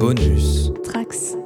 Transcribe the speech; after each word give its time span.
Bonus. 0.00 0.72
Trax. 0.82 1.36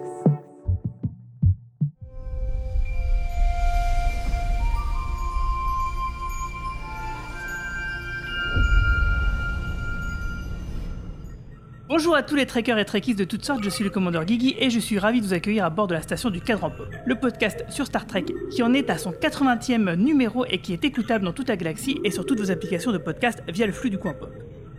Bonjour 11.89 12.15
à 12.15 12.23
tous 12.23 12.37
les 12.37 12.47
trekkers 12.47 12.79
et 12.79 12.85
trekkies 12.85 13.17
de 13.17 13.25
toutes 13.25 13.45
sortes, 13.45 13.65
je 13.65 13.69
suis 13.69 13.83
le 13.83 13.91
commandeur 13.91 14.25
Guigui 14.25 14.55
et 14.61 14.71
je 14.71 14.79
suis 14.79 15.01
ravi 15.01 15.21
de 15.21 15.27
vous 15.27 15.35
accueillir 15.35 15.65
à 15.65 15.71
bord 15.71 15.89
de 15.89 15.95
la 15.95 16.03
station 16.03 16.31
du 16.31 16.41
Cadran 16.41 16.71
Pop, 16.71 16.87
le 17.05 17.17
podcast 17.17 17.65
sur 17.71 17.87
Star 17.87 18.07
Trek 18.07 18.27
qui 18.53 18.63
en 18.63 18.73
est 18.73 18.89
à 18.89 18.99
son 18.99 19.11
80e 19.11 19.97
numéro 19.97 20.45
et 20.47 20.59
qui 20.59 20.73
est 20.73 20.85
écoutable 20.85 21.25
dans 21.25 21.33
toute 21.33 21.49
la 21.49 21.57
galaxie 21.57 21.99
et 22.05 22.13
sur 22.13 22.25
toutes 22.25 22.39
vos 22.39 22.53
applications 22.53 22.93
de 22.93 22.99
podcast 22.99 23.43
via 23.49 23.67
le 23.67 23.73
flux 23.73 23.91
du 23.91 23.99
coin 23.99 24.15
pop. 24.15 24.31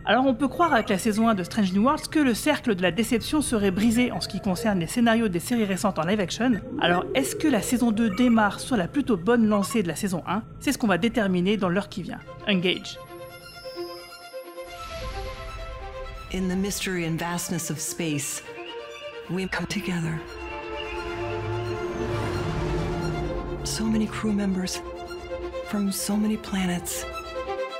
Alors 0.08 0.24
on 0.24 0.34
peut 0.34 0.46
croire 0.46 0.72
avec 0.72 0.88
la 0.88 0.98
saison 0.98 1.28
1 1.28 1.34
de 1.34 1.42
Strange 1.42 1.72
New 1.72 1.82
Worlds 1.82 2.06
que 2.08 2.20
le 2.20 2.32
cercle 2.32 2.76
de 2.76 2.82
la 2.82 2.92
déception 2.92 3.42
serait 3.42 3.72
brisé 3.72 4.12
en 4.12 4.20
ce 4.20 4.28
qui 4.28 4.40
concerne 4.40 4.78
les 4.78 4.86
scénarios 4.86 5.26
des 5.26 5.40
séries 5.40 5.64
récentes 5.64 5.98
en 5.98 6.02
live 6.02 6.20
action. 6.20 6.52
Alors 6.80 7.04
est-ce 7.16 7.34
que 7.34 7.48
la 7.48 7.60
saison 7.60 7.90
2 7.90 8.10
démarre 8.10 8.60
sur 8.60 8.76
la 8.76 8.86
plutôt 8.86 9.16
bonne 9.16 9.48
lancée 9.48 9.82
de 9.82 9.88
la 9.88 9.96
saison 9.96 10.22
1 10.28 10.44
C'est 10.60 10.70
ce 10.70 10.78
qu'on 10.78 10.86
va 10.86 10.98
déterminer 10.98 11.56
dans 11.56 11.68
l'heure 11.68 11.88
qui 11.88 12.04
vient. 12.04 12.20
Engage. 12.46 13.00
In 16.32 16.48
the 16.48 16.56
mystery 16.56 17.04
and 17.04 17.18
vastness 17.18 17.68
of 17.68 17.80
space, 17.80 18.44
we 19.28 19.48
come 19.48 19.66
together. 19.66 20.20
So 23.64 23.84
many 23.84 24.06
crew 24.06 24.32
members 24.32 24.80
from 25.68 25.90
so 25.90 26.16
many 26.16 26.36
planets, 26.36 27.04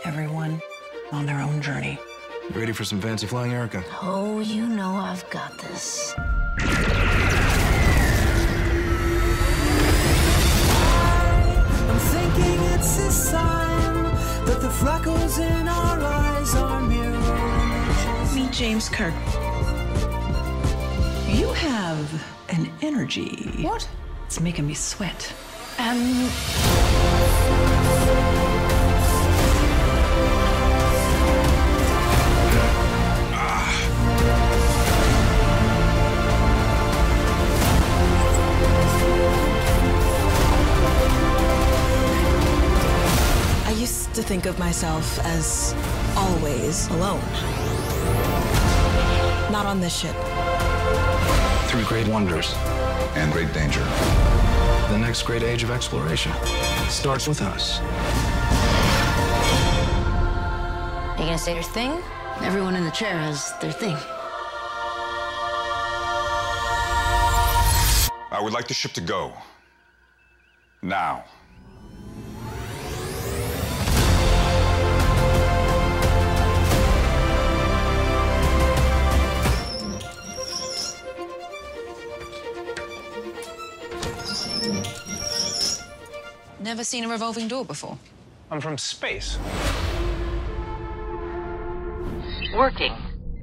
everyone 0.04 0.58
on 1.12 1.24
their 1.24 1.40
own 1.40 1.62
journey. 1.62 2.00
You 2.48 2.60
ready 2.60 2.72
for 2.72 2.84
some 2.84 3.00
fancy 3.00 3.26
flying, 3.26 3.52
Erica? 3.52 3.84
Oh, 4.02 4.38
you 4.40 4.66
know 4.66 4.94
I've 4.94 5.28
got 5.30 5.58
this. 5.58 6.14
I'm 6.16 6.28
thinking 11.98 12.62
it's 12.74 12.98
a 12.98 13.10
sign 13.10 14.04
that 14.46 14.60
the 14.60 14.70
freckles 14.70 15.38
in 15.38 15.66
our 15.68 16.00
eyes 16.00 16.54
are 16.54 16.80
mirror 16.80 17.14
images. 17.14 18.34
Meet 18.36 18.52
James 18.52 18.88
Kirk. 18.88 19.14
You 21.28 21.52
have 21.52 22.24
an 22.50 22.70
energy. 22.80 23.50
What? 23.60 23.88
It's 24.26 24.40
making 24.40 24.68
me 24.68 24.74
sweat. 24.74 25.32
Um, 25.78 26.28
to 44.16 44.22
think 44.22 44.46
of 44.46 44.58
myself 44.58 45.18
as 45.26 45.74
always 46.16 46.86
alone. 46.88 47.20
Not 49.52 49.66
on 49.66 49.78
this 49.78 49.94
ship. 49.94 50.16
Three 51.68 51.84
great 51.84 52.08
wonders 52.08 52.54
and 53.14 53.30
great 53.30 53.52
danger. 53.52 53.84
The 54.88 54.96
next 54.96 55.24
great 55.24 55.42
age 55.42 55.62
of 55.64 55.70
exploration 55.70 56.32
starts 56.88 57.28
with 57.28 57.42
us. 57.42 57.80
you 61.18 61.24
gonna 61.26 61.36
say 61.36 61.52
your 61.52 61.62
thing? 61.62 62.02
Everyone 62.40 62.74
in 62.74 62.84
the 62.84 62.90
chair 62.92 63.18
has 63.18 63.52
their 63.60 63.72
thing. 63.72 63.96
I 68.32 68.40
would 68.40 68.54
like 68.54 68.66
the 68.66 68.74
ship 68.74 68.92
to 68.92 69.02
go. 69.02 69.34
Now. 70.80 71.24
Never 86.66 86.82
seen 86.82 87.04
a 87.04 87.08
revolving 87.08 87.46
door 87.46 87.64
before. 87.64 87.96
I'm 88.50 88.60
from 88.60 88.76
space. 88.76 89.38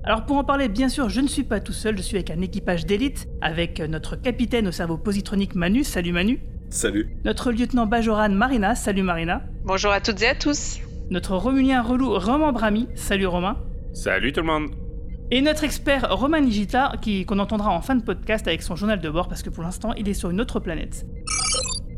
Alors 0.04 0.26
pour 0.26 0.36
en 0.36 0.44
parler, 0.44 0.68
bien 0.68 0.90
sûr, 0.90 1.08
je 1.08 1.22
ne 1.22 1.28
suis 1.28 1.44
pas 1.44 1.62
tout 1.62 1.72
seul, 1.72 1.96
je 1.96 2.02
suis 2.02 2.18
avec 2.18 2.32
un 2.32 2.42
équipage 2.42 2.86
d'élite, 2.86 3.30
avec 3.40 3.80
notre 3.80 4.18
capitaine 4.18 4.68
au 4.68 4.74
cerveau 4.74 4.98
positronique 4.98 5.56
Manu, 5.56 5.86
salut 5.86 6.12
Manu. 6.12 6.42
Salut. 6.70 7.16
Notre 7.24 7.54
lieutenant 7.54 7.86
Bajoran 7.86 8.28
Marina, 8.28 8.76
salut 8.76 9.04
Marina. 9.04 9.42
Bonjour 9.64 9.94
à 9.94 10.02
toutes 10.02 10.22
et 10.22 10.28
à 10.28 10.36
tous. 10.36 10.80
Notre 11.10 11.38
Romulien 11.38 11.82
relou 11.82 12.20
Romain 12.20 12.52
Brami, 12.52 12.90
salut 12.94 13.28
Romain. 13.28 13.58
Salut 13.94 14.34
tout 14.34 14.42
le 14.42 14.48
monde. 14.48 14.76
Et 15.32 15.40
notre 15.40 15.64
expert 15.64 16.08
Romain 16.10 16.42
Nigita, 16.42 16.92
qui, 17.02 17.26
qu'on 17.26 17.40
entendra 17.40 17.72
en 17.72 17.82
fin 17.82 17.96
de 17.96 18.04
podcast 18.04 18.50
avec 18.50 18.64
son 18.64 18.76
journal 18.76 19.00
de 19.00 19.10
bord, 19.10 19.30
parce 19.30 19.44
que 19.44 19.50
pour 19.50 19.64
l'instant, 19.64 19.94
il 19.94 20.10
est 20.10 20.14
sur 20.14 20.30
une 20.30 20.42
autre 20.42 20.60
planète. 20.60 21.06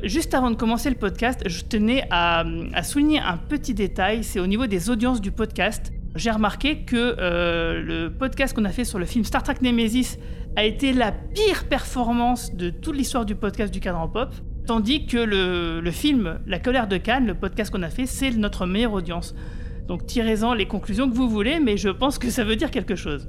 Juste 0.05 0.35
avant 0.35 0.51
de 0.51 0.55
commencer 0.55 0.91
le 0.91 0.95
podcast, 0.95 1.41
je 1.47 1.63
tenais 1.63 2.03
à, 2.11 2.43
souligner 2.83 3.19
un 3.19 3.37
petit 3.37 3.73
détail, 3.73 4.23
c'est 4.23 4.39
au 4.39 4.45
niveau 4.45 4.67
des 4.67 4.91
audiences 4.91 5.19
du 5.19 5.31
podcast. 5.31 5.91
J'ai 6.13 6.29
remarqué 6.29 6.83
que 6.83 7.15
euh, 7.19 7.81
le 7.81 8.13
podcast 8.13 8.55
qu'on 8.55 8.65
a 8.65 8.69
fait 8.69 8.83
sur 8.85 8.99
le 8.99 9.05
film 9.05 9.25
Star 9.25 9.41
Trek 9.41 9.55
Nemesis 9.63 10.19
a 10.55 10.63
été 10.63 10.93
la 10.93 11.11
pire 11.11 11.67
performance 11.67 12.53
de 12.53 12.69
toute 12.69 12.95
l'histoire 12.95 13.25
du 13.25 13.33
podcast 13.33 13.73
du 13.73 13.79
cadran 13.79 14.07
pop, 14.07 14.29
tandis 14.67 15.07
que 15.07 15.17
le, 15.17 15.81
le 15.81 15.91
film 15.91 16.39
La 16.45 16.59
colère 16.59 16.87
de 16.87 16.97
Cannes, 16.97 17.25
le 17.25 17.33
podcast 17.33 17.73
qu'on 17.73 17.81
a 17.81 17.89
fait, 17.89 18.05
c'est 18.05 18.29
notre 18.29 18.67
meilleure 18.67 18.93
audience. 18.93 19.33
Donc 19.87 20.05
tirez-en 20.05 20.53
les 20.53 20.67
conclusions 20.67 21.09
que 21.09 21.15
vous 21.15 21.27
voulez, 21.27 21.59
mais 21.59 21.77
je 21.77 21.89
pense 21.89 22.19
que 22.19 22.29
ça 22.29 22.43
veut 22.43 22.55
dire 22.55 22.69
quelque 22.69 22.95
chose. 22.95 23.27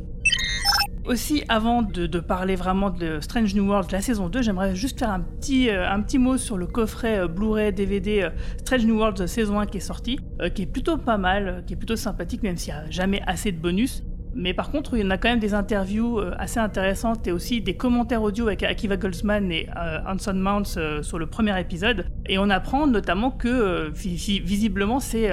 Aussi, 1.08 1.44
avant 1.48 1.82
de, 1.82 2.06
parler 2.18 2.56
vraiment 2.56 2.90
de 2.90 3.20
Strange 3.20 3.54
New 3.54 3.64
World, 3.68 3.92
la 3.92 4.00
saison 4.00 4.28
2, 4.28 4.42
j'aimerais 4.42 4.74
juste 4.74 4.98
faire 4.98 5.10
un 5.10 5.20
petit, 5.20 5.70
euh, 5.70 5.88
un 5.88 6.00
petit 6.00 6.18
mot 6.18 6.36
sur 6.36 6.56
le 6.58 6.66
coffret 6.66 7.20
euh, 7.20 7.28
Blu-ray 7.28 7.72
DVD 7.72 8.22
euh, 8.22 8.30
Strange 8.58 8.84
New 8.86 8.96
World 8.98 9.24
saison 9.26 9.60
1 9.60 9.66
qui 9.66 9.76
est 9.76 9.80
sorti, 9.80 10.18
qui 10.54 10.62
est 10.62 10.66
plutôt 10.66 10.96
pas 10.96 11.16
mal, 11.16 11.62
qui 11.66 11.74
est 11.74 11.76
plutôt 11.76 11.94
sympathique, 11.94 12.42
même 12.42 12.56
s'il 12.56 12.74
n'y 12.74 12.80
a 12.80 12.90
jamais 12.90 13.22
assez 13.26 13.52
de 13.52 13.58
bonus. 13.58 14.02
Mais 14.34 14.52
par 14.52 14.70
contre, 14.72 14.94
il 14.96 15.02
y 15.02 15.06
en 15.06 15.10
a 15.10 15.16
quand 15.16 15.28
même 15.28 15.38
des 15.38 15.54
interviews 15.54 16.18
assez 16.38 16.58
intéressantes 16.60 17.26
et 17.26 17.32
aussi 17.32 17.62
des 17.62 17.74
commentaires 17.76 18.22
audio 18.22 18.48
avec 18.48 18.62
Akiva 18.64 18.96
Goldsman 18.98 19.50
et 19.50 19.68
euh, 19.76 19.98
Anson 20.06 20.34
Mounts 20.34 20.76
sur 21.02 21.18
le 21.18 21.26
premier 21.26 21.58
épisode. 21.58 22.06
Et 22.26 22.36
on 22.38 22.50
apprend 22.50 22.86
notamment 22.86 23.30
que, 23.30 23.90
vi- 23.94 24.16
vi- 24.16 24.40
visiblement, 24.42 25.00
c'est 25.00 25.30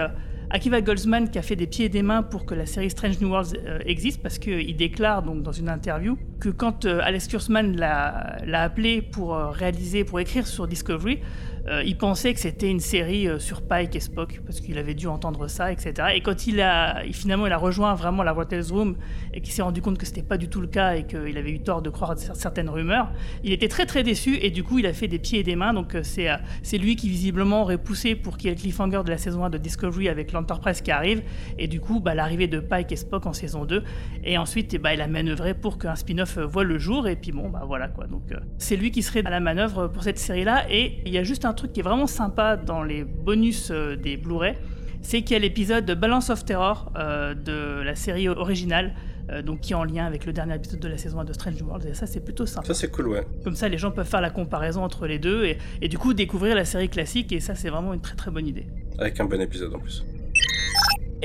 Akiva 0.54 0.82
Goldsman 0.82 1.32
qui 1.32 1.40
a 1.40 1.42
fait 1.42 1.56
des 1.56 1.66
pieds 1.66 1.86
et 1.86 1.90
des 1.90 2.04
mains 2.04 2.22
pour 2.22 2.46
que 2.46 2.54
la 2.54 2.68
série 2.68 2.92
Strange 2.92 3.20
New 3.20 3.30
Worlds 3.30 3.58
euh, 3.66 3.80
existe 3.88 4.22
parce 4.22 4.38
qu'il 4.38 4.76
déclare 4.76 5.24
donc 5.24 5.42
dans 5.42 5.52
une 5.52 5.68
interview 5.68 6.16
que 6.40 6.50
quand 6.50 6.86
euh, 6.86 7.00
Alex 7.02 7.28
Kurtzman 7.28 7.76
l'a 7.76 8.38
l'a 8.46 8.62
appelé 8.62 9.02
pour 9.02 9.34
euh, 9.34 9.50
réaliser, 9.50 10.04
pour 10.04 10.20
écrire 10.20 10.46
sur 10.46 10.68
Discovery, 10.68 11.22
euh, 11.68 11.82
il 11.86 11.98
pensait 11.98 12.34
que 12.34 12.40
c'était 12.40 12.70
une 12.70 12.80
série 12.82 13.28
euh, 13.28 13.40
sur 13.40 13.62
Pike 13.62 13.96
et 13.96 14.00
Spock 14.00 14.42
parce 14.46 14.60
qu'il 14.60 14.78
avait 14.78 14.94
dû 14.94 15.08
entendre 15.08 15.48
ça, 15.48 15.72
etc. 15.72 15.94
Et 16.16 16.22
quand 16.22 16.46
il 16.48 16.60
a 16.62 17.04
finalement 17.14 17.48
il 17.48 17.54
a 17.54 17.58
rejoint 17.58 17.94
vraiment 17.96 18.22
la 18.24 18.34
Waters 18.34 18.68
Room 18.70 18.98
et 19.34 19.40
qu'il 19.42 19.54
s'est 19.54 19.62
rendu 19.62 19.82
compte 19.82 19.98
que 19.98 20.06
c'était 20.06 20.24
pas 20.24 20.38
du 20.38 20.50
tout 20.50 20.60
le 20.62 20.68
cas 20.68 20.96
et 20.96 21.04
qu'il 21.08 21.38
avait 21.38 21.52
eu 21.52 21.62
tort 21.62 21.82
de 21.82 21.90
croire 21.90 22.16
cer- 22.16 22.36
certaines 22.36 22.70
rumeurs, 22.70 23.12
il 23.44 23.54
était 23.54 23.68
très 23.70 23.86
très 23.86 24.04
déçu 24.04 24.38
et 24.42 24.50
du 24.52 24.64
coup 24.64 24.80
il 24.80 24.86
a 24.86 24.94
fait 24.94 25.08
des 25.08 25.20
pieds 25.20 25.40
et 25.40 25.44
des 25.44 25.56
mains. 25.56 25.74
Donc 25.74 25.96
euh, 25.96 26.02
c'est 26.04 26.28
c'est 26.64 26.78
lui 26.78 26.96
qui 26.98 27.08
visiblement 27.10 27.62
aurait 27.62 27.78
poussé 27.78 28.16
pour 28.16 28.38
qu'il 28.38 28.50
y 28.50 28.52
ait 28.52 28.56
le 28.56 28.60
cliffhanger 28.62 29.02
de 29.06 29.10
la 29.10 29.18
saison 29.18 29.46
1 29.46 29.50
de 29.50 29.58
Discovery 29.58 30.10
avec 30.10 30.32
l'Enterprise 30.34 30.82
qui 30.82 30.92
arrive. 30.92 31.24
Et 31.58 31.68
du 31.68 31.80
coup 31.80 32.00
bah, 32.02 32.14
l'arrivée 32.14 32.48
de 32.48 32.60
Pike 32.60 32.92
et 32.92 32.96
Spock 32.98 33.26
en 33.26 33.32
saison 33.34 33.64
2 33.64 33.84
et 34.26 34.38
ensuite 34.38 34.74
eh 34.74 34.80
bah, 34.80 34.94
il 34.94 35.00
a 35.02 35.08
manœuvré 35.08 35.54
pour 35.54 35.78
qu'un 35.78 35.96
spin-off 35.96 36.38
voit 36.40 36.66
le 36.66 36.78
jour. 36.78 37.08
Et 37.08 37.16
puis 37.16 37.32
bon 37.32 37.50
bah 37.50 37.64
voilà 37.66 37.88
quoi. 37.88 38.06
Donc 38.08 38.24
c'est 38.58 38.76
lui 38.76 38.92
qui 38.92 39.02
serait 39.02 39.26
à 39.26 39.30
la 39.30 39.40
manœuvre 39.40 39.88
pour 39.88 40.04
cette 40.04 40.20
série 40.20 40.44
là 40.44 40.66
et 40.70 41.00
il 41.06 41.14
y 41.14 41.18
a 41.18 41.24
juste 41.24 41.46
un 41.46 41.53
truc 41.54 41.74
qui 41.74 41.80
est 41.80 41.84
vraiment 41.84 42.08
sympa 42.08 42.58
dans 42.58 42.84
les 42.84 43.04
bonus 43.04 43.70
euh, 43.72 43.96
des 43.96 44.18
Blu-ray 44.18 44.56
c'est 45.02 45.22
qu'il 45.22 45.32
y 45.32 45.36
a 45.36 45.40
l'épisode 45.40 45.86
de 45.86 45.94
Balance 45.94 46.30
of 46.30 46.46
Terror 46.46 46.92
euh, 46.96 47.34
de 47.34 47.82
la 47.82 47.96
série 47.96 48.30
originale 48.30 48.94
euh, 49.30 49.42
donc 49.42 49.62
qui 49.62 49.74
est 49.74 49.76
en 49.76 49.84
lien 49.84 50.06
avec 50.06 50.26
le 50.26 50.34
dernier 50.34 50.56
épisode 50.56 50.80
de 50.80 50.88
la 50.88 50.98
saison 50.98 51.20
1 51.20 51.26
de 51.26 51.34
Strange 51.34 51.56
New 51.60 51.68
Worlds 51.68 51.88
et 51.88 51.94
ça 51.94 52.06
c'est 52.06 52.20
plutôt 52.20 52.46
sympa 52.46 52.68
Ça 52.68 52.74
c'est 52.74 52.92
cool, 52.92 53.08
ouais. 53.08 53.26
comme 53.44 53.56
ça 53.56 53.70
les 53.70 53.78
gens 53.78 53.92
peuvent 53.92 54.08
faire 54.08 54.22
la 54.22 54.30
comparaison 54.30 54.84
entre 54.84 55.08
les 55.08 55.20
deux 55.20 55.46
et, 55.46 55.58
et 55.82 55.88
du 55.88 55.98
coup 55.98 56.14
découvrir 56.14 56.56
la 56.56 56.66
série 56.66 56.90
classique 56.90 57.32
et 57.32 57.40
ça 57.40 57.56
c'est 57.56 57.70
vraiment 57.70 57.94
une 57.94 58.02
très 58.02 58.16
très 58.16 58.32
bonne 58.32 58.48
idée 58.48 58.68
Avec 58.98 59.20
un 59.20 59.26
bon 59.26 59.40
épisode 59.42 59.74
en 59.74 59.80
plus. 59.80 60.04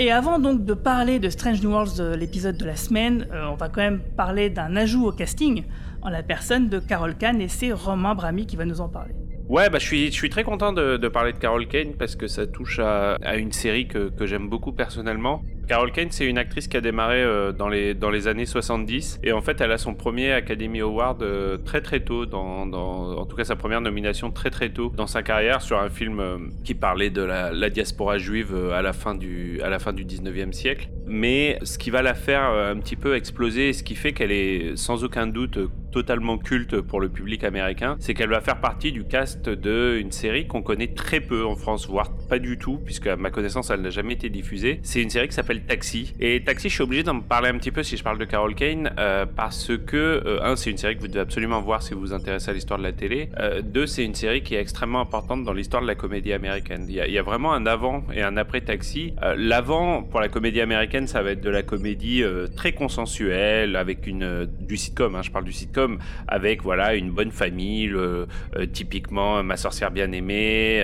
Et 0.01 0.13
avant 0.13 0.39
donc 0.39 0.65
de 0.65 0.75
parler 0.75 1.19
de 1.19 1.29
Strange 1.29 1.61
New 1.61 1.71
Worlds, 1.71 1.99
euh, 1.99 2.15
l'épisode 2.15 2.57
de 2.57 2.65
la 2.65 2.77
semaine, 2.77 3.27
euh, 3.33 3.49
on 3.51 3.57
va 3.57 3.69
quand 3.69 3.81
même 3.81 3.99
parler 4.17 4.49
d'un 4.49 4.77
ajout 4.77 5.09
au 5.09 5.11
casting 5.11 5.65
en 6.03 6.09
la 6.09 6.23
personne 6.23 6.69
de 6.69 6.79
Carol 6.79 7.17
Kane 7.17 7.41
et 7.41 7.49
c'est 7.49 7.73
Romain 7.73 8.15
Brami 8.15 8.47
qui 8.47 8.55
va 8.55 8.65
nous 8.65 8.81
en 8.81 8.89
parler. 8.89 9.15
Ouais, 9.49 9.71
bah, 9.71 9.79
je, 9.79 9.87
suis, 9.87 10.06
je 10.09 10.12
suis 10.12 10.29
très 10.29 10.45
content 10.45 10.75
de, 10.75 11.09
parler 11.09 11.33
de 11.33 11.39
Carol 11.39 11.67
Kane 11.67 11.95
parce 11.99 12.17
que 12.17 12.27
ça 12.27 12.47
touche 12.47 12.81
à, 12.81 13.17
une 13.37 13.53
série 13.53 13.89
que, 13.89 14.11
que 14.11 14.27
j'aime 14.27 14.49
beaucoup 14.50 14.73
personnellement. 14.73 15.43
Carol 15.67 15.91
Kane, 15.91 16.11
c'est 16.11 16.27
une 16.27 16.37
actrice 16.37 16.69
qui 16.69 16.77
a 16.77 16.83
démarré 16.83 17.23
euh, 17.23 17.53
dans, 17.53 17.69
les, 17.69 17.95
dans 17.95 18.11
les 18.11 18.29
années 18.29 18.45
70 18.45 19.21
et 19.23 19.33
en 19.33 19.41
fait, 19.41 19.61
elle 19.62 19.73
a 19.73 19.79
son 19.79 19.95
premier 19.95 20.33
Academy 20.33 20.81
Award 20.81 21.23
euh, 21.23 21.56
très 21.56 21.81
très 21.81 22.00
tôt, 22.00 22.27
dans, 22.27 22.71
en 22.71 23.25
tout 23.25 23.37
cas 23.37 23.45
sa 23.45 23.56
première 23.56 23.81
nomination 23.81 24.31
très 24.31 24.50
très 24.50 24.69
tôt 24.69 24.93
dans 24.95 25.06
sa 25.06 25.23
carrière 25.23 25.62
sur 25.62 25.79
un 25.79 25.89
film 25.89 26.21
euh, 26.21 26.37
qui 26.65 26.75
parlait 26.75 27.11
de 27.11 27.23
la, 27.23 27.50
la 27.50 27.71
diaspora 27.71 28.19
juive 28.19 28.55
à 28.75 28.83
la 28.83 28.93
fin 28.93 29.15
du, 29.15 29.62
à 29.62 29.71
la 29.71 29.79
fin 29.79 29.95
du 29.95 30.05
19e 30.05 30.53
siècle. 30.53 30.91
Mais 31.09 31.59
ce 31.63 31.79
qui 31.79 31.91
va 31.91 32.03
la 32.03 32.15
faire 32.15 32.51
euh, 32.51 32.73
un 32.73 32.79
petit 32.79 32.97
peu 32.97 33.17
exploser, 33.17 33.73
ce 33.73 33.83
qui 33.83 33.95
fait 33.95 34.13
qu'elle 34.13 34.33
est 34.33 34.77
sans 34.77 35.05
aucun 35.05 35.27
doute 35.27 35.59
totalement 35.91 36.39
culte 36.39 36.81
pour 36.81 37.01
le 37.01 37.09
public 37.09 37.45
américain, 37.45 37.97
c'est 37.99 38.15
qu'elle 38.15 38.29
va 38.29 38.41
faire 38.41 38.61
partie 38.61 38.93
du 38.93 39.05
cast 39.05 39.49
d'une 39.49 40.13
série 40.13 40.47
qu'on 40.47 40.63
connaît 40.63 40.89
très 40.89 41.21
peu 41.21 41.45
en 41.45 41.57
France, 41.57 41.89
voire 41.89 42.11
pas 42.29 42.39
du 42.39 42.59
tout, 42.59 42.79
puisque 42.85 43.07
à 43.07 43.17
ma 43.17 43.31
connaissance 43.31 43.71
elle 43.71 43.81
n'a 43.81 43.91
jamais 43.91 44.15
été 44.15 44.29
diffusée. 44.29 44.81
C'est 44.83 45.03
une 45.03 45.11
série 45.11 45.29
qui 45.29 45.35
s'appelle 45.35 45.63
Taxi. 45.65 46.15
Et 46.21 46.43
Taxi, 46.45 46.69
je 46.69 46.75
suis 46.75 46.83
obligé 46.83 47.03
d'en 47.03 47.21
parler 47.21 47.49
un 47.49 47.59
petit 47.59 47.71
peu 47.71 47.83
si 47.83 47.97
je 47.97 48.03
parle 48.03 48.19
de 48.19 48.25
Carol 48.25 48.55
Kane, 48.55 48.93
euh, 48.99 49.27
parce 49.27 49.73
que, 49.87 49.97
euh, 49.97 50.43
un, 50.43 50.57
c'est 50.57 50.71
une 50.71 50.77
série 50.77 50.97
que 50.97 51.01
vous 51.01 51.09
devez 51.09 51.21
absolument 51.21 51.61
voir 51.61 51.83
si 51.83 51.95
vous 51.95 52.01
vous 52.01 52.13
intéressez 52.13 52.51
à 52.51 52.55
l'histoire 52.55 52.79
de 52.79 52.85
la 52.85 52.93
télé. 52.93 53.31
Deux, 53.63 53.87
c'est 53.87 54.05
une 54.05 54.15
série 54.15 54.43
qui 54.43 54.55
est 54.55 54.61
extrêmement 54.61 55.01
importante 55.01 55.45
dans 55.45 55.53
l'histoire 55.53 55.83
de 55.83 55.87
la 55.87 55.95
comédie 55.95 56.33
américaine. 56.33 56.87
Il 56.89 56.95
y, 56.95 57.19
a, 57.19 57.23
vraiment 57.23 57.53
un 57.53 57.67
avant 57.67 58.05
et 58.15 58.23
un 58.23 58.37
après 58.37 58.61
Taxi. 58.61 59.15
L'avant, 59.37 60.03
pour 60.03 60.21
la 60.21 60.29
comédie 60.29 60.61
américaine, 60.61 60.98
ça 61.06 61.23
va 61.23 61.33
être 61.33 61.41
de 61.41 61.50
la 61.50 61.62
comédie 61.62 62.23
euh, 62.23 62.47
très 62.47 62.73
consensuelle, 62.73 63.77
avec 63.77 64.06
une, 64.06 64.23
euh, 64.23 64.47
du 64.47 64.77
sitcom, 64.77 65.15
hein, 65.15 65.23
je 65.23 65.31
parle 65.31 65.45
du 65.45 65.53
sitcom, 65.53 65.99
avec 66.27 66.62
voilà 66.62 66.95
une 66.95 67.11
bonne 67.11 67.31
famille, 67.31 67.87
le, 67.87 68.27
euh, 68.56 68.67
typiquement 68.67 69.43
Ma 69.43 69.56
sorcière 69.56 69.91
bien 69.91 70.11
aimée, 70.12 70.83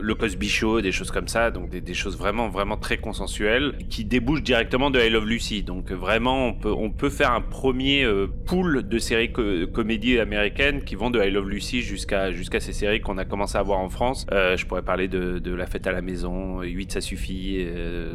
le 0.00 0.14
Cosby 0.14 0.48
Show, 0.48 0.80
des 0.80 0.92
choses 0.92 1.10
comme 1.10 1.28
ça, 1.28 1.50
donc 1.50 1.70
des, 1.70 1.94
choses 1.94 2.16
vraiment 2.16 2.48
vraiment 2.48 2.76
très 2.76 2.96
consensuelles 2.96 3.74
qui 3.90 4.04
débouchent 4.04 4.42
directement 4.42 4.90
de 4.90 4.98
I 4.98 5.10
Love 5.10 5.26
Lucy. 5.26 5.62
Donc 5.62 5.92
vraiment 5.92 6.46
on 6.46 6.54
peut 6.54 6.72
on 6.72 6.90
peut 6.90 7.10
faire 7.10 7.32
un 7.32 7.40
premier 7.40 8.06
pool 8.46 8.88
de 8.88 8.98
séries 8.98 9.32
co- 9.32 9.66
comédies 9.72 10.18
américaines 10.18 10.84
qui 10.84 10.94
vont 10.94 11.10
de 11.10 11.22
I 11.22 11.30
Love 11.30 11.48
Lucy 11.48 11.82
jusqu'à 11.82 12.32
jusqu'à 12.32 12.60
ces 12.60 12.72
séries 12.72 13.00
qu'on 13.00 13.18
a 13.18 13.24
commencé 13.24 13.58
à 13.58 13.62
voir 13.62 13.78
en 13.78 13.88
France. 13.88 14.26
Je 14.30 14.64
pourrais 14.64 14.82
parler 14.82 15.08
de, 15.08 15.54
La 15.54 15.66
fête 15.66 15.86
à 15.86 15.92
la 15.92 16.02
maison, 16.02 16.62
8 16.62 16.92
ça 16.92 17.00
suffit, 17.00 17.58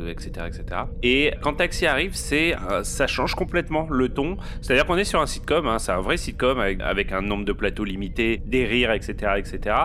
etc 0.09 0.37
etc. 0.45 0.81
Et 1.03 1.26
quand 1.41 1.53
Taxi 1.53 1.85
arrive, 1.85 2.13
c'est 2.13 2.55
euh, 2.55 2.83
ça 2.83 3.07
change 3.07 3.35
complètement 3.35 3.87
le 3.89 4.09
ton. 4.09 4.37
C'est-à-dire 4.61 4.85
qu'on 4.85 4.97
est 4.97 5.03
sur 5.03 5.21
un 5.21 5.25
sitcom, 5.25 5.67
hein, 5.67 5.79
c'est 5.79 5.91
un 5.91 6.01
vrai 6.01 6.17
sitcom 6.17 6.59
avec, 6.59 7.11
un 7.11 7.21
nombre 7.21 7.45
de 7.45 7.53
plateaux 7.53 7.83
limité, 7.83 8.41
des 8.45 8.65
rires, 8.65 8.91
etc., 8.91 9.33
etc. 9.37 9.75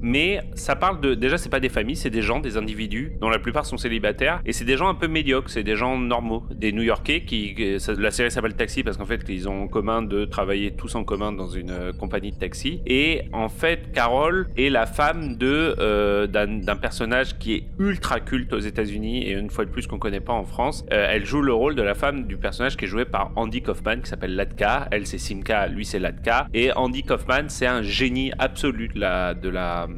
Mais 0.00 0.40
ça 0.54 0.76
parle 0.76 1.00
de 1.00 1.14
déjà 1.14 1.38
c'est 1.38 1.48
pas 1.48 1.60
des 1.60 1.68
familles, 1.68 1.96
c'est 1.96 2.10
des 2.10 2.22
gens, 2.22 2.40
des 2.40 2.56
individus 2.56 3.12
dont 3.20 3.28
la 3.28 3.38
plupart 3.38 3.66
sont 3.66 3.76
célibataires 3.76 4.40
et 4.44 4.52
c'est 4.52 4.64
des 4.64 4.76
gens 4.76 4.88
un 4.88 4.94
peu 4.94 5.08
médiocres, 5.08 5.50
c'est 5.50 5.62
des 5.62 5.76
gens 5.76 5.96
normaux, 5.96 6.44
des 6.52 6.72
New-Yorkais 6.72 7.22
qui 7.22 7.54
la 7.98 8.10
série 8.10 8.30
s'appelle 8.30 8.54
Taxi 8.54 8.82
parce 8.82 8.96
qu'en 8.96 9.06
fait 9.06 9.22
ils 9.28 9.48
ont 9.48 9.62
en 9.62 9.68
commun 9.68 10.02
de 10.02 10.24
travailler 10.24 10.72
tous 10.72 10.94
en 10.94 11.04
commun 11.04 11.32
dans 11.32 11.48
une 11.48 11.70
euh, 11.70 11.92
compagnie 11.92 12.32
de 12.32 12.36
taxi 12.36 12.80
et 12.86 13.22
en 13.32 13.48
fait 13.48 13.92
Carol 13.92 14.48
est 14.56 14.70
la 14.70 14.86
femme 14.86 15.36
de 15.36 15.74
euh, 15.78 16.26
d'un 16.26 16.76
personnage 16.76 17.38
qui 17.38 17.54
est 17.54 17.64
ultra 17.78 18.20
culte 18.20 18.52
aux 18.52 18.58
États-Unis 18.58 19.24
et 19.24 19.32
une 19.32 19.50
fois 19.50 19.64
de 19.64 19.70
plus 19.70 19.86
qu'on 19.86 19.98
connaît 19.98 20.20
pas 20.20 20.32
en 20.32 20.44
France. 20.44 20.84
Euh, 20.92 21.06
elle 21.08 21.24
joue 21.24 21.40
le 21.40 21.54
rôle 21.54 21.74
de 21.74 21.82
la 21.82 21.94
femme 21.94 22.26
du 22.26 22.36
personnage 22.36 22.76
qui 22.76 22.84
est 22.84 22.88
joué 22.88 23.06
par 23.06 23.32
Andy 23.36 23.62
Kaufman 23.62 24.02
qui 24.02 24.10
s'appelle 24.10 24.36
Latka. 24.36 24.88
Elle 24.90 25.06
c'est 25.06 25.18
Simka, 25.18 25.66
lui 25.66 25.86
c'est 25.86 25.98
Latka 25.98 26.48
et 26.52 26.70
Andy 26.72 27.02
Kaufman 27.02 27.48
c'est 27.48 27.66
un 27.66 27.82
génie 27.82 28.30
absolu 28.38 28.88
de 28.88 29.00
la 29.00 29.32
de 29.32 29.48
la 29.48 29.88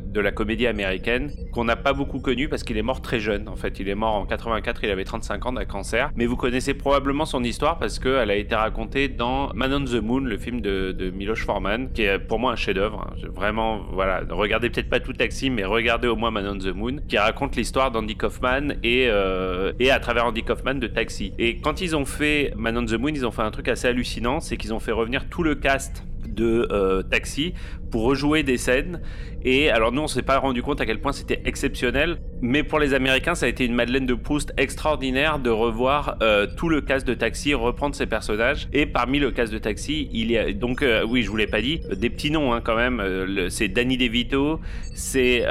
de 0.00 0.20
la 0.20 0.32
comédie 0.32 0.66
américaine 0.66 1.30
qu'on 1.52 1.64
n'a 1.64 1.76
pas 1.76 1.92
beaucoup 1.92 2.20
connu 2.20 2.48
parce 2.48 2.62
qu'il 2.64 2.76
est 2.76 2.82
mort 2.82 3.02
très 3.02 3.20
jeune. 3.20 3.48
En 3.48 3.56
fait, 3.56 3.80
il 3.80 3.88
est 3.88 3.94
mort 3.94 4.14
en 4.14 4.26
84, 4.26 4.84
il 4.84 4.90
avait 4.90 5.04
35 5.04 5.46
ans 5.46 5.52
d'un 5.52 5.64
cancer. 5.64 6.10
Mais 6.16 6.26
vous 6.26 6.36
connaissez 6.36 6.74
probablement 6.74 7.24
son 7.24 7.42
histoire 7.44 7.78
parce 7.78 7.98
qu'elle 7.98 8.30
a 8.30 8.36
été 8.36 8.54
racontée 8.54 9.08
dans 9.08 9.50
Man 9.54 9.72
on 9.72 9.84
the 9.84 10.02
Moon, 10.02 10.20
le 10.20 10.38
film 10.38 10.60
de, 10.60 10.92
de 10.92 11.10
Miloš 11.10 11.44
Forman, 11.44 11.90
qui 11.92 12.02
est 12.02 12.18
pour 12.18 12.38
moi 12.38 12.52
un 12.52 12.56
chef-d'œuvre. 12.56 13.14
Vraiment, 13.34 13.80
voilà, 13.92 14.22
regardez 14.30 14.70
peut-être 14.70 14.90
pas 14.90 15.00
tout 15.00 15.12
Taxi, 15.12 15.50
mais 15.50 15.64
regardez 15.64 16.08
au 16.08 16.16
moins 16.16 16.30
Man 16.30 16.46
on 16.46 16.58
the 16.58 16.74
Moon, 16.74 16.96
qui 17.08 17.18
raconte 17.18 17.56
l'histoire 17.56 17.90
d'Andy 17.90 18.16
Kaufman 18.16 18.74
et 18.82 19.08
euh, 19.08 19.72
et 19.78 19.90
à 19.90 20.00
travers 20.00 20.26
Andy 20.26 20.42
Kaufman 20.42 20.74
de 20.74 20.86
Taxi. 20.86 21.32
Et 21.38 21.58
quand 21.58 21.80
ils 21.80 21.96
ont 21.96 22.04
fait 22.04 22.52
Man 22.56 22.76
on 22.78 22.84
the 22.84 22.94
Moon, 22.94 23.08
ils 23.08 23.26
ont 23.26 23.30
fait 23.30 23.42
un 23.42 23.50
truc 23.50 23.68
assez 23.68 23.88
hallucinant, 23.88 24.40
c'est 24.40 24.56
qu'ils 24.56 24.74
ont 24.74 24.80
fait 24.80 24.92
revenir 24.92 25.28
tout 25.28 25.42
le 25.42 25.54
cast 25.54 26.04
de 26.28 26.68
euh, 26.70 27.02
Taxi 27.02 27.54
pour 27.90 28.04
rejouer 28.04 28.42
des 28.42 28.56
scènes. 28.56 29.02
Et 29.44 29.70
alors 29.70 29.92
nous, 29.92 30.02
on 30.02 30.06
s'est 30.06 30.22
pas 30.22 30.38
rendu 30.38 30.62
compte 30.62 30.80
à 30.80 30.86
quel 30.86 31.00
point 31.00 31.12
c'était 31.12 31.42
exceptionnel, 31.44 32.18
mais 32.40 32.62
pour 32.62 32.78
les 32.78 32.94
Américains, 32.94 33.34
ça 33.34 33.46
a 33.46 33.48
été 33.48 33.64
une 33.66 33.74
Madeleine 33.74 34.06
de 34.06 34.14
Proust 34.14 34.54
extraordinaire 34.56 35.40
de 35.40 35.50
revoir 35.50 36.16
euh, 36.22 36.46
tout 36.56 36.68
le 36.68 36.80
cast 36.80 37.06
de 37.06 37.12
Taxi 37.12 37.52
reprendre 37.52 37.94
ses 37.94 38.06
personnages. 38.06 38.68
Et 38.72 38.86
parmi 38.86 39.18
le 39.18 39.30
cast 39.30 39.52
de 39.52 39.58
Taxi, 39.58 40.08
il 40.12 40.30
y 40.30 40.38
a 40.38 40.52
donc 40.52 40.82
euh, 40.82 41.04
oui, 41.06 41.22
je 41.22 41.30
vous 41.30 41.36
l'ai 41.36 41.46
pas 41.46 41.60
dit, 41.60 41.80
des 41.94 42.08
petits 42.08 42.30
noms 42.30 42.52
hein, 42.52 42.60
quand 42.62 42.76
même. 42.76 43.02
C'est 43.50 43.68
Danny 43.68 43.96
DeVito, 43.96 44.60
c'est 44.94 45.44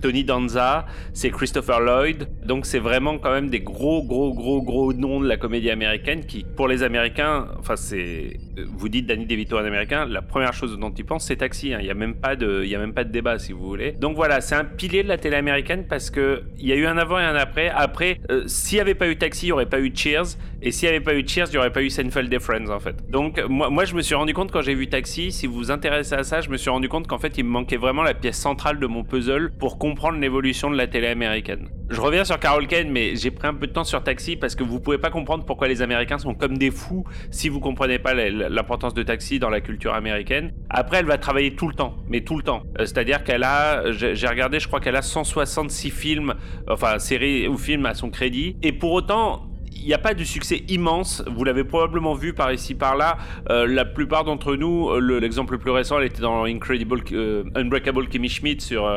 Tony 0.00 0.24
Danza, 0.24 0.86
c'est 1.12 1.30
Christopher 1.30 1.80
Lloyd. 1.80 2.28
Donc 2.44 2.66
c'est 2.66 2.78
vraiment 2.78 3.18
quand 3.18 3.32
même 3.32 3.50
des 3.50 3.60
gros, 3.60 4.02
gros, 4.02 4.32
gros, 4.32 4.62
gros 4.62 4.92
noms 4.92 5.20
de 5.20 5.28
la 5.28 5.36
comédie 5.36 5.70
américaine 5.70 6.24
qui, 6.24 6.44
pour 6.56 6.66
les 6.66 6.82
Américains, 6.82 7.48
enfin 7.58 7.76
c'est, 7.76 8.38
vous 8.66 8.88
dites 8.88 9.06
Danny 9.06 9.26
DeVito 9.26 9.33
en 9.52 9.64
américain, 9.64 10.06
la 10.06 10.22
première 10.22 10.52
chose 10.52 10.78
dont 10.78 10.90
ils 10.90 11.04
pensent 11.04 11.26
c'est 11.26 11.36
Taxi. 11.36 11.74
hein. 11.74 11.78
Il 11.80 11.86
y 11.86 11.90
a 11.90 11.94
même 11.94 12.14
pas 12.14 12.36
de, 12.36 12.64
a 12.74 12.78
même 12.78 12.94
pas 12.94 13.04
de 13.04 13.10
débat 13.10 13.38
si 13.38 13.52
vous 13.52 13.66
voulez. 13.66 13.92
Donc 13.92 14.16
voilà, 14.16 14.40
c'est 14.40 14.54
un 14.54 14.64
pilier 14.64 15.02
de 15.02 15.08
la 15.08 15.18
télé 15.18 15.36
américaine 15.36 15.86
parce 15.88 16.10
que 16.10 16.42
il 16.58 16.66
y 16.66 16.72
a 16.72 16.76
eu 16.76 16.86
un 16.86 16.98
avant 16.98 17.18
et 17.18 17.24
un 17.24 17.34
après. 17.34 17.70
Après, 17.70 18.20
euh, 18.30 18.44
s'il 18.46 18.78
y 18.78 18.80
avait 18.80 18.94
pas 18.94 19.08
eu 19.08 19.16
Taxi, 19.16 19.46
il 19.46 19.48
y 19.50 19.52
aurait 19.52 19.66
pas 19.66 19.80
eu 19.80 19.92
Cheers. 19.94 20.36
Et 20.62 20.70
s'il 20.70 20.88
n'y 20.88 20.94
avait 20.94 21.04
pas 21.04 21.14
eu 21.14 21.26
Cheers, 21.26 21.46
il 21.48 21.52
n'y 21.52 21.58
aurait 21.58 21.72
pas 21.72 21.82
eu 21.82 21.90
Seinfeld 21.90 22.32
et 22.32 22.38
Friends 22.38 22.70
en 22.70 22.80
fait. 22.80 22.96
Donc 23.10 23.40
moi, 23.48 23.68
moi 23.70 23.84
je 23.84 23.94
me 23.94 24.02
suis 24.02 24.14
rendu 24.14 24.32
compte 24.32 24.50
quand 24.50 24.62
j'ai 24.62 24.74
vu 24.74 24.88
Taxi, 24.88 25.30
si 25.30 25.46
vous 25.46 25.54
vous 25.54 25.70
intéressez 25.70 26.14
à 26.14 26.22
ça, 26.24 26.40
je 26.40 26.48
me 26.48 26.56
suis 26.56 26.70
rendu 26.70 26.88
compte 26.88 27.06
qu'en 27.06 27.18
fait 27.18 27.36
il 27.36 27.44
me 27.44 27.50
manquait 27.50 27.76
vraiment 27.76 28.02
la 28.02 28.14
pièce 28.14 28.38
centrale 28.38 28.78
de 28.78 28.86
mon 28.86 29.04
puzzle 29.04 29.52
pour 29.58 29.78
comprendre 29.78 30.18
l'évolution 30.18 30.70
de 30.70 30.76
la 30.76 30.86
télé 30.86 31.08
américaine. 31.08 31.68
Je 31.90 32.00
reviens 32.00 32.24
sur 32.24 32.40
Carol 32.40 32.66
Kane, 32.66 32.88
mais 32.88 33.14
j'ai 33.14 33.30
pris 33.30 33.46
un 33.46 33.52
peu 33.52 33.66
de 33.66 33.72
temps 33.72 33.84
sur 33.84 34.02
Taxi 34.02 34.36
parce 34.36 34.54
que 34.54 34.64
vous 34.64 34.80
pouvez 34.80 34.96
pas 34.96 35.10
comprendre 35.10 35.44
pourquoi 35.44 35.68
les 35.68 35.82
Américains 35.82 36.16
sont 36.16 36.34
comme 36.34 36.56
des 36.56 36.70
fous 36.70 37.04
si 37.30 37.50
vous 37.50 37.60
comprenez 37.60 37.98
pas 37.98 38.14
l'importance 38.14 38.94
de 38.94 39.02
Taxi 39.02 39.38
dans 39.38 39.50
la 39.50 39.60
culture 39.60 39.92
américaine. 39.92 40.52
Après, 40.70 40.98
elle 40.98 41.06
va 41.06 41.18
travailler 41.18 41.54
tout 41.54 41.68
le 41.68 41.74
temps, 41.74 41.94
mais 42.08 42.22
tout 42.22 42.36
le 42.36 42.42
temps. 42.42 42.62
Euh, 42.78 42.86
C'est-à-dire 42.86 43.22
qu'elle 43.22 43.44
a, 43.44 43.92
j'ai 43.92 44.26
regardé, 44.26 44.60
je 44.60 44.66
crois 44.66 44.80
qu'elle 44.80 44.96
a 44.96 45.02
166 45.02 45.90
films, 45.90 46.34
enfin 46.68 46.98
séries 46.98 47.46
ou 47.48 47.58
films 47.58 47.84
à 47.84 47.92
son 47.92 48.08
crédit, 48.08 48.56
et 48.62 48.72
pour 48.72 48.92
autant 48.92 49.46
il 49.84 49.88
n'y 49.88 49.94
a 49.94 49.98
pas 49.98 50.14
de 50.14 50.24
succès 50.24 50.62
immense. 50.68 51.22
Vous 51.26 51.44
l'avez 51.44 51.62
probablement 51.62 52.14
vu 52.14 52.32
par 52.32 52.50
ici, 52.52 52.74
par 52.74 52.96
là. 52.96 53.18
Euh, 53.50 53.66
la 53.66 53.84
plupart 53.84 54.24
d'entre 54.24 54.56
nous, 54.56 54.88
euh, 54.88 54.98
le- 54.98 55.18
l'exemple 55.18 55.52
le 55.52 55.58
plus 55.58 55.70
récent, 55.70 55.98
elle 56.00 56.06
était 56.06 56.22
dans 56.22 56.44
Incredible, 56.44 57.00
euh, 57.12 57.44
Unbreakable 57.54 58.08
Kimmy 58.08 58.30
Schmidt 58.30 58.64
sur, 58.64 58.90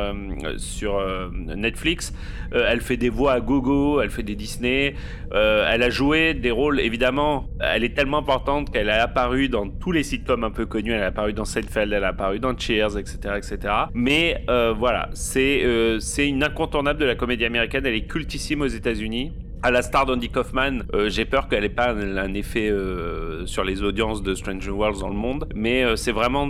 sur 0.57 0.99
Netflix. 1.33 2.13
Elle 2.53 2.79
fait 2.81 2.95
des 2.97 3.09
voix 3.09 3.33
à 3.33 3.39
gogo, 3.41 3.99
elle 4.01 4.09
fait 4.09 4.23
des 4.23 4.35
Disney. 4.35 4.95
Elle 5.33 5.83
a 5.83 5.89
joué 5.89 6.33
des 6.33 6.51
rôles, 6.51 6.79
évidemment. 6.79 7.49
Elle 7.59 7.83
est 7.83 7.93
tellement 7.95 8.19
importante 8.19 8.71
qu'elle 8.71 8.89
a 8.89 9.03
apparu 9.03 9.49
dans 9.49 9.67
tous 9.69 9.91
les 9.91 10.03
sitcoms 10.03 10.43
un 10.45 10.51
peu 10.51 10.65
connus. 10.65 10.93
Elle 10.93 11.03
a 11.03 11.07
apparu 11.07 11.33
dans 11.33 11.45
Seinfeld, 11.45 11.91
elle 11.91 12.03
a 12.05 12.09
apparu 12.09 12.39
dans 12.39 12.57
Cheers, 12.57 12.97
etc., 12.97 13.17
etc. 13.35 13.73
Mais 13.93 14.45
voilà, 14.77 15.09
c'est 15.13 15.63
c'est 15.99 16.27
une 16.27 16.43
incontournable 16.43 16.99
de 16.99 17.05
la 17.05 17.15
comédie 17.15 17.43
américaine. 17.45 17.85
Elle 17.85 17.95
est 17.95 18.07
cultissime 18.07 18.61
aux 18.61 18.67
États-Unis. 18.67 19.33
À 19.63 19.71
la 19.71 19.81
star 19.81 20.05
d'Andy 20.05 20.29
Kaufman, 20.29 20.83
euh, 20.93 21.09
j'ai 21.09 21.25
peur 21.25 21.47
qu'elle 21.47 21.63
ait 21.65 21.69
pas 21.69 21.89
un, 21.91 22.17
un 22.17 22.33
effet 22.35 22.69
euh, 22.69 23.45
sur 23.47 23.63
les 23.63 23.81
audiences 23.83 24.21
de 24.21 24.33
Stranger 24.35 24.69
Worlds 24.71 24.99
dans 24.99 25.09
le 25.09 25.15
monde, 25.15 25.49
mais 25.55 25.83
euh, 25.83 25.95
c'est 25.95 26.11
vraiment, 26.11 26.47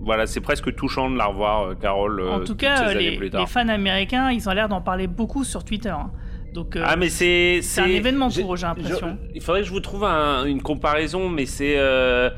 voilà, 0.00 0.26
c'est 0.26 0.40
presque 0.40 0.74
touchant 0.74 1.08
de 1.08 1.16
la 1.16 1.26
revoir, 1.26 1.78
Carole. 1.78 2.20
En 2.28 2.40
tout 2.40 2.56
cas, 2.56 2.92
les, 2.94 3.16
plus 3.16 3.30
tard. 3.30 3.40
les 3.42 3.46
fans 3.46 3.68
américains, 3.68 4.30
ils 4.32 4.48
ont 4.48 4.52
l'air 4.52 4.68
d'en 4.68 4.80
parler 4.80 5.06
beaucoup 5.06 5.44
sur 5.44 5.64
Twitter. 5.64 5.90
hein. 5.90 6.10
Donc, 6.52 6.74
euh, 6.76 6.82
Ah 6.84 6.96
mais 6.96 7.10
c'est 7.10 7.60
c'est 7.62 7.82
un 7.82 7.86
événement 7.86 8.28
pour 8.30 8.54
eux, 8.54 8.56
j'ai 8.56 8.66
l'impression. 8.66 9.18
Il 9.34 9.40
faudrait 9.42 9.60
que 9.60 9.66
je 9.66 9.72
vous 9.72 9.80
trouve 9.80 10.04
un- 10.04 10.44
une 10.46 10.62
comparaison, 10.62 11.28
mais 11.28 11.46
c'est 11.46 11.74
euh, 11.76 12.30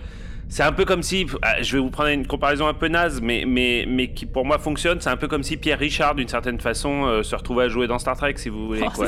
c'est 0.51 0.63
un 0.65 0.73
peu 0.73 0.85
comme 0.85 1.03
si 1.03 1.27
ah, 1.43 1.63
je 1.63 1.77
vais 1.77 1.79
vous 1.83 1.91
prendre 1.91 2.11
une 2.11 2.27
comparaison 2.27 2.67
un 2.67 2.75
peu 2.75 2.89
naze, 2.89 3.21
mais 3.23 3.45
mais 3.47 3.87
mais 3.89 4.09
qui 4.13 4.27
pour 4.27 4.45
moi 4.45 4.59
fonctionne. 4.59 5.01
C'est 5.01 5.09
un 5.09 5.17
peu 5.17 5.29
comme 5.29 5.43
si 5.45 5.57
Pierre 5.57 5.79
Richard, 5.79 6.17
d'une 6.17 6.29
certaine 6.29 6.61
façon, 6.61 7.07
euh, 7.07 7.23
se 7.23 7.35
retrouvait 7.37 7.65
à 7.65 7.69
jouer 7.69 7.87
dans 7.87 7.99
Star 7.99 8.17
Trek, 8.17 8.35
si 8.37 8.49
vous 8.51 8.67
voulez. 8.67 8.83
Oh, 8.85 9.05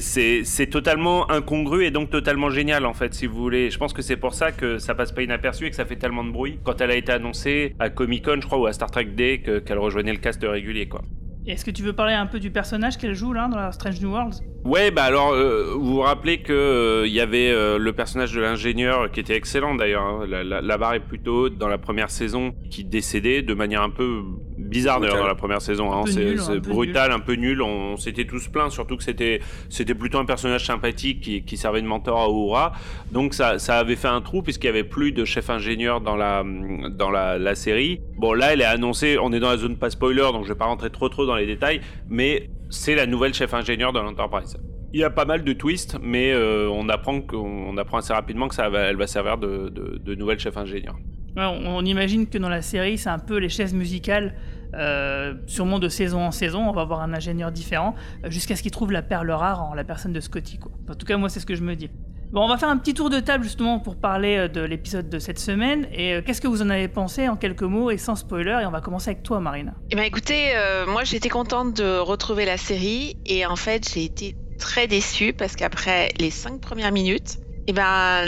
c'est 0.00 0.66
totalement 0.70 1.30
incongru 1.30 1.84
et 1.84 1.90
donc 1.90 2.10
totalement 2.10 2.48
génial 2.50 2.86
en 2.86 2.94
fait, 2.94 3.12
si 3.12 3.26
vous 3.26 3.36
voulez. 3.36 3.70
Je 3.70 3.78
pense 3.78 3.92
que 3.92 4.02
c'est 4.02 4.16
pour 4.16 4.34
ça 4.34 4.52
que 4.52 4.78
ça 4.78 4.94
passe 4.94 5.12
pas 5.12 5.22
inaperçu 5.22 5.66
et 5.66 5.70
que 5.70 5.76
ça 5.76 5.84
fait 5.84 5.96
tellement 5.96 6.24
de 6.24 6.30
bruit 6.30 6.58
quand 6.64 6.80
elle 6.80 6.90
a 6.92 6.96
été 6.96 7.12
annoncée 7.12 7.74
à 7.78 7.90
Comic 7.90 8.24
Con, 8.24 8.38
je 8.40 8.46
crois, 8.46 8.58
ou 8.58 8.66
à 8.66 8.72
Star 8.72 8.90
Trek 8.90 9.06
Day, 9.06 9.38
que- 9.44 9.58
qu'elle 9.58 9.78
rejoignait 9.78 10.12
le 10.12 10.18
cast 10.18 10.42
régulier, 10.42 10.86
quoi. 10.88 11.02
Est-ce 11.48 11.64
que 11.64 11.70
tu 11.70 11.82
veux 11.82 11.94
parler 11.94 12.12
un 12.12 12.26
peu 12.26 12.40
du 12.40 12.50
personnage 12.50 12.98
qu'elle 12.98 13.14
joue 13.14 13.32
là 13.32 13.48
dans 13.48 13.56
la 13.56 13.72
Strange 13.72 14.02
New 14.02 14.10
Worlds? 14.10 14.42
Ouais, 14.66 14.90
bah 14.90 15.04
alors, 15.04 15.32
euh, 15.32 15.72
vous 15.74 15.94
vous 15.94 16.00
rappelez 16.00 16.42
que 16.42 16.52
euh, 16.52 17.06
il 17.06 17.12
y 17.14 17.20
avait 17.20 17.50
euh, 17.50 17.78
le 17.78 17.92
personnage 17.94 18.34
de 18.34 18.40
l'ingénieur 18.40 19.10
qui 19.10 19.20
était 19.20 19.34
excellent 19.34 19.74
d'ailleurs. 19.74 20.02
hein. 20.02 20.26
La 20.26 20.76
barre 20.78 20.94
est 20.94 21.00
plutôt 21.00 21.44
haute 21.44 21.56
dans 21.56 21.68
la 21.68 21.78
première 21.78 22.10
saison, 22.10 22.52
qui 22.70 22.84
décédait 22.84 23.40
de 23.40 23.54
manière 23.54 23.80
un 23.80 23.88
peu 23.88 24.24
bizarre 24.68 25.00
d'ailleurs 25.00 25.18
dans 25.18 25.26
la 25.26 25.34
première 25.34 25.60
saison. 25.62 25.92
hein. 25.92 26.04
C'est 26.06 26.60
brutal, 26.60 27.12
un 27.12 27.18
peu 27.18 27.34
nul. 27.34 27.62
On 27.62 27.96
s'était 27.96 28.24
tous 28.26 28.48
plaints, 28.48 28.70
surtout 28.70 28.96
que 28.96 29.02
c'était 29.02 29.40
c'était 29.68 29.94
plutôt 29.94 30.18
un 30.18 30.24
personnage 30.24 30.64
sympathique 30.64 31.20
qui, 31.20 31.42
qui 31.42 31.56
servait 31.56 31.82
de 31.82 31.86
mentor 31.86 32.20
à 32.20 32.28
Uhura. 32.28 32.72
Donc 33.12 33.34
ça, 33.34 33.58
ça 33.58 33.78
avait 33.78 33.96
fait 33.96 34.08
un 34.08 34.20
trou 34.20 34.42
puisqu'il 34.42 34.66
y 34.66 34.70
avait 34.70 34.84
plus 34.84 35.12
de 35.12 35.24
chef 35.24 35.50
ingénieur 35.50 36.00
dans 36.00 36.16
la 36.16 36.44
dans 36.90 37.10
la, 37.10 37.38
la 37.38 37.54
série. 37.54 38.00
Bon 38.16 38.32
là, 38.32 38.52
elle 38.52 38.60
est 38.60 38.64
annoncée. 38.64 39.18
On 39.20 39.32
est 39.32 39.40
dans 39.40 39.50
la 39.50 39.56
zone 39.56 39.76
pas 39.76 39.90
spoiler, 39.90 40.28
donc 40.32 40.44
je 40.44 40.48
vais 40.50 40.58
pas 40.58 40.66
rentrer 40.66 40.90
trop 40.90 41.08
trop 41.08 41.26
dans 41.26 41.36
les 41.36 41.46
détails. 41.46 41.80
Mais 42.08 42.50
c'est 42.70 42.94
la 42.94 43.06
nouvelle 43.06 43.34
chef 43.34 43.54
ingénieur 43.54 43.92
de 43.92 43.98
l'Enterprise. 43.98 44.56
Il 44.92 45.00
y 45.00 45.04
a 45.04 45.10
pas 45.10 45.26
mal 45.26 45.44
de 45.44 45.52
twists, 45.52 45.98
mais 46.02 46.32
euh, 46.32 46.68
on 46.72 46.88
apprend 46.88 47.20
qu'on 47.20 47.36
on 47.68 47.76
apprend 47.76 47.98
assez 47.98 48.12
rapidement 48.14 48.48
que 48.48 48.54
ça 48.54 48.70
va, 48.70 48.80
elle 48.84 48.96
va 48.96 49.06
servir 49.06 49.36
de, 49.36 49.68
de, 49.68 49.98
de 50.02 50.14
nouvelle 50.14 50.38
chef 50.38 50.56
ingénieur. 50.56 50.96
Ouais, 51.36 51.44
on, 51.44 51.76
on 51.76 51.84
imagine 51.84 52.26
que 52.26 52.38
dans 52.38 52.48
la 52.48 52.62
série, 52.62 52.96
c'est 52.96 53.10
un 53.10 53.18
peu 53.18 53.36
les 53.36 53.50
chaises 53.50 53.74
musicales, 53.74 54.34
euh, 54.74 55.34
sûrement 55.46 55.78
de 55.78 55.88
saison 55.88 56.20
en 56.20 56.30
saison. 56.30 56.68
On 56.68 56.72
va 56.72 56.82
avoir 56.82 57.00
un 57.00 57.12
ingénieur 57.14 57.52
différent 57.52 57.94
euh, 58.24 58.30
jusqu'à 58.30 58.56
ce 58.56 58.62
qu'il 58.62 58.70
trouve 58.70 58.92
la 58.92 59.02
perle 59.02 59.30
rare 59.30 59.62
en 59.62 59.74
la 59.74 59.84
personne 59.84 60.12
de 60.12 60.20
Scotty. 60.20 60.58
Quoi. 60.58 60.72
En 60.88 60.94
tout 60.94 61.06
cas, 61.06 61.16
moi, 61.16 61.28
c'est 61.28 61.40
ce 61.40 61.46
que 61.46 61.54
je 61.54 61.62
me 61.62 61.74
dis. 61.74 61.90
Bon, 62.30 62.42
on 62.42 62.48
va 62.48 62.58
faire 62.58 62.68
un 62.68 62.76
petit 62.76 62.92
tour 62.92 63.08
de 63.08 63.20
table 63.20 63.44
justement 63.44 63.78
pour 63.78 63.96
parler 63.96 64.36
euh, 64.36 64.48
de 64.48 64.60
l'épisode 64.60 65.08
de 65.08 65.18
cette 65.18 65.38
semaine. 65.38 65.86
Et 65.92 66.20
qu'est-ce 66.24 66.40
que 66.40 66.48
vous 66.48 66.62
en 66.62 66.70
avez 66.70 66.88
pensé 66.88 67.28
en 67.28 67.36
quelques 67.36 67.62
mots 67.62 67.90
et 67.90 67.96
sans 67.96 68.16
spoiler? 68.16 68.58
Et 68.62 68.66
on 68.66 68.70
va 68.70 68.80
commencer 68.80 69.10
avec 69.10 69.22
toi, 69.22 69.40
Marina. 69.40 69.74
Eh 69.90 69.96
ben 69.96 70.02
écoutez, 70.02 70.52
moi 70.86 71.04
j'étais 71.04 71.30
contente 71.30 71.74
de 71.76 71.98
retrouver 71.98 72.44
la 72.44 72.58
série 72.58 73.16
et 73.24 73.46
en 73.46 73.56
fait 73.56 73.88
j'ai 73.92 74.04
été 74.04 74.36
très 74.58 74.86
déçue 74.86 75.32
parce 75.32 75.56
qu'après 75.56 76.10
les 76.18 76.30
cinq 76.30 76.60
premières 76.60 76.92
minutes, 76.92 77.38
eh 77.66 77.72
ben 77.72 78.24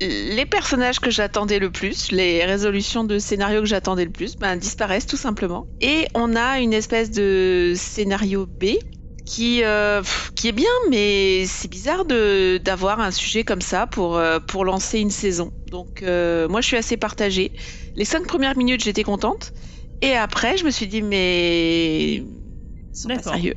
les 0.00 0.46
personnages 0.46 0.98
que 1.00 1.10
j'attendais 1.10 1.58
le 1.58 1.70
plus, 1.70 2.10
les 2.12 2.44
résolutions 2.44 3.04
de 3.04 3.18
scénario 3.18 3.60
que 3.60 3.66
j'attendais 3.66 4.04
le 4.04 4.10
plus, 4.10 4.36
ben 4.36 4.56
disparaissent 4.56 5.06
tout 5.06 5.16
simplement. 5.16 5.66
Et 5.80 6.06
on 6.14 6.34
a 6.36 6.60
une 6.60 6.72
espèce 6.72 7.10
de 7.10 7.74
scénario 7.76 8.46
B 8.46 8.76
qui 9.26 9.62
euh, 9.62 10.02
qui 10.34 10.48
est 10.48 10.52
bien, 10.52 10.70
mais 10.90 11.44
c'est 11.46 11.68
bizarre 11.70 12.04
de 12.04 12.58
d'avoir 12.58 13.00
un 13.00 13.10
sujet 13.10 13.44
comme 13.44 13.60
ça 13.60 13.86
pour 13.86 14.16
euh, 14.16 14.40
pour 14.40 14.64
lancer 14.64 14.98
une 14.98 15.10
saison. 15.10 15.52
Donc 15.70 16.02
euh, 16.02 16.48
moi 16.48 16.60
je 16.60 16.66
suis 16.66 16.76
assez 16.76 16.96
partagée. 16.96 17.52
Les 17.94 18.04
cinq 18.04 18.26
premières 18.26 18.56
minutes 18.56 18.82
j'étais 18.82 19.04
contente. 19.04 19.52
Et 20.02 20.14
après, 20.14 20.56
je 20.56 20.64
me 20.64 20.70
suis 20.70 20.86
dit, 20.86 21.02
mais. 21.02 22.14
Ils 22.14 22.24
sont 22.94 23.08
pas 23.08 23.16
D'accord. 23.16 23.34
sérieux. 23.34 23.54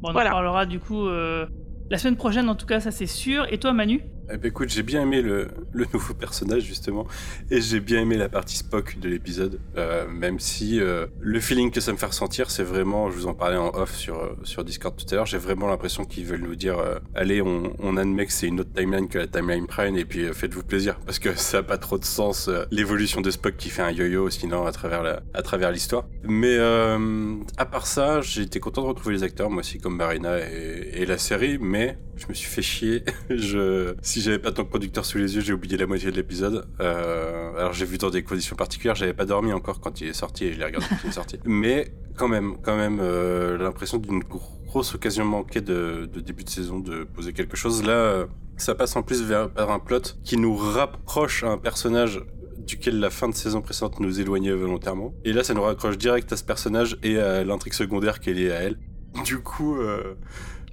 Bon, 0.00 0.08
on 0.08 0.12
Voilà. 0.12 0.30
en 0.30 0.32
parlera 0.32 0.66
du 0.66 0.80
coup 0.80 1.06
euh, 1.06 1.46
la 1.88 1.98
semaine 1.98 2.16
prochaine, 2.16 2.48
en 2.48 2.56
tout 2.56 2.66
cas, 2.66 2.80
ça 2.80 2.90
c'est 2.90 3.06
sûr. 3.06 3.46
Et 3.52 3.58
toi, 3.58 3.72
Manu? 3.72 4.02
Eh 4.32 4.38
ben, 4.38 4.48
écoute, 4.48 4.70
j'ai 4.70 4.82
bien 4.82 5.02
aimé 5.02 5.20
le, 5.20 5.48
le 5.72 5.84
nouveau 5.92 6.14
personnage 6.14 6.62
justement, 6.62 7.06
et 7.50 7.60
j'ai 7.60 7.80
bien 7.80 8.00
aimé 8.00 8.16
la 8.16 8.30
partie 8.30 8.56
Spock 8.56 8.98
de 8.98 9.08
l'épisode, 9.08 9.60
euh, 9.76 10.08
même 10.08 10.40
si 10.40 10.80
euh, 10.80 11.06
le 11.20 11.40
feeling 11.40 11.70
que 11.70 11.80
ça 11.80 11.92
me 11.92 11.98
fait 11.98 12.06
ressentir, 12.06 12.50
c'est 12.50 12.62
vraiment, 12.62 13.10
je 13.10 13.16
vous 13.16 13.26
en 13.26 13.34
parlais 13.34 13.58
en 13.58 13.68
off 13.74 13.94
sur, 13.94 14.18
euh, 14.18 14.34
sur 14.44 14.64
Discord 14.64 14.96
tout 14.96 15.04
à 15.12 15.16
l'heure, 15.16 15.26
j'ai 15.26 15.36
vraiment 15.36 15.66
l'impression 15.68 16.06
qu'ils 16.06 16.24
veulent 16.24 16.40
nous 16.40 16.56
dire, 16.56 16.78
euh, 16.78 16.98
allez, 17.14 17.42
on, 17.42 17.74
on 17.78 17.96
admet 17.98 18.24
que 18.24 18.32
c'est 18.32 18.46
une 18.46 18.60
autre 18.60 18.72
timeline 18.74 19.08
que 19.08 19.18
la 19.18 19.26
timeline 19.26 19.66
Prime, 19.66 19.96
et 19.96 20.06
puis 20.06 20.24
euh, 20.24 20.32
faites-vous 20.32 20.62
plaisir, 20.62 20.98
parce 21.04 21.18
que 21.18 21.34
ça 21.34 21.58
a 21.58 21.62
pas 21.62 21.76
trop 21.76 21.98
de 21.98 22.04
sens, 22.06 22.48
euh, 22.48 22.64
l'évolution 22.70 23.20
de 23.20 23.30
Spock 23.30 23.56
qui 23.58 23.68
fait 23.68 23.82
un 23.82 23.90
yo-yo, 23.90 24.30
sinon 24.30 24.64
à 24.64 24.72
travers 24.72 25.02
la, 25.02 25.20
à 25.34 25.42
travers 25.42 25.70
l'histoire. 25.70 26.06
Mais 26.22 26.56
à 26.58 27.66
part 27.66 27.86
ça, 27.86 28.22
j'ai 28.22 28.42
été 28.42 28.58
content 28.58 28.82
de 28.82 28.86
retrouver 28.88 29.14
les 29.14 29.22
acteurs, 29.22 29.50
moi 29.50 29.60
aussi 29.60 29.78
comme 29.78 29.96
Marina 29.96 30.38
et, 30.38 31.02
et 31.02 31.06
la 31.06 31.18
série, 31.18 31.58
mais 31.60 31.98
je 32.16 32.26
me 32.28 32.34
suis 32.34 32.48
fait 32.48 32.62
chier. 32.62 33.04
je, 33.30 33.94
si 34.14 34.20
j'avais 34.20 34.38
pas 34.38 34.52
tant 34.52 34.62
de 34.62 34.68
producteur 34.68 35.04
sous 35.04 35.18
les 35.18 35.34
yeux, 35.34 35.40
j'ai 35.40 35.52
oublié 35.52 35.76
la 35.76 35.86
moitié 35.86 36.12
de 36.12 36.16
l'épisode. 36.16 36.68
Euh, 36.78 37.52
alors 37.56 37.72
j'ai 37.72 37.84
vu 37.84 37.98
dans 37.98 38.10
des 38.10 38.22
conditions 38.22 38.54
particulières, 38.54 38.94
j'avais 38.94 39.12
pas 39.12 39.24
dormi 39.24 39.52
encore 39.52 39.80
quand 39.80 40.00
il 40.00 40.06
est 40.06 40.12
sorti 40.12 40.44
et 40.44 40.52
je 40.52 40.58
l'ai 40.60 40.64
regardé 40.66 40.86
quand 40.88 40.98
il 41.02 41.10
est 41.10 41.12
sorti. 41.12 41.40
Mais 41.44 41.92
quand 42.14 42.28
même, 42.28 42.56
quand 42.62 42.76
même, 42.76 43.00
euh, 43.00 43.58
l'impression 43.58 43.98
d'une 43.98 44.22
grosse 44.22 44.94
occasion 44.94 45.24
manquée 45.24 45.60
de, 45.60 46.08
de 46.12 46.20
début 46.20 46.44
de 46.44 46.48
saison 46.48 46.78
de 46.78 47.02
poser 47.02 47.32
quelque 47.32 47.56
chose. 47.56 47.82
Là, 47.82 47.90
euh, 47.90 48.26
ça 48.56 48.76
passe 48.76 48.94
en 48.94 49.02
plus 49.02 49.20
vers, 49.20 49.50
par 49.50 49.72
un 49.72 49.80
plot 49.80 50.02
qui 50.22 50.36
nous 50.36 50.54
rapproche 50.54 51.42
à 51.42 51.48
un 51.48 51.58
personnage 51.58 52.22
duquel 52.56 53.00
la 53.00 53.10
fin 53.10 53.28
de 53.28 53.34
saison 53.34 53.62
précédente 53.62 53.98
nous 53.98 54.20
éloignait 54.20 54.52
volontairement. 54.52 55.12
Et 55.24 55.32
là, 55.32 55.42
ça 55.42 55.54
nous 55.54 55.62
raccroche 55.62 55.98
direct 55.98 56.32
à 56.32 56.36
ce 56.36 56.44
personnage 56.44 56.98
et 57.02 57.18
à 57.18 57.42
l'intrigue 57.42 57.74
secondaire 57.74 58.20
qui 58.20 58.30
est 58.30 58.34
liée 58.34 58.52
à 58.52 58.60
elle. 58.60 58.78
Du 59.24 59.38
coup, 59.40 59.76
euh, 59.76 60.14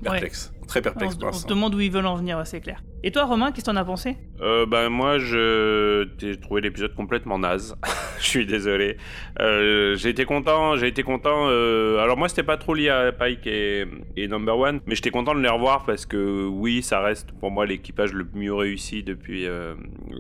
perplexe. 0.04 0.52
Très 0.68 0.80
on 0.80 0.84
perplexe 0.84 1.16
pour 1.16 1.30
on 1.30 1.34
se 1.34 1.48
demande 1.48 1.76
où 1.76 1.80
ils 1.80 1.92
veulent 1.92 2.06
en 2.06 2.16
venir, 2.16 2.38
ouais, 2.38 2.46
c'est 2.46 2.62
clair. 2.62 2.82
Et 3.04 3.12
toi, 3.12 3.26
Romain, 3.26 3.52
qu'est-ce 3.52 3.66
que 3.66 3.72
t'en 3.72 3.78
as 3.78 3.84
pensé? 3.84 4.16
Euh, 4.42 4.66
ben 4.68 4.90
moi, 4.90 5.18
je 5.18 6.08
j'ai 6.20 6.38
trouvé 6.40 6.62
l'épisode 6.62 6.94
complètement 6.94 7.40
naze. 7.40 7.76
je 8.20 8.26
suis 8.28 8.46
désolé. 8.46 8.98
Euh, 9.40 9.96
j'ai 9.96 10.10
été 10.10 10.24
content, 10.26 10.76
j'ai 10.76 10.88
été 10.88 11.02
content. 11.02 11.48
euh, 11.50 11.98
Alors 11.98 12.16
moi, 12.16 12.30
c'était 12.30 12.44
pas 12.44 12.58
trop 12.58 12.76
lié 12.76 12.90
à 12.90 13.12
Pike 13.12 13.48
et, 13.48 13.86
et 14.18 14.28
Number 14.28 14.56
One, 14.58 14.82
mais 14.86 14.94
j'étais 14.94 15.10
content 15.10 15.34
de 15.34 15.40
les 15.40 15.50
revoir 15.50 15.84
parce 15.86 16.06
que 16.06 16.46
oui, 16.48 16.84
ça 16.84 17.00
reste 17.02 17.32
pour 17.40 17.50
moi 17.50 17.66
l'équipage 17.66 18.14
le 18.14 18.28
mieux 18.36 18.54
réussi 18.54 19.02
depuis 19.02 19.48
euh, 19.48 19.74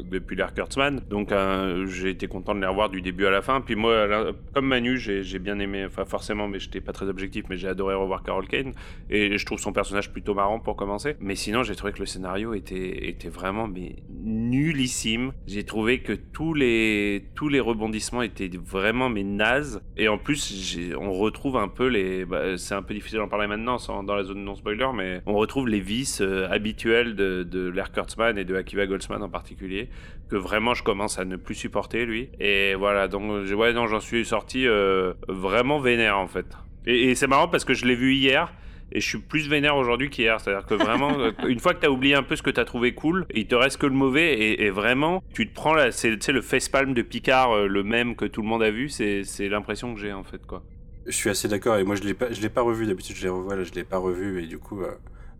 depuis 0.09 0.35
l'Air 0.35 0.53
Kurtzman. 0.55 1.01
Donc 1.07 1.31
euh, 1.31 1.85
j'ai 1.85 2.09
été 2.09 2.27
content 2.27 2.55
de 2.55 2.61
les 2.61 2.67
revoir 2.67 2.89
du 2.89 3.01
début 3.03 3.27
à 3.27 3.31
la 3.31 3.43
fin. 3.43 3.61
Puis 3.61 3.75
moi, 3.75 4.07
là, 4.07 4.25
comme 4.55 4.65
Manu, 4.65 4.97
j'ai 4.97 5.21
j'ai 5.21 5.37
bien 5.39 5.59
aimé, 5.59 5.85
enfin 5.85 6.05
forcément, 6.05 6.47
mais 6.47 6.57
j'étais 6.59 6.81
pas 6.81 6.93
très 6.93 7.07
objectif, 7.07 7.45
mais 7.49 7.57
j'ai 7.57 7.67
adoré 7.67 7.93
revoir 7.93 8.23
Carol 8.23 8.47
Kane 8.47 8.73
et 9.11 9.37
je 9.37 9.45
trouve 9.45 9.59
son 9.59 9.71
personnage 9.71 10.11
plutôt 10.11 10.30
marrant 10.33 10.59
pour 10.59 10.75
commencer. 10.75 11.15
Mais 11.19 11.35
sinon, 11.35 11.63
j'ai 11.63 11.75
trouvé 11.75 11.93
que 11.93 11.99
le 11.99 12.05
scénario 12.05 12.53
était, 12.53 13.07
était 13.07 13.29
vraiment 13.29 13.67
mais 13.67 13.95
nullissime. 14.09 15.31
J'ai 15.47 15.63
trouvé 15.63 15.99
que 15.99 16.13
tous 16.13 16.53
les, 16.53 17.25
tous 17.35 17.49
les 17.49 17.59
rebondissements 17.59 18.21
étaient 18.21 18.49
vraiment 18.53 19.09
mais 19.09 19.23
nazes. 19.23 19.81
Et 19.97 20.07
en 20.07 20.17
plus, 20.17 20.77
on 20.99 21.11
retrouve 21.11 21.57
un 21.57 21.67
peu 21.67 21.87
les. 21.87 22.25
bah, 22.25 22.57
c'est 22.57 22.75
un 22.75 22.83
peu 22.83 22.93
difficile 22.93 23.19
d'en 23.19 23.27
parler 23.27 23.47
maintenant 23.47 23.77
dans 24.03 24.15
la 24.15 24.23
zone 24.23 24.43
non 24.43 24.55
spoiler, 24.55 24.87
mais 24.95 25.21
on 25.25 25.33
retrouve 25.33 25.67
les 25.67 25.79
vices 25.79 26.21
euh, 26.21 26.47
habituels 26.49 27.15
de, 27.15 27.43
de 27.43 27.67
Lair 27.67 27.91
Kurtzman 27.91 28.37
et 28.37 28.45
de 28.45 28.55
Akiva 28.55 28.85
Goldsman 28.85 29.21
en 29.21 29.29
particulier, 29.29 29.89
que 30.29 30.35
vraiment 30.35 30.73
je 30.73 30.83
commence 30.83 31.19
à 31.19 31.25
ne 31.25 31.35
plus 31.35 31.55
supporter 31.55 32.05
lui. 32.05 32.29
Et 32.39 32.75
voilà, 32.75 33.07
donc 33.07 33.23
ouais, 33.55 33.73
non, 33.73 33.87
j'en 33.87 33.99
suis 33.99 34.25
sorti 34.25 34.67
euh, 34.67 35.13
vraiment 35.27 35.79
vénère 35.79 36.17
en 36.17 36.27
fait. 36.27 36.45
Et 36.85 37.13
c'est 37.15 37.27
marrant 37.27 37.47
parce 37.47 37.65
que 37.65 37.73
je 37.73 37.85
l'ai 37.85 37.95
vu 37.95 38.13
hier. 38.13 38.53
Et 38.91 39.01
je 39.01 39.07
suis 39.07 39.19
plus 39.19 39.49
vénère 39.49 39.75
aujourd'hui 39.75 40.09
qu'hier. 40.09 40.39
C'est-à-dire 40.39 40.65
que 40.65 40.75
vraiment, 40.75 41.11
euh, 41.19 41.31
une 41.47 41.59
fois 41.59 41.73
que 41.73 41.79
tu 41.79 41.85
as 41.85 41.91
oublié 41.91 42.15
un 42.15 42.23
peu 42.23 42.35
ce 42.35 42.43
que 42.43 42.49
tu 42.49 42.59
as 42.59 42.65
trouvé 42.65 42.93
cool, 42.93 43.25
il 43.33 43.47
te 43.47 43.55
reste 43.55 43.77
que 43.77 43.87
le 43.87 43.93
mauvais. 43.93 44.33
Et, 44.33 44.63
et 44.63 44.69
vraiment, 44.69 45.23
tu 45.33 45.47
te 45.47 45.53
prends 45.53 45.73
là, 45.73 45.91
c'est 45.91 46.27
le 46.27 46.41
facepalm 46.41 46.93
de 46.93 47.01
Picard, 47.01 47.51
euh, 47.51 47.67
le 47.67 47.83
même 47.83 48.15
que 48.15 48.25
tout 48.25 48.41
le 48.41 48.47
monde 48.47 48.63
a 48.63 48.71
vu. 48.71 48.89
C'est 48.89 49.23
c'est 49.23 49.49
l'impression 49.49 49.93
que 49.93 49.99
j'ai 49.99 50.13
en 50.13 50.23
fait. 50.23 50.45
quoi. 50.45 50.63
Je 51.05 51.11
suis 51.11 51.29
assez 51.29 51.47
d'accord 51.47 51.77
et 51.77 51.83
moi 51.83 51.95
je 51.95 52.03
l'ai 52.03 52.13
pas, 52.13 52.31
je 52.31 52.41
l'ai 52.41 52.49
pas 52.49 52.61
revu 52.61 52.85
d'habitude, 52.85 53.15
je 53.15 53.23
les 53.23 53.29
revois 53.29 53.55
là, 53.55 53.63
je 53.63 53.73
l'ai 53.73 53.83
pas 53.83 53.97
revu 53.97 54.43
et 54.43 54.45
du 54.45 54.59
coup 54.59 54.81
euh, 54.81 54.91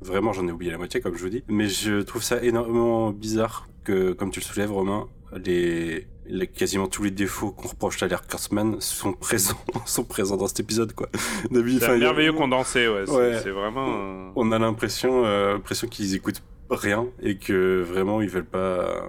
vraiment 0.02 0.34
j'en 0.34 0.48
ai 0.48 0.52
oublié 0.52 0.72
la 0.72 0.80
moitié 0.80 1.02
comme 1.02 1.16
je 1.16 1.22
vous 1.22 1.30
dis. 1.30 1.44
Mais 1.48 1.68
je 1.68 2.02
trouve 2.02 2.24
ça 2.24 2.42
énormément 2.44 3.12
bizarre 3.12 3.68
que 3.84 4.14
comme 4.14 4.32
tu 4.32 4.40
le 4.40 4.46
soulèves 4.46 4.72
Romain, 4.72 5.08
les, 5.46 6.08
les- 6.32 6.48
quasiment 6.48 6.88
tous 6.88 7.04
les 7.04 7.12
défauts 7.12 7.52
qu'on 7.52 7.68
reproche 7.68 8.02
à 8.02 8.08
l'air 8.08 8.26
Kurtzman 8.26 8.80
sont 8.82 9.14
présents, 9.14 9.58
sont 9.86 10.04
présents 10.04 10.38
dans 10.38 10.48
cet 10.48 10.60
épisode 10.62 10.94
quoi. 10.94 11.10
C'est 11.52 11.60
y 11.60 11.84
a- 11.86 11.98
merveilleux 11.98 12.34
condensé. 12.34 12.88
Ouais, 12.88 13.10
Ouais. 13.10 13.40
c'est 13.44 13.52
vraiment. 13.52 13.88
euh, 13.90 14.30
On 14.36 14.52
a 14.52 14.58
l'impression, 14.60 15.26
euh, 15.26 15.54
l'impression 15.54 15.88
qu'ils 15.88 16.16
écoutent 16.16 16.42
rien 16.70 17.06
et 17.22 17.38
que 17.38 17.82
vraiment 17.82 18.22
ils 18.22 18.30
veulent 18.30 18.46
pas. 18.46 19.04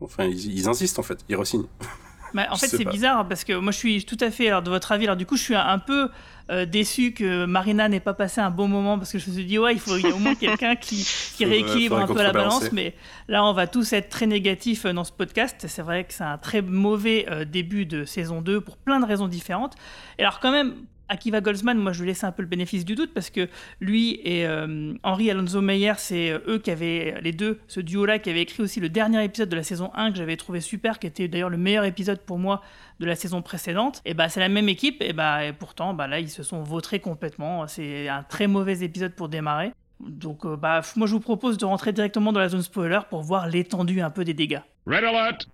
Enfin, 0.00 0.24
ils, 0.24 0.52
ils 0.58 0.68
insistent 0.68 0.98
en 0.98 1.02
fait, 1.04 1.18
ils 1.28 1.36
re-signent. 1.36 1.66
Bah, 2.34 2.48
en 2.50 2.56
fait, 2.56 2.66
c'est 2.66 2.84
bizarre 2.84 3.26
parce 3.28 3.44
que 3.44 3.52
moi, 3.52 3.70
je 3.70 3.78
suis 3.78 4.04
tout 4.04 4.16
à 4.20 4.30
fait 4.30 4.48
alors, 4.48 4.62
de 4.62 4.68
votre 4.68 4.90
avis. 4.90 5.04
Alors, 5.04 5.16
du 5.16 5.24
coup, 5.24 5.36
je 5.36 5.42
suis 5.42 5.54
un, 5.54 5.78
peu 5.78 6.10
euh, 6.50 6.66
déçu 6.66 7.12
que 7.12 7.44
Marina 7.46 7.88
n'ait 7.88 8.00
pas 8.00 8.12
passé 8.12 8.40
un 8.40 8.50
bon 8.50 8.66
moment 8.66 8.98
parce 8.98 9.12
que 9.12 9.18
je 9.18 9.30
me 9.30 9.34
suis 9.34 9.44
dit, 9.44 9.58
ouais, 9.58 9.72
il 9.74 9.78
faut 9.78 9.96
il 9.96 10.02
y 10.02 10.10
a 10.10 10.14
au 10.14 10.18
moins 10.18 10.34
quelqu'un 10.34 10.74
qui, 10.74 10.96
qui 11.36 11.44
Faudrait- 11.44 11.62
rééquilibre 11.62 11.96
un 11.96 12.06
peu 12.06 12.22
la 12.22 12.32
balance. 12.32 12.72
Mais 12.72 12.94
là, 13.28 13.44
on 13.44 13.52
va 13.52 13.68
tous 13.68 13.92
être 13.92 14.08
très 14.08 14.26
négatifs 14.26 14.84
euh, 14.84 14.92
dans 14.92 15.04
ce 15.04 15.12
podcast. 15.12 15.64
C'est 15.68 15.82
vrai 15.82 16.04
que 16.04 16.12
c'est 16.12 16.24
un 16.24 16.38
très 16.38 16.60
mauvais 16.60 17.26
euh, 17.30 17.44
début 17.44 17.86
de 17.86 18.04
saison 18.04 18.42
2 18.42 18.60
pour 18.60 18.76
plein 18.76 18.98
de 18.98 19.06
raisons 19.06 19.28
différentes. 19.28 19.74
Et 20.18 20.22
alors, 20.22 20.40
quand 20.40 20.50
même. 20.50 20.74
Akiva 21.08 21.40
Goldsman, 21.40 21.78
moi 21.78 21.92
je 21.92 22.00
lui 22.00 22.08
laisse 22.08 22.24
un 22.24 22.32
peu 22.32 22.42
le 22.42 22.48
bénéfice 22.48 22.84
du 22.84 22.94
doute 22.94 23.12
parce 23.12 23.30
que 23.30 23.48
lui 23.80 24.20
et 24.24 24.46
euh, 24.46 24.94
Henri 25.02 25.30
Alonso 25.30 25.60
Meyer, 25.60 25.94
c'est 25.98 26.30
euh, 26.30 26.38
eux 26.48 26.58
qui 26.58 26.70
avaient, 26.70 27.20
les 27.20 27.32
deux, 27.32 27.60
ce 27.68 27.80
duo-là, 27.80 28.18
qui 28.18 28.30
avait 28.30 28.42
écrit 28.42 28.62
aussi 28.62 28.80
le 28.80 28.88
dernier 28.88 29.22
épisode 29.22 29.48
de 29.48 29.56
la 29.56 29.62
saison 29.62 29.90
1 29.94 30.12
que 30.12 30.16
j'avais 30.16 30.36
trouvé 30.36 30.60
super, 30.60 30.98
qui 30.98 31.06
était 31.06 31.28
d'ailleurs 31.28 31.50
le 31.50 31.58
meilleur 31.58 31.84
épisode 31.84 32.20
pour 32.20 32.38
moi 32.38 32.62
de 33.00 33.06
la 33.06 33.16
saison 33.16 33.42
précédente. 33.42 34.00
Et 34.04 34.14
bah 34.14 34.28
c'est 34.28 34.40
la 34.40 34.48
même 34.48 34.68
équipe, 34.68 35.02
et 35.02 35.12
bah 35.12 35.44
et 35.44 35.52
pourtant 35.52 35.94
bah 35.94 36.06
là 36.06 36.20
ils 36.20 36.30
se 36.30 36.42
sont 36.42 36.62
vautrés 36.62 37.00
complètement. 37.00 37.66
C'est 37.66 38.08
un 38.08 38.22
très 38.22 38.46
mauvais 38.46 38.80
épisode 38.80 39.12
pour 39.12 39.28
démarrer. 39.28 39.72
Donc 40.00 40.44
euh, 40.44 40.56
bah 40.56 40.80
moi 40.96 41.06
je 41.06 41.12
vous 41.12 41.20
propose 41.20 41.58
de 41.58 41.64
rentrer 41.64 41.92
directement 41.92 42.32
dans 42.32 42.40
la 42.40 42.48
zone 42.48 42.62
spoiler 42.62 43.00
pour 43.08 43.22
voir 43.22 43.48
l'étendue 43.48 44.00
un 44.00 44.10
peu 44.10 44.24
des 44.24 44.34
dégâts. 44.34 44.60
Red 44.86 45.04
alert! 45.04 45.48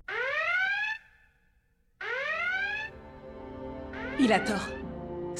Il 4.19 4.33
a 4.33 4.41
tort. 4.41 4.80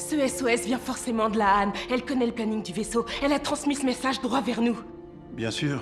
Ce 0.01 0.27
SOS 0.27 0.65
vient 0.65 0.79
forcément 0.79 1.29
de 1.29 1.37
la 1.37 1.59
Han. 1.59 1.73
Elle 1.89 2.03
connaît 2.03 2.25
le 2.25 2.31
planning 2.31 2.63
du 2.63 2.73
vaisseau. 2.73 3.05
Elle 3.21 3.33
a 3.33 3.39
transmis 3.39 3.75
ce 3.75 3.85
message 3.85 4.19
droit 4.19 4.41
vers 4.41 4.61
nous. 4.61 4.77
Bien 5.31 5.51
sûr, 5.51 5.79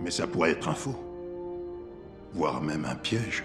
mais 0.00 0.12
ça 0.12 0.26
pourrait 0.26 0.52
être 0.52 0.68
un 0.68 0.74
faux. 0.74 0.96
Voire 2.32 2.62
même 2.62 2.84
un 2.84 2.94
piège. 2.94 3.42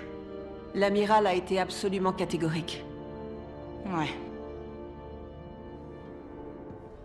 L'amiral 0.76 1.26
a 1.26 1.34
été 1.34 1.60
absolument 1.60 2.14
catégorique. 2.14 2.86
Ouais. 3.88 4.10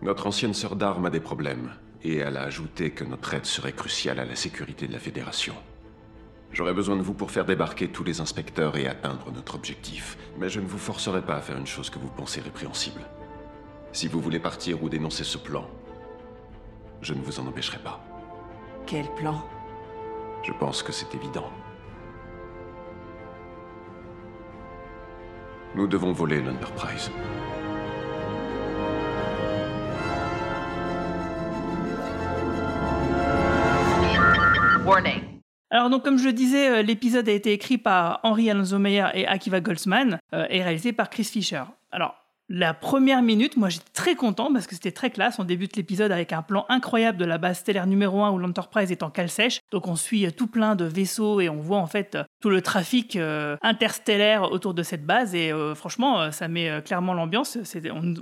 Notre 0.03 0.27
ancienne 0.27 0.55
sœur 0.55 0.77
d'armes 0.77 1.07
a 1.07 1.11
des 1.11 1.19
problèmes, 1.19 1.71
et 2.05 2.17
elle 2.19 2.37
a 2.37 2.43
ajouté 2.43 2.91
que 2.91 3.05
notre 3.05 3.35
aide 3.35 3.47
serait 3.47 3.73
cruciale 3.73 4.21
à 4.21 4.25
la 4.27 4.37
sécurité 4.37 4.87
de 4.87 4.93
la 4.93 5.01
Fédération. 5.01 5.55
J'aurais 6.53 6.75
besoin 6.75 6.97
de 6.97 7.03
vous 7.03 7.15
pour 7.15 7.31
faire 7.31 7.45
débarquer 7.45 7.89
tous 7.89 8.05
les 8.05 8.21
inspecteurs 8.21 8.77
et 8.77 8.89
atteindre 8.89 9.31
notre 9.33 9.55
objectif, 9.55 10.17
mais 10.39 10.49
je 10.49 10.61
ne 10.61 10.67
vous 10.67 10.79
forcerai 10.79 11.23
pas 11.23 11.37
à 11.37 11.41
faire 11.41 11.59
une 11.59 11.67
chose 11.67 11.91
que 11.91 11.99
vous 11.99 12.09
pensez 12.09 12.41
répréhensible. 12.41 13.03
Si 13.93 14.09
vous 14.09 14.21
voulez 14.21 14.41
partir 14.41 14.83
ou 14.83 14.89
dénoncer 14.89 15.25
ce 15.25 15.39
plan, 15.39 15.69
je 17.01 17.15
ne 17.15 17.23
vous 17.23 17.39
en 17.39 17.47
empêcherai 17.47 17.79
pas. 17.79 18.01
Quel 18.87 19.07
plan? 19.15 19.45
Je 20.43 20.53
pense 20.53 20.83
que 20.83 20.93
c'est 20.93 21.15
évident. 21.15 21.51
Nous 25.75 25.87
devons 25.87 26.13
voler 26.13 26.41
l'Enterprise. 26.41 27.11
Warning. 34.85 35.28
Alors 35.71 35.91
donc 35.91 36.03
comme 36.03 36.19
je 36.19 36.25
le 36.25 36.33
disais, 36.33 36.71
euh, 36.71 36.83
l'épisode 36.83 37.29
a 37.29 37.33
été 37.33 37.53
écrit 37.53 37.77
par 37.77 38.21
Henri 38.23 38.51
Alonso 38.51 38.79
Meyer 38.79 39.07
et 39.15 39.27
Akiva 39.27 39.61
Goldsman 39.61 40.19
euh, 40.33 40.47
et 40.49 40.63
réalisé 40.63 40.93
par 40.93 41.11
Chris 41.11 41.25
Fisher. 41.25 41.63
Alors 41.93 42.15
la 42.51 42.73
première 42.73 43.21
minute, 43.21 43.59
moi 43.59 43.69
j'étais 43.69 43.93
très 43.93 44.15
content 44.15 44.51
parce 44.51 44.67
que 44.67 44.75
c'était 44.75 44.93
très 44.93 45.11
classe. 45.11 45.39
On 45.39 45.45
débute 45.45 45.77
l'épisode 45.77 46.11
avec 46.11 46.33
un 46.33 46.41
plan 46.41 46.65
incroyable 46.71 47.19
de 47.19 47.27
la 47.27 47.37
base 47.37 47.59
stellaire 47.59 47.87
numéro 47.87 48.23
1 48.23 48.31
où 48.31 48.39
l'Enterprise 48.39 48.91
est 48.91 49.03
en 49.03 49.11
cale 49.11 49.29
sèche. 49.29 49.61
Donc 49.71 49.87
on 49.89 49.97
suit 49.97 50.25
euh, 50.25 50.31
tout 50.31 50.47
plein 50.47 50.75
de 50.75 50.87
vaisseaux 50.87 51.43
et 51.43 51.51
on 51.51 51.61
voit 51.61 51.77
en 51.77 51.87
fait 51.87 52.17
tout 52.41 52.49
le 52.49 52.63
trafic 52.63 53.19
interstellaire 53.61 54.51
autour 54.51 54.73
de 54.73 54.83
cette 54.83 55.05
base. 55.05 55.35
Et 55.35 55.53
franchement, 55.75 56.31
ça 56.31 56.49
met 56.49 56.81
clairement 56.83 57.13
l'ambiance. 57.13 57.59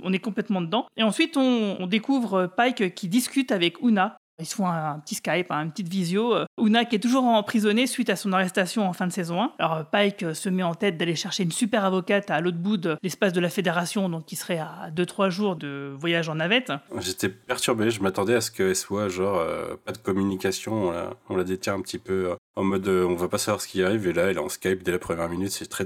on, 0.03 0.11
est 0.11 0.19
complètement 0.19 0.59
dedans. 0.59 0.87
Et 0.97 1.03
ensuite, 1.03 1.37
on 1.37 1.85
découvre 1.87 2.47
Pike 2.47 2.95
qui 2.95 3.07
discute 3.07 3.51
avec 3.51 3.79
Una, 3.81 4.17
ils 4.39 4.45
se 4.45 4.55
font 4.55 4.67
un, 4.67 4.99
petit 4.99 5.15
Skype, 5.15 5.47
hein, 5.49 5.63
une 5.63 5.71
petite 5.71 5.87
visio. 5.87 6.33
Euh, 6.33 6.45
Una 6.61 6.85
qui 6.85 6.95
est 6.95 6.99
toujours 6.99 7.23
emprisonnée 7.23 7.87
suite 7.87 8.09
à 8.09 8.15
son 8.15 8.33
arrestation 8.33 8.87
en 8.87 8.93
fin 8.93 9.07
de 9.07 9.11
saison 9.11 9.41
1. 9.41 9.51
Alors 9.57 9.85
Pike 9.85 10.23
euh, 10.23 10.33
se 10.33 10.49
met 10.49 10.63
en 10.63 10.75
tête 10.75 10.97
d'aller 10.97 11.15
chercher 11.15 11.43
une 11.43 11.51
super 11.51 11.83
avocate 11.85 12.29
à 12.29 12.39
l'autre 12.39 12.57
bout 12.57 12.77
de 12.77 12.97
l'espace 13.01 13.33
de 13.33 13.39
la 13.39 13.49
Fédération, 13.49 14.09
donc 14.09 14.25
qui 14.25 14.35
serait 14.35 14.59
à 14.59 14.91
2-3 14.95 15.29
jours 15.29 15.55
de 15.55 15.93
voyage 15.97 16.29
en 16.29 16.35
navette. 16.35 16.71
J'étais 16.99 17.29
perturbé, 17.29 17.89
je 17.89 18.01
m'attendais 18.01 18.35
à 18.35 18.41
ce 18.41 18.51
qu'elle 18.51 18.75
soit 18.75 19.09
genre 19.09 19.39
euh, 19.39 19.75
pas 19.85 19.91
de 19.91 19.97
communication, 19.97 20.93
on 21.29 21.35
la, 21.35 21.43
détient 21.43 21.73
un 21.73 21.81
petit 21.81 21.97
peu 21.99 22.35
en 22.57 22.63
mode 22.63 22.87
on 22.87 23.15
va 23.15 23.27
pas 23.27 23.37
savoir 23.37 23.61
ce 23.61 23.67
qui 23.67 23.83
arrive 23.83 24.07
et 24.07 24.13
là 24.13 24.23
elle 24.23 24.37
est 24.37 24.39
en 24.39 24.49
Skype 24.49 24.81
dès 24.83 24.91
la 24.91 24.99
première 24.99 25.29
minute, 25.29 25.51
c'est 25.51 25.67
très, 25.67 25.85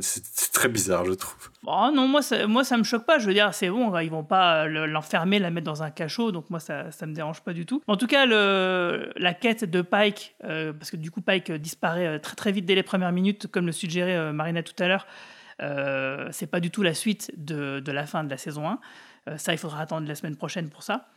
très 0.54 0.70
bizarre 0.70 1.06
je 1.06 1.12
trouve. 1.12 1.50
Oh 1.68 1.90
non, 1.94 2.08
moi 2.08 2.22
ça, 2.22 2.48
moi 2.48 2.64
ça 2.64 2.78
me 2.78 2.84
choque 2.84 3.06
pas. 3.06 3.20
Je 3.20 3.28
veux 3.28 3.34
dire, 3.34 3.54
c'est 3.54 3.70
bon, 3.70 3.96
ils 4.00 4.10
vont 4.10 4.24
pas 4.24 4.68
l'enfermer, 4.68 5.38
la 5.38 5.52
mettre 5.52 5.66
dans 5.66 5.84
un 5.84 5.92
cachot, 5.92 6.32
donc 6.32 6.50
moi 6.50 6.60
ça, 6.60 6.92
ça 6.92 7.06
me 7.06 7.14
dérange 7.14 7.42
pas 7.42 7.54
du 7.54 7.66
tout. 7.66 7.82
En 7.88 7.98
tout 7.98 8.08
cas, 8.08 8.26
la 8.26 9.34
quête 9.34 9.66
de 9.66 9.82
Pike, 9.82 10.36
euh, 10.46 10.74
parce 10.74 10.90
que 10.92 10.98
du 10.98 11.12
coup 11.12 11.22
Pike 11.22 11.52
disparaît 11.52 12.08
euh, 12.08 12.20
très 12.20 12.36
très 12.36 12.52
vite 12.52 12.66
dès 12.66 12.76
les 12.76 12.84
premières 12.84 13.12
minutes, 13.12 13.48
comme 13.48 13.66
le 13.66 13.72
suggérait 13.72 14.16
euh, 14.16 14.32
Marina 14.32 14.64
tout 14.64 14.82
à 14.82 14.88
l'heure. 14.88 15.06
c'est 16.32 16.48
pas 16.48 16.60
du 16.60 16.72
tout 16.72 16.84
la 16.84 16.94
suite 16.94 17.32
de, 17.38 17.80
de, 17.80 17.92
la 17.92 18.06
fin 18.06 18.24
de 18.24 18.30
la 18.30 18.38
saison 18.38 18.68
1. 19.28 19.38
ça, 19.38 19.52
il 19.54 19.58
faudra 19.58 19.82
attendre 19.82 20.08
la 20.08 20.16
semaine 20.16 20.36
prochaine 20.36 20.70
pour 20.70 20.84
ça. 20.84 21.08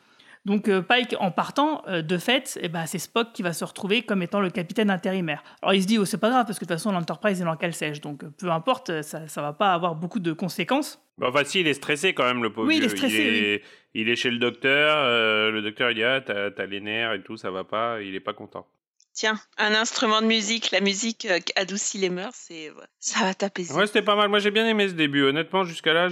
Donc 0.45 0.69
euh, 0.69 0.83
Pike, 0.83 1.17
en 1.21 1.31
partant, 1.31 1.83
euh, 1.89 2.03
de 2.03 2.19
fait, 2.19 2.59
eh 2.61 2.69
ben, 2.69 2.85
c'est 2.87 2.99
Spock 2.99 3.33
qui 3.33 3.43
va 3.43 3.53
se 3.53 3.65
retrouver 3.65 4.03
comme 4.03 4.23
étant 4.23 4.41
le 4.41 4.51
capitaine 4.51 4.91
intérimaire. 4.91 5.43
Alors 5.63 5.75
il 5.75 5.83
se 5.83 5.87
dit, 5.87 5.99
oh, 5.99 6.05
c'est 6.05 6.19
pas 6.19 6.29
grave, 6.29 6.45
parce 6.45 6.59
que 6.59 6.65
de 6.65 6.69
toute 6.69 6.77
façon, 6.77 6.93
l'Enterprise 6.93 7.41
est 7.41 7.47
en 7.47 7.57
cale 7.57 7.73
sèche, 7.73 8.01
donc 8.01 8.25
euh, 8.25 8.31
peu 8.39 8.51
importe, 8.51 9.03
ça, 9.03 9.27
ça 9.27 9.41
va 9.43 9.55
pas 9.55 9.73
avoir 9.73 9.95
beaucoup 9.95 10.21
de 10.21 10.33
conséquences. 10.33 11.03
Bah, 11.17 11.29
enfin, 11.31 11.45
si, 11.45 11.61
il 11.61 11.67
est 11.67 11.75
stressé 11.75 12.13
quand 12.13 12.25
même, 12.25 12.43
le 12.43 12.53
pauvre. 12.53 12.69
Oui, 12.69 12.77
il 12.77 12.85
est 12.85 12.89
stressé. 12.91 13.63
Il 13.95 14.09
est, 14.09 14.17
chez 14.17 14.31
le 14.31 14.39
docteur, 14.39 15.07
le 15.53 15.61
docteur 15.63 15.91
il 15.91 15.95
dit, 15.95 16.03
ah, 16.03 16.21
t'as 16.21 16.67
les 16.67 16.81
nerfs 16.81 17.13
et 17.13 17.23
tout, 17.23 17.37
ça 17.37 17.51
va 17.53 17.63
pas, 17.63 18.03
il 18.03 18.15
est 18.15 18.21
pas 18.21 18.33
content. 18.33 18.67
Tiens, 19.15 19.39
un 19.59 19.75
instrument 19.75 20.21
de 20.21 20.27
musique, 20.27 20.73
la 20.73 20.81
musique 20.81 21.25
euh, 21.27 21.39
adoucit 21.55 21.99
les 21.99 22.11
mœurs, 22.11 22.35
c'est 22.35 22.73
ça 22.99 23.21
va 23.21 23.33
t'apaiser. 23.33 23.73
Ouais, 23.73 23.87
c'était 23.87 24.03
pas 24.03 24.17
mal. 24.17 24.29
Moi, 24.29 24.41
j'ai 24.41 24.51
bien 24.51 24.67
aimé 24.67 24.89
ce 24.89 24.95
début. 24.95 25.23
Honnêtement, 25.23 25.63
jusqu'à 25.63 25.93
là, 25.93 26.09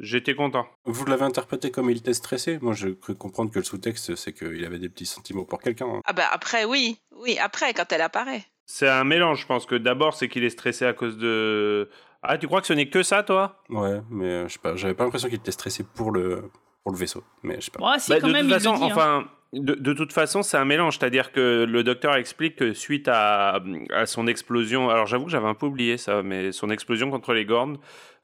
j'étais 0.00 0.34
content. 0.34 0.66
Vous 0.86 1.04
l'avez 1.04 1.24
interprété 1.24 1.70
comme 1.70 1.90
il 1.90 1.98
était 1.98 2.14
stressé 2.14 2.58
Moi, 2.62 2.72
je 2.72 2.88
cru 2.88 3.14
comprendre 3.14 3.50
que 3.52 3.58
le 3.58 3.64
sous-texte, 3.64 4.16
c'est 4.16 4.32
qu'il 4.32 4.64
avait 4.64 4.78
des 4.78 4.88
petits 4.88 5.04
sentiments 5.04 5.44
pour 5.44 5.60
quelqu'un. 5.60 5.86
Hein. 5.86 6.00
Ah 6.06 6.14
bah 6.14 6.28
après, 6.32 6.64
oui, 6.64 6.98
oui, 7.10 7.36
après 7.38 7.74
quand 7.74 7.92
elle 7.92 8.00
apparaît. 8.00 8.44
C'est 8.64 8.88
un 8.88 9.04
mélange. 9.04 9.42
Je 9.42 9.46
pense 9.46 9.66
que 9.66 9.74
d'abord, 9.74 10.14
c'est 10.14 10.28
qu'il 10.28 10.44
est 10.44 10.50
stressé 10.50 10.86
à 10.86 10.94
cause 10.94 11.18
de. 11.18 11.90
Ah, 12.22 12.38
tu 12.38 12.46
crois 12.46 12.62
que 12.62 12.66
ce 12.66 12.72
n'est 12.72 12.88
que 12.88 13.02
ça, 13.02 13.22
toi? 13.22 13.62
Ouais, 13.68 14.00
mais 14.08 14.24
euh, 14.24 14.48
je 14.48 14.54
sais 14.54 14.58
pas. 14.58 14.76
J'avais 14.76 14.94
pas 14.94 15.04
l'impression 15.04 15.28
qu'il 15.28 15.38
était 15.38 15.52
stressé 15.52 15.84
pour 15.84 16.10
le 16.10 16.50
pour 16.82 16.92
le 16.92 16.98
vaisseau, 16.98 17.22
mais 17.42 17.56
je 17.56 17.66
sais 17.66 17.70
pas. 17.70 17.80
Ouais, 17.84 17.98
bah, 18.08 18.20
quand 18.20 18.28
de 18.28 18.32
même, 18.32 18.48
toute 18.48 18.54
façon, 18.54 18.76
dit, 18.76 18.92
hein. 18.92 19.28
De, 19.52 19.92
toute 19.92 20.12
façon, 20.12 20.42
c'est 20.42 20.56
un 20.56 20.64
mélange. 20.64 20.98
C'est-à-dire 20.98 21.32
que 21.32 21.64
le 21.64 21.82
docteur 21.84 22.16
explique 22.16 22.56
que 22.56 22.72
suite 22.72 23.08
à, 23.08 23.60
son 24.04 24.26
explosion, 24.26 24.90
alors 24.90 25.06
j'avoue 25.06 25.26
que 25.26 25.30
j'avais 25.30 25.46
un 25.46 25.54
peu 25.54 25.66
oublié 25.66 25.96
ça, 25.96 26.22
mais 26.22 26.52
son 26.52 26.70
explosion 26.70 27.10
contre 27.10 27.32
les 27.32 27.44
Gornes, 27.44 27.78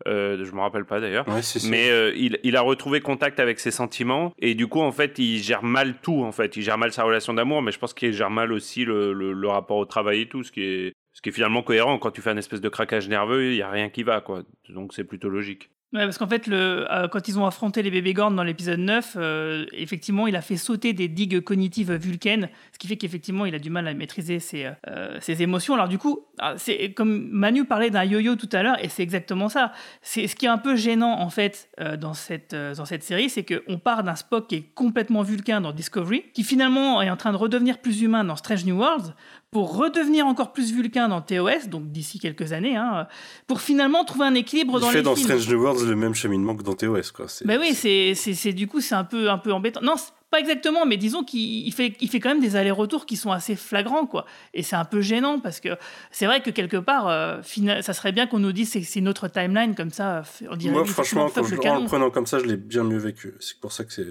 euh, 0.09 0.45
je 0.45 0.53
me 0.53 0.61
rappelle 0.61 0.85
pas 0.85 1.01
d'ailleurs, 1.01 1.25
mais 1.69 1.91
euh, 1.91 2.13
il, 2.17 2.57
a 2.57 2.61
retrouvé 2.61 3.01
contact 3.01 3.39
avec 3.39 3.61
ses 3.61 3.71
sentiments 3.71 4.33
et 4.39 4.55
du 4.55 4.67
coup, 4.67 4.81
en 4.81 4.93
fait, 4.93 5.19
il 5.19 5.39
gère 5.39 5.63
mal 5.63 5.95
tout. 6.03 6.25
En 6.25 6.33
fait, 6.33 6.57
il 6.57 6.63
gère 6.63 6.79
mal 6.79 6.93
sa 6.93 7.05
relation 7.05 7.35
d'amour, 7.35 7.63
mais 7.63 7.73
je 7.73 7.79
pense 7.79 7.95
qu'il 7.95 8.13
gère 8.13 8.31
mal 8.31 8.53
aussi 8.53 8.85
le, 8.85 9.49
rapport 9.49 9.77
au 9.77 9.85
travail 9.85 10.23
et 10.23 10.29
tout, 10.29 10.43
ce 10.43 10.51
qui 10.53 10.63
est 10.63 10.93
ce 11.15 11.21
qui 11.21 11.29
est 11.29 11.33
finalement 11.33 11.63
cohérent. 11.63 11.99
Quand 11.99 12.11
tu 12.11 12.23
fais 12.23 12.31
un 12.31 12.39
espèce 12.39 12.63
de 12.63 12.71
craquage 12.71 13.07
nerveux, 13.09 13.53
il 13.53 13.57
y 13.57 13.63
a 13.63 13.71
rien 13.71 13.91
qui 13.91 14.03
va, 14.03 14.23
quoi. 14.23 14.43
Donc 14.71 14.95
c'est 14.95 15.05
plutôt 15.05 15.29
logique. 15.29 15.71
Ouais, 15.93 16.05
parce 16.05 16.17
qu'en 16.17 16.27
fait, 16.27 16.47
le, 16.47 16.91
euh, 16.91 17.07
quand 17.09 17.29
ils 17.29 17.39
ont 17.39 17.45
affronté 17.45 17.83
les 17.83 17.91
bébés 17.91 18.15
Gorn 18.15 18.35
dans 18.35 18.45
l'épisode 18.45 18.79
9, 18.79 19.17
euh, 19.17 19.67
effectivement, 19.73 20.27
il 20.27 20.35
a 20.37 20.41
fait 20.41 20.57
sauter 20.57 20.95
des 20.95 21.07
digues 21.07 21.41
cognitives 21.41 21.93
vulcaines, 21.93 22.49
ce 22.73 22.79
qui 22.79 22.89
fait 22.89 22.97
qu'effectivement, 22.97 23.45
il 23.45 23.55
a 23.55 23.59
du 23.59 23.69
mal 23.69 23.87
à 23.87 23.93
maîtriser 23.93 24.41
ses, 24.41 24.71
euh, 24.89 25.21
ses 25.21 25.43
émotions. 25.43 25.75
Alors 25.75 25.89
du 25.89 25.99
coup, 25.99 26.25
c'est 26.57 26.93
comme 26.93 27.29
Manu 27.31 27.65
parlait 27.65 27.91
d'un 27.91 28.05
yo-yo 28.05 28.37
tout 28.37 28.49
à 28.53 28.63
l'heure, 28.63 28.83
et 28.85 28.89
c'est 28.89 29.03
exactement 29.03 29.49
ça. 29.49 29.73
C'est 30.01 30.27
ce 30.27 30.37
qui 30.37 30.47
est 30.47 30.51
un 30.51 30.59
peu 30.59 30.77
gênant 30.77 31.21
en 31.21 31.31
fait 31.31 31.69
dans 32.01 32.15
cette 32.15 32.55
dans 32.55 32.85
cette 32.85 33.03
série, 33.03 33.29
c'est 33.29 33.45
qu'on 33.45 33.79
part 33.79 34.03
d'un 34.03 34.17
Spock 34.17 34.49
qui 34.49 34.57
est 34.57 34.75
complètement 34.75 35.23
vulcain 35.23 35.61
dans 35.61 35.73
Discovery, 35.73 36.25
qui 36.33 36.45
finalement 36.45 37.03
est 37.03 37.11
en 37.11 37.17
train 37.17 37.33
de 37.33 37.37
redevenir 37.37 37.79
plus 37.79 38.03
humain 38.03 38.25
dans 38.25 38.37
Strange 38.37 38.65
New 38.65 38.77
Worlds, 38.77 39.15
pour 39.51 39.77
redevenir 39.77 40.27
encore 40.27 40.53
plus 40.53 40.73
vulcain 40.73 41.09
dans 41.09 41.21
TOS, 41.21 41.69
donc 41.69 41.93
d'ici 41.93 42.19
quelques 42.19 42.53
années, 42.53 42.77
hein, 42.77 43.07
pour 43.47 43.61
finalement 43.61 44.03
trouver 44.05 44.25
un 44.25 44.35
équilibre 44.35 44.81
dans 44.81 44.89
il 44.89 44.93
fait 44.93 45.03
dans 45.03 45.15
Strange 45.15 45.47
New 45.49 45.61
Worlds 45.61 45.87
le 45.87 45.95
même 45.95 46.15
cheminement 46.15 46.57
que 46.57 46.63
dans 46.63 46.75
TOS, 46.75 47.13
quoi. 47.15 47.27
Ben 47.45 47.61
oui, 47.61 47.75
c'est, 47.75 48.15
c'est, 48.15 48.53
du 48.53 48.67
coup 48.67 48.81
c'est 48.81 48.95
un 48.95 49.05
peu, 49.05 49.31
un 49.31 49.39
peu 49.39 49.53
embêtant. 49.53 49.81
Non, 49.83 49.95
pas 50.33 50.41
exactement, 50.41 50.87
mais 50.87 50.97
disons 50.97 51.23
qu'il 51.23 51.71
fait, 51.73 51.95
il 52.01 52.09
fait 52.09 52.19
quand 52.19 52.31
même 52.31 52.41
des 52.41 52.57
allers-retours 52.57 53.05
qui 53.05 53.17
sont 53.17 53.31
assez 53.31 53.55
flagrants, 53.55 54.07
quoi. 54.07 54.25
Et 54.55 54.63
c'est 54.63 54.77
un 54.77 54.87
peu 54.87 55.03
gênant 55.03 55.39
parce 55.39 55.61
que 55.61 55.77
c'est 56.11 56.25
vrai 56.25 56.41
que 56.41 56.51
quelque 56.51 56.79
part, 56.79 57.07
euh, 57.07 57.43
ça 57.83 57.93
serait 57.93 58.13
bien 58.13 58.27
qu'on 58.27 58.39
nous 58.39 58.53
dise 58.53 58.73
que 58.73 58.81
c'est 58.81 59.03
notre 59.03 59.29
timeline 59.29 59.75
comme 59.75 59.91
ça. 59.91 60.23
On 60.51 60.57
dirait 60.57 60.73
Moi, 60.73 60.87
franchement, 60.87 61.27
en 61.27 61.81
le 61.81 61.85
prenant 61.87 62.11
comme 62.11 62.27
ça, 62.27 62.39
je 62.39 62.47
l'ai 62.47 62.57
bien 62.57 62.83
mieux 62.83 62.99
vécu. 62.99 63.35
C'est 63.41 63.61
pour 63.61 63.73
ça 63.73 63.85
que 63.85 63.93
c'est 63.93 64.07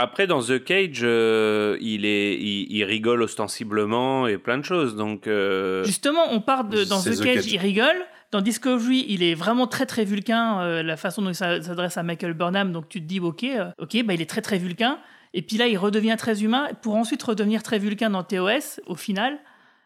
après, 0.00 0.28
dans 0.28 0.40
The 0.40 0.62
Cage, 0.62 1.00
euh, 1.02 1.76
il, 1.80 2.04
est, 2.04 2.38
il, 2.40 2.84
rigole 2.84 3.20
ostensiblement 3.20 4.28
et 4.28 4.38
plein 4.38 4.56
de 4.56 4.64
choses. 4.64 4.94
Donc, 4.94 5.26
euh, 5.26 5.82
Justement, 5.82 6.22
on 6.30 6.40
part 6.40 6.62
de, 6.62 6.84
dans 6.84 7.02
The, 7.02 7.20
Cage, 7.20 7.46
il 7.52 7.58
rigole. 7.58 8.06
Dans 8.30 8.40
Discovery, 8.40 9.06
il 9.08 9.24
est 9.24 9.34
vraiment 9.34 9.66
très 9.66 9.86
très 9.86 10.04
vulcain, 10.04 10.60
euh, 10.60 10.82
la 10.84 10.96
façon 10.96 11.22
dont 11.22 11.30
il 11.30 11.34
s'adresse 11.34 11.96
à 11.96 12.04
Michael 12.04 12.34
Burnham. 12.34 12.70
Donc 12.70 12.88
tu 12.88 13.00
te 13.00 13.06
dis, 13.06 13.18
ok, 13.18 13.44
ok, 13.78 14.04
bah, 14.04 14.14
il 14.14 14.20
est 14.20 14.30
très 14.30 14.42
très 14.42 14.58
vulcain. 14.58 15.00
Et 15.34 15.42
puis 15.42 15.56
là, 15.56 15.66
il 15.66 15.76
redevient 15.76 16.16
très 16.18 16.42
humain 16.42 16.68
pour 16.82 16.96
ensuite 16.96 17.22
redevenir 17.22 17.62
très 17.62 17.78
vulcain 17.78 18.10
dans 18.10 18.24
TOS 18.24 18.80
au 18.86 18.94
final. 18.94 19.38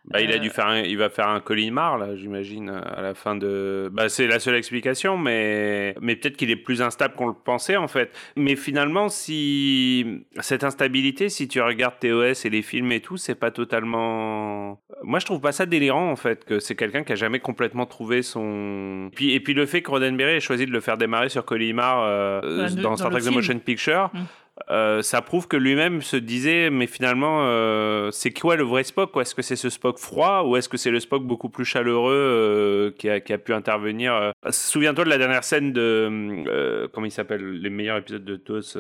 Bah, 0.05 0.21
il 0.21 0.33
a 0.33 0.39
dû 0.39 0.49
euh, 0.49 0.53
faire, 0.53 0.85
il 0.85 0.99
va 0.99 1.11
faire 1.11 1.29
un 1.29 1.39
Colin 1.39 1.73
là, 1.73 2.17
j'imagine, 2.17 2.71
à 2.71 3.03
la 3.03 3.15
fin 3.15 3.37
de. 3.37 3.89
Bah, 3.93 4.09
c'est 4.09 4.27
la 4.27 4.41
seule 4.41 4.57
explication, 4.57 5.17
mais 5.17 5.95
mais 6.01 6.17
peut-être 6.17 6.37
qu'il 6.37 6.51
est 6.51 6.57
plus 6.57 6.83
instable 6.83 7.15
qu'on 7.15 7.29
le 7.29 7.35
pensait 7.35 7.77
en 7.77 7.87
fait. 7.87 8.13
Mais 8.35 8.57
finalement, 8.57 9.09
si 9.09 10.25
cette 10.41 10.65
instabilité, 10.65 11.29
si 11.29 11.47
tu 11.47 11.61
regardes 11.61 12.01
TOS 12.01 12.45
et 12.45 12.51
les 12.51 12.63
films 12.63 12.91
et 12.91 12.99
tout, 12.99 13.17
c'est 13.17 13.37
pas 13.37 13.53
totalement. 13.53 14.81
Moi, 15.05 15.21
je 15.21 15.27
trouve 15.27 15.41
pas 15.41 15.53
ça 15.53 15.67
délirant 15.67 16.11
en 16.11 16.17
fait, 16.17 16.45
que 16.45 16.59
c'est 16.59 16.75
quelqu'un 16.75 17.05
qui 17.05 17.13
a 17.13 17.17
jamais 17.17 17.39
complètement 17.39 17.87
trouvé 17.87 18.23
son. 18.23 19.09
Et 19.13 19.15
puis, 19.15 19.33
et 19.35 19.41
puis 19.41 19.55
le 19.55 19.67
fait 19.67 19.83
que 19.83 19.91
Roddenberry 19.93 20.33
ait 20.33 20.41
choisi 20.41 20.67
de 20.67 20.73
le 20.73 20.81
faire 20.81 20.99
démarrer 20.99 21.29
sur 21.29 21.45
Colimar 21.45 22.03
euh, 22.03 22.69
dans, 22.71 22.97
Star 22.97 23.11
Trek 23.11 23.21
The 23.21 23.31
Motion 23.31 23.59
Picture. 23.61 24.11
Mmh. 24.13 24.19
Euh, 24.71 25.03
ça 25.03 25.23
prouve 25.23 25.49
que 25.49 25.57
lui-même 25.57 26.03
se 26.03 26.17
disait, 26.17 26.71
mais 26.71 26.87
finalement, 26.87 27.43
euh, 27.43 28.11
c'est 28.11 28.31
quoi 28.31 28.57
le 28.57 28.65
vrai 28.65 28.85
Spock? 28.85 29.17
Est-ce 29.21 29.35
que 29.35 29.43
c'est 29.43 29.57
ce 29.57 29.71
Spock 29.71 29.99
froid? 29.99 30.43
Ou 30.45 30.57
est-ce 30.57 30.69
que 30.69 30.77
c'est 30.77 30.91
le 30.91 31.01
Spock 31.01 31.25
beaucoup 31.25 31.49
plus 31.49 31.65
chaleureux 31.65 32.13
euh, 32.13 32.91
qui, 32.97 33.09
a, 33.09 33.39
pu 33.39 33.53
intervenir 33.53 34.33
Souviens-toi 34.49 35.05
de 35.05 35.11
la 35.11 35.19
dernière 35.19 35.45
scène 35.45 35.73
de, 35.73 36.89
comment 36.93 37.07
il 37.07 37.11
s'appelle, 37.11 37.61
les 37.61 37.71
meilleurs 37.71 37.99
épisodes 37.99 38.25
de 38.25 38.37
TOS 38.37 38.77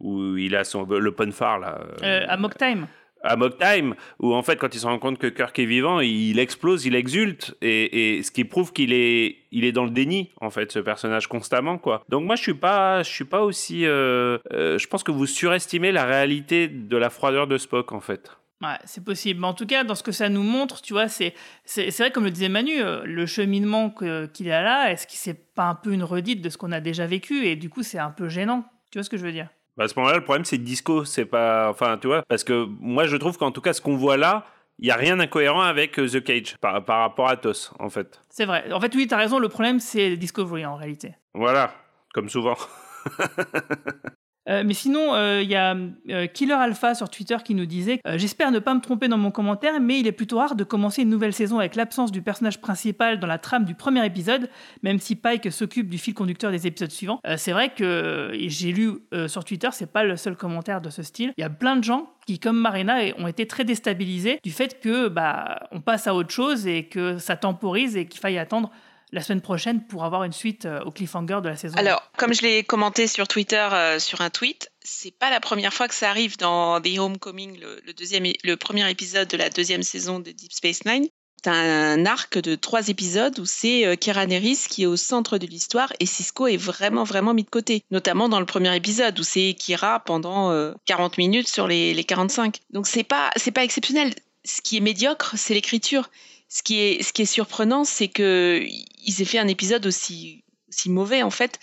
où 0.00 0.36
il 0.36 0.56
a 0.56 0.64
son, 0.64 0.84
le 0.84 1.14
phare 1.32 1.58
là. 1.58 1.80
à 2.02 2.36
Mock 2.36 2.56
Time 2.56 2.86
Amok 3.22 3.58
Time, 3.58 3.94
où 4.18 4.34
en 4.34 4.42
fait, 4.42 4.56
quand 4.56 4.74
il 4.74 4.80
se 4.80 4.86
rend 4.86 4.98
compte 4.98 5.18
que 5.18 5.26
Kirk 5.26 5.58
est 5.58 5.66
vivant, 5.66 6.00
il 6.00 6.38
explose, 6.38 6.86
il 6.86 6.94
exulte, 6.94 7.54
et, 7.60 8.22
ce 8.22 8.30
qui 8.30 8.44
prouve 8.44 8.72
qu'il 8.72 8.92
est, 8.92 9.38
il 9.52 9.64
est 9.64 9.72
dans 9.72 9.84
le 9.84 9.90
déni, 9.90 10.30
en 10.40 10.50
fait, 10.50 10.72
ce 10.72 10.78
personnage 10.78 11.26
constamment, 11.26 11.78
quoi. 11.78 12.02
Donc 12.08 12.24
moi, 12.24 12.36
je 12.36 12.42
suis 12.42 12.54
pas, 12.54 13.02
je 13.02 13.10
suis 13.10 13.24
pas 13.24 13.42
aussi, 13.42 13.86
euh, 13.86 14.38
euh, 14.52 14.78
je 14.78 14.86
pense 14.86 15.02
que 15.02 15.10
vous 15.10 15.26
surestimez 15.26 15.92
la 15.92 16.04
réalité 16.04 16.68
de 16.68 16.96
la 16.96 17.10
froideur 17.10 17.46
de 17.46 17.58
Spock, 17.58 17.92
en 17.92 18.00
fait. 18.00 18.30
Ouais, 18.62 18.76
c'est 18.84 19.02
possible. 19.02 19.42
En 19.44 19.54
tout 19.54 19.64
cas, 19.64 19.84
dans 19.84 19.94
ce 19.94 20.02
que 20.02 20.12
ça 20.12 20.28
nous 20.28 20.42
montre, 20.42 20.82
tu 20.82 20.92
vois, 20.92 21.08
c'est 21.08 21.32
c'est 21.64 21.96
vrai, 21.96 22.10
comme 22.10 22.24
le 22.24 22.30
disait 22.30 22.50
Manu, 22.50 22.82
euh, 22.82 23.02
le 23.04 23.24
cheminement 23.24 23.90
qu'il 23.90 24.52
a 24.52 24.62
là, 24.62 24.92
est-ce 24.92 25.06
que 25.06 25.14
c'est 25.14 25.54
pas 25.54 25.64
un 25.64 25.74
peu 25.74 25.92
une 25.92 26.04
redite 26.04 26.42
de 26.42 26.50
ce 26.50 26.58
qu'on 26.58 26.72
a 26.72 26.80
déjà 26.80 27.06
vécu? 27.06 27.46
Et 27.46 27.56
du 27.56 27.70
coup, 27.70 27.82
c'est 27.82 27.98
un 27.98 28.10
peu 28.10 28.28
gênant. 28.28 28.64
Tu 28.90 28.98
vois 28.98 29.02
ce 29.02 29.08
que 29.08 29.16
je 29.16 29.24
veux 29.24 29.32
dire? 29.32 29.48
Bah, 29.80 29.84
à 29.84 29.88
ce 29.88 29.98
moment-là, 29.98 30.18
le 30.18 30.24
problème, 30.24 30.44
c'est 30.44 30.58
Disco, 30.58 31.06
c'est 31.06 31.24
pas, 31.24 31.70
enfin, 31.70 31.96
tu 31.96 32.06
vois, 32.06 32.22
parce 32.28 32.44
que 32.44 32.66
moi, 32.80 33.06
je 33.06 33.16
trouve 33.16 33.38
qu'en 33.38 33.50
tout 33.50 33.62
cas, 33.62 33.72
ce 33.72 33.80
qu'on 33.80 33.96
voit 33.96 34.18
là, 34.18 34.44
il 34.78 34.86
y 34.86 34.90
a 34.90 34.94
rien 34.94 35.16
d'incohérent 35.16 35.62
avec 35.62 35.98
euh, 35.98 36.06
The 36.06 36.22
Cage 36.22 36.58
par, 36.60 36.84
par 36.84 36.98
rapport 36.98 37.30
à 37.30 37.38
TOS, 37.38 37.72
en 37.78 37.88
fait. 37.88 38.20
C'est 38.28 38.44
vrai. 38.44 38.70
En 38.74 38.78
fait, 38.78 38.94
oui, 38.94 39.06
t'as 39.06 39.16
raison. 39.16 39.38
Le 39.38 39.48
problème, 39.48 39.80
c'est 39.80 40.18
Discovery 40.18 40.66
en 40.66 40.76
réalité. 40.76 41.14
Voilà, 41.32 41.72
comme 42.12 42.28
souvent. 42.28 42.58
Euh, 44.50 44.62
mais 44.66 44.74
sinon, 44.74 45.14
euh, 45.14 45.40
il 45.42 45.50
y 45.50 45.54
a 45.54 45.76
euh, 46.10 46.26
Killer 46.26 46.54
Alpha 46.54 46.94
sur 46.94 47.08
Twitter 47.08 47.36
qui 47.44 47.54
nous 47.54 47.66
disait 47.66 48.00
J'espère 48.16 48.50
ne 48.50 48.58
pas 48.58 48.74
me 48.74 48.80
tromper 48.80 49.08
dans 49.08 49.18
mon 49.18 49.30
commentaire, 49.30 49.80
mais 49.80 50.00
il 50.00 50.06
est 50.06 50.12
plutôt 50.12 50.38
rare 50.38 50.56
de 50.56 50.64
commencer 50.64 51.02
une 51.02 51.08
nouvelle 51.08 51.32
saison 51.32 51.58
avec 51.58 51.76
l'absence 51.76 52.10
du 52.10 52.22
personnage 52.22 52.60
principal 52.60 53.20
dans 53.20 53.26
la 53.26 53.38
trame 53.38 53.64
du 53.64 53.74
premier 53.74 54.04
épisode, 54.04 54.48
même 54.82 54.98
si 54.98 55.14
Pike 55.14 55.50
s'occupe 55.52 55.88
du 55.88 55.98
fil 55.98 56.14
conducteur 56.14 56.50
des 56.50 56.66
épisodes 56.66 56.90
suivants. 56.90 57.20
C'est 57.36 57.52
vrai 57.52 57.70
que 57.70 58.32
j'ai 58.34 58.72
lu 58.72 58.98
sur 59.28 59.44
Twitter, 59.44 59.68
c'est 59.72 59.90
pas 59.90 60.04
le 60.04 60.16
seul 60.16 60.36
commentaire 60.36 60.80
de 60.80 60.90
ce 60.90 61.02
style. 61.02 61.32
Il 61.36 61.40
y 61.40 61.44
a 61.44 61.50
plein 61.50 61.76
de 61.76 61.84
gens 61.84 62.10
qui, 62.26 62.38
comme 62.38 62.58
Marina, 62.58 62.98
ont 63.18 63.26
été 63.26 63.46
très 63.46 63.64
déstabilisés 63.64 64.40
du 64.42 64.50
fait 64.50 64.80
que 64.80 65.08
bah, 65.08 65.68
on 65.72 65.80
passe 65.80 66.06
à 66.06 66.14
autre 66.14 66.30
chose 66.30 66.66
et 66.66 66.84
que 66.84 67.18
ça 67.18 67.36
temporise 67.36 67.96
et 67.96 68.06
qu'il 68.06 68.20
faille 68.20 68.38
attendre 68.38 68.70
la 69.12 69.22
semaine 69.22 69.40
prochaine 69.40 69.84
pour 69.86 70.04
avoir 70.04 70.24
une 70.24 70.32
suite 70.32 70.66
euh, 70.66 70.80
au 70.84 70.90
cliffhanger 70.90 71.40
de 71.42 71.48
la 71.48 71.56
saison. 71.56 71.76
Alors, 71.76 72.02
comme 72.16 72.32
je 72.34 72.42
l'ai 72.42 72.62
commenté 72.64 73.06
sur 73.06 73.28
Twitter 73.28 73.68
euh, 73.72 73.98
sur 73.98 74.20
un 74.20 74.30
tweet, 74.30 74.70
c'est 74.80 75.16
pas 75.16 75.30
la 75.30 75.40
première 75.40 75.72
fois 75.72 75.88
que 75.88 75.94
ça 75.94 76.10
arrive 76.10 76.36
dans 76.38 76.80
The 76.80 76.98
Homecoming, 76.98 77.58
le, 77.58 77.92
deuxième, 77.92 78.24
le 78.44 78.56
premier 78.56 78.88
épisode 78.90 79.28
de 79.28 79.36
la 79.36 79.50
deuxième 79.50 79.82
saison 79.82 80.18
de 80.18 80.30
Deep 80.30 80.52
Space 80.52 80.84
Nine. 80.84 81.06
T'as 81.42 81.52
un 81.52 82.04
arc 82.04 82.38
de 82.38 82.54
trois 82.54 82.88
épisodes 82.88 83.38
où 83.38 83.46
c'est 83.46 83.86
euh, 83.86 83.96
Kira 83.96 84.26
Nerys 84.26 84.58
qui 84.68 84.82
est 84.82 84.86
au 84.86 84.96
centre 84.96 85.38
de 85.38 85.46
l'histoire 85.46 85.90
et 85.98 86.04
Cisco 86.04 86.46
est 86.46 86.58
vraiment 86.58 87.04
vraiment 87.04 87.32
mis 87.32 87.44
de 87.44 87.50
côté. 87.50 87.82
Notamment 87.90 88.28
dans 88.28 88.40
le 88.40 88.46
premier 88.46 88.74
épisode 88.76 89.18
où 89.18 89.22
c'est 89.22 89.54
Kira 89.54 90.00
pendant 90.00 90.50
euh, 90.50 90.72
40 90.84 91.16
minutes 91.16 91.48
sur 91.48 91.66
les, 91.66 91.94
les 91.94 92.04
45. 92.04 92.58
Donc 92.70 92.86
c'est 92.86 93.04
pas 93.04 93.30
c'est 93.36 93.52
pas 93.52 93.64
exceptionnel. 93.64 94.12
Ce 94.44 94.60
qui 94.60 94.76
est 94.76 94.80
médiocre, 94.80 95.34
c'est 95.36 95.54
l'écriture. 95.54 96.10
Ce 96.50 96.62
qui 96.62 96.80
est 96.80 97.24
surprenant, 97.24 97.84
c'est 97.84 98.08
que 98.08 98.60
ils 98.62 99.22
aient 99.22 99.24
fait 99.24 99.38
un 99.38 99.48
épisode 99.48 99.86
aussi 99.86 100.44
mauvais 100.86 101.22
en 101.22 101.30
fait 101.30 101.58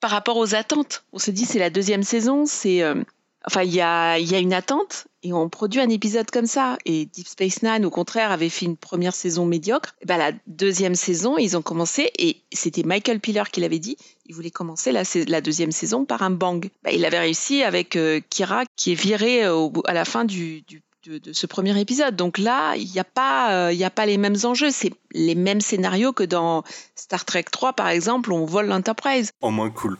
par 0.00 0.10
rapport 0.10 0.36
aux 0.36 0.54
attentes. 0.54 1.04
On 1.12 1.18
se 1.18 1.30
dit 1.30 1.44
c'est 1.44 1.58
la 1.58 1.70
deuxième 1.70 2.02
saison, 2.02 2.44
c'est 2.46 2.82
euh, 2.82 3.02
enfin 3.46 3.62
il 3.62 3.72
y 3.74 3.80
a 3.80 4.18
une 4.18 4.52
attente 4.52 5.06
et 5.22 5.32
on 5.32 5.48
produit 5.48 5.80
un 5.80 5.88
épisode 5.88 6.30
comme 6.30 6.46
ça. 6.46 6.78
Et 6.84 7.06
Deep 7.06 7.28
Space 7.28 7.62
Nine 7.62 7.84
au 7.86 7.90
contraire 7.90 8.30
avait 8.30 8.48
fait 8.48 8.66
une 8.66 8.76
première 8.76 9.14
saison 9.14 9.46
médiocre. 9.46 9.94
Et 10.02 10.06
ben 10.06 10.18
la 10.18 10.32
deuxième 10.46 10.94
saison 10.94 11.38
ils 11.38 11.56
ont 11.56 11.62
commencé 11.62 12.10
et 12.18 12.42
c'était 12.52 12.82
Michael 12.82 13.20
Piller 13.20 13.44
qui 13.50 13.60
l'avait 13.60 13.78
dit. 13.78 13.96
Il 14.26 14.34
voulait 14.34 14.50
commencer 14.50 14.92
la, 14.92 15.40
deuxième 15.40 15.72
saison 15.72 16.04
par 16.04 16.22
un 16.22 16.30
bang. 16.30 16.68
Ben, 16.82 16.90
il 16.94 17.04
avait 17.04 17.20
réussi 17.20 17.62
avec 17.62 17.96
euh, 17.96 18.20
Kira 18.30 18.64
qui 18.76 18.92
est 18.92 19.00
virée 19.00 19.44
euh, 19.44 19.68
à 19.86 19.92
la 19.92 20.04
fin 20.04 20.24
du 20.24 20.64
de, 21.04 21.18
de 21.18 21.32
ce 21.32 21.46
premier 21.46 21.78
épisode. 21.78 22.16
Donc 22.16 22.38
là, 22.38 22.74
il 22.76 22.90
n'y 22.90 22.98
a 22.98 23.04
pas, 23.04 23.66
euh, 23.66 23.72
il 23.72 23.78
y 23.78 23.84
a 23.84 23.90
pas 23.90 24.06
les 24.06 24.18
mêmes 24.18 24.36
enjeux. 24.44 24.70
C'est 24.70 24.92
les 25.12 25.34
mêmes 25.34 25.60
scénarios 25.60 26.12
que 26.12 26.24
dans 26.24 26.64
Star 26.94 27.24
Trek 27.24 27.44
3, 27.50 27.74
par 27.74 27.88
exemple, 27.88 28.32
où 28.32 28.36
on 28.36 28.44
vole 28.46 28.66
l'Enterprise. 28.66 29.30
En 29.40 29.50
moins 29.50 29.70
cool. 29.70 29.98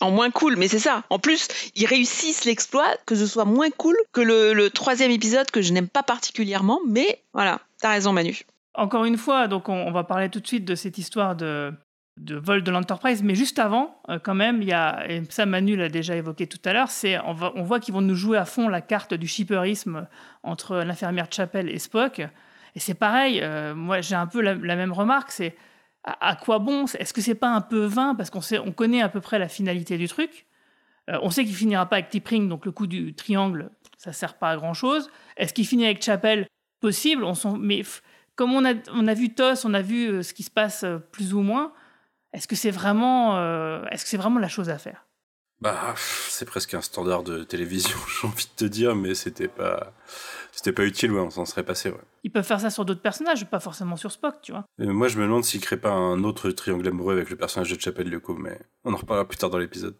En 0.00 0.10
moins 0.10 0.30
cool, 0.30 0.56
mais 0.56 0.68
c'est 0.68 0.78
ça. 0.78 1.04
En 1.10 1.18
plus, 1.18 1.48
ils 1.74 1.86
réussissent 1.86 2.44
l'exploit 2.44 2.88
que 3.06 3.14
ce 3.14 3.26
soit 3.26 3.44
moins 3.44 3.70
cool 3.70 3.96
que 4.12 4.20
le, 4.20 4.52
le 4.52 4.70
troisième 4.70 5.10
épisode 5.10 5.50
que 5.50 5.62
je 5.62 5.72
n'aime 5.72 5.88
pas 5.88 6.02
particulièrement. 6.02 6.80
Mais 6.86 7.22
voilà, 7.32 7.60
t'as 7.80 7.90
raison, 7.90 8.12
Manu. 8.12 8.42
Encore 8.74 9.04
une 9.04 9.18
fois, 9.18 9.48
donc 9.48 9.68
on, 9.68 9.74
on 9.74 9.92
va 9.92 10.04
parler 10.04 10.28
tout 10.28 10.40
de 10.40 10.46
suite 10.46 10.64
de 10.64 10.74
cette 10.74 10.98
histoire 10.98 11.36
de, 11.36 11.72
de 12.18 12.36
vol 12.36 12.62
de 12.62 12.70
l'Enterprise, 12.70 13.22
mais 13.22 13.34
juste 13.34 13.58
avant, 13.58 14.00
euh, 14.08 14.18
quand 14.18 14.34
même, 14.34 14.60
il 14.60 14.68
y 14.68 14.72
a, 14.72 15.10
et 15.10 15.22
ça 15.30 15.46
Manu 15.46 15.76
l'a 15.76 15.88
déjà 15.88 16.14
évoqué 16.14 16.46
tout 16.46 16.60
à 16.64 16.72
l'heure, 16.72 16.90
c'est 16.90 17.18
on, 17.20 17.62
voit 17.62 17.80
qu'ils 17.80 17.94
vont 17.94 18.02
nous 18.02 18.14
jouer 18.14 18.36
à 18.36 18.44
fond 18.44 18.68
la 18.68 18.80
carte 18.80 19.14
du 19.14 19.26
shipperisme 19.26 20.06
entre 20.42 20.76
l'infirmière 20.76 21.26
Chapel 21.30 21.68
et 21.70 21.78
Spock. 21.78 22.20
Et 22.74 22.80
c'est 22.80 22.94
pareil, 22.94 23.40
euh, 23.42 23.74
moi 23.74 24.00
j'ai 24.00 24.14
un 24.14 24.26
peu 24.26 24.40
la, 24.40 24.54
même 24.54 24.92
remarque, 24.92 25.30
c'est 25.30 25.56
à, 26.04 26.36
quoi 26.36 26.58
bon 26.58 26.84
Est-ce 26.84 27.12
que 27.12 27.20
c'est 27.20 27.34
pas 27.34 27.50
un 27.50 27.60
peu 27.60 27.84
vain 27.84 28.14
parce 28.14 28.28
qu'on 28.28 28.40
sait, 28.40 28.58
on 28.58 28.72
connaît 28.72 29.02
à 29.02 29.08
peu 29.08 29.20
près 29.20 29.38
la 29.38 29.48
finalité 29.48 29.96
du 29.96 30.08
truc 30.08 30.46
Euh, 31.10 31.18
On 31.22 31.30
sait 31.30 31.44
qu'il 31.44 31.54
finira 31.54 31.86
pas 31.86 31.96
avec 31.96 32.10
T'Pring, 32.10 32.48
donc 32.48 32.66
le 32.66 32.72
coup 32.72 32.86
du 32.86 33.14
triangle, 33.14 33.70
ça 33.96 34.12
sert 34.12 34.34
pas 34.34 34.50
à 34.50 34.56
grand 34.56 34.74
chose. 34.74 35.10
Est-ce 35.36 35.54
qu'il 35.54 35.66
finit 35.66 35.84
avec 35.84 36.02
Chapel 36.02 36.46
Possible, 36.80 37.24
on 37.24 37.34
mais 37.58 37.82
comme 38.34 38.52
on 38.52 38.64
a, 38.64 38.74
on 38.92 39.06
a 39.06 39.14
vu 39.14 39.32
TOS, 39.32 39.64
on 39.64 39.72
a 39.72 39.82
vu 39.82 40.22
ce 40.24 40.34
qui 40.34 40.42
se 40.42 40.50
passe 40.50 40.84
plus 41.12 41.32
ou 41.32 41.42
moins, 41.42 41.72
est-ce 42.32 42.48
que 42.48 42.56
c'est 42.56 42.70
vraiment, 42.70 43.36
euh, 43.36 43.84
est-ce 43.90 44.04
que 44.04 44.10
c'est 44.10 44.16
vraiment 44.16 44.38
la 44.40 44.48
chose 44.48 44.70
à 44.70 44.78
faire? 44.78 45.06
Bah, 45.60 45.94
c'est 45.96 46.44
presque 46.44 46.74
un 46.74 46.80
standard 46.80 47.22
de 47.22 47.44
télévision, 47.44 47.96
j'ai 48.20 48.26
envie 48.26 48.46
de 48.46 48.56
te 48.56 48.64
dire, 48.64 48.96
mais 48.96 49.14
c'était 49.14 49.48
pas, 49.48 49.92
c'était 50.50 50.72
pas 50.72 50.84
utile, 50.84 51.12
ouais, 51.12 51.20
on 51.20 51.30
s'en 51.30 51.44
serait 51.44 51.62
passé, 51.62 51.90
ouais. 51.90 52.00
Ils 52.24 52.32
peuvent 52.32 52.44
faire 52.44 52.60
ça 52.60 52.70
sur 52.70 52.84
d'autres 52.84 53.00
personnages, 53.00 53.48
pas 53.48 53.60
forcément 53.60 53.96
sur 53.96 54.10
Spock, 54.10 54.40
tu 54.42 54.52
vois. 54.52 54.64
Euh, 54.80 54.92
moi, 54.92 55.06
je 55.06 55.18
me 55.18 55.22
demande 55.22 55.44
s'il 55.44 55.60
crée 55.60 55.76
pas 55.76 55.92
un 55.92 56.24
autre 56.24 56.50
triangle 56.50 56.88
amoureux 56.88 57.14
avec 57.14 57.30
le 57.30 57.36
personnage 57.36 57.70
de 57.70 57.80
Chapel 57.80 58.10
du 58.10 58.18
coup, 58.18 58.34
mais 58.34 58.58
on 58.84 58.92
en 58.92 58.96
reparlera 58.96 59.26
plus 59.26 59.38
tard 59.38 59.50
dans 59.50 59.58
l'épisode. 59.58 59.96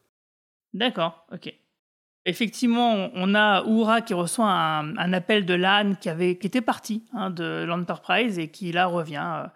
D'accord, 0.73 1.27
ok. 1.33 1.55
Effectivement, 2.25 3.11
on- 3.15 3.35
a 3.35 3.65
Uhura 3.65 4.01
qui 4.01 4.15
reçoit 4.15 4.49
un, 4.49 5.13
appel 5.13 5.45
de 5.45 5.55
l'âne 5.55 5.97
qui, 5.97 6.09
avait, 6.09 6.37
qui 6.37 6.47
était 6.47 6.61
parti 6.61 7.03
hein, 7.13 7.31
de 7.31 7.65
l'Enterprise 7.65 8.39
et 8.39 8.49
qui 8.49 8.71
là 8.73 8.87
revient 8.87 9.25
euh, 9.25 9.47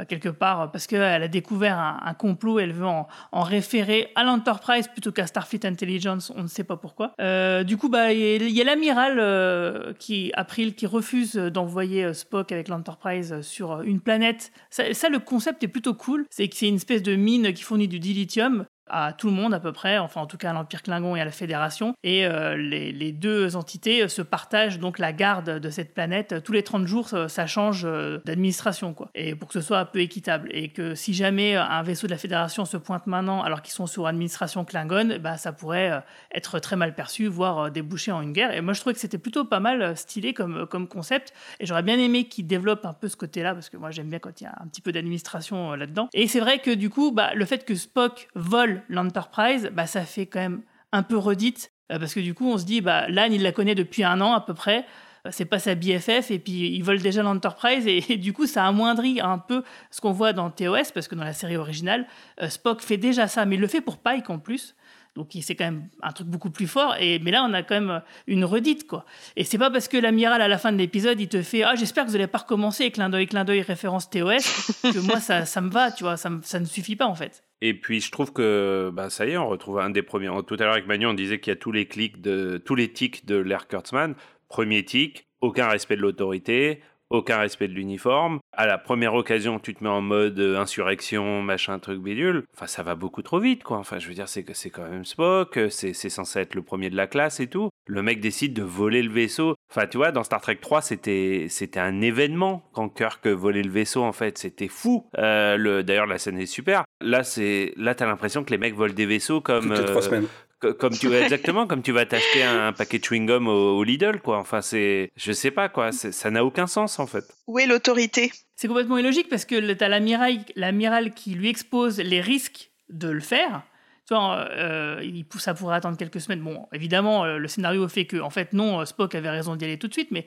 euh, 0.00 0.04
quelque 0.06 0.28
part 0.30 0.60
euh, 0.62 0.66
parce 0.66 0.86
qu'elle 0.86 1.22
a 1.22 1.28
découvert 1.28 1.78
un, 1.78 2.14
complot, 2.14 2.58
elle 2.58 2.72
veut 2.72 2.86
en, 2.86 3.06
en 3.32 3.42
référer 3.42 4.08
à 4.16 4.24
l'Enterprise 4.24 4.88
plutôt 4.88 5.12
qu'à 5.12 5.26
Starfleet 5.26 5.66
Intelligence, 5.66 6.32
on 6.34 6.42
ne 6.42 6.48
sait 6.48 6.64
pas 6.64 6.76
pourquoi. 6.76 7.12
Euh, 7.20 7.62
du 7.62 7.76
coup, 7.76 7.88
bah, 7.88 8.12
il 8.12 8.18
y 8.20 8.24
a- 8.24 8.36
il 8.36 8.50
y 8.56 8.60
a 8.60 8.64
l'amiral 8.64 9.18
euh, 9.18 9.92
qui, 9.98 10.32
April, 10.34 10.74
qui 10.74 10.86
refuse 10.86 11.34
d'envoyer 11.36 12.04
euh, 12.06 12.12
Spock 12.12 12.50
avec 12.52 12.68
l'Enterprise 12.68 13.40
sur 13.42 13.82
une 13.82 14.00
planète. 14.00 14.50
Ça, 14.70 14.92
ça, 14.94 15.08
le 15.08 15.18
concept 15.18 15.62
est 15.62 15.68
plutôt 15.68 15.94
cool, 15.94 16.24
c'est 16.30 16.48
que 16.48 16.56
c'est 16.56 16.68
une 16.68 16.76
espèce 16.76 17.02
de 17.02 17.14
mine 17.14 17.52
qui 17.52 17.62
fournit 17.62 17.88
du 17.88 18.00
dilithium 18.00 18.64
à 18.88 19.12
tout 19.12 19.28
le 19.28 19.34
monde 19.34 19.54
à 19.54 19.60
peu 19.60 19.72
près, 19.72 19.98
enfin 19.98 20.20
en 20.20 20.26
tout 20.26 20.36
cas 20.36 20.50
à 20.50 20.52
l'Empire 20.52 20.82
Klingon 20.82 21.16
et 21.16 21.20
à 21.20 21.24
la 21.24 21.30
Fédération. 21.30 21.94
Et 22.02 22.26
euh, 22.26 22.56
les, 22.56 23.12
deux 23.12 23.56
entités 23.56 24.02
euh, 24.02 24.08
se 24.08 24.22
partagent 24.22 24.78
donc 24.78 24.98
la 24.98 25.12
garde 25.12 25.58
de 25.58 25.70
cette 25.70 25.94
planète. 25.94 26.42
Tous 26.44 26.52
les 26.52 26.62
30 26.62 26.86
jours, 26.86 27.08
ça, 27.08 27.46
change 27.46 27.84
euh, 27.84 28.20
d'administration, 28.24 28.92
quoi. 28.92 29.08
Et 29.14 29.34
pour 29.34 29.48
que 29.48 29.54
ce 29.54 29.60
soit 29.60 29.78
un 29.78 29.84
peu 29.84 30.00
équitable. 30.00 30.48
Et 30.52 30.68
que 30.68 30.94
si 30.94 31.14
jamais 31.14 31.56
un 31.56 31.82
vaisseau 31.82 32.06
de 32.06 32.12
la 32.12 32.18
Fédération 32.18 32.64
se 32.64 32.76
pointe 32.76 33.06
maintenant 33.06 33.42
alors 33.42 33.62
qu'ils 33.62 33.72
sont 33.72 33.86
sur 33.86 34.06
administration 34.06 34.64
Klingon, 34.64 35.18
bah, 35.20 35.36
ça 35.36 35.52
pourrait 35.52 35.90
euh, 35.90 36.00
être 36.34 36.58
très 36.58 36.76
mal 36.76 36.94
perçu, 36.94 37.26
voire 37.26 37.58
euh, 37.58 37.70
déboucher 37.70 38.12
en 38.12 38.22
une 38.22 38.32
guerre. 38.32 38.54
Et 38.54 38.60
moi 38.60 38.72
je 38.72 38.80
trouvais 38.80 38.94
que 38.94 39.00
c'était 39.00 39.18
plutôt 39.18 39.44
pas 39.44 39.60
mal 39.60 39.82
euh, 39.82 39.94
stylé 39.94 40.34
comme, 40.34 40.66
comme 40.66 40.88
concept. 40.88 41.32
Et 41.60 41.66
j'aurais 41.66 41.82
bien 41.82 41.98
aimé 41.98 42.24
qu'ils 42.24 42.46
développent 42.46 42.84
un 42.84 42.92
peu 42.92 43.08
ce 43.08 43.16
côté-là, 43.16 43.54
parce 43.54 43.70
que 43.70 43.76
moi 43.76 43.90
j'aime 43.90 44.08
bien 44.08 44.18
quand 44.18 44.40
il 44.40 44.44
y 44.44 44.46
a 44.46 44.54
un 44.60 44.66
petit 44.66 44.80
peu 44.80 44.92
d'administration 44.92 45.72
euh, 45.72 45.76
là-dedans. 45.76 46.08
Et 46.14 46.26
c'est 46.26 46.40
vrai 46.40 46.58
que 46.58 46.70
du 46.70 46.90
coup, 46.90 47.12
bah, 47.12 47.34
le 47.34 47.44
fait 47.44 47.64
que 47.64 47.74
Spock 47.74 48.28
vole 48.34 48.75
l'Enterprise, 48.88 49.70
bah, 49.72 49.86
ça 49.86 50.02
fait 50.02 50.26
quand 50.26 50.40
même 50.40 50.62
un 50.92 51.02
peu 51.02 51.16
redite, 51.16 51.72
euh, 51.92 51.98
parce 51.98 52.14
que 52.14 52.20
du 52.20 52.34
coup, 52.34 52.50
on 52.50 52.58
se 52.58 52.64
dit, 52.64 52.80
bah, 52.80 53.08
Lan, 53.08 53.28
il 53.30 53.42
la 53.42 53.52
connaît 53.52 53.74
depuis 53.74 54.04
un 54.04 54.20
an 54.20 54.32
à 54.32 54.40
peu 54.40 54.54
près, 54.54 54.84
euh, 55.26 55.30
c'est 55.32 55.44
pas 55.44 55.58
sa 55.58 55.74
BFF, 55.74 56.30
et 56.30 56.38
puis 56.38 56.74
ils 56.74 56.82
volent 56.82 57.00
déjà 57.00 57.22
l'Enterprise, 57.22 57.86
et, 57.86 58.16
du 58.16 58.32
coup, 58.32 58.46
ça 58.46 58.66
amoindrit 58.66 59.20
un 59.20 59.38
peu 59.38 59.62
ce 59.90 60.00
qu'on 60.00 60.12
voit 60.12 60.32
dans 60.32 60.50
TOS, 60.50 60.92
parce 60.94 61.08
que 61.08 61.14
dans 61.14 61.24
la 61.24 61.32
série 61.32 61.56
originale, 61.56 62.06
euh, 62.42 62.48
Spock 62.48 62.82
fait 62.82 62.96
déjà 62.96 63.26
ça, 63.28 63.44
mais 63.46 63.56
il 63.56 63.60
le 63.60 63.66
fait 63.66 63.80
pour 63.80 63.98
Pike 63.98 64.30
en 64.30 64.38
plus. 64.38 64.74
Donc 65.14 65.30
c'est 65.40 65.54
quand 65.54 65.64
même 65.64 65.88
un 66.02 66.12
truc 66.12 66.28
beaucoup 66.28 66.50
plus 66.50 66.66
fort. 66.66 66.94
Et, 67.00 67.18
mais 67.20 67.30
là, 67.30 67.42
on 67.48 67.54
a 67.54 67.62
quand 67.62 67.74
même 67.74 68.02
une 68.26 68.44
redite, 68.44 68.86
quoi. 68.86 69.06
Et 69.34 69.44
c'est 69.44 69.56
pas 69.56 69.70
parce 69.70 69.88
que 69.88 69.96
l'amiral, 69.96 70.42
à 70.42 70.46
la 70.46 70.58
fin 70.58 70.72
de 70.72 70.76
l'épisode, 70.76 71.18
il 71.18 71.28
te 71.28 71.40
fait 71.40 71.62
Ah, 71.62 71.74
j'espère 71.74 72.04
que 72.04 72.10
vous 72.10 72.16
allez 72.16 72.26
pas 72.26 72.38
recommencer, 72.38 72.90
clin 72.90 73.08
d'œil, 73.08 73.26
clin 73.26 73.44
d'œil, 73.44 73.62
référence 73.62 74.10
TOS, 74.10 74.44
que 74.82 74.98
moi, 75.06 75.18
ça, 75.18 75.46
ça 75.46 75.62
me 75.62 75.70
va, 75.70 75.90
tu 75.90 76.04
vois, 76.04 76.18
ça, 76.18 76.30
ça 76.42 76.60
ne 76.60 76.66
suffit 76.66 76.96
pas, 76.96 77.06
en 77.06 77.14
fait. 77.14 77.45
Et 77.62 77.74
puis 77.74 78.00
je 78.00 78.10
trouve 78.10 78.32
que 78.32 78.90
bah 78.92 79.08
ça 79.10 79.26
y 79.26 79.30
est, 79.30 79.36
on 79.36 79.48
retrouve 79.48 79.78
un 79.78 79.90
des 79.90 80.02
premiers. 80.02 80.28
Tout 80.46 80.56
à 80.58 80.64
l'heure 80.64 80.74
avec 80.74 80.86
Manu, 80.86 81.06
on 81.06 81.14
disait 81.14 81.40
qu'il 81.40 81.50
y 81.50 81.56
a 81.56 81.58
tous 81.58 81.72
les 81.72 81.86
clics 81.86 82.20
de 82.20 82.58
tous 82.58 82.74
les 82.74 82.92
tics 82.92 83.24
de 83.26 83.36
l'ère 83.36 83.66
Kurtzman. 83.68 84.14
Premier 84.48 84.84
tic, 84.84 85.26
aucun 85.40 85.68
respect 85.68 85.96
de 85.96 86.02
l'autorité, 86.02 86.82
aucun 87.10 87.38
respect 87.38 87.68
de 87.68 87.72
l'uniforme. 87.72 88.38
À 88.52 88.66
la 88.66 88.78
première 88.78 89.14
occasion, 89.14 89.58
tu 89.58 89.74
te 89.74 89.84
mets 89.84 89.90
en 89.90 90.00
mode 90.00 90.38
euh, 90.38 90.58
insurrection, 90.58 91.42
machin, 91.42 91.78
truc 91.78 92.00
bidule. 92.00 92.44
Enfin, 92.54 92.66
ça 92.66 92.82
va 92.82 92.94
beaucoup 92.94 93.22
trop 93.22 93.38
vite, 93.38 93.62
quoi. 93.62 93.78
Enfin, 93.78 93.98
je 93.98 94.08
veux 94.08 94.14
dire, 94.14 94.28
c'est 94.28 94.42
que 94.42 94.54
c'est 94.54 94.70
quand 94.70 94.88
même 94.88 95.04
Spock, 95.04 95.58
c'est 95.70 95.92
c'est 95.92 96.08
censé 96.08 96.40
être 96.40 96.54
le 96.54 96.62
premier 96.62 96.90
de 96.90 96.96
la 96.96 97.06
classe 97.06 97.40
et 97.40 97.46
tout. 97.46 97.70
Le 97.86 98.02
mec 98.02 98.20
décide 98.20 98.54
de 98.54 98.62
voler 98.62 99.02
le 99.02 99.12
vaisseau. 99.12 99.54
Enfin, 99.70 99.86
tu 99.86 99.96
vois, 99.96 100.10
dans 100.10 100.24
Star 100.24 100.40
Trek 100.40 100.56
3, 100.56 100.82
c'était 100.82 101.46
c'était 101.48 101.80
un 101.80 102.00
événement 102.00 102.68
quand 102.72 102.88
Kirk 102.88 103.26
volait 103.26 103.62
le 103.62 103.70
vaisseau. 103.70 104.02
En 104.02 104.12
fait, 104.12 104.38
c'était 104.38 104.68
fou. 104.68 105.06
Euh, 105.18 105.56
le 105.56 105.84
d'ailleurs, 105.84 106.06
la 106.06 106.18
scène 106.18 106.38
est 106.38 106.46
super. 106.46 106.84
Là, 107.00 107.22
c'est 107.22 107.72
là, 107.76 107.94
t'as 107.94 108.06
l'impression 108.06 108.42
que 108.42 108.50
les 108.50 108.58
mecs 108.58 108.74
volent 108.74 108.94
des 108.94 109.06
vaisseaux 109.06 109.40
comme 109.40 109.68
Toutes 109.68 109.78
les 109.78 109.84
trois 109.84 109.98
euh, 109.98 110.00
semaines. 110.00 110.26
Comme 110.72 110.92
tu 110.96 111.12
exactement 111.14 111.66
comme 111.66 111.82
tu 111.82 111.92
vas 111.92 112.06
t'acheter 112.06 112.42
un, 112.42 112.72
paquet 112.72 112.98
de 112.98 113.04
chewing 113.04 113.26
gum 113.26 113.48
au, 113.48 113.78
au 113.78 113.84
Lidl, 113.84 114.20
quoi. 114.20 114.38
Enfin, 114.38 114.60
c'est 114.60 115.10
je 115.16 115.32
sais 115.32 115.50
pas 115.50 115.68
quoi. 115.68 115.92
c'est- 115.92 116.12
Ça 116.12 116.30
n'a 116.30 116.44
aucun 116.44 116.66
sens 116.66 116.98
en 116.98 117.06
fait. 117.06 117.24
Où 117.46 117.58
est 117.58 117.66
l'autorité? 117.66 118.32
C'est 118.54 118.68
complètement 118.68 118.98
illogique 118.98 119.28
parce 119.28 119.44
que 119.44 119.54
le- 119.54 119.76
t'as 119.76 119.88
l'amiral, 119.88 120.38
l'amiral 120.54 121.12
qui 121.14 121.34
lui 121.34 121.48
expose 121.48 121.98
les 121.98 122.20
risques 122.20 122.70
de 122.88 123.08
le 123.08 123.20
faire. 123.20 123.62
Tu 124.08 124.14
vois, 124.14 124.48
euh, 124.52 125.02
ça 125.38 125.52
pourrait 125.54 125.76
attendre 125.76 125.96
quelques 125.96 126.20
semaines. 126.20 126.40
Bon, 126.40 126.66
évidemment, 126.72 127.24
euh, 127.24 127.38
le 127.38 127.48
scénario 127.48 127.86
fait 127.88 128.04
que, 128.06 128.18
en 128.18 128.30
fait, 128.30 128.52
non, 128.52 128.80
euh, 128.80 128.84
Spock 128.84 129.14
avait 129.16 129.30
raison 129.30 129.56
d'y 129.56 129.64
aller 129.64 129.78
tout 129.78 129.88
de 129.88 129.92
suite, 129.92 130.10
mais, 130.12 130.26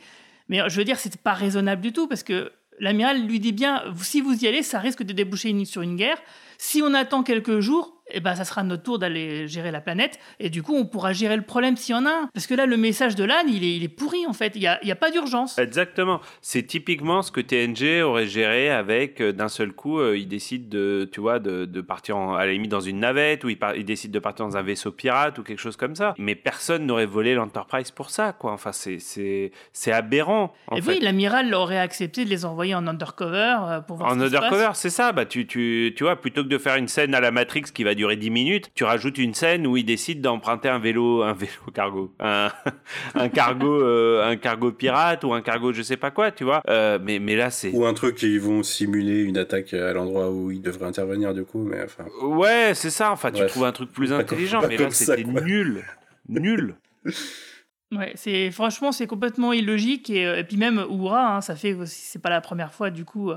mais 0.49 0.62
euh, 0.62 0.67
je 0.69 0.75
veux 0.75 0.84
dire, 0.84 0.99
c'était 0.99 1.17
pas 1.17 1.34
raisonnable 1.34 1.82
du 1.82 1.93
tout 1.93 2.08
parce 2.08 2.23
que 2.23 2.52
l'amiral 2.80 3.25
lui 3.25 3.39
dit 3.39 3.54
bien, 3.54 3.84
si 4.02 4.19
vous 4.19 4.34
y 4.43 4.47
allez, 4.47 4.63
ça 4.63 4.80
risque 4.80 5.04
de 5.04 5.13
déboucher 5.13 5.49
une- 5.49 5.65
sur 5.65 5.82
une 5.82 5.95
guerre. 5.95 6.17
Si 6.58 6.82
on 6.84 6.93
attend 6.93 7.23
quelques 7.23 7.62
jours, 7.62 7.98
eh 8.12 8.19
ben, 8.19 8.36
ça 8.36 8.45
sera 8.45 8.63
notre 8.63 8.84
tour 8.84 9.00
d'aller 9.00 9.48
gérer 9.48 9.72
la 9.72 9.82
planète. 9.82 10.19
Et 10.39 10.50
du 10.50 10.63
coup, 10.63 10.76
on 10.76 10.86
pourra 10.86 11.13
gérer 11.13 11.36
le 11.36 11.43
problème 11.43 11.78
s'il 11.78 11.95
y 11.95 11.98
en 11.98 12.06
a 12.06 12.10
un. 12.10 12.30
Parce 12.34 12.48
que 12.48 12.54
là, 12.54 12.65
le 12.65 12.78
message 12.78 13.15
de 13.15 13.24
l'âne, 13.24 13.48
il 13.50 13.63
est, 13.63 13.76
il 13.76 13.84
est 13.84 13.88
pourri, 13.89 14.26
en 14.28 14.34
fait. 14.34 14.54
Il 14.56 14.62
n'y 14.62 14.67
a, 14.67 14.80
a 14.89 14.95
pas 14.95 15.12
d'urgence. 15.12 15.58
Exactement. 15.60 16.19
C'est 16.41 16.63
typiquement 16.63 17.22
ce 17.22 17.32
que 17.32 17.41
TNG 17.41 18.02
aurait 18.04 18.28
géré 18.28 18.69
avec 18.69 19.22
euh, 19.22 19.32
d'un 19.34 19.48
seul 19.50 19.72
coup, 19.72 20.00
euh, 20.00 20.17
il 20.17 20.28
décide 20.28 20.69
de, 20.69 21.10
tu 21.12 21.19
vois, 21.22 21.39
de, 21.39 21.65
de 21.65 21.82
partir 21.82 22.17
en- 22.17 22.36
à 22.36 22.45
la 22.45 22.52
limite 22.52 22.72
dans 22.72 22.80
une 22.80 23.00
navette 23.00 23.43
ou 23.43 23.50
il, 23.50 23.58
par- 23.58 23.76
il 23.76 23.86
décide 23.86 24.12
de 24.12 24.19
partir 24.19 24.45
dans 24.45 24.58
un 24.58 24.62
vaisseau 24.62 24.91
pirate 24.91 25.38
ou 25.39 25.43
quelque 25.43 25.60
chose 25.60 25.76
comme 25.78 25.95
ça. 25.95 26.13
Mais 26.17 26.36
personne 26.36 26.86
n'aurait 26.86 27.06
volé 27.06 27.34
l'Enterprise 27.36 27.91
pour 27.91 28.10
ça, 28.10 28.34
quoi. 28.34 28.52
Enfin, 28.52 28.72
c'est 28.72 29.00
c'est 29.00 29.52
c'est 29.74 29.91
aberrant. 29.91 30.54
En 30.67 30.76
et 30.78 30.82
fait. 30.82 30.91
oui, 30.93 31.00
l'amiral 31.02 31.54
aurait 31.54 31.80
accepté 31.80 32.26
de 32.26 32.30
les 32.30 32.45
envoyer 32.45 32.76
en 32.76 32.88
undercover 32.88 33.56
euh, 33.63 33.80
pour 33.82 33.98
voir 33.98 34.12
En 34.12 34.15
ce 34.19 34.24
undercover, 34.26 34.69
c'est 34.74 34.89
ça. 34.89 35.12
Bah, 35.12 35.26
tu, 35.26 35.48
tu, 35.48 35.93
tu 35.95 36.04
vois, 36.04 36.15
plutôt 36.15 36.43
que 36.43 36.50
de 36.50 36.58
faire 36.58 36.76
une 36.76 36.88
scène 36.88 37.13
à 37.15 37.19
la 37.22 37.32
Matrix 37.32 37.63
qui 37.74 37.84
va 37.84 37.95
durer 37.99 38.15
10 38.15 38.29
minutes, 38.29 38.71
tu 38.75 38.85
rajoutes 38.85 39.17
une 39.17 39.33
scène 39.33 39.67
où 39.67 39.75
il 39.75 39.83
décide 39.83 40.21
d'emprunter 40.21 40.69
un 40.69 40.79
vélo, 40.79 41.21
un 41.21 41.33
vélo 41.33 41.51
cargo, 41.73 42.13
un, 42.19 42.49
un 43.13 43.27
cargo, 43.27 43.83
euh, 43.83 44.25
un 44.25 44.38
cargo 44.38 44.71
pirate 44.71 45.25
ou 45.25 45.33
un 45.33 45.41
cargo 45.41 45.73
je 45.73 45.81
sais 45.81 45.97
pas 45.97 46.09
quoi, 46.09 46.31
tu 46.31 46.45
vois. 46.45 46.62
Euh, 46.69 46.97
mais, 47.01 47.19
mais 47.19 47.35
là, 47.35 47.49
c'est 47.49 47.71
Ou 47.71 47.85
un 47.85 47.93
truc 47.93 48.15
qui 48.15 48.38
vont 48.38 48.63
simuler 48.63 49.21
une 49.21 49.38
attaque 49.38 49.73
à 49.73 49.91
l'endroit 49.91 50.31
où 50.31 50.49
ils 50.49 50.62
devraient 50.62 50.85
intervenir 50.88 51.33
du 51.33 51.43
coup, 51.43 51.62
mais 51.63 51.83
enfin. 51.83 52.05
Ouais, 52.21 52.71
c'est 52.73 52.89
ça. 52.89 53.12
Enfin, 53.12 53.31
tu 53.31 53.39
Bref. 53.39 53.51
trouves 53.51 53.65
un 53.65 53.73
truc 53.73 53.91
plus 53.91 54.13
intelligent, 54.13 54.62
mais 54.67 54.77
là, 54.77 54.89
c'était 54.91 55.23
nul. 55.25 55.83
Nul. 56.29 56.75
Ouais, 57.91 58.12
c'est 58.15 58.51
franchement 58.51 58.91
c'est 58.91 59.07
complètement 59.07 59.51
illogique 59.51 60.12
et, 60.12 60.25
euh, 60.25 60.38
et 60.38 60.43
puis 60.43 60.57
même 60.57 60.85
Uhura, 60.91 61.38
hein, 61.38 61.41
ça 61.41 61.55
fait 61.55 61.73
aussi 61.73 62.01
c'est 62.01 62.21
pas 62.21 62.29
la 62.29 62.39
première 62.39 62.71
fois 62.71 62.91
du 62.91 63.03
coup, 63.03 63.31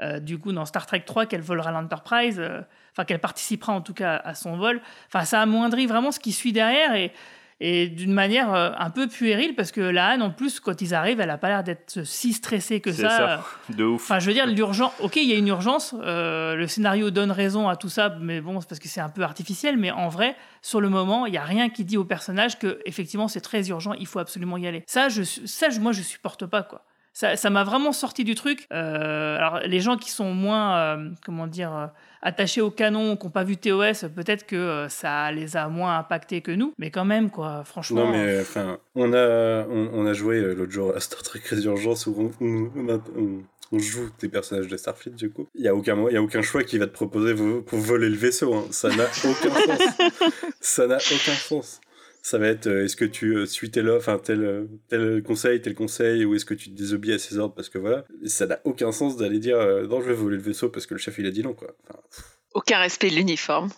euh, 0.00 0.16
euh, 0.16 0.20
du 0.20 0.38
coup 0.38 0.52
dans 0.52 0.64
Star 0.64 0.86
Trek 0.86 1.00
3 1.00 1.26
qu'elle 1.26 1.42
volera 1.42 1.72
l'Enterprise, 1.72 2.38
euh, 2.38 2.60
enfin 2.92 3.04
qu'elle 3.04 3.18
participera 3.20 3.72
en 3.72 3.80
tout 3.80 3.94
cas 3.94 4.16
à 4.16 4.34
son 4.34 4.56
vol. 4.56 4.80
Enfin 5.08 5.24
ça 5.24 5.40
amoindrit 5.40 5.86
vraiment 5.86 6.12
ce 6.12 6.20
qui 6.20 6.32
suit 6.32 6.52
derrière 6.52 6.94
et 6.94 7.12
et 7.60 7.88
d'une 7.88 8.12
manière 8.12 8.54
euh, 8.54 8.70
un 8.78 8.90
peu 8.90 9.08
puérile 9.08 9.56
parce 9.56 9.72
que 9.72 9.80
la 9.80 10.14
Han 10.14 10.20
en 10.20 10.30
plus 10.30 10.60
quand 10.60 10.80
ils 10.80 10.94
arrivent 10.94 11.18
elle 11.18 11.30
a 11.30 11.38
pas 11.38 11.48
l'air 11.48 11.64
d'être 11.64 12.04
si 12.04 12.32
stressée 12.32 12.80
que 12.80 12.92
ça. 12.92 13.10
ça. 13.10 13.44
De 13.70 13.82
ouf. 13.82 14.02
Enfin, 14.02 14.20
je 14.20 14.28
veux 14.28 14.32
dire, 14.32 14.46
l'urgence. 14.46 14.92
Ok, 15.00 15.16
il 15.16 15.28
y 15.28 15.32
a 15.32 15.36
une 15.36 15.48
urgence. 15.48 15.92
euh, 16.00 16.54
le 16.54 16.68
scénario 16.68 17.10
donne 17.10 17.32
raison 17.32 17.68
à 17.68 17.74
tout 17.74 17.88
ça, 17.88 18.16
mais 18.20 18.40
bon, 18.40 18.60
c'est 18.60 18.68
parce 18.68 18.78
que 18.78 18.86
c'est 18.86 19.00
un 19.00 19.08
peu 19.08 19.22
artificiel. 19.22 19.76
Mais 19.76 19.90
en 19.90 20.08
vrai, 20.08 20.36
sur 20.62 20.80
le 20.80 20.88
moment, 20.88 21.26
il 21.26 21.34
y 21.34 21.36
a 21.36 21.42
rien 21.42 21.68
qui 21.68 21.84
dit 21.84 21.96
au 21.96 22.04
personnage 22.04 22.60
que 22.60 22.80
effectivement 22.86 23.26
c'est 23.26 23.40
très 23.40 23.68
urgent. 23.70 23.92
Il 23.94 24.06
faut 24.06 24.20
absolument 24.20 24.56
y 24.56 24.68
aller. 24.68 24.84
Ça, 24.86 25.08
je, 25.08 25.24
ça, 25.24 25.66
moi, 25.80 25.90
je 25.90 26.02
supporte 26.02 26.46
pas 26.46 26.62
quoi. 26.62 26.84
Ça, 27.20 27.34
ça 27.34 27.50
m'a 27.50 27.64
vraiment 27.64 27.90
sorti 27.90 28.22
du 28.22 28.36
truc. 28.36 28.68
Euh, 28.72 29.36
alors, 29.38 29.58
les 29.66 29.80
gens 29.80 29.96
qui 29.96 30.08
sont 30.08 30.32
moins, 30.32 30.78
euh, 30.78 31.10
comment 31.26 31.48
dire, 31.48 31.74
euh, 31.76 31.86
attachés 32.22 32.60
au 32.60 32.70
canon, 32.70 33.16
qui 33.16 33.26
n'ont 33.26 33.32
pas 33.32 33.42
vu 33.42 33.56
TOS, 33.56 34.06
peut-être 34.14 34.46
que 34.46 34.54
euh, 34.54 34.88
ça 34.88 35.32
les 35.32 35.56
a 35.56 35.66
moins 35.68 35.98
impactés 35.98 36.42
que 36.42 36.52
nous. 36.52 36.72
Mais 36.78 36.92
quand 36.92 37.04
même, 37.04 37.30
quoi. 37.30 37.64
Franchement. 37.64 38.04
Non, 38.04 38.12
mais 38.12 38.40
enfin, 38.40 38.78
on 38.94 39.12
a, 39.12 39.66
on, 39.68 39.90
on 39.94 40.06
a 40.06 40.12
joué 40.12 40.40
l'autre 40.54 40.70
jour 40.70 40.92
à 40.94 41.00
Star 41.00 41.22
Trek 41.24 41.40
Résurgence 41.44 42.06
où 42.06 42.30
on, 42.40 42.44
on, 42.46 42.70
on 42.76 42.88
a- 42.88 43.00
on- 43.18 43.42
on 43.72 43.78
joue 43.80 44.08
des 44.20 44.28
personnages 44.28 44.68
de 44.68 44.76
Starfleet, 44.78 45.10
du 45.10 45.28
coup. 45.30 45.46
Il 45.56 45.60
n'y 45.62 45.68
a, 45.68 45.74
aucun 45.74 45.94
mo- 45.96 46.08
il 46.08 46.14
y 46.14 46.16
a 46.16 46.22
aucun 46.22 46.40
choix 46.40 46.62
qui 46.62 46.78
va 46.78 46.86
te 46.86 46.92
proposer 46.92 47.34
pour 47.34 47.78
voler 47.80 48.08
le 48.08 48.16
vaisseau. 48.16 48.54
hein. 48.54 48.64
Ça 48.70 48.88
n'a 48.90 49.04
aucun 49.24 49.50
sens. 49.50 49.80
Ça 50.60 50.86
n'a 50.86 50.96
aucun 50.96 51.32
sens. 51.32 51.80
Ça 52.28 52.36
va 52.36 52.48
être 52.48 52.66
euh, 52.66 52.84
est-ce 52.84 52.94
que 52.94 53.06
tu 53.06 53.38
euh, 53.38 53.46
suis 53.46 53.70
tel, 53.70 53.90
enfin, 53.90 54.18
tel, 54.18 54.44
euh, 54.44 54.66
tel 54.88 55.22
conseil, 55.22 55.62
tel 55.62 55.74
conseil, 55.74 56.26
ou 56.26 56.34
est-ce 56.34 56.44
que 56.44 56.52
tu 56.52 56.68
te 56.68 56.76
désobéis 56.76 57.14
à 57.14 57.18
ses 57.18 57.38
ordres 57.38 57.54
parce 57.54 57.70
que 57.70 57.78
voilà. 57.78 58.04
Ça 58.26 58.44
n'a 58.44 58.60
aucun 58.64 58.92
sens 58.92 59.16
d'aller 59.16 59.38
dire 59.38 59.56
euh, 59.56 59.86
non, 59.86 60.02
je 60.02 60.08
vais 60.08 60.14
voler 60.14 60.36
le 60.36 60.42
vaisseau 60.42 60.68
parce 60.68 60.84
que 60.84 60.92
le 60.92 61.00
chef 61.00 61.16
il 61.16 61.24
a 61.24 61.30
dit 61.30 61.42
non, 61.42 61.54
quoi. 61.54 61.74
Aucun 62.52 62.80
respect 62.80 63.08
de 63.08 63.14
l'uniforme. 63.14 63.70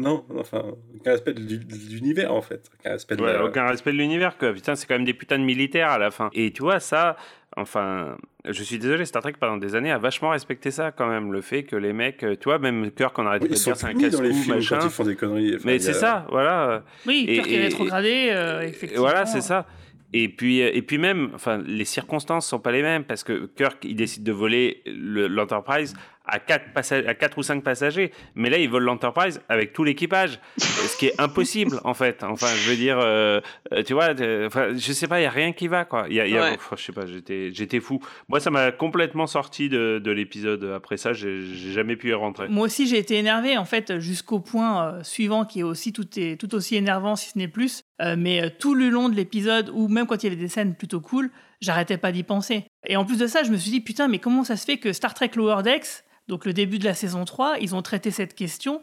Non, 0.00 0.24
enfin, 0.38 0.64
aucun 0.96 1.10
respect 1.12 1.32
de 1.34 1.40
l'u- 1.40 1.64
de 1.64 1.74
l'univers 1.94 2.32
en 2.34 2.42
fait. 2.42 2.68
Aucun 2.80 2.90
respect 2.92 3.16
de 3.16 3.22
Ouais, 3.22 3.32
la- 3.32 3.44
aucun 3.44 3.66
respect 3.66 3.92
de 3.92 3.98
l'univers, 3.98 4.36
quoi. 4.38 4.52
Putain, 4.52 4.74
c'est 4.74 4.86
quand 4.86 4.94
même 4.94 5.04
des 5.04 5.14
putains 5.14 5.38
de 5.38 5.44
militaires 5.44 5.90
à 5.90 5.98
la 5.98 6.10
fin. 6.10 6.30
Et 6.32 6.50
tu 6.52 6.62
vois, 6.62 6.80
ça, 6.80 7.16
enfin, 7.56 8.16
je 8.48 8.62
suis 8.62 8.78
désolé, 8.78 9.04
Star 9.04 9.22
Trek 9.22 9.34
pendant 9.38 9.56
des 9.58 9.74
années 9.74 9.90
a 9.92 9.98
vachement 9.98 10.30
respecté 10.30 10.70
ça 10.70 10.90
quand 10.92 11.08
même. 11.08 11.32
Le 11.32 11.40
fait 11.40 11.62
que 11.64 11.76
les 11.76 11.92
mecs, 11.92 12.22
euh, 12.24 12.34
tu 12.34 12.44
vois, 12.44 12.58
même 12.58 12.90
Kirk, 12.90 13.18
on 13.18 13.26
arrête 13.26 13.42
Oui, 13.42 13.48
de 13.50 13.54
sont 13.54 13.70
dire 13.70 13.76
c'est 13.76 13.86
un 13.86 13.90
punis 13.90 14.10
dans 14.10 14.22
les 14.22 14.32
films 14.32 14.56
machin. 14.56 14.78
quand 14.78 14.84
ils 14.86 14.90
font 14.90 15.04
des 15.04 15.16
conneries. 15.16 15.54
Enfin, 15.56 15.62
Mais 15.66 15.78
c'est 15.78 15.90
a- 15.90 15.94
ça, 15.94 16.26
voilà. 16.30 16.82
Oui, 17.06 17.26
Et- 17.28 17.34
Kirk 17.36 17.50
est 17.52 17.60
rétrogradé, 17.64 18.28
euh, 18.30 18.60
effectivement. 18.62 19.02
voilà, 19.04 19.26
c'est 19.26 19.40
ça. 19.42 19.66
Et 20.12 20.28
puis, 20.28 20.58
et 20.58 20.82
puis 20.82 20.98
même, 20.98 21.30
enfin, 21.34 21.62
les 21.64 21.84
circonstances 21.84 22.44
sont 22.48 22.58
pas 22.58 22.72
les 22.72 22.82
mêmes 22.82 23.04
parce 23.04 23.22
que 23.22 23.46
Kirk, 23.56 23.84
il 23.84 23.94
décide 23.94 24.24
de 24.24 24.32
voler 24.32 24.82
le- 24.86 25.28
l'Enterprise 25.28 25.94
à 26.30 26.38
quatre, 26.38 26.72
passa- 26.72 27.06
à 27.06 27.14
quatre 27.14 27.38
ou 27.38 27.42
cinq 27.42 27.62
passagers. 27.64 28.12
Mais 28.34 28.48
là, 28.50 28.58
il 28.58 28.68
vole 28.70 28.84
l'Enterprise 28.84 29.40
avec 29.48 29.72
tout 29.72 29.84
l'équipage, 29.84 30.38
ce 30.58 30.96
qui 30.96 31.06
est 31.06 31.20
impossible 31.20 31.80
en 31.84 31.94
fait. 31.94 32.22
Enfin, 32.24 32.46
je 32.56 32.70
veux 32.70 32.76
dire, 32.76 32.98
euh, 33.00 33.40
euh, 33.72 33.82
tu 33.82 33.92
vois, 33.92 34.10
enfin, 34.46 34.68
je 34.74 34.92
sais 34.92 35.06
pas, 35.08 35.20
il 35.20 35.24
y 35.24 35.26
a 35.26 35.30
rien 35.30 35.52
qui 35.52 35.68
va 35.68 35.84
quoi. 35.84 36.06
Il 36.08 36.14
y 36.14 36.20
a, 36.20 36.26
y 36.26 36.36
a- 36.36 36.40
Ouais. 36.42 36.56
je 36.76 36.82
sais 36.82 36.92
pas, 36.92 37.06
j'étais, 37.06 37.50
j'étais 37.52 37.80
fou. 37.80 38.00
Moi, 38.28 38.40
ça 38.40 38.50
m'a 38.50 38.72
complètement 38.72 39.26
sorti 39.26 39.68
de, 39.68 40.00
de 40.02 40.10
l'épisode. 40.10 40.64
Après 40.74 40.96
ça, 40.96 41.12
j'ai 41.12 41.40
j'ai 41.42 41.72
jamais 41.72 41.96
pu 41.96 42.10
y 42.10 42.14
rentrer. 42.14 42.48
Moi 42.48 42.66
aussi, 42.66 42.86
j'ai 42.86 42.98
été 42.98 43.16
énervé 43.16 43.56
en 43.58 43.64
fait 43.64 43.98
jusqu'au 43.98 44.40
point 44.40 44.84
euh, 44.94 45.02
suivant 45.02 45.44
qui 45.44 45.60
est 45.60 45.64
aussi 45.64 45.92
tout, 45.92 46.06
est, 46.18 46.40
tout 46.40 46.54
aussi 46.54 46.76
énervant, 46.76 47.16
si 47.16 47.30
ce 47.30 47.38
n'est 47.38 47.48
plus. 47.48 47.82
Euh, 48.00 48.14
mais 48.18 48.42
euh, 48.42 48.48
tout 48.58 48.74
le 48.74 48.88
long 48.88 49.08
de 49.08 49.14
l'épisode, 49.16 49.70
ou 49.74 49.88
même 49.88 50.06
quand 50.06 50.22
il 50.22 50.26
y 50.28 50.32
avait 50.32 50.40
des 50.40 50.48
scènes 50.48 50.74
plutôt 50.74 51.00
cool, 51.00 51.30
j'arrêtais 51.60 51.98
pas 51.98 52.12
d'y 52.12 52.22
penser. 52.22 52.64
Et 52.86 52.96
en 52.96 53.04
plus 53.04 53.18
de 53.18 53.26
ça, 53.26 53.42
je 53.42 53.50
me 53.50 53.56
suis 53.56 53.70
dit, 53.70 53.80
putain, 53.80 54.08
mais 54.08 54.18
comment 54.18 54.44
ça 54.44 54.56
se 54.56 54.64
fait 54.64 54.78
que 54.78 54.92
Star 54.92 55.14
Trek 55.14 55.30
Lower 55.36 55.62
Decks, 55.62 56.04
donc 56.28 56.44
le 56.44 56.52
début 56.52 56.78
de 56.78 56.84
la 56.84 56.94
saison 56.94 57.24
3, 57.24 57.56
ils 57.60 57.74
ont 57.74 57.82
traité 57.82 58.10
cette 58.10 58.34
question 58.34 58.82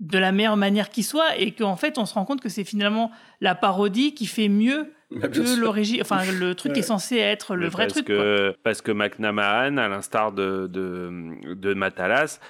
de 0.00 0.18
la 0.18 0.32
meilleure 0.32 0.56
manière 0.56 0.88
qui 0.88 1.02
soit, 1.02 1.36
et 1.36 1.52
qu'en 1.52 1.76
fait, 1.76 1.98
on 1.98 2.06
se 2.06 2.14
rend 2.14 2.24
compte 2.24 2.40
que 2.40 2.48
c'est 2.48 2.64
finalement 2.64 3.10
la 3.42 3.54
parodie 3.54 4.14
qui 4.14 4.24
fait 4.26 4.48
mieux 4.48 4.92
Bah, 5.10 5.28
que 5.28 5.60
l'origine, 5.60 6.00
enfin 6.00 6.22
le 6.38 6.54
truc 6.56 6.72
qui 6.72 6.78
est 6.80 6.82
censé 6.82 7.16
être 7.18 7.54
le 7.54 7.64
Mais 7.64 7.68
vrai 7.68 7.86
parce 7.86 7.92
truc. 8.02 8.06
quoi. 8.06 8.52
Parce 8.62 8.80
que 8.80 8.92
McNamara, 8.92 9.64
à 9.64 9.70
l'instar 9.70 10.32
de, 10.32 10.68
de, 10.68 11.54
de 11.54 11.74
Matalas, 11.74 12.40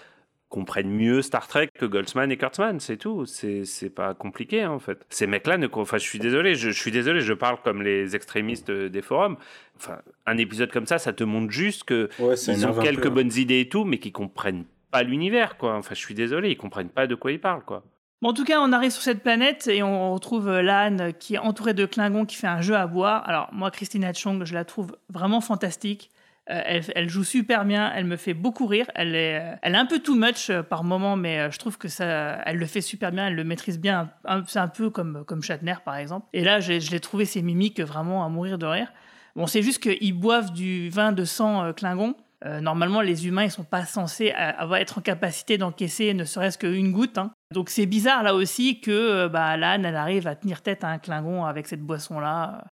comprennent 0.51 0.91
mieux 0.91 1.23
Star 1.23 1.49
Trek 1.49 1.71
que 1.73 1.87
Goldsman 1.87 2.31
et 2.31 2.37
Kurtzman, 2.37 2.79
c'est 2.81 2.99
tout. 2.99 3.25
C'est 3.25 3.65
c'est 3.65 3.89
pas 3.89 4.13
compliqué 4.13 4.63
hein, 4.63 4.73
en 4.73 4.79
fait. 4.79 5.07
Ces 5.09 5.27
mecs-là, 5.27 5.57
ne, 5.57 5.69
enfin, 5.73 5.97
je 5.97 6.05
suis 6.05 6.19
désolé, 6.19 6.55
je, 6.55 6.71
je 6.71 6.79
suis 6.79 6.91
désolé, 6.91 7.21
je 7.23 7.33
parle 7.33 7.57
comme 7.65 7.81
les 7.81 8.15
extrémistes 8.15 8.71
des 8.71 9.01
forums. 9.03 9.37
Enfin, 9.79 10.01
un 10.27 10.37
épisode 10.37 10.71
comme 10.71 10.87
ça, 10.87 10.99
ça 10.99 11.15
te 11.15 11.25
montre 11.25 11.51
juste 11.51 11.85
que 11.85 12.11
Ouais, 12.19 12.35
ils 12.35 12.67
ont 12.67 12.75
quelques 12.75 13.05
peu, 13.05 13.09
hein. 13.09 13.13
bonnes 13.13 13.33
idées 13.33 13.61
et 13.61 13.69
tout, 13.71 13.85
mais 13.85 13.97
qui 13.99 14.13
comprennent 14.13 14.65
pas 14.91 15.03
l'univers, 15.03 15.57
quoi. 15.57 15.77
Enfin, 15.77 15.95
je 15.95 16.01
suis 16.01 16.15
désolé, 16.15 16.51
ils 16.51 16.57
comprennent 16.57 16.91
pas 16.91 17.07
de 17.07 17.15
quoi 17.15 17.33
ils 17.33 17.41
parlent, 17.41 17.65
quoi. 17.65 17.85
Bon, 18.21 18.31
en 18.31 18.35
tout 18.35 18.45
cas, 18.45 18.61
on 18.61 18.73
arrive 18.73 18.91
sur 18.91 19.01
cette 19.03 19.23
planète 19.23 19.67
et 19.69 19.83
on 19.83 20.13
retrouve 20.13 20.49
euh, 20.49 20.61
l'âne 20.61 21.15
qui 21.19 21.37
est 21.37 21.39
entourée 21.39 21.73
de 21.73 21.87
Klingons 21.87 22.27
qui 22.27 22.37
fait 22.37 22.49
un 22.49 22.61
jeu 22.61 22.75
à 22.75 22.87
boire. 22.87 23.27
Alors, 23.27 23.49
moi, 23.53 23.71
Christina 23.71 24.13
Chong, 24.13 24.45
je 24.45 24.53
la 24.53 24.67
trouve 24.67 24.95
vraiment 25.09 25.41
fantastique. 25.41 26.11
Euh, 26.51 26.81
elle, 26.95 27.09
joue 27.09 27.23
super 27.23 27.65
bien, 27.65 27.93
elle 27.95 28.07
me 28.07 28.17
fait 28.17 28.35
beaucoup 28.35 28.67
rire. 28.67 28.91
Elle 28.95 29.15
est, 29.15 29.41
euh, 29.41 29.55
elle 29.63 29.75
est 29.75 29.79
un 29.79 29.87
peu 29.87 30.01
too 30.01 30.15
much 30.15 30.51
euh, 30.51 30.63
par 30.63 30.85
moment, 30.85 31.17
mais 31.17 31.51
je 31.51 31.59
trouve 31.59 31.79
que 31.79 31.89
ça, 31.89 32.41
elle 32.45 32.57
le 32.57 32.67
fait 32.67 32.81
super 32.81 33.13
bien, 33.13 33.29
elle 33.29 33.37
le 33.37 33.45
maîtrise 33.45 33.79
bien. 33.79 34.11
C'est 34.47 34.59
un 34.59 34.69
peu 34.69 34.91
comme, 34.91 35.25
comme 35.27 35.41
par 35.85 35.97
exemple. 35.97 36.27
Et 36.33 36.43
là, 36.43 36.61
je 36.61 36.91
l'ai 36.91 37.01
trouvé 37.01 37.25
ses 37.25 37.43
mimiques 37.43 37.81
vraiment 37.81 38.25
à 38.25 38.29
mourir 38.29 38.59
de 38.59 38.67
rire. 38.67 38.93
Bon, 39.37 39.47
c'est 39.47 39.63
juste 39.63 39.81
qu'ils 39.83 40.13
boivent 40.13 40.53
du 40.53 40.91
vin 40.91 41.13
de 41.13 41.25
sang 41.25 41.73
Klingon. 41.73 42.15
Normalement, 42.45 43.03
les 43.03 43.27
humains, 43.27 43.45
ils 43.45 43.51
sont 43.51 43.65
pas 43.65 43.85
censés 43.85 44.31
avoir 44.33 44.81
être 44.81 44.99
en 44.99 45.03
capacité 45.03 45.59
d'encaisser 45.59 46.15
ne 46.15 46.25
serait-ce 46.25 46.57
qu'une 46.59 46.91
goutte. 46.91 47.19
hein. 47.19 47.33
Donc 47.53 47.69
c'est 47.69 47.87
bizarre 47.87 48.23
là 48.23 48.35
aussi 48.35 48.81
que 48.81 49.29
bah, 49.29 49.55
elle 49.55 49.65
arrive 49.65 50.27
à 50.27 50.35
tenir 50.35 50.63
tête 50.63 50.85
à 50.85 50.89
un 50.89 50.99
Klingon 50.99 51.45
avec 51.45 51.67
cette 51.67 51.83
boisson-là. 51.83 52.65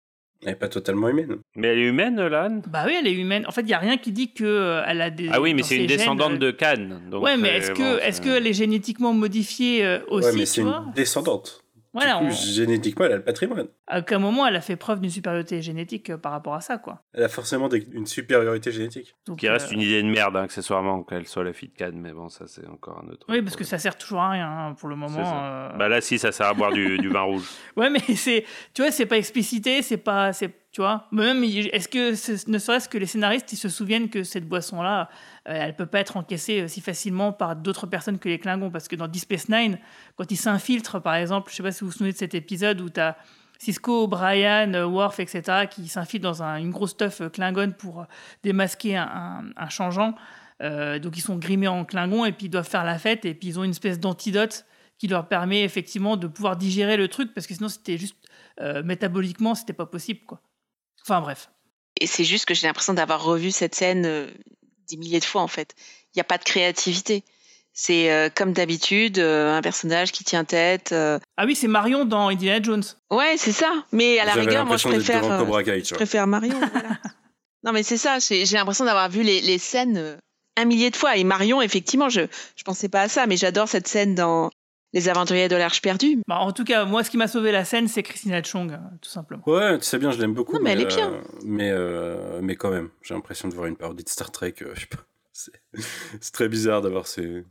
Elle 0.44 0.52
est 0.52 0.54
pas 0.54 0.68
totalement 0.68 1.08
humaine. 1.08 1.38
Mais 1.56 1.68
elle 1.68 1.78
est 1.78 1.88
humaine, 1.88 2.24
l'âne 2.26 2.62
Bah 2.68 2.84
oui, 2.86 2.94
elle 2.98 3.08
est 3.08 3.12
humaine. 3.12 3.44
En 3.48 3.50
fait, 3.50 3.62
il 3.62 3.68
y 3.68 3.74
a 3.74 3.78
rien 3.78 3.96
qui 3.96 4.12
dit 4.12 4.32
que 4.32 4.44
euh, 4.44 4.82
elle 4.86 5.00
a 5.02 5.10
des. 5.10 5.28
Ah 5.32 5.40
oui, 5.40 5.52
mais 5.52 5.64
c'est 5.64 5.74
une 5.76 5.88
gènes, 5.88 5.98
descendante 5.98 6.32
euh, 6.34 6.38
de 6.38 6.50
Cannes. 6.52 7.00
donc, 7.10 7.24
ouais, 7.24 7.36
mais 7.36 7.50
euh, 7.50 7.56
est-ce 7.56 7.72
bon, 7.72 7.78
que 7.78 8.02
est-ce 8.02 8.20
qu'elle 8.20 8.46
est 8.46 8.52
génétiquement 8.52 9.12
modifiée 9.12 9.84
euh, 9.84 9.98
aussi, 10.08 10.28
ouais, 10.28 10.36
mais 10.36 10.46
c'est 10.46 10.60
une 10.60 10.92
descendante. 10.94 11.64
Voilà, 11.94 12.18
du 12.20 12.26
coup, 12.26 12.26
on- 12.26 12.30
génétiquement, 12.30 13.06
elle 13.06 13.12
a 13.12 13.16
le 13.16 13.24
patrimoine. 13.24 13.66
à 13.86 14.00
aucun 14.00 14.18
moment 14.18 14.46
elle 14.46 14.56
a 14.56 14.60
fait 14.60 14.76
preuve 14.76 15.00
d'une 15.00 15.10
supériorité 15.10 15.62
génétique 15.62 16.10
euh, 16.10 16.18
par 16.18 16.32
rapport 16.32 16.54
à 16.54 16.60
ça, 16.60 16.78
quoi. 16.78 17.02
Elle 17.14 17.22
a 17.24 17.28
forcément 17.28 17.68
des- 17.68 17.86
une 17.92 18.06
supériorité 18.06 18.70
génétique. 18.72 19.14
Donc, 19.26 19.38
Qui 19.38 19.48
reste 19.48 19.68
euh, 19.70 19.74
une 19.74 19.80
idée 19.80 20.02
de 20.02 20.08
merde, 20.08 20.36
hein, 20.36 20.42
accessoirement, 20.42 21.02
qu'elle 21.02 21.26
soit 21.26 21.44
la 21.44 21.52
fille 21.52 21.70
de 21.70 21.74
Cannes, 21.76 21.98
mais 22.00 22.12
bon, 22.12 22.28
ça 22.28 22.46
c'est 22.46 22.66
encore 22.68 23.02
un 23.04 23.08
autre. 23.10 23.26
Oui, 23.28 23.40
parce 23.42 23.56
que 23.56 23.64
ça 23.64 23.78
sert 23.78 23.96
toujours 23.96 24.20
à 24.20 24.30
rien 24.30 24.46
hein, 24.48 24.74
pour 24.78 24.88
le 24.88 24.96
moment. 24.96 25.18
euh. 25.42 25.70
Bah 25.78 25.88
là, 25.88 26.00
si, 26.00 26.18
ça 26.18 26.30
sert 26.32 26.46
à 26.46 26.54
boire 26.54 26.72
du, 26.72 26.98
du 26.98 27.08
vin 27.08 27.22
rouge. 27.22 27.48
Ouais, 27.76 27.90
mais 27.90 28.00
c'est, 28.16 28.44
tu 28.74 28.82
vois, 28.82 28.90
c'est 28.90 29.06
pas 29.06 29.16
explicité, 29.16 29.82
c'est 29.82 29.96
pas, 29.98 30.32
c'est, 30.32 30.48
tu. 30.82 31.04
Même, 31.12 31.42
est-ce 31.44 31.88
que, 31.88 32.14
ce- 32.14 32.50
ne 32.50 32.58
serait-ce 32.58 32.88
que 32.88 32.98
les 32.98 33.06
scénaristes, 33.06 33.52
ils 33.52 33.56
se 33.56 33.68
souviennent 33.68 34.08
que 34.08 34.22
cette 34.24 34.48
boisson-là, 34.48 35.08
euh, 35.48 35.52
elle 35.54 35.76
peut 35.76 35.86
pas 35.86 36.00
être 36.00 36.16
encaissée 36.16 36.60
euh, 36.62 36.68
si 36.68 36.80
facilement 36.80 37.32
par 37.32 37.56
d'autres 37.56 37.86
personnes 37.86 38.18
que 38.18 38.28
les 38.28 38.38
Klingons, 38.38 38.70
parce 38.70 38.88
que 38.88 38.96
dans 38.96 39.08
Deep 39.08 39.22
Space 39.22 39.48
Nine, 39.48 39.78
quand 40.16 40.30
ils 40.30 40.36
s'infiltrent, 40.36 41.00
par 41.02 41.14
exemple, 41.14 41.50
je 41.50 41.56
sais 41.56 41.62
pas 41.62 41.72
si 41.72 41.80
vous 41.80 41.86
vous 41.90 41.92
souvenez 41.96 42.12
de 42.12 42.16
cet 42.18 42.34
épisode 42.34 42.80
où 42.80 42.88
t'as 42.88 43.16
Cisco, 43.58 44.06
Brian, 44.06 44.72
euh, 44.74 44.84
Worf, 44.86 45.18
etc., 45.20 45.66
qui 45.70 45.88
s'infiltrent 45.88 46.22
dans 46.28 46.42
un- 46.42 46.56
une 46.56 46.70
grosse 46.70 46.90
stuff 46.90 47.20
euh, 47.20 47.28
Klingon 47.28 47.72
pour 47.76 48.06
démasquer 48.44 48.96
un, 48.96 49.44
un- 49.56 49.68
changeant. 49.68 50.14
Donc 50.60 51.16
ils 51.16 51.20
sont 51.20 51.36
grimés 51.36 51.68
en 51.68 51.84
Klingon 51.84 52.24
et 52.24 52.32
puis 52.32 52.46
ils 52.46 52.50
doivent 52.50 52.68
faire 52.68 52.84
la 52.84 52.98
fête 52.98 53.24
et 53.24 53.32
puis 53.32 53.46
ils 53.48 53.60
ont 53.60 53.62
une 53.64 53.70
espèce 53.70 54.00
d'antidote 54.00 54.64
qui 54.98 55.06
leur 55.06 55.28
permet 55.28 55.62
effectivement 55.62 56.16
de 56.16 56.26
pouvoir 56.26 56.56
digérer 56.56 56.96
le 56.96 57.06
truc 57.06 57.32
parce 57.32 57.46
que 57.46 57.54
sinon 57.54 57.68
c'était 57.68 57.96
juste 57.96 58.16
euh, 58.60 58.82
métaboliquement 58.82 59.54
c'était 59.54 59.72
pas 59.72 59.86
possible 59.86 60.18
quoi. 60.26 60.40
Enfin 61.08 61.20
bref. 61.20 61.50
Et 62.00 62.06
c'est 62.06 62.24
juste 62.24 62.44
que 62.44 62.54
j'ai 62.54 62.66
l'impression 62.66 62.92
d'avoir 62.94 63.22
revu 63.24 63.50
cette 63.50 63.74
scène 63.74 64.04
euh, 64.06 64.26
des 64.90 64.96
milliers 64.98 65.20
de 65.20 65.24
fois 65.24 65.42
en 65.42 65.48
fait. 65.48 65.74
Il 66.14 66.18
n'y 66.18 66.20
a 66.20 66.24
pas 66.24 66.38
de 66.38 66.44
créativité. 66.44 67.24
C'est 67.72 68.10
euh, 68.10 68.28
comme 68.34 68.52
d'habitude 68.52 69.18
euh, 69.18 69.56
un 69.56 69.62
personnage 69.62 70.12
qui 70.12 70.24
tient 70.24 70.44
tête. 70.44 70.92
euh. 70.92 71.18
Ah 71.36 71.44
oui 71.46 71.54
c'est 71.54 71.68
Marion 71.68 72.04
dans 72.04 72.28
Indiana 72.28 72.62
Jones. 72.62 72.82
Ouais 73.10 73.36
c'est 73.38 73.52
ça. 73.52 73.72
Mais 73.92 74.18
à 74.18 74.24
la 74.26 74.32
rigueur 74.34 74.66
moi 74.66 74.76
je 74.76 74.86
préfère. 74.88 75.22
devant 75.22 75.34
euh, 75.34 75.38
Cobra 75.38 75.62
Kai, 75.64 75.78
tu 75.80 75.84
je 75.84 75.88
vois. 75.90 75.96
préfère 75.98 76.26
Marion. 76.26 76.58
voilà. 76.72 76.98
Non 77.64 77.72
mais 77.72 77.82
c'est 77.82 77.96
ça. 77.98 78.18
J'ai 78.18 78.44
j'ai 78.46 78.56
l'impression 78.56 78.84
d'avoir 78.84 79.08
vu 79.08 79.22
les, 79.22 79.40
les 79.40 79.58
scènes 79.58 79.96
euh, 79.96 80.16
un 80.56 80.64
millier 80.64 80.90
de 80.90 80.96
fois. 80.96 81.16
Et 81.16 81.24
Marion 81.24 81.62
effectivement 81.62 82.08
je 82.08 82.22
je 82.56 82.62
pensais 82.64 82.88
pas 82.88 83.02
à 83.02 83.08
ça 83.08 83.26
mais 83.26 83.36
j'adore 83.36 83.68
cette 83.68 83.88
scène 83.88 84.14
dans 84.14 84.50
Les 84.94 85.08
Aventuriers 85.08 85.48
de 85.48 85.56
l'Arche 85.56 85.82
perdue. 85.82 86.22
Bah, 86.26 86.38
en 86.38 86.52
tout 86.52 86.64
cas 86.64 86.84
moi 86.86 87.04
ce 87.04 87.10
qui 87.10 87.16
m'a 87.18 87.28
sauvé 87.28 87.52
la 87.52 87.64
scène 87.64 87.88
c'est 87.88 88.02
Christina 88.02 88.42
Chung 88.42 88.72
euh, 88.72 88.76
tout 89.02 89.10
simplement. 89.10 89.42
Ouais, 89.46 89.78
tu 89.78 89.84
sais 89.84 89.98
bien, 89.98 90.10
je 90.10 90.18
l'aime 90.20 90.32
beaucoup. 90.34 90.54
Non, 90.54 90.60
mais 90.62 90.70
elle 90.70 90.80
est 90.80 90.84
euh, 90.92 90.96
bien. 90.96 91.20
mais, 91.44 91.70
euh, 91.70 92.40
mais 92.42 92.56
quand 92.56 92.70
même, 92.70 92.88
j'ai 93.02 93.14
l'impression 93.14 93.48
de 93.48 93.54
voir 93.54 93.66
une 93.66 93.76
parodie 93.76 94.04
de 94.04 94.08
Star 94.08 94.30
Trek. 94.30 94.54
euh, 94.62 94.72
je 94.74 94.80
sais 94.80 94.86
pas. 94.86 95.04
C'est 96.20 96.32
très 96.32 96.48
bizarre 96.48 96.82
d'avoir 96.82 97.06
ces. 97.06 97.44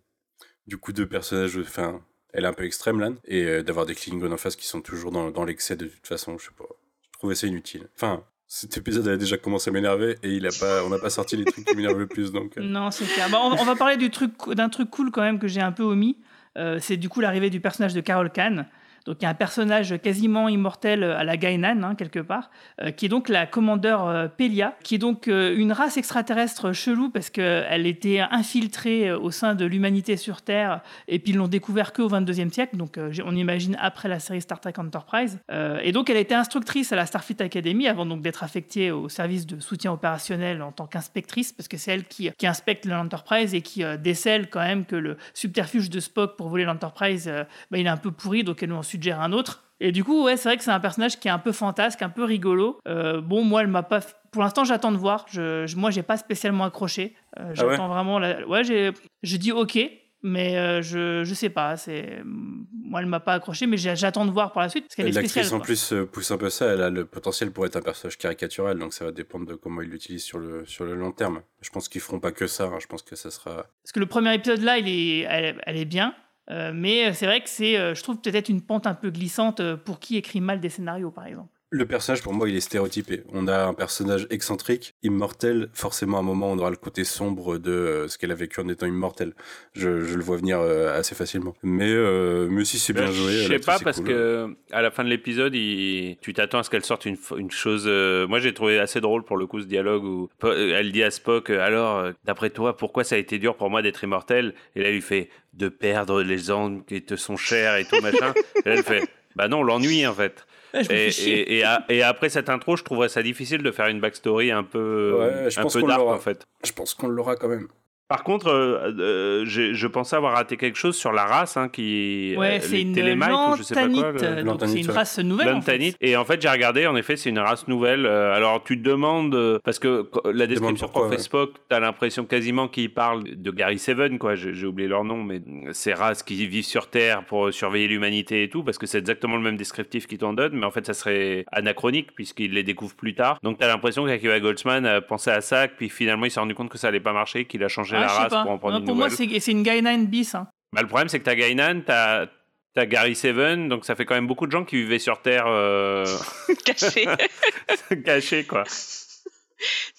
Du 0.66 0.78
coup, 0.78 0.92
deux 0.94 1.08
personnages. 1.08 1.58
Enfin, 1.58 2.02
elle 2.34 2.44
est 2.44 2.48
un 2.48 2.54
peu 2.54 2.66
extrême, 2.66 3.00
là. 3.00 3.12
Et 3.26 3.44
euh, 3.46 3.64
d'avoir 3.64 3.86
des 3.86 3.96
Klingons 3.96 4.32
en 4.32 4.38
face 4.38 4.56
qui 4.58 4.68
sont 4.68 4.82
toujours 4.82 5.12
dans, 5.12 5.32
dans 5.32 5.46
l'excès 5.46 5.76
de 5.78 5.86
toute 5.86 6.06
façon. 6.08 6.38
Je 6.38 6.46
sais 6.46 6.52
pas. 6.58 6.66
Je 7.04 7.10
trouvais 7.20 7.36
ça 7.36 7.48
inutile. 7.48 7.88
Enfin. 7.96 8.24
Cet 8.50 8.78
épisode 8.78 9.06
a 9.10 9.18
déjà 9.18 9.36
commencé 9.36 9.70
à 9.70 9.74
m'énerver 9.74 10.16
et 10.24 10.30
il 10.30 10.48
a 10.48 10.52
pas, 10.58 10.82
on 10.86 10.90
n'a 10.90 11.00
pas 11.00 11.10
sorti 11.10 11.36
les 11.36 11.44
trucs 11.44 11.66
qui 11.66 11.76
m'énervent 11.76 12.00
le 12.00 12.08
plus 12.08 12.32
donc. 12.32 12.58
euh, 12.58 12.62
Non 12.62 12.92
c'est 12.92 13.04
clair. 13.04 13.28
Bah, 13.30 13.40
on, 13.44 13.52
on 13.52 13.66
va 13.66 13.76
parler 13.76 13.98
du 13.98 14.10
truc 14.10 14.32
d'un 14.54 14.70
truc 14.70 14.90
cool 14.90 15.12
quand 15.12 15.22
même 15.22 15.38
que 15.38 15.50
j'ai 15.50 15.60
un 15.60 15.74
peu 15.74 15.84
omis. 15.84 16.18
Euh, 16.58 16.80
c'est 16.82 16.98
du 16.98 17.10
coup 17.10 17.22
l'arrivée 17.22 17.50
du 17.50 17.60
personnage 17.60 17.94
de 17.94 18.02
Carol 18.02 18.32
Khan. 18.32 18.66
Donc 19.08 19.18
il 19.22 19.24
y 19.24 19.26
a 19.26 19.30
un 19.30 19.34
personnage 19.34 19.98
quasiment 20.02 20.50
immortel 20.50 21.04
à 21.04 21.24
la 21.24 21.38
Gainan, 21.38 21.82
hein, 21.82 21.96
quelque 21.96 22.20
part, 22.20 22.52
euh, 22.82 22.92
qui 22.92 23.06
est 23.06 23.10
donc 23.10 23.30
la 23.30 23.46
commandeur 23.46 24.06
euh, 24.06 24.28
Pelia, 24.28 24.76
qui 24.84 24.96
est 24.96 25.00
donc 25.00 25.28
euh, 25.28 25.56
une 25.58 25.72
race 25.72 25.96
extraterrestre 25.98 26.74
chelou 26.74 27.10
parce 27.10 27.30
qu'elle 27.30 27.88
était 27.88 28.20
infiltrée 28.20 29.10
euh, 29.10 29.18
au 29.18 29.32
sein 29.32 29.56
de 29.56 29.66
l'humanité 29.66 30.18
sur 30.18 30.42
Terre 30.42 30.82
et 31.08 31.20
puis 31.20 31.32
ils 31.32 31.38
l'ont 31.38 31.48
découvert 31.48 31.94
qu'au 31.94 32.10
22e 32.10 32.52
siècle, 32.52 32.78
donc 32.78 32.98
euh, 32.98 33.12
on 33.26 33.36
imagine 33.36 33.78
après 33.80 34.10
la 34.10 34.20
série 34.20 34.42
Star 34.42 34.60
Trek 34.60 34.74
Enterprise. 34.78 35.40
Euh, 35.52 35.80
et 35.84 35.92
donc 35.92 36.10
elle 36.10 36.18
était 36.18 36.36
instructrice 36.36 36.92
à 36.92 36.96
la 36.96 37.06
Starfleet 37.06 37.42
Academy 37.42 37.88
avant 37.88 38.06
donc 38.06 38.22
d'être 38.22 38.44
affectée 38.44 38.92
au 38.92 39.10
service 39.10 39.46
de 39.46 39.60
soutien 39.60 39.92
opérationnel 39.92 40.62
en 40.62 40.72
tant 40.72 40.88
qu'inspectrice 40.88 41.54
parce 41.54 41.68
que 41.68 41.78
c'est 41.78 41.92
elle 41.92 42.06
qui, 42.06 42.30
qui 42.38 42.48
inspecte 42.48 42.86
l'Enterprise 42.86 43.54
et 43.54 43.62
qui 43.62 43.84
euh, 43.84 43.98
décèle 43.98 44.50
quand 44.50 44.60
même 44.60 44.86
que 44.86 44.96
le 44.96 45.18
subterfuge 45.34 45.90
de 45.90 46.00
Spock 46.00 46.36
pour 46.36 46.50
voler 46.50 46.66
l'Enterprise, 46.66 47.28
euh, 47.28 47.44
bah, 47.72 47.78
il 47.78 47.86
est 47.86 47.90
un 47.90 47.98
peu 47.98 48.12
pourri 48.12 48.44
donc 48.44 48.62
elle 48.64 48.70
lui 48.70 48.76
en 48.76 48.84
suggère 48.98 49.22
un 49.22 49.32
autre. 49.34 49.64
Et 49.80 49.92
du 49.92 50.04
coup, 50.04 50.24
ouais, 50.24 50.38
c'est 50.38 50.50
vrai 50.50 50.58
que 50.58 50.64
c'est 50.64 50.72
un 50.72 50.80
personnage 50.80 51.20
qui 51.20 51.28
est 51.28 51.32
un 51.32 51.38
peu 51.38 51.52
fantasque, 51.52 52.02
un 52.02 52.10
peu 52.10 52.24
rigolo. 52.24 52.80
Euh, 52.88 53.22
bon, 53.22 53.44
moi, 53.44 53.62
elle 53.62 53.68
m'a 53.68 53.84
pas. 53.84 54.00
Pour 54.32 54.42
l'instant, 54.42 54.64
j'attends 54.64 54.92
de 54.92 54.98
voir. 54.98 55.26
Je, 55.30 55.68
je- 55.68 55.76
moi, 55.78 55.92
j'ai 55.92 56.02
pas 56.04 56.18
spécialement 56.18 56.64
accroché. 56.66 57.16
Euh, 57.40 57.44
Ah 57.44 57.48
ouais 57.50 57.72
j'attends 57.72 57.88
vraiment. 57.88 58.18
La... 58.18 58.46
Ouais, 58.48 58.64
j'ai. 58.64 58.92
Je 59.22 59.38
dis 59.38 59.52
ok, 59.52 59.78
mais 60.24 60.58
euh, 60.58 60.82
je 60.82 61.24
je 61.24 61.34
sais 61.36 61.50
pas. 61.52 61.78
C'est 61.78 62.22
moi, 62.26 63.02
elle 63.02 63.06
m'a 63.06 63.20
pas 63.20 63.34
accroché, 63.34 63.68
mais 63.68 63.78
j'attends 63.78 64.26
de 64.26 64.32
voir 64.32 64.52
pour 64.52 64.62
la 64.62 64.70
suite 64.70 64.86
parce 64.86 64.96
qu'elle 64.96 65.10
est 65.10 65.12
spéciale. 65.12 65.44
L'actrice 65.44 65.54
en 65.54 65.60
plus 65.60 65.94
euh, 65.94 66.06
pousse 66.08 66.32
un 66.32 66.38
peu 66.38 66.50
ça, 66.50 66.66
elle 66.74 66.82
a 66.82 66.90
le 66.90 67.06
potentiel 67.06 67.52
pour 67.52 67.66
être 67.68 67.76
un 67.76 67.82
personnage 67.82 68.18
caricatural, 68.18 68.80
donc 68.80 68.94
ça 68.94 69.06
va 69.06 69.12
dépendre 69.12 69.46
de 69.46 69.54
comment 69.54 69.82
ils 69.84 69.90
l'utilisent 69.90 70.24
sur 70.24 70.40
le, 70.40 70.66
sur 70.66 70.86
le 70.86 70.96
long 70.96 71.12
terme. 71.12 71.42
Je 71.62 71.70
pense 71.70 71.88
qu'ils 71.90 72.02
feront 72.02 72.20
pas 72.20 72.32
que 72.32 72.48
ça, 72.48 72.64
hein, 72.64 72.78
je 72.80 72.88
pense 72.88 73.02
que 73.04 73.16
ça 73.18 73.30
sera... 73.30 73.68
Parce 73.84 73.92
que 73.94 74.00
le 74.00 74.06
premier 74.08 74.34
épisode 74.34 74.62
là, 74.62 74.78
il 74.80 74.88
est, 74.88 75.20
elle, 75.30 75.62
elle 75.68 75.78
est 75.78 75.86
bien. 75.86 76.16
Euh, 76.50 76.72
mais 76.74 77.14
c'est 77.14 77.26
vrai 77.26 77.42
que 77.42 77.50
c'est, 77.50 77.78
euh, 77.78 77.94
je 77.94 78.04
trouve 78.04 78.20
peut-être 78.22 78.50
une 78.50 78.62
pente 78.62 78.88
un 78.88 78.94
peu 78.94 79.10
glissante 79.10 79.60
euh, 79.60 79.76
pour 79.76 80.00
qui 80.00 80.16
écrit 80.18 80.42
mal 80.42 80.60
des 80.60 80.70
scénarios, 80.70 81.12
par 81.12 81.26
exemple. 81.26 81.50
Le 81.70 81.86
personnage, 81.86 82.22
pour 82.22 82.34
moi, 82.34 82.48
il 82.48 82.56
est 82.56 82.62
stéréotypé. 82.62 83.24
On 83.34 83.46
a 83.50 83.66
un 83.66 83.74
personnage 83.74 84.26
excentrique, 84.30 84.94
immortel. 85.04 85.68
Forcément, 85.74 86.16
à 86.16 86.20
un 86.22 86.24
moment, 86.24 86.50
on 86.50 86.58
aura 86.58 86.70
le 86.70 86.78
côté 86.78 87.04
sombre 87.04 87.58
de 87.58 87.72
euh, 87.72 88.08
ce 88.08 88.18
qu'elle 88.18 88.32
a 88.32 88.36
vécu 88.36 88.62
en 88.62 88.70
étant 88.70 88.86
immortelle. 88.86 89.34
Je, 89.74 90.00
je 90.06 90.16
le 90.16 90.24
vois 90.24 90.38
venir 90.38 90.62
euh, 90.62 90.98
assez 90.98 91.14
facilement. 91.14 91.54
Mais, 91.64 91.90
euh, 91.92 92.48
mais 92.50 92.64
si 92.64 92.80
c'est 92.80 92.94
bien 92.94 93.12
joué. 93.12 93.34
Je 93.34 93.48
sais 93.50 93.60
pas 93.60 93.80
parce 93.80 93.98
cool. 93.98 94.06
que 94.08 94.56
à 94.72 94.82
la 94.82 94.92
fin 94.92 95.04
de 95.04 95.10
l'épisode, 95.10 95.54
il- 95.56 96.16
tu 96.22 96.34
t'attends 96.34 96.60
à 96.60 96.64
ce 96.64 96.70
qu'elle 96.70 96.86
sorte 96.86 97.06
une, 97.06 97.18
chose. 97.52 97.84
euh, 97.86 98.28
Moi, 98.28 98.40
j'ai 98.40 98.54
trouvé 98.54 98.80
assez 98.80 99.02
drôle 99.02 99.26
pour 99.26 99.36
le 99.36 99.46
coup 99.46 99.60
ce 99.60 99.66
dialogue 99.68 100.06
où 100.06 100.30
elle 100.46 100.94
dit 100.94 101.04
à 101.04 101.12
Spock 101.12 101.50
alors, 101.50 102.12
d'après 102.24 102.50
toi, 102.50 102.78
pourquoi 102.78 103.04
ça 103.04 103.16
a 103.16 103.18
été 103.18 103.40
dur 103.40 103.58
pour 103.58 103.70
moi 103.70 103.82
d'être 103.82 104.02
immortel? 104.06 104.54
Et 104.78 104.82
là, 104.84 104.90
il 104.90 104.94
lui 104.96 105.02
fait 105.02 105.30
de 105.54 105.68
perdre 105.68 106.22
les 106.24 106.50
âmes 106.50 106.86
qui 106.86 107.02
te 107.04 107.18
sont 107.18 107.36
chères 107.36 107.76
et 107.76 107.84
tout 107.84 108.00
machin. 108.02 108.34
et 108.64 108.70
là, 108.70 108.76
elle 108.78 108.84
fait 108.84 109.04
bah 109.36 109.50
non, 109.50 109.64
l'ennui 109.64 110.08
en 110.08 110.14
fait. 110.14 110.46
Et, 110.82 110.84
fais 110.84 111.12
chier. 111.12 111.40
et- 111.40 111.58
et 111.60 111.64
a- 111.64 111.84
et 111.90 112.04
après 112.04 112.30
cette 112.30 112.50
intro, 112.50 112.76
je 112.78 112.84
trouverais 112.84 113.10
ça 113.10 113.22
difficile 113.24 113.62
de 113.64 113.72
faire 113.72 113.88
une 113.88 114.00
backstory 114.00 114.52
un 114.52 114.64
peu, 114.64 115.16
Ouais, 115.20 115.50
je 115.50 115.60
un 115.60 115.64
pense 115.64 115.74
peu 115.74 115.82
qu'on 115.82 115.88
dark 115.88 116.00
l'aura. 116.00 116.16
en 116.16 116.20
fait. 116.20 116.44
Je 116.66 116.72
pense 116.72 116.94
qu'on 116.94 117.08
l'aura 117.08 117.36
quand 117.36 117.48
même. 117.48 117.68
Par 118.08 118.24
contre, 118.24 118.48
euh, 118.48 118.94
euh, 119.00 119.46
j'ai- 119.46 119.74
je 119.74 119.88
pensais 119.88 120.16
avoir 120.16 120.34
raté 120.34 120.56
quelque 120.56 120.78
chose 120.78 120.96
sur 120.96 121.12
la 121.12 121.26
race 121.26 121.58
hein, 121.58 121.68
qui 121.68 122.36
Ouais, 122.38 122.58
euh, 122.58 122.60
c'est 122.62 122.82
une 122.82 122.92
ou 122.92 123.56
je 123.58 123.64
sais 123.64 123.74
pas 123.76 123.88
quoi. 123.88 123.90
lantanite, 123.90 124.22
le- 124.22 124.28
euh, 124.28 124.44
donc 124.44 124.62
c'est 124.66 124.80
une 124.80 124.90
race 124.90 125.20
nouvelle. 125.20 125.48
En 125.50 125.62
fait. 125.62 125.74
Lantanite. 125.74 125.98
Et 126.00 126.16
en 126.16 126.24
fait, 126.24 126.42
j'ai 126.42 126.48
regardé, 126.50 126.88
en 126.88 126.96
effet, 126.96 127.18
c'est 127.18 127.30
une 127.30 127.40
race 127.40 127.68
nouvelle. 127.68 128.06
Euh, 128.06 128.34
alors, 128.34 128.64
tu 128.64 128.78
te 128.82 128.88
demandes, 128.88 129.36
euh, 129.36 129.60
parce 129.64 129.78
que 129.80 130.04
qu- 130.04 130.32
la 130.34 130.48
description 130.48 130.88
qu'on 130.88 131.10
fait 131.10 131.16
ouais. 131.16 131.22
Spock, 131.22 131.52
t'as 131.68 131.80
l'impression 131.82 132.24
quasiment 132.26 132.68
qu'il 132.70 132.94
parle 132.94 133.24
de 133.26 133.52
Gary 133.52 133.78
Seven, 133.78 134.18
quoi. 134.20 134.36
J'ai 134.36 134.54
j'ai 134.54 134.66
oublié 134.68 134.88
leur 134.88 135.04
nom, 135.04 135.22
mais 135.24 135.42
ces 135.74 135.94
races 135.94 136.24
qui 136.24 136.46
vivent 136.48 136.64
sur 136.64 136.88
Terre 136.90 137.24
pour 137.26 137.52
surveiller 137.54 137.88
l'humanité 137.90 138.44
et 138.44 138.50
tout, 138.50 138.64
parce 138.64 138.78
que 138.78 138.86
c'est 138.86 139.00
exactement 139.00 139.36
le 139.36 139.42
même 139.44 139.58
descriptif 139.58 140.08
qu'ils 140.08 140.20
t'en 140.20 140.32
donnent, 140.34 140.56
mais 140.58 140.66
en 140.66 140.72
fait, 140.72 140.86
ça 140.86 140.94
serait 140.94 141.44
anachronique 141.52 142.14
puisqu'ils 142.16 142.54
les 142.54 142.64
découvrent 142.64 142.96
plus 142.96 143.16
tard. 143.16 143.38
Donc, 143.44 143.58
t'as 143.58 143.68
l'impression 143.68 144.06
qu'Akiva 144.06 144.40
Goldsman 144.40 144.86
a 144.86 145.02
pensé 145.02 145.30
à 145.30 145.42
ça, 145.42 145.68
puis 145.68 145.90
finalement, 145.90 146.26
il 146.26 146.32
s'est 146.32 146.40
rendu 146.40 146.56
compte 146.56 146.70
que 146.70 146.78
ça 146.78 146.88
allait 146.88 147.00
pas 147.02 147.12
marcher, 147.14 147.44
qu'il 147.46 147.64
a 147.64 147.68
changé 147.68 147.97
Ah, 147.98 148.02
la 148.02 148.08
je 148.08 148.14
sais 148.14 148.20
race 148.20 148.30
pas. 148.30 148.42
pour 148.44 148.52
en 148.52 148.58
prendre 148.58 148.74
Non, 148.76 148.80
une 148.80 148.86
pour 148.86 148.96
moi, 148.96 149.10
nouvelle. 149.10 149.28
c'est 149.30 149.40
c'est 149.40 149.52
une 149.52 149.64
Gaina 149.64 149.96
bis. 149.98 150.36
hein. 150.36 150.48
Bah, 150.74 150.82
le 150.82 150.88
problème, 150.88 151.10
c'est 151.10 151.20
que 151.20 151.26
t'as 151.26 151.36
Gainan, 151.36 151.82
t'as 151.86 152.28
t'as 152.74 152.86
Gary 152.86 153.16
Seven, 153.16 153.70
donc 153.70 153.86
ça 153.86 153.96
fait 153.96 154.06
quand 154.06 154.16
même 154.16 154.28
beaucoup 154.28 154.46
de 154.46 154.52
gens 154.52 154.64
qui 154.64 154.76
vivaient 154.78 155.00
sur 155.00 155.22
Terre 155.22 155.46
euh, 155.48 156.06
Caché. 156.66 157.08
cachés, 158.06 158.44
quoi. 158.46 158.64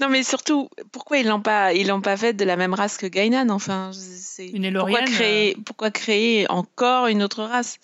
non 0.01 0.09
mais 0.09 0.23
surtout, 0.23 0.69
pourquoi 0.93 1.19
ils 1.19 1.27
l'ont 1.27 1.41
pas, 1.41 1.73
ils 1.73 1.89
l'ont 1.89 2.01
pas 2.01 2.17
fait 2.17 2.33
de 2.35 2.45
la 2.45 2.57
même 2.57 2.75
race 2.75 2.97
que 2.97 3.07
Gainan 3.07 3.49
Enfin, 3.51 3.91
c'est 3.93 4.47
Une 4.47 4.63
pourquoi 4.63 4.69
Elorienne, 4.69 5.05
créer, 5.11 5.57
pourquoi 5.67 5.91
créer 5.91 6.49
encore 6.51 7.09
une 7.09 7.23
autre 7.23 7.43
race? 7.43 7.79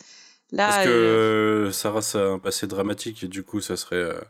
Là, 0.53 0.69
Parce 0.69 0.85
que 0.85 0.91
euh, 0.91 1.67
euh, 1.67 1.73
sa 1.73 1.91
race 1.91 2.15
a 2.15 2.21
un 2.29 2.39
passé 2.39 2.69
dramatique 2.69 3.25
et 3.25 3.29
du 3.29 3.43
coup, 3.43 3.61
ça 3.61 3.77
serait 3.77 3.97
euh, 3.97 4.21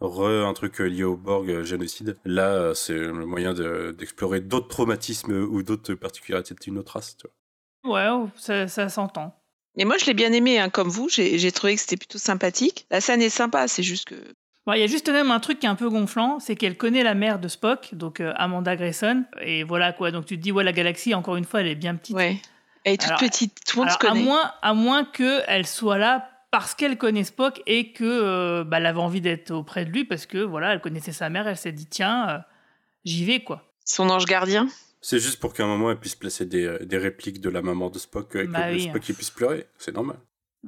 re 0.00 0.46
un 0.46 0.52
truc 0.54 0.80
euh, 0.80 0.84
lié 0.88 1.04
au 1.04 1.16
Borg 1.16 1.50
euh, 1.50 1.64
génocide. 1.64 2.18
Là, 2.24 2.48
euh, 2.48 2.74
c'est 2.74 2.94
le 2.94 3.26
moyen 3.26 3.52
de- 3.54 3.94
d'explorer 3.96 4.40
d'autres 4.40 4.68
traumatismes 4.68 5.32
ou 5.32 5.62
d'autres 5.62 5.94
particularités 5.94 6.54
d'une 6.60 6.78
autre 6.78 6.92
race. 6.92 7.16
Tu 7.16 7.26
vois. 7.84 7.94
Ouais, 7.94 8.08
oh, 8.10 8.28
ça, 8.36 8.68
ça 8.68 8.88
s'entend. 8.88 9.34
Mais 9.76 9.84
moi, 9.84 9.96
je 9.98 10.06
l'ai 10.06 10.14
bien 10.14 10.32
aimé, 10.32 10.58
hein, 10.58 10.70
comme 10.70 10.88
vous. 10.88 11.08
J'ai 11.08 11.52
trouvé 11.52 11.74
que 11.74 11.80
c'était 11.80 11.96
plutôt 11.96 12.18
sympathique. 12.18 12.86
La 12.90 13.00
scène 13.00 13.22
est 13.22 13.28
sympa, 13.28 13.68
c'est 13.68 13.82
juste 13.82 14.08
que. 14.08 14.16
Bon, 14.66 14.72
Il 14.74 14.80
y 14.80 14.82
a 14.82 14.86
juste 14.88 15.08
même 15.08 15.30
un 15.30 15.40
truc 15.40 15.60
qui 15.60 15.66
est 15.66 15.68
un 15.68 15.76
peu 15.76 15.88
gonflant, 15.88 16.40
c'est 16.40 16.56
qu'elle 16.56 16.76
connaît 16.76 17.02
la 17.02 17.14
mère 17.14 17.38
de 17.38 17.48
Spock, 17.48 17.90
donc 17.94 18.20
euh, 18.20 18.32
Amanda 18.36 18.76
Grayson. 18.76 19.24
Et 19.40 19.62
voilà 19.62 19.92
quoi, 19.92 20.10
donc 20.10 20.26
tu 20.26 20.36
te 20.36 20.42
dis, 20.42 20.52
ouais, 20.52 20.64
la 20.64 20.72
galaxie, 20.72 21.14
encore 21.14 21.36
une 21.36 21.44
fois, 21.44 21.60
elle 21.60 21.68
est 21.68 21.74
bien 21.74 21.94
petite. 21.94 22.16
Ouais. 22.16 22.36
Elle 22.84 22.94
est 22.94 22.96
toute 22.98 23.08
Alors, 23.08 23.20
petite, 23.20 23.58
tout 23.66 23.78
le 23.78 23.84
monde 23.84 23.92
se 23.92 23.98
connaît. 23.98 24.20
À 24.20 24.22
moins, 24.22 24.52
à 24.62 24.74
moins 24.74 25.04
qu'elle 25.04 25.66
soit 25.66 25.98
là 25.98 26.28
parce 26.50 26.74
qu'elle 26.74 26.96
connaît 26.98 27.24
Spock 27.24 27.62
et 27.66 27.92
que 27.92 28.04
euh, 28.04 28.64
bah, 28.64 28.78
elle 28.78 28.86
avait 28.86 29.00
envie 29.00 29.20
d'être 29.20 29.50
auprès 29.50 29.84
de 29.84 29.90
lui 29.90 30.04
parce 30.04 30.26
que 30.26 30.38
voilà, 30.38 30.72
elle 30.72 30.80
connaissait 30.80 31.12
sa 31.12 31.28
mère, 31.30 31.46
elle 31.46 31.56
s'est 31.56 31.72
dit 31.72 31.86
tiens, 31.86 32.28
euh, 32.28 32.38
j'y 33.04 33.24
vais 33.24 33.40
quoi. 33.40 33.72
Son 33.84 34.08
ange 34.10 34.26
gardien? 34.26 34.68
C'est 35.00 35.18
juste 35.20 35.38
pour 35.38 35.54
qu'à 35.54 35.64
un 35.64 35.68
moment, 35.68 35.90
elle 35.90 36.00
puisse 36.00 36.16
placer 36.16 36.44
des, 36.44 36.64
euh, 36.64 36.78
des 36.84 36.98
répliques 36.98 37.40
de 37.40 37.48
la 37.50 37.62
maman 37.62 37.88
de 37.90 37.98
Spock 37.98 38.34
euh, 38.36 38.44
et 38.44 38.46
Bah 38.46 38.68
que 38.68 38.74
oui. 38.74 38.82
Spock 38.82 39.08
il 39.08 39.14
puisse 39.14 39.30
pleurer. 39.30 39.66
C'est 39.78 39.94
normal. 39.94 40.18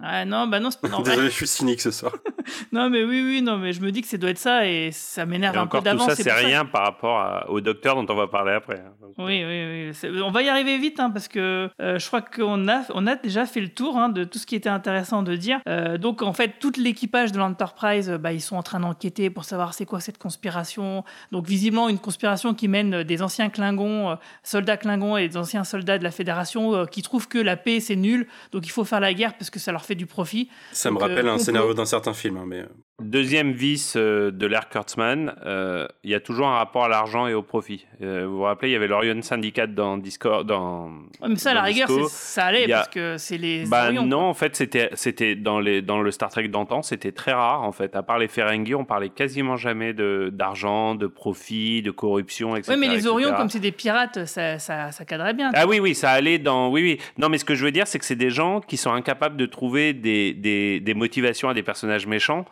Ah 0.02 0.24
non, 0.24 0.46
bah 0.46 0.60
non, 0.60 0.70
c'est 0.70 0.80
pas 0.80 0.88
normal. 0.90 1.10
Désolé, 1.10 1.28
je 1.30 1.34
suis 1.34 1.46
cynique 1.46 1.80
ce 1.80 1.90
soir. 1.90 2.12
non, 2.72 2.88
mais 2.90 3.02
oui, 3.04 3.22
oui, 3.24 3.42
non, 3.42 3.58
mais 3.58 3.72
je 3.72 3.80
me 3.80 3.90
dis 3.90 4.02
que 4.02 4.08
ça 4.08 4.16
doit 4.16 4.30
être 4.30 4.38
ça 4.38 4.66
et 4.66 4.90
ça 4.92 5.26
m'énerve 5.26 5.56
un 5.56 5.62
peu 5.62 5.64
encore 5.66 5.80
tout 5.80 5.84
d'avance. 5.84 6.06
ça, 6.08 6.14
c'est 6.16 6.22
ça. 6.22 6.34
rien 6.36 6.64
par 6.64 6.84
rapport 6.84 7.18
à- 7.18 7.50
au 7.50 7.60
docteur 7.60 7.96
dont 7.96 8.06
on 8.12 8.16
va 8.16 8.28
parler 8.28 8.52
après. 8.52 8.76
hein. 8.78 8.92
Donc, 9.02 9.14
Oui, 9.18 9.44
oui, 9.44 9.92
oui. 10.02 10.20
On 10.22 10.30
va 10.30 10.42
y 10.42 10.48
arriver 10.48 10.78
vite 10.78 11.00
hein, 11.00 11.10
parce 11.10 11.26
que 11.28 11.68
euh, 11.82 11.98
je 11.98 12.06
crois 12.06 12.22
qu'on 12.22 12.68
a, 12.68 12.82
on 12.94 13.06
a 13.06 13.16
déjà 13.16 13.46
fait 13.46 13.60
le 13.60 13.68
tour 13.68 13.98
hein, 13.98 14.08
de 14.08 14.24
tout 14.24 14.38
ce 14.38 14.46
qui 14.46 14.54
était 14.54 14.68
intéressant 14.68 15.22
de 15.22 15.34
dire. 15.34 15.60
Euh, 15.68 15.98
donc 15.98 16.22
en 16.22 16.32
fait, 16.32 16.54
tout 16.60 16.72
l'équipage 16.78 17.32
de 17.32 17.38
l'Enterprise, 17.38 18.10
euh, 18.10 18.18
bah, 18.18 18.32
ils 18.32 18.40
sont 18.40 18.56
en 18.56 18.62
train 18.62 18.80
d'enquêter 18.80 19.28
pour 19.28 19.44
savoir 19.44 19.74
c'est 19.74 19.86
quoi 19.86 19.98
cette 20.00 20.18
conspiration. 20.18 21.04
Donc 21.32 21.46
visiblement 21.46 21.88
une 21.88 21.98
conspiration 21.98 22.54
qui 22.54 22.68
mène 22.68 23.02
des 23.02 23.22
anciens 23.22 23.50
Klingons, 23.50 24.10
euh, 24.10 24.14
soldats 24.44 24.76
Klingons 24.76 25.16
et 25.16 25.28
des 25.28 25.36
anciens 25.36 25.64
soldats 25.64 25.98
de 25.98 26.04
la 26.04 26.10
Fédération 26.12 26.74
euh, 26.74 26.84
qui 26.86 27.02
trouvent 27.02 27.28
que 27.28 27.38
la 27.38 27.56
paix 27.56 27.80
c'est 27.80 27.96
nul, 27.96 28.26
donc 28.52 28.66
il 28.66 28.70
faut 28.70 28.84
faire 28.84 29.00
la 29.00 29.12
guerre 29.12 29.34
parce 29.36 29.50
que 29.50 29.58
ça 29.58 29.72
leur 29.72 29.79
fait 29.84 29.94
du 29.94 30.06
profit. 30.06 30.48
Ça 30.72 30.90
me 30.90 30.96
euh, 30.96 31.00
rappelle 31.00 31.28
un 31.28 31.38
scénario 31.38 31.74
d'un 31.74 31.84
certain 31.84 32.14
film, 32.14 32.36
hein, 32.36 32.44
mais. 32.46 32.64
Deuxième 33.00 33.52
vice 33.52 33.94
euh, 33.96 34.30
de 34.30 34.46
l'ère 34.46 34.68
Kurtzman, 34.68 35.34
euh, 35.46 35.86
il 36.04 36.10
y 36.10 36.14
a 36.14 36.20
toujours 36.20 36.46
un 36.48 36.56
rapport 36.56 36.84
à 36.84 36.88
l'argent 36.88 37.26
et 37.26 37.34
au 37.34 37.42
profit. 37.42 37.86
Euh, 38.02 38.26
vous 38.26 38.36
vous 38.38 38.42
rappelez, 38.42 38.68
il 38.70 38.72
y 38.72 38.76
avait 38.76 38.86
l'Orion 38.88 39.20
Syndicate 39.22 39.74
dans 39.74 39.96
Discord. 39.96 40.46
Dans, 40.46 40.88
Ouais, 41.20 41.28
mais 41.28 41.36
ça, 41.36 41.50
à 41.50 41.54
la 41.54 41.62
rigueur, 41.62 41.88
ça 42.08 42.44
allait 42.46 42.70
a- 42.72 42.76
parce 42.76 42.88
que 42.88 43.16
c'est 43.18 43.38
les 43.38 43.64
Bah 43.66 43.86
Orions, 43.86 44.06
non, 44.06 44.20
en 44.20 44.34
fait, 44.34 44.56
c'était 44.94 45.34
dans 45.36 45.60
les 45.60 45.82
dans 45.82 46.00
le 46.02 46.10
Star 46.10 46.30
Trek 46.30 46.48
d'antan, 46.48 46.82
c'était 46.82 47.12
très 47.12 47.32
rare 47.32 47.62
en 47.62 47.72
fait. 47.72 47.96
À 47.96 48.02
part 48.02 48.18
les 48.18 48.28
Ferengi, 48.28 48.74
on 48.74 48.84
parlait 48.84 49.08
quasiment 49.08 49.56
jamais 49.56 49.92
de 49.92 50.30
d'argent, 50.32 50.94
de 50.94 51.06
profit, 51.06 51.82
de 51.82 51.90
corruption, 51.90 52.56
etc. 52.56 52.72
Oui, 52.74 52.78
mais 52.80 52.94
les. 52.94 53.06
Orions, 53.06 53.32
comme 53.34 53.48
c'est 53.48 53.60
des 53.60 53.72
pirates, 53.72 54.26
ça, 54.26 54.58
ça, 54.58 54.92
ça 54.92 55.04
cadrait 55.04 55.34
bien. 55.34 55.50
Ah 55.54 55.66
oui, 55.66 55.80
oui, 55.80 55.94
ça 55.94 56.10
allait 56.10 56.38
dans. 56.38 56.70
Oui, 56.70 56.82
oui. 56.82 56.98
Non, 57.18 57.28
mais 57.28 57.38
ce 57.38 57.44
que 57.44 57.54
je 57.54 57.64
veux 57.64 57.72
dire, 57.72 57.86
c'est 57.86 57.98
que 57.98 58.04
c'est 58.04 58.14
des 58.16 58.30
gens 58.30 58.60
qui 58.60 58.76
sont 58.76 58.92
incapables 58.92 59.36
de 59.36 59.46
trouver 59.46 59.92
des, 59.92 60.32
des, 60.34 60.80
des 60.80 60.94
motivations 60.94 61.48
à 61.48 61.54
des 61.54 61.62
personnages 61.62 62.06
méchants 62.06 62.44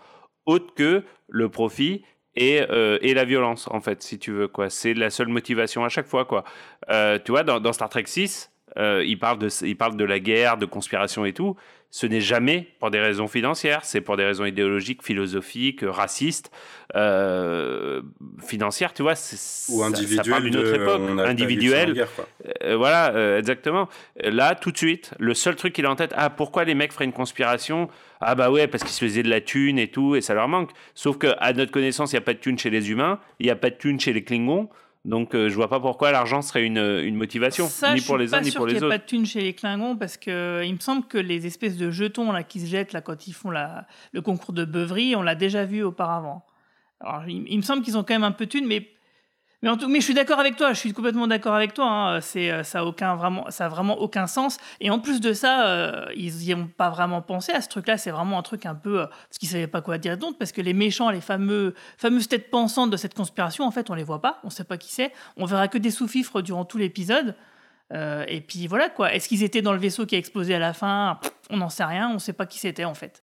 autres 0.49 0.75
que 0.75 1.05
le 1.29 1.49
profit 1.49 2.05
et, 2.35 2.63
euh, 2.71 2.99
et 3.03 3.15
la 3.15 3.25
violence, 3.25 3.69
en 3.71 3.81
fait, 3.81 4.03
si 4.03 4.19
tu 4.19 4.33
veux. 4.33 4.49
quoi. 4.49 4.71
C'est 4.71 4.95
la 4.95 5.11
seule 5.11 5.29
motivation 5.29 5.85
à 5.85 5.89
chaque 5.89 6.07
fois. 6.07 6.25
quoi. 6.25 6.45
Euh, 6.91 7.19
tu 7.25 7.33
vois, 7.33 7.43
dans, 7.45 7.61
dans 7.61 7.73
Star 7.73 7.89
Trek 7.89 8.05
6, 8.07 8.51
euh, 8.77 9.03
il, 9.07 9.19
parle 9.19 9.39
de, 9.39 9.49
il 9.65 9.77
parle 9.77 9.97
de 9.97 10.05
la 10.05 10.19
guerre, 10.21 10.57
de 10.59 10.67
conspiration 10.67 11.25
et 11.25 11.33
tout. 11.33 11.57
Ce 11.91 12.07
n'est 12.07 12.21
jamais 12.21 12.69
pour 12.81 12.91
des 12.91 13.01
raisons 13.01 13.29
financières, 13.29 13.81
c'est 13.83 14.03
pour 14.03 14.19
des 14.19 14.25
raisons 14.25 14.45
idéologiques, 14.45 15.03
philosophiques, 15.03 15.81
racistes, 15.83 16.51
euh, 16.97 18.03
financières, 18.47 18.93
tu 18.93 19.03
vois. 19.03 19.13
Ou 19.13 19.15
ça- 19.15 19.37
ça 19.37 19.85
individuel 19.87 20.31
parle 20.31 20.43
d'une 20.45 20.57
autre 20.57 20.75
époque, 20.75 21.01
individuelle. 21.27 22.07
Euh, 22.63 22.77
voilà, 22.77 23.39
exactement. 23.39 23.89
Là, 24.23 24.55
tout 24.55 24.71
de 24.71 24.77
suite, 24.77 25.13
le 25.19 25.33
seul 25.35 25.57
truc 25.57 25.73
qu'il 25.73 25.87
a 25.87 25.91
en 25.91 25.97
tête, 25.97 26.13
ah, 26.17 26.29
pourquoi 26.29 26.65
les 26.65 26.75
mecs 26.75 26.93
feraient 26.93 27.07
une 27.07 27.13
conspiration? 27.13 27.89
Ah, 28.21 28.35
bah 28.35 28.51
ouais, 28.51 28.67
parce 28.67 28.83
qu'ils 28.85 28.93
se 28.93 29.05
faisaient 29.05 29.23
de 29.23 29.31
la 29.31 29.41
thune 29.41 29.79
et 29.79 29.89
tout, 29.89 30.15
et 30.15 30.21
ça 30.21 30.35
leur 30.35 30.49
manque. 30.49 30.71
Sauf 30.95 31.17
que 31.19 31.29
à 31.39 31.53
notre 31.55 31.71
connaissance, 31.73 32.13
il 32.13 32.17
n'y 32.17 32.19
a 32.19 32.23
pas 32.23 32.35
de 32.35 32.39
thune 32.39 32.59
chez 32.59 32.69
les 32.71 32.91
humains, 32.91 33.19
il 33.39 33.47
n'y 33.47 33.51
a 33.53 33.57
pas 33.57 33.71
de 33.71 33.77
thune 33.77 33.99
chez 33.99 34.13
les 34.13 34.25
Klingons. 34.25 34.69
Donc, 35.05 35.35
euh, 35.35 35.49
je 35.49 35.55
vois 35.55 35.69
pas 35.69 35.81
pourquoi 35.81 36.11
l'argent 36.13 36.43
serait 36.43 36.65
une, 36.65 36.79
une 36.79 37.15
motivation, 37.15 37.67
Ça, 37.69 37.95
ni 37.95 38.01
je 38.01 38.07
pour 38.07 38.19
les 38.19 38.29
pas 38.29 38.39
uns 38.39 38.41
ni 38.43 38.51
sûr 38.51 38.59
pour 38.59 38.67
qu'il 38.67 38.75
les 38.75 38.81
n'y 38.81 38.85
ait 38.85 38.87
autres. 38.89 38.97
pas 38.97 39.03
de 39.03 39.09
thunes 39.09 39.25
chez 39.27 39.41
les 39.41 39.55
Klingons 39.55 39.97
parce 39.97 40.17
que 40.17 40.31
euh, 40.31 40.65
il 40.65 40.75
me 40.75 40.81
semble 40.81 41.07
que 41.07 41.19
les 41.19 41.47
espèces 41.47 41.77
de 41.77 41.91
jetons 41.91 42.33
là 42.33 42.43
qui 42.43 42.61
se 42.61 42.67
jettent 42.67 42.93
là 42.93 43.01
quand 43.01 43.27
ils 43.27 43.33
font 43.33 43.51
la, 43.51 43.87
le 44.13 44.21
concours 44.23 44.53
de 44.53 44.65
beuverie, 44.65 45.15
on 45.17 45.23
l'a 45.23 45.35
déjà 45.35 45.65
vu 45.65 45.83
auparavant. 45.83 46.45
Alors, 47.01 47.23
il, 47.29 47.45
il 47.49 47.57
me 47.57 47.63
semble 47.63 47.83
qu'ils 47.83 47.97
ont 47.97 48.03
quand 48.03 48.15
même 48.15 48.25
un 48.25 48.33
peu 48.33 48.47
de 48.47 48.51
thunes, 48.51 48.67
mais 48.67 48.89
mais, 49.63 49.69
en 49.69 49.77
tout, 49.77 49.89
mais 49.89 49.99
je 50.01 50.05
suis 50.05 50.15
d'accord 50.15 50.39
avec 50.39 50.57
toi. 50.57 50.73
Je 50.73 50.79
suis 50.79 50.93
complètement 50.93 51.27
d'accord 51.27 51.55
avec 51.55 51.75
toi. 51.75 51.87
hein. 51.87 52.21
Euh, 52.37 52.63
ça 52.63 52.81
a 52.81 52.85
aucun 52.85 53.17
vraiment 53.17 53.51
ça 53.51 53.67
a 53.67 53.69
vraiment 53.69 53.99
aucun 53.99 54.27
sens. 54.27 54.59
Et 54.81 54.91
en 54.91 55.01
plus 55.01 55.21
de 55.21 55.33
ça, 55.33 55.67
euh, 55.67 56.07
ils 56.15 56.35
n'y 56.35 56.55
ont 56.55 56.69
pas 56.69 56.91
vraiment 56.91 57.23
pensé 57.23 57.53
à 57.53 57.61
ce 57.61 57.69
truc-là. 57.69 57.99
C'est 57.99 58.11
vraiment 58.11 58.39
un 58.39 58.43
truc 58.43 58.67
un 58.67 58.75
peu 58.75 59.01
euh, 59.01 59.07
parce 59.07 59.39
qu'ils 59.39 59.49
savaient 59.49 59.67
pas 59.67 59.83
quoi 59.83 59.99
dire 59.99 60.17
d'autre 60.17 60.39
parce 60.39 60.53
que 60.53 60.61
les 60.61 60.75
méchants, 60.75 61.11
les 61.11 61.21
fameux 61.21 61.75
fameuses 61.97 62.29
têtes 62.29 62.51
pensantes 62.51 62.91
de 62.91 62.97
cette 62.97 63.15
conspiration, 63.15 63.65
en 63.65 63.71
fait, 63.71 63.91
on 63.91 63.95
les 63.95 64.05
voit 64.05 64.21
pas. 64.21 64.39
On 64.45 64.51
sait 64.51 64.65
pas 64.65 64.79
qui 64.79 64.93
c'est. 64.93 65.13
On 65.37 65.45
verra 65.45 65.69
que 65.69 65.79
des 65.79 65.91
sous-fifres 65.91 66.41
durant 66.43 66.65
tout 66.65 66.79
l'épisode. 66.79 67.35
Et 67.93 68.43
puis 68.47 68.67
voilà 68.67 68.91
quoi. 68.91 69.15
Est-ce 69.15 69.29
qu'ils 69.29 69.43
étaient 69.43 69.63
dans 69.63 69.73
le 69.73 69.79
vaisseau 69.79 70.05
qui 70.05 70.15
a 70.15 70.19
explosé 70.19 70.55
à 70.55 70.59
la 70.59 70.75
fin? 70.75 71.19
On 71.51 71.57
n'en 71.57 71.71
sait 71.71 71.85
rien. 71.85 72.11
On 72.11 72.19
sait 72.19 72.35
pas 72.35 72.45
qui 72.47 72.59
c'était 72.59 72.85
en 72.85 72.95
fait. 72.95 73.23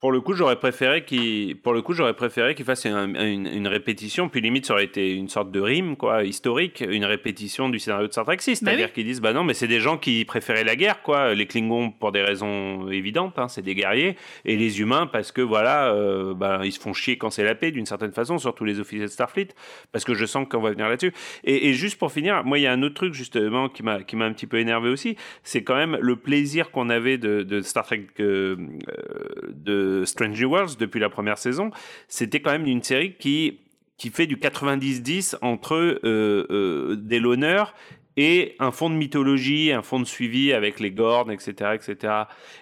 Pour 0.00 0.12
le 0.12 0.20
coup, 0.20 0.32
j'aurais 0.34 0.60
préféré 0.60 1.04
qu'il, 1.04 1.56
pour 1.60 1.72
le 1.74 1.82
coup, 1.82 1.92
j'aurais 1.92 2.14
préféré 2.14 2.54
qu'il 2.54 2.64
fasse 2.64 2.86
un- 2.86 3.12
une, 3.14 3.48
une 3.48 3.66
répétition, 3.66 4.28
puis 4.28 4.40
limite, 4.40 4.64
ça 4.66 4.74
aurait 4.74 4.84
été 4.84 5.12
une 5.12 5.28
sorte 5.28 5.50
de 5.50 5.58
rime, 5.58 5.96
quoi, 5.96 6.22
historique, 6.22 6.84
une 6.88 7.04
répétition 7.04 7.68
du 7.68 7.80
scénario 7.80 8.06
de 8.06 8.12
Star 8.12 8.24
Trek 8.24 8.36
6. 8.38 8.62
Bah 8.62 8.70
C'est-à-dire 8.70 8.86
oui. 8.86 8.92
qu'ils 8.92 9.04
disent, 9.06 9.20
bah 9.20 9.32
non, 9.32 9.42
mais 9.42 9.54
c'est 9.54 9.66
des 9.66 9.80
gens 9.80 9.98
qui 9.98 10.24
préféraient 10.24 10.62
la 10.62 10.76
guerre, 10.76 11.02
quoi. 11.02 11.34
Les 11.34 11.46
Klingons, 11.46 11.90
pour 11.90 12.12
des 12.12 12.22
raisons 12.22 12.88
évidentes, 12.90 13.40
hein, 13.40 13.48
c'est 13.48 13.62
des 13.62 13.74
guerriers, 13.74 14.14
et 14.44 14.54
les 14.56 14.80
humains, 14.80 15.08
parce 15.08 15.32
que 15.32 15.40
voilà, 15.42 15.92
euh, 15.92 16.32
bah, 16.32 16.60
ils 16.62 16.70
se 16.70 16.78
font 16.78 16.92
chier 16.92 17.18
quand 17.18 17.30
c'est 17.30 17.42
la 17.42 17.56
paix, 17.56 17.72
d'une 17.72 17.86
certaine 17.86 18.12
façon, 18.12 18.38
surtout 18.38 18.64
les 18.64 18.78
officiers 18.78 19.06
de 19.06 19.10
Starfleet, 19.10 19.48
parce 19.90 20.04
que 20.04 20.14
je 20.14 20.26
sens 20.26 20.46
qu'on 20.48 20.60
va 20.60 20.70
venir 20.70 20.88
là-dessus. 20.88 21.12
Et, 21.42 21.70
et 21.70 21.72
juste 21.72 21.98
pour 21.98 22.12
finir, 22.12 22.44
moi, 22.44 22.60
il 22.60 22.62
y 22.62 22.66
a 22.68 22.72
un 22.72 22.84
autre 22.84 22.94
truc, 22.94 23.14
justement, 23.14 23.68
qui 23.68 23.82
m'a, 23.82 24.04
qui 24.04 24.14
m'a 24.14 24.26
un 24.26 24.32
petit 24.32 24.46
peu 24.46 24.58
énervé 24.58 24.90
aussi, 24.90 25.16
c'est 25.42 25.64
quand 25.64 25.74
même 25.74 25.98
le 26.00 26.14
plaisir 26.14 26.70
qu'on 26.70 26.88
avait 26.88 27.18
de, 27.18 27.42
de 27.42 27.62
Star 27.62 27.84
Trek, 27.84 28.06
euh, 28.20 28.54
euh, 28.96 29.87
de 29.88 30.04
Strange 30.04 30.42
Worlds 30.42 30.76
depuis 30.78 31.00
la 31.00 31.08
première 31.08 31.38
saison. 31.38 31.70
C'était 32.08 32.40
quand 32.40 32.50
même 32.50 32.66
une 32.66 32.82
série 32.82 33.14
qui, 33.14 33.60
qui 33.96 34.10
fait 34.10 34.26
du 34.26 34.36
90-10 34.36 35.36
entre 35.42 35.74
euh, 35.74 36.46
euh, 36.50 36.96
des 36.96 37.18
l'honneur 37.18 37.74
et 38.20 38.56
un 38.58 38.72
fond 38.72 38.90
de 38.90 38.96
mythologie, 38.96 39.70
un 39.70 39.82
fond 39.82 40.00
de 40.00 40.04
suivi 40.04 40.52
avec 40.52 40.80
les 40.80 40.90
Gornes, 40.90 41.30
etc., 41.30 41.52
etc. 41.74 42.12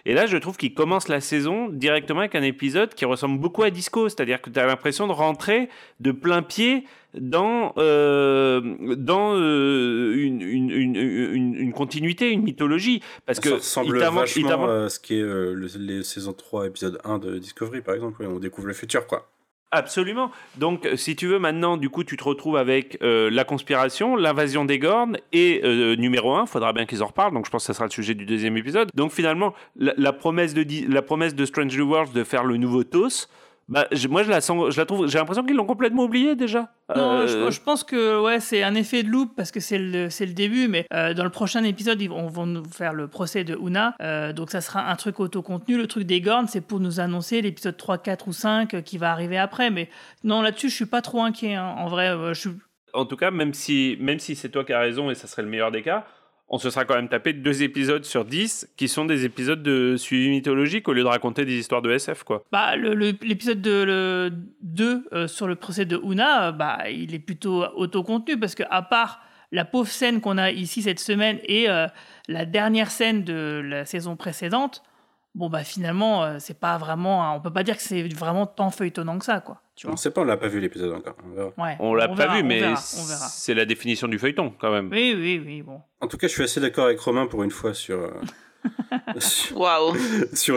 Et 0.05 0.13
là, 0.13 0.27
je 0.27 0.37
trouve 0.37 0.59
qu'il 0.59 0.75
commence 0.75 1.09
la 1.09 1.23
saison 1.23 1.71
directement 1.71 2.21
avec 2.21 2.35
un 2.35 2.43
épisode 2.43 2.93
qui 2.93 3.07
ressemble 3.07 3.39
beaucoup 3.41 3.63
à 3.63 3.71
Disco, 3.71 4.11
c'est-à-dire 4.11 4.43
que 4.43 4.51
tu 4.51 4.61
as 4.61 4.67
l'impression 4.67 5.07
de 5.07 5.13
rentrer 5.13 5.71
de 6.01 6.13
plein 6.13 6.43
pied 6.43 6.85
dans, 7.19 7.73
euh, 7.79 8.61
dans 8.97 9.33
euh, 9.35 10.15
une, 10.17 10.43
une, 10.43 10.71
une, 10.71 10.97
une- 10.97 11.55
une 11.55 11.73
continuité, 11.73 12.31
une 12.33 12.43
mythologie. 12.43 13.01
Parce 13.25 13.41
que 13.41 13.49
ça 13.49 13.81
ressemble 13.81 13.97
vachement 14.21 14.49
à 14.85 14.89
ce 14.91 15.01
qui 15.01 15.15
est 15.15 15.23
euh, 15.23 15.55
le- 15.55 15.69
les 15.79 16.03
saisons 16.03 16.35
3, 16.35 16.67
épisode 16.67 16.99
1 17.05 17.17
de 17.19 17.39
Discovery, 17.39 17.81
par 17.81 17.95
exemple. 17.95 18.17
Oui, 18.21 18.27
on 18.31 18.39
découvre 18.39 18.67
le 18.69 18.75
futur, 18.75 19.07
quoi. 19.07 19.31
Absolument. 19.73 20.31
Donc, 20.59 20.87
euh, 20.87 20.97
si 20.97 21.17
tu 21.17 21.27
veux, 21.27 21.41
maintenant, 21.41 21.77
du 21.77 21.91
coup, 21.91 22.05
tu 22.05 22.17
te 22.17 22.23
retrouves 22.23 22.57
avec 22.57 22.99
euh, 23.03 23.29
la 23.31 23.45
conspiration, 23.45 24.15
l'invasion 24.15 24.65
des 24.65 24.79
Gornes 24.79 25.19
et 25.33 25.61
euh, 25.65 25.97
numéro 25.97 26.35
un. 26.35 26.47
Faudra 26.47 26.73
bien 26.73 26.87
qu'ils 26.87 27.03
en 27.03 27.07
reparlent. 27.07 27.35
Donc, 27.35 27.47
je 27.47 27.51
pense 27.51 27.65
que 27.65 27.67
ça 27.67 27.75
sera 27.75 27.87
le 27.87 27.91
sujet 27.91 28.15
du 28.15 28.27
deuxième 28.27 28.57
épisode. 28.57 28.91
Donc, 28.95 29.11
finalement, 29.11 29.55
la, 29.77 30.13
promesse 30.13 30.55
de 30.55 30.65
la 30.89 31.03
promesse 31.03 31.35
de 31.35 31.45
Strange 31.45 31.77
New 31.77 31.89
Worlds 31.89 32.13
de 32.13 32.23
faire 32.23 32.45
le 32.45 32.57
nouveau 32.57 32.85
TOS. 32.85 33.29
Bah, 33.69 33.89
je- 33.91 34.07
moi, 34.07 34.23
je 34.23 34.31
la 34.31 34.41
sens, 34.41 34.73
je 34.73 34.79
la 34.81 34.87
trouve. 34.87 35.09
J'ai 35.09 35.19
l'impression 35.19 35.45
qu'ils 35.45 35.57
l'ont 35.57 35.67
complètement 35.67 36.05
oublié 36.05 36.37
déjà. 36.37 36.73
Non, 36.95 37.11
Euh, 37.23 37.27
je, 37.27 37.51
je 37.51 37.61
pense 37.61 37.83
que 37.83 38.23
ouais, 38.23 38.39
c'est 38.39 38.63
un 38.63 38.77
effet 38.77 39.03
de 39.03 39.09
loupe 39.09 39.35
parce 39.37 39.51
que 39.51 39.59
c'est 39.59 39.79
le, 39.79 40.09
c'est 40.09 40.25
le 40.25 40.35
début, 40.35 40.69
mais 40.69 40.87
euh, 40.93 41.15
dans 41.15 41.25
le 41.25 41.31
prochain 41.31 41.65
épisode, 41.65 42.01
ils 42.01 42.09
vont, 42.09 42.29
vont 42.29 42.47
nous 42.47 42.65
faire 42.65 42.93
le 42.95 43.09
procès 43.09 43.43
de 43.43 43.57
Una. 43.61 43.97
Euh, 44.01 44.33
donc 44.33 44.51
ça 44.51 44.61
sera 44.61 44.89
un 44.89 44.95
truc 44.95 45.19
autocontenu. 45.19 45.77
Le 45.77 45.89
truc 45.89 46.05
des 46.05 46.21
Gornes, 46.21 46.47
c'est 46.47 46.61
pour 46.61 46.79
nous 46.79 47.01
annoncer 47.01 47.43
l'épisode 47.43 47.77
3, 47.77 47.99
4 47.99 48.29
ou 48.29 48.33
5 48.33 48.75
euh, 48.75 48.81
qui 48.83 48.99
va 48.99 49.11
arriver 49.11 49.37
après. 49.37 49.71
Mais 49.71 49.89
non, 50.23 50.43
là-dessus, 50.43 50.69
je 50.69 50.75
suis 50.77 50.87
pas 50.87 51.03
trop 51.03 51.23
inquiet. 51.23 51.55
hein. 51.55 51.75
En 51.77 51.89
vrai, 51.89 52.15
je 52.35 52.39
suis. 52.39 52.51
en 52.95 53.05
tout 53.05 53.17
cas, 53.17 53.33
même 53.33 53.53
si, 53.53 53.97
même 54.01 54.21
si 54.21 54.37
c'est 54.37 54.49
toi 54.49 54.65
qui 54.65 54.73
as 54.75 54.79
raison 54.79 55.11
et 55.11 55.17
ça 55.17 55.27
serait 55.27 55.43
le 55.43 55.49
meilleur 55.49 55.73
des 55.73 55.83
cas, 55.83 56.07
on 56.49 56.59
se 56.59 56.71
sera 56.71 56.85
quand 56.85 56.95
même 56.95 57.09
tapé 57.09 57.33
deux 57.33 57.63
épisodes 57.63 58.05
sur 58.05 58.25
dix 58.25 58.69
qui 58.77 58.89
sont 58.89 59.05
des 59.05 59.25
épisodes 59.25 59.63
de 59.63 59.97
suivi 59.97 60.31
mythologique 60.31 60.89
au 60.89 60.93
lieu 60.93 61.03
de 61.03 61.09
raconter 61.09 61.45
des 61.45 61.59
histoires 61.59 61.83
de 61.83 61.91
SF, 61.91 62.23
quoi. 62.23 62.45
Bah, 62.53 62.77
l'épisode 62.77 63.61
de 63.61 63.83
le 63.83 64.33
2 64.63 65.09
euh, 65.13 65.27
sur 65.27 65.49
le 65.49 65.57
procès 65.57 65.87
de 65.87 66.01
Una, 66.05 66.49
euh, 66.49 66.53
bah, 66.53 66.89
il 66.91 67.15
est 67.15 67.19
plutôt 67.19 67.65
autocontenu 67.75 68.39
parce 68.39 68.55
que 68.55 68.63
à 68.71 68.83
part 68.83 69.21
la 69.53 69.65
pauvre 69.65 69.89
scène 69.89 70.21
qu'on 70.21 70.39
a 70.39 70.51
ici 70.51 70.83
cette 70.83 71.01
semaine 71.01 71.39
et 71.45 71.69
euh, 71.69 71.87
la 72.29 72.45
dernière 72.45 72.91
scène 72.91 73.25
de 73.25 73.61
la 73.65 73.85
saison 73.85 74.17
précédente, 74.17 74.83
bon 75.37 75.49
bah 75.49 75.63
finalement 75.63 76.25
euh, 76.25 76.37
c'est 76.41 76.59
pas 76.59 76.77
vraiment, 76.79 77.37
on 77.37 77.41
peut 77.41 77.53
pas 77.53 77.63
dire 77.63 77.77
que 77.77 77.83
c'est 77.83 78.03
vraiment 78.09 78.47
tant 78.47 78.71
feuilletonnant 78.71 79.19
que 79.19 79.25
ça 79.25 79.41
quoi. 79.41 79.61
Tu 79.77 79.87
On 79.87 79.91
vois. 79.91 79.97
sait 79.99 80.11
pas, 80.11 80.23
on 80.23 80.25
l'a 80.25 80.39
pas 80.39 80.49
vu 80.49 80.59
l'épisode 80.59 80.93
encore. 80.95 81.15
On 81.25 81.35
verra. 81.35 81.51
Ouais, 81.59 81.77
On 81.81 81.95
l'a 81.95 82.09
pas 82.09 82.15
verra, 82.15 82.37
vu, 82.37 82.43
on 82.43 82.47
mais 82.47 82.65
on 82.67 82.77
c'est 82.77 83.53
la 83.53 83.67
définition 83.67 84.09
du 84.09 84.19
feuilleton, 84.19 84.55
quand 84.59 84.73
même. 84.73 84.89
Oui, 84.91 85.15
oui, 85.15 85.41
oui, 85.45 85.61
bon. 85.61 85.83
En 86.01 86.07
tout 86.09 86.17
cas, 86.17 86.29
je 86.29 86.33
suis 86.33 86.43
assez 86.43 86.61
d'accord 86.61 86.87
avec 86.87 86.99
Romain 86.99 87.27
pour 87.27 87.43
une 87.43 87.51
fois 87.51 87.75
sur. 87.75 87.99
Waouh 89.55 89.95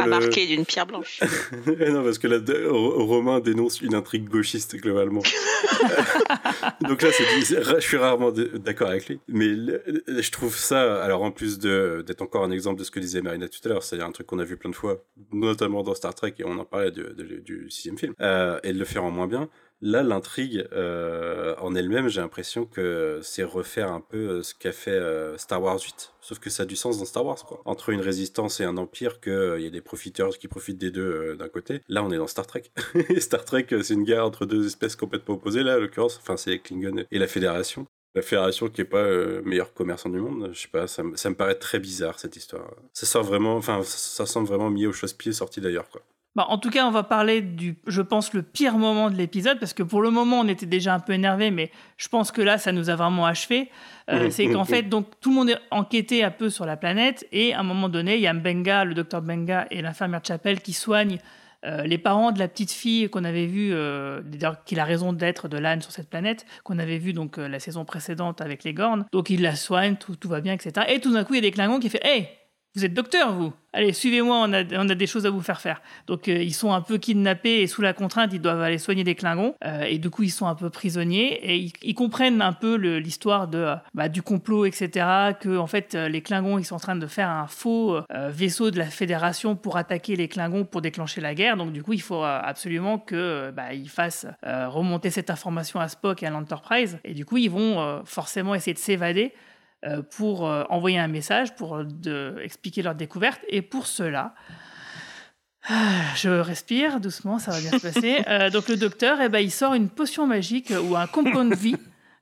le. 0.03 0.09
marquer 0.09 0.47
d'une 0.47 0.65
pierre 0.65 0.85
blanche. 0.85 1.19
non, 1.67 2.03
parce 2.03 2.17
que 2.17 2.27
là, 2.27 2.39
Romain 2.69 3.39
dénonce 3.39 3.81
une 3.81 3.95
intrigue 3.95 4.27
gauchiste 4.27 4.75
globalement. 4.77 5.21
Donc 6.81 7.01
là, 7.01 7.09
je 7.11 7.79
suis 7.79 7.97
rarement 7.97 8.31
d'accord 8.31 8.89
avec 8.89 9.07
lui. 9.07 9.19
Mais 9.27 9.49
je 9.49 10.31
trouve 10.31 10.55
ça, 10.55 11.03
alors 11.03 11.23
en 11.23 11.31
plus 11.31 11.59
d'être 11.59 12.21
encore 12.21 12.43
un 12.43 12.51
exemple 12.51 12.79
de 12.79 12.83
ce 12.83 12.91
que 12.91 12.99
disait 12.99 13.21
Marina 13.21 13.47
tout 13.47 13.59
à 13.65 13.69
l'heure, 13.69 13.83
c'est-à-dire 13.83 14.07
un 14.07 14.11
truc 14.11 14.27
qu'on 14.27 14.39
a 14.39 14.43
vu 14.45 14.57
plein 14.57 14.69
de 14.69 14.75
fois, 14.75 15.03
notamment 15.31 15.83
dans 15.83 15.93
Star 15.95 16.13
Trek, 16.15 16.33
et 16.39 16.43
on 16.45 16.57
en 16.59 16.65
parlait 16.65 16.91
de- 16.91 17.13
de- 17.17 17.39
du 17.39 17.69
sixième 17.69 17.97
film, 17.97 18.13
euh, 18.21 18.59
et 18.63 18.73
de 18.73 18.79
le 18.79 18.85
faire 18.85 19.03
en 19.03 19.11
moins 19.11 19.27
bien. 19.27 19.49
Là, 19.81 20.03
l'intrigue 20.03 20.67
euh, 20.73 21.55
en 21.59 21.73
elle-même, 21.73 22.09
j'ai 22.09 22.19
l'impression 22.19 22.65
que 22.65 23.19
c'est 23.23 23.43
refaire 23.43 23.89
un 23.91 24.01
peu 24.01 24.17
euh, 24.17 24.43
ce 24.43 24.53
qu'a 24.53 24.73
fait 24.73 24.91
euh, 24.91 25.37
Star 25.37 25.61
Wars 25.61 25.79
8. 25.81 26.13
Sauf 26.19 26.39
que 26.39 26.49
ça 26.49 26.63
a 26.63 26.65
du 26.65 26.75
sens 26.75 26.99
dans 26.99 27.05
Star 27.05 27.25
Wars, 27.25 27.45
quoi. 27.45 27.61
Entre 27.63 27.89
une, 27.89 28.01
rési- 28.01 28.19
résistance 28.19 28.59
et 28.59 28.65
un 28.65 28.75
empire 28.75 29.21
qu'il 29.21 29.61
y 29.61 29.65
a 29.67 29.69
des 29.69 29.79
profiteurs 29.81 30.37
qui 30.37 30.49
profitent 30.49 30.77
des 30.77 30.91
deux 30.91 31.37
d'un 31.37 31.47
côté. 31.47 31.79
Là, 31.87 32.03
on 32.03 32.11
est 32.11 32.17
dans 32.17 32.27
Star 32.27 32.45
Trek. 32.45 32.63
Star 33.19 33.45
Trek, 33.45 33.67
c'est 33.81 33.93
une 33.93 34.03
guerre 34.03 34.25
entre 34.25 34.45
deux 34.45 34.65
espèces 34.65 34.97
complètement 34.97 35.35
opposées, 35.35 35.63
là, 35.63 35.77
en 35.77 35.79
l'occurrence. 35.79 36.17
Enfin, 36.21 36.35
c'est 36.35 36.59
Klingon 36.59 37.05
et 37.09 37.17
la 37.19 37.27
Fédération. 37.27 37.85
La 38.15 38.21
Fédération 38.23 38.67
qui 38.69 38.81
est 38.81 38.85
pas 38.85 38.97
euh, 38.97 39.41
meilleur 39.45 39.73
commerçant 39.73 40.09
du 40.09 40.19
monde, 40.19 40.49
je 40.51 40.59
sais 40.61 40.67
pas, 40.67 40.87
ça, 40.87 41.03
me- 41.03 41.15
paraît 41.35 41.55
très 41.55 41.79
bizarre 41.79 42.19
cette 42.19 42.35
histoire. 42.35 42.69
Ça 42.91 43.05
sort 43.05 43.23
vraiment, 43.23 43.55
enfin, 43.55 43.81
ça, 43.83 43.97
ça 43.97 44.25
semble 44.25 44.47
vraiment 44.47 44.69
mis 44.71 44.87
au 44.87 44.91
chausse-pied, 44.91 45.31
sorti 45.31 45.61
d'ailleurs, 45.61 45.87
quoi. 45.89 46.01
Bah, 46.35 46.45
en 46.49 46.57
tout 46.57 46.69
cas, 46.69 46.85
on 46.85 46.91
va 46.91 47.03
parler 47.03 47.41
du, 47.41 47.77
je 47.87 48.01
pense, 48.01 48.33
le 48.33 48.43
pire 48.43 48.77
moment 48.77 49.09
de 49.09 49.15
l'épisode, 49.15 49.59
parce 49.59 49.73
que 49.73 49.83
pour 49.83 50.01
le 50.01 50.11
moment, 50.11 50.39
on 50.39 50.47
était 50.47 50.67
déjà 50.67 50.93
un 50.93 50.99
peu 50.99 51.13
énervé, 51.13 51.49
mais 51.51 51.71
je 51.97 52.07
pense 52.07 52.31
que 52.31 52.41
là, 52.41 52.57
ça 52.57 52.71
nous 52.71 52.89
a 52.89 52.95
vraiment 52.95 53.25
achevé. 53.25 53.69
Euh, 54.09 54.25
Mhm, 54.25 54.31
c'est 54.31 54.47
qu'en 54.47 54.63
fait, 54.65 54.83
donc, 54.83 55.07
tout 55.21 55.29
le 55.31 55.35
monde 55.35 55.49
est 55.49 55.57
enquêté 55.71 56.23
un 56.23 56.31
peu 56.31 56.49
sur 56.49 56.65
la 56.65 56.77
planète, 56.77 57.27
et 57.31 57.53
à 57.53 57.59
un 57.59 57.63
moment 57.63 57.89
donné, 57.89 58.15
il 58.15 58.21
y 58.21 58.27
a 58.27 58.33
Mbenga, 58.33 58.85
le 58.85 58.93
docteur 58.93 59.21
Benga 59.21 59.65
et 59.71 59.81
l'infirmière 59.81 60.21
Chapel 60.25 60.61
qui 60.61 60.73
soignent 60.73 61.17
euh, 61.65 61.83
les 61.83 61.97
parents 61.97 62.31
de 62.31 62.39
la 62.39 62.47
petite 62.47 62.71
fille 62.71 63.09
qu'on 63.09 63.25
avait 63.25 63.45
vue, 63.47 63.71
euh, 63.73 64.21
qu'il 64.65 64.79
a 64.79 64.85
raison 64.85 65.11
d'être 65.11 65.49
de 65.49 65.57
l'âne 65.57 65.81
sur 65.81 65.91
cette 65.91 66.09
planète, 66.09 66.45
qu'on 66.63 66.79
avait 66.79 66.99
vu 66.99 67.11
donc 67.11 67.37
euh, 67.37 67.49
la 67.49 67.59
saison 67.59 67.83
précédente 67.83 68.39
avec 68.39 68.63
les 68.63 68.73
Gornes. 68.73 69.05
Donc 69.11 69.29
il 69.29 69.41
la 69.41 69.55
soigne, 69.57 69.95
tout, 69.97 70.15
tout 70.15 70.29
va 70.29 70.39
bien, 70.39 70.53
etc. 70.53 70.85
Et 70.89 71.01
tout 71.01 71.11
d'un 71.11 71.25
coup, 71.25 71.33
il 71.33 71.37
y 71.37 71.39
a 71.39 71.41
des 71.41 71.51
Klingons 71.51 71.79
qui 71.79 71.89
fait 71.89 71.99
Hey, 72.05 72.29
vous 72.75 72.85
êtes 72.85 72.93
docteur, 72.93 73.33
vous 73.33 73.53
Allez, 73.71 73.93
suivez-moi, 73.93 74.45
on 74.47 74.53
a, 74.53 74.63
on 74.77 74.89
a 74.89 74.95
des 74.95 75.05
choses 75.05 75.27
à 75.27 75.29
vous 75.29 75.41
faire 75.41 75.61
faire. 75.61 75.81
Donc, 76.07 76.27
euh, 76.27 76.41
ils 76.41 76.53
sont 76.53 76.73
un 76.73 76.81
peu 76.81 76.97
kidnappés 76.97 77.61
et 77.61 77.67
sous 77.67 77.83
la 77.83 77.93
contrainte, 77.93 78.31
ils 78.33 78.41
doivent 78.41 78.61
aller 78.61 78.79
soigner 78.79 79.03
des 79.03 79.13
Klingons. 79.13 79.53
Euh, 79.63 79.83
et 79.83 79.99
du 79.99 80.09
coup, 80.09 80.23
ils 80.23 80.31
sont 80.31 80.47
un 80.47 80.55
peu 80.55 80.71
prisonniers 80.71 81.33
et 81.43 81.71
ils, 81.83 81.93
comprennent 81.93 82.41
un 82.41 82.53
peu 82.53 82.75
l'histoire 82.75 83.47
euh, 83.53 83.75
bah, 83.93 84.09
du 84.09 84.23
complot, 84.23 84.65
etc. 84.65 85.35
Que, 85.39 85.57
en 85.57 85.67
fait, 85.67 85.93
les 85.93 86.21
Klingons, 86.21 86.57
ils 86.57 86.65
sont 86.65 86.75
en 86.75 86.79
train 86.79 86.95
de 86.95 87.05
faire 87.05 87.29
un 87.29 87.45
faux 87.45 87.99
vaisseau 88.09 88.71
de 88.71 88.79
la 88.79 88.85
Fédération 88.85 89.55
pour 89.55 89.77
attaquer 89.77 90.15
les 90.15 90.27
Klingons 90.27 90.65
pour 90.65 90.81
déclencher 90.81 91.21
la 91.21 91.35
guerre. 91.35 91.55
Donc, 91.55 91.71
du 91.71 91.83
coup, 91.83 91.93
il 91.93 92.01
faut 92.01 92.23
absolument 92.23 92.97
que 92.97 93.51
bah, 93.51 93.73
ils 93.73 93.89
fassent 93.89 94.25
remonter 94.43 95.11
cette 95.11 95.29
information 95.29 95.79
à 95.79 95.87
Spock 95.89 96.23
et 96.23 96.25
à 96.25 96.31
l'Enterprise. 96.31 96.99
Et 97.03 97.13
du 97.13 97.25
coup, 97.25 97.37
ils 97.37 97.51
vont 97.51 98.01
forcément 98.05 98.55
essayer 98.55 98.73
de 98.73 98.79
s'évader 98.79 99.33
pour 100.11 100.47
euh, 100.47 100.63
envoyer 100.69 100.99
un 100.99 101.07
message, 101.07 101.55
pour 101.55 101.77
euh, 101.77 101.83
de, 101.83 102.35
expliquer 102.43 102.81
leur 102.81 102.95
découverte. 102.95 103.41
Et 103.47 103.61
pour 103.61 103.87
cela, 103.87 104.33
ah, 105.67 106.01
je 106.15 106.29
respire 106.29 106.99
doucement, 106.99 107.39
ça 107.39 107.51
va 107.51 107.59
bien 107.59 107.71
se 107.71 107.87
passer. 107.87 108.23
Euh, 108.27 108.49
donc 108.49 108.67
le 108.67 108.75
docteur, 108.75 109.21
eh 109.21 109.29
ben, 109.29 109.39
il 109.39 109.51
sort 109.51 109.73
une 109.73 109.89
potion 109.89 110.27
magique 110.27 110.71
euh, 110.71 110.81
ou 110.81 110.95
un 110.95 111.07
compound 111.07 111.53
vie 111.55 111.77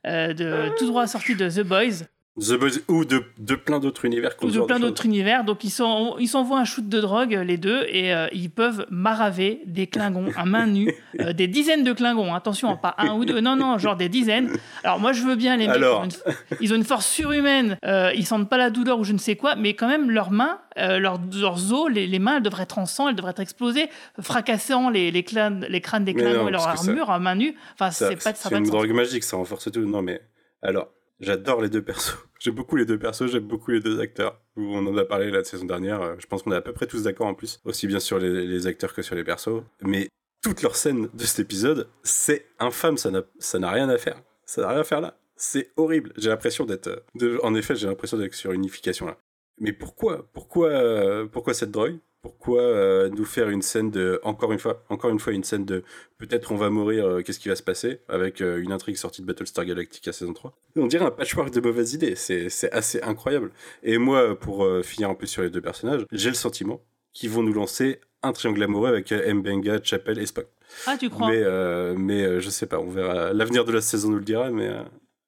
euh, 0.06 0.32
de 0.32 0.70
tout 0.78 0.86
droit 0.86 1.06
sorti 1.06 1.34
de 1.34 1.48
The 1.48 1.66
Boys. 1.66 2.06
The 2.40 2.54
Boys 2.54 2.70
ou 2.88 3.04
de, 3.04 3.24
de 3.38 3.54
plein 3.54 3.80
d'autres 3.80 4.04
univers 4.04 4.30
ou 4.42 4.50
de 4.50 4.60
plein 4.60 4.78
d'autres 4.78 5.04
univers. 5.06 5.44
Donc 5.44 5.64
ils 5.64 5.70
sont- 5.70 6.16
ils 6.18 6.28
s'envoient 6.28 6.58
un 6.60 6.64
shoot 6.64 6.88
de 6.88 7.00
drogue 7.00 7.32
les 7.44 7.56
deux 7.56 7.84
et 7.88 8.14
euh, 8.14 8.28
ils 8.32 8.50
peuvent 8.50 8.86
maraver 8.90 9.60
des 9.66 9.86
Klingons 9.88 10.30
à 10.36 10.44
main 10.44 10.66
nue, 10.66 10.92
euh, 11.20 11.32
des 11.32 11.48
dizaines 11.48 11.82
de 11.84 11.92
Klingons. 11.92 12.32
Attention, 12.34 12.76
pas 12.76 12.94
un 12.98 13.14
ou 13.14 13.24
deux, 13.24 13.40
non 13.40 13.56
non, 13.56 13.76
genre 13.78 13.96
des 13.96 14.08
dizaines. 14.08 14.50
Alors 14.84 15.00
moi 15.00 15.12
je 15.12 15.22
veux 15.24 15.34
bien 15.36 15.56
les 15.56 15.66
mecs, 15.66 15.76
Alors. 15.76 16.00
ont 16.02 16.04
une- 16.04 16.34
ils 16.60 16.72
ont 16.72 16.76
une 16.76 16.84
force 16.84 17.06
surhumaine, 17.06 17.76
euh, 17.84 18.12
ils 18.14 18.26
sentent 18.26 18.48
pas 18.48 18.58
la 18.58 18.70
douleur 18.70 18.98
ou 19.00 19.04
je 19.04 19.12
ne 19.12 19.18
sais 19.18 19.36
quoi, 19.36 19.56
mais 19.56 19.74
quand 19.74 19.88
même 19.88 20.10
leurs 20.10 20.30
mains, 20.30 20.60
euh, 20.78 20.98
leurs, 20.98 21.18
leurs 21.40 21.72
os, 21.72 21.90
les, 21.90 22.06
les 22.06 22.18
mains, 22.20 22.36
elles 22.36 22.42
devraient 22.42 22.62
être 22.62 22.78
en 22.78 22.86
sang, 22.86 23.08
elles 23.08 23.16
devraient 23.16 23.30
être 23.32 23.40
explosées, 23.40 23.88
fracassant 24.20 24.90
les, 24.90 25.10
les, 25.10 25.22
crânes, 25.24 25.66
les 25.68 25.80
crânes 25.80 26.04
des 26.04 26.14
Klingons 26.14 26.42
non, 26.42 26.48
et 26.48 26.52
leur 26.52 26.70
que 26.72 26.78
ça- 26.78 26.88
armure 26.90 27.10
à 27.10 27.18
main 27.18 27.34
nue. 27.34 27.56
Enfin 27.74 27.90
c'est 27.90 28.14
pas 28.16 28.32
ça 28.32 28.34
c'est 28.34 28.50
va 28.50 28.58
une 28.58 28.64
drogue 28.66 28.92
magique, 28.92 29.24
ça 29.24 29.36
renforce 29.36 29.70
tout. 29.72 29.80
Non, 29.80 30.02
mais 30.02 30.20
alors, 30.62 30.88
j'adore 31.20 31.62
les 31.62 31.68
deux 31.68 31.82
persos. 31.82 32.16
J'aime 32.38 32.54
beaucoup 32.54 32.76
les 32.76 32.84
deux 32.86 32.98
persos, 32.98 33.26
j'aime 33.26 33.46
beaucoup 33.48 33.70
les 33.72 33.80
deux 33.80 34.00
acteurs. 34.00 34.40
On 34.56 34.86
en 34.86 34.96
a 34.96 35.04
parlé 35.04 35.30
la 35.30 35.42
saison 35.44 35.64
dernière. 35.64 36.00
euh, 36.02 36.14
Je 36.18 36.26
pense 36.26 36.42
qu'on 36.42 36.52
est 36.52 36.56
à 36.56 36.60
peu 36.60 36.72
près 36.72 36.86
tous 36.86 37.02
d'accord 37.02 37.26
en 37.26 37.34
plus, 37.34 37.60
aussi 37.64 37.86
bien 37.86 37.98
sur 38.00 38.18
les, 38.18 38.66
acteurs 38.66 38.94
que 38.94 39.02
sur 39.02 39.14
les 39.16 39.24
persos. 39.24 39.62
Mais 39.82 40.08
toute 40.42 40.62
leur 40.62 40.76
scène 40.76 41.08
de 41.14 41.24
cet 41.24 41.40
épisode, 41.40 41.88
c'est 42.02 42.46
infâme. 42.60 42.96
Ça 42.96 43.10
n'a 43.10 43.70
rien 43.70 43.88
à 43.88 43.98
faire. 43.98 44.22
Ça 44.44 44.62
n'a 44.62 44.68
rien 44.68 44.80
à 44.80 44.84
faire 44.84 45.00
là. 45.00 45.18
C'est 45.36 45.70
horrible. 45.76 46.12
J'ai 46.16 46.30
l'impression 46.30 46.64
d'être. 46.64 47.04
euh, 47.22 47.38
En 47.42 47.54
effet, 47.54 47.74
j'ai 47.76 47.86
l'impression 47.86 48.16
d'être 48.18 48.34
sur 48.34 48.52
unification 48.52 49.06
là. 49.06 49.16
Mais 49.60 49.72
pourquoi 49.72 50.28
Pourquoi 50.32 50.68
euh, 50.68 51.26
Pourquoi 51.26 51.54
cette 51.54 51.70
drogue? 51.70 51.98
Pourquoi 52.20 52.62
euh, 52.62 53.10
nous 53.10 53.24
faire 53.24 53.48
une 53.48 53.62
scène 53.62 53.92
de 53.92 54.20
encore 54.24 54.50
une 54.50 54.58
fois, 54.58 54.84
encore 54.88 55.10
une 55.10 55.20
fois 55.20 55.32
une 55.32 55.44
scène 55.44 55.64
de 55.64 55.84
peut-être 56.18 56.50
on 56.50 56.56
va 56.56 56.68
mourir, 56.68 57.06
euh, 57.06 57.22
qu'est-ce 57.22 57.38
qui 57.38 57.48
va 57.48 57.54
se 57.54 57.62
passer? 57.62 58.00
Avec 58.08 58.40
euh, 58.40 58.60
une 58.60 58.72
intrigue 58.72 58.96
sortie 58.96 59.22
de 59.22 59.26
Battlestar 59.26 59.64
Galactica 59.64 60.12
saison 60.12 60.32
3 60.32 60.52
On 60.76 60.88
dirait 60.88 61.04
un 61.04 61.12
patchwork 61.12 61.50
de 61.50 61.60
mauvaises 61.60 61.94
idées. 61.94 62.16
C'est 62.16 62.48
c'est 62.48 62.72
assez 62.72 63.00
incroyable. 63.02 63.52
Et 63.84 63.98
moi, 63.98 64.36
pour 64.38 64.68
finir 64.82 65.10
un 65.10 65.14
peu 65.14 65.26
sur 65.26 65.42
les 65.42 65.50
deux 65.50 65.60
personnages, 65.60 66.06
j'ai 66.10 66.28
le 66.28 66.34
sentiment 66.34 66.82
qu'ils 67.12 67.30
vont 67.30 67.44
nous 67.44 67.52
lancer 67.52 68.00
un 68.24 68.32
triangle 68.32 68.64
amoureux 68.64 68.88
avec 68.88 69.12
Mbenga, 69.12 69.80
Chapel 69.84 70.18
et 70.18 70.26
Spock. 70.26 70.48
Ah 70.86 70.96
tu 70.98 71.08
crois? 71.10 71.30
Mais 71.30 71.94
mais 71.96 72.40
je 72.40 72.50
sais 72.50 72.66
pas, 72.66 72.80
on 72.80 72.90
verra. 72.90 73.32
L'avenir 73.32 73.64
de 73.64 73.72
la 73.72 73.80
saison 73.80 74.10
nous 74.10 74.18
le 74.18 74.24
dira, 74.24 74.50
mais. 74.50 74.70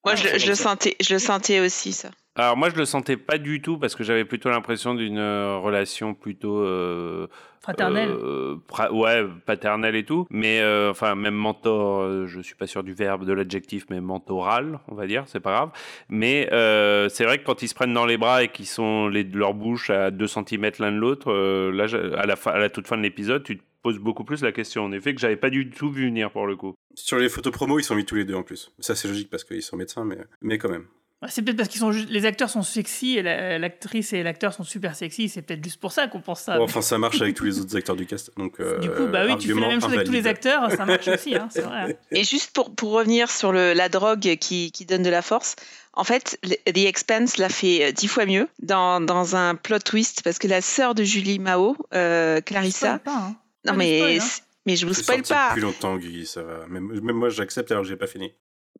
Moi, 0.05 0.15
je, 0.15 0.29
le- 0.29 0.39
je 0.39 0.53
sentais, 0.55 0.97
je 1.01 1.13
le 1.15 1.19
sentais 1.19 1.61
aussi, 1.61 1.93
ça. 1.93 2.11
Alors 2.37 2.57
moi 2.57 2.71
je 2.71 2.77
le 2.77 2.85
sentais 2.85 3.17
pas 3.17 3.39
du 3.39 3.61
tout 3.61 3.77
parce 3.77 3.97
que 3.97 4.05
j'avais 4.05 4.25
plutôt 4.25 4.51
l'impression 4.51 4.95
d'une 4.95 5.19
euh, 5.19 5.59
relation 5.59 6.15
plutôt 6.15 6.59
euh, 6.61 7.27
Fraternelle. 7.61 8.09
euh, 8.11 8.57
ouais 8.93 9.25
paternelle 9.45 9.97
et 9.97 10.05
tout 10.05 10.27
mais 10.31 10.61
euh, 10.61 10.93
enfin 10.93 11.17
même 11.17 11.35
mentor 11.35 12.27
je 12.29 12.41
suis 12.41 12.55
pas 12.55 12.69
sûr 12.69 12.85
du 12.85 12.95
verbe 12.95 13.25
de 13.27 13.33
l'adjectif 13.33 13.85
mais 13.91 14.01
mentoral 14.01 14.79
on 14.89 14.95
va 14.95 15.09
dire 15.09 15.25
c'est 15.27 15.41
pas 15.41 15.51
grave 15.51 15.71
mais 16.09 16.49
euh, 16.53 17.09
c'est 17.09 17.25
vrai 17.25 17.39
que 17.39 17.45
quand 17.45 17.63
ils 17.63 17.69
se 17.69 17.75
prennent 17.75 17.93
dans 17.93 18.07
les 18.07 18.17
bras 18.17 18.45
et 18.45 18.49
qu'ils 18.49 18.67
sont 18.69 19.09
les 19.09 19.25
leur 19.25 19.53
bouche 19.53 19.91
à 19.91 20.13
2 20.13 20.27
cm 20.29 20.71
l'un 20.79 20.93
de 20.93 20.99
l'autre 20.99 21.33
euh, 21.33 21.73
là 21.73 21.87
à 22.17 22.27
la 22.27 22.37
fin 22.37 22.53
à 22.53 22.59
la 22.59 22.71
toute 22.71 22.87
fin 22.87 22.97
de 22.97 23.03
l'épisode 23.03 23.43
tu 23.43 23.59
te 23.59 23.63
poses 23.83 23.99
beaucoup 23.99 24.25
plus 24.25 24.43
la 24.43 24.53
question 24.53 24.85
en 24.85 24.93
effet 24.93 25.15
que 25.15 25.21
j'avais 25.21 25.37
pas 25.37 25.51
du 25.51 25.71
tout 25.71 25.91
vu 25.91 26.07
venir 26.07 26.31
pour 26.31 26.47
le 26.47 26.57
coup 26.57 26.75
Sur 26.95 27.19
les 27.19 27.29
photos 27.29 27.53
promo, 27.53 27.79
ils 27.79 27.85
sont 27.85 27.95
mis 27.95 28.05
tous 28.05 28.15
les 28.17 28.25
deux 28.25 28.35
en 28.35 28.43
plus. 28.43 28.73
Ça 28.79 28.95
c'est 28.95 29.09
logique 29.09 29.31
parce 29.31 29.45
qu'ils 29.45 29.63
sont 29.63 29.77
médecins, 29.77 30.05
mais 30.05 30.19
mais 30.41 30.59
quand 30.59 30.69
même. 30.69 30.87
Ouais, 31.23 31.29
C'est 31.31 31.43
peut-être 31.43 31.59
parce 31.59 31.69
qu'ils 31.69 31.81
sont 31.81 31.93
juste, 31.93 32.09
les 32.09 32.25
acteurs 32.25 32.49
sont 32.49 32.63
sexy 32.63 33.19
et 33.19 33.23
la- 33.23 33.59
l'actrice 33.59 34.15
et 34.15 34.23
l'acteur 34.23 34.55
sont 34.55 34.65
super 34.65 34.95
sexy. 34.95 35.29
C'est 35.29 35.43
peut-être 35.43 35.63
juste 35.63 35.79
pour 35.79 35.93
ça 35.93 36.07
qu'on 36.09 36.23
pense 36.23 36.41
ça. 36.41 36.57
Bon, 36.57 36.65
enfin, 36.65 36.81
ça 36.81 36.97
marche 36.97 37.21
avec 37.21 37.35
tous 37.37 37.45
les 37.45 37.61
autres 37.61 37.77
acteurs 37.77 37.95
du 37.95 38.07
cast. 38.07 38.31
Donc, 38.39 38.59
euh, 38.59 38.79
du 38.79 38.89
coup, 38.89 39.07
bah 39.07 39.27
oui, 39.27 39.37
tu 39.37 39.49
fais 39.53 39.61
la 39.61 39.69
même 39.69 39.83
chose 39.83 39.93
avec 39.93 40.07
tous 40.07 40.13
les 40.13 40.27
acteurs, 40.27 40.71
ça 40.71 40.87
marche 40.87 41.09
aussi, 41.09 41.35
hein, 41.35 41.49
c'est 41.51 41.61
vrai. 41.61 41.99
Et 42.11 42.25
juste 42.25 42.53
pour, 42.55 42.75
pour 42.75 42.93
revenir 42.93 43.31
sur 43.31 43.53
le, 43.53 43.75
la 43.75 43.91
drogue 43.91 44.37
qui, 44.41 44.73
qui 44.73 44.87
donne 44.87 45.03
de 45.03 45.11
la 45.11 45.21
force, 45.21 45.57
en 45.93 46.05
fait, 46.05 46.39
The 46.65 46.79
Expanse 46.79 47.37
l'a 47.37 47.51
fait 47.51 47.85
euh, 47.89 47.93
dix 47.93 48.09
fois 48.09 48.25
mieux 48.25 48.49
dans, 48.63 49.03
dans 49.03 49.37
un 49.37 49.57
plot 49.57 49.81
twist 49.81 50.23
parce 50.23 50.39
que 50.39 50.49
la 50.49 50.63
sœur 50.63 50.95
de 50.95 51.03
Julie 51.05 51.39
Mao, 51.39 51.77
euh, 51.93 52.41
Clarissa. 52.41 52.99
Pas, 52.99 53.13
hein. 53.15 53.37
Non, 53.67 53.75
mais, 53.75 53.99
spoil, 53.99 54.21
hein. 54.21 54.43
mais 54.67 54.77
je 54.77 54.87
vous 54.87 54.95
spoil 54.95 55.19
sorti 55.19 55.33
pas. 55.33 55.49
depuis 55.51 55.63
longtemps, 55.63 55.97
Guy, 55.97 56.27
ça 56.27 56.43
va. 56.43 56.67
Même, 56.67 56.89
même 57.01 57.17
moi, 57.17 57.29
j'accepte 57.29 57.71
alors 57.71 57.83
que 57.83 57.89
j'ai 57.89 57.97
pas 57.97 58.07
fini. 58.07 58.33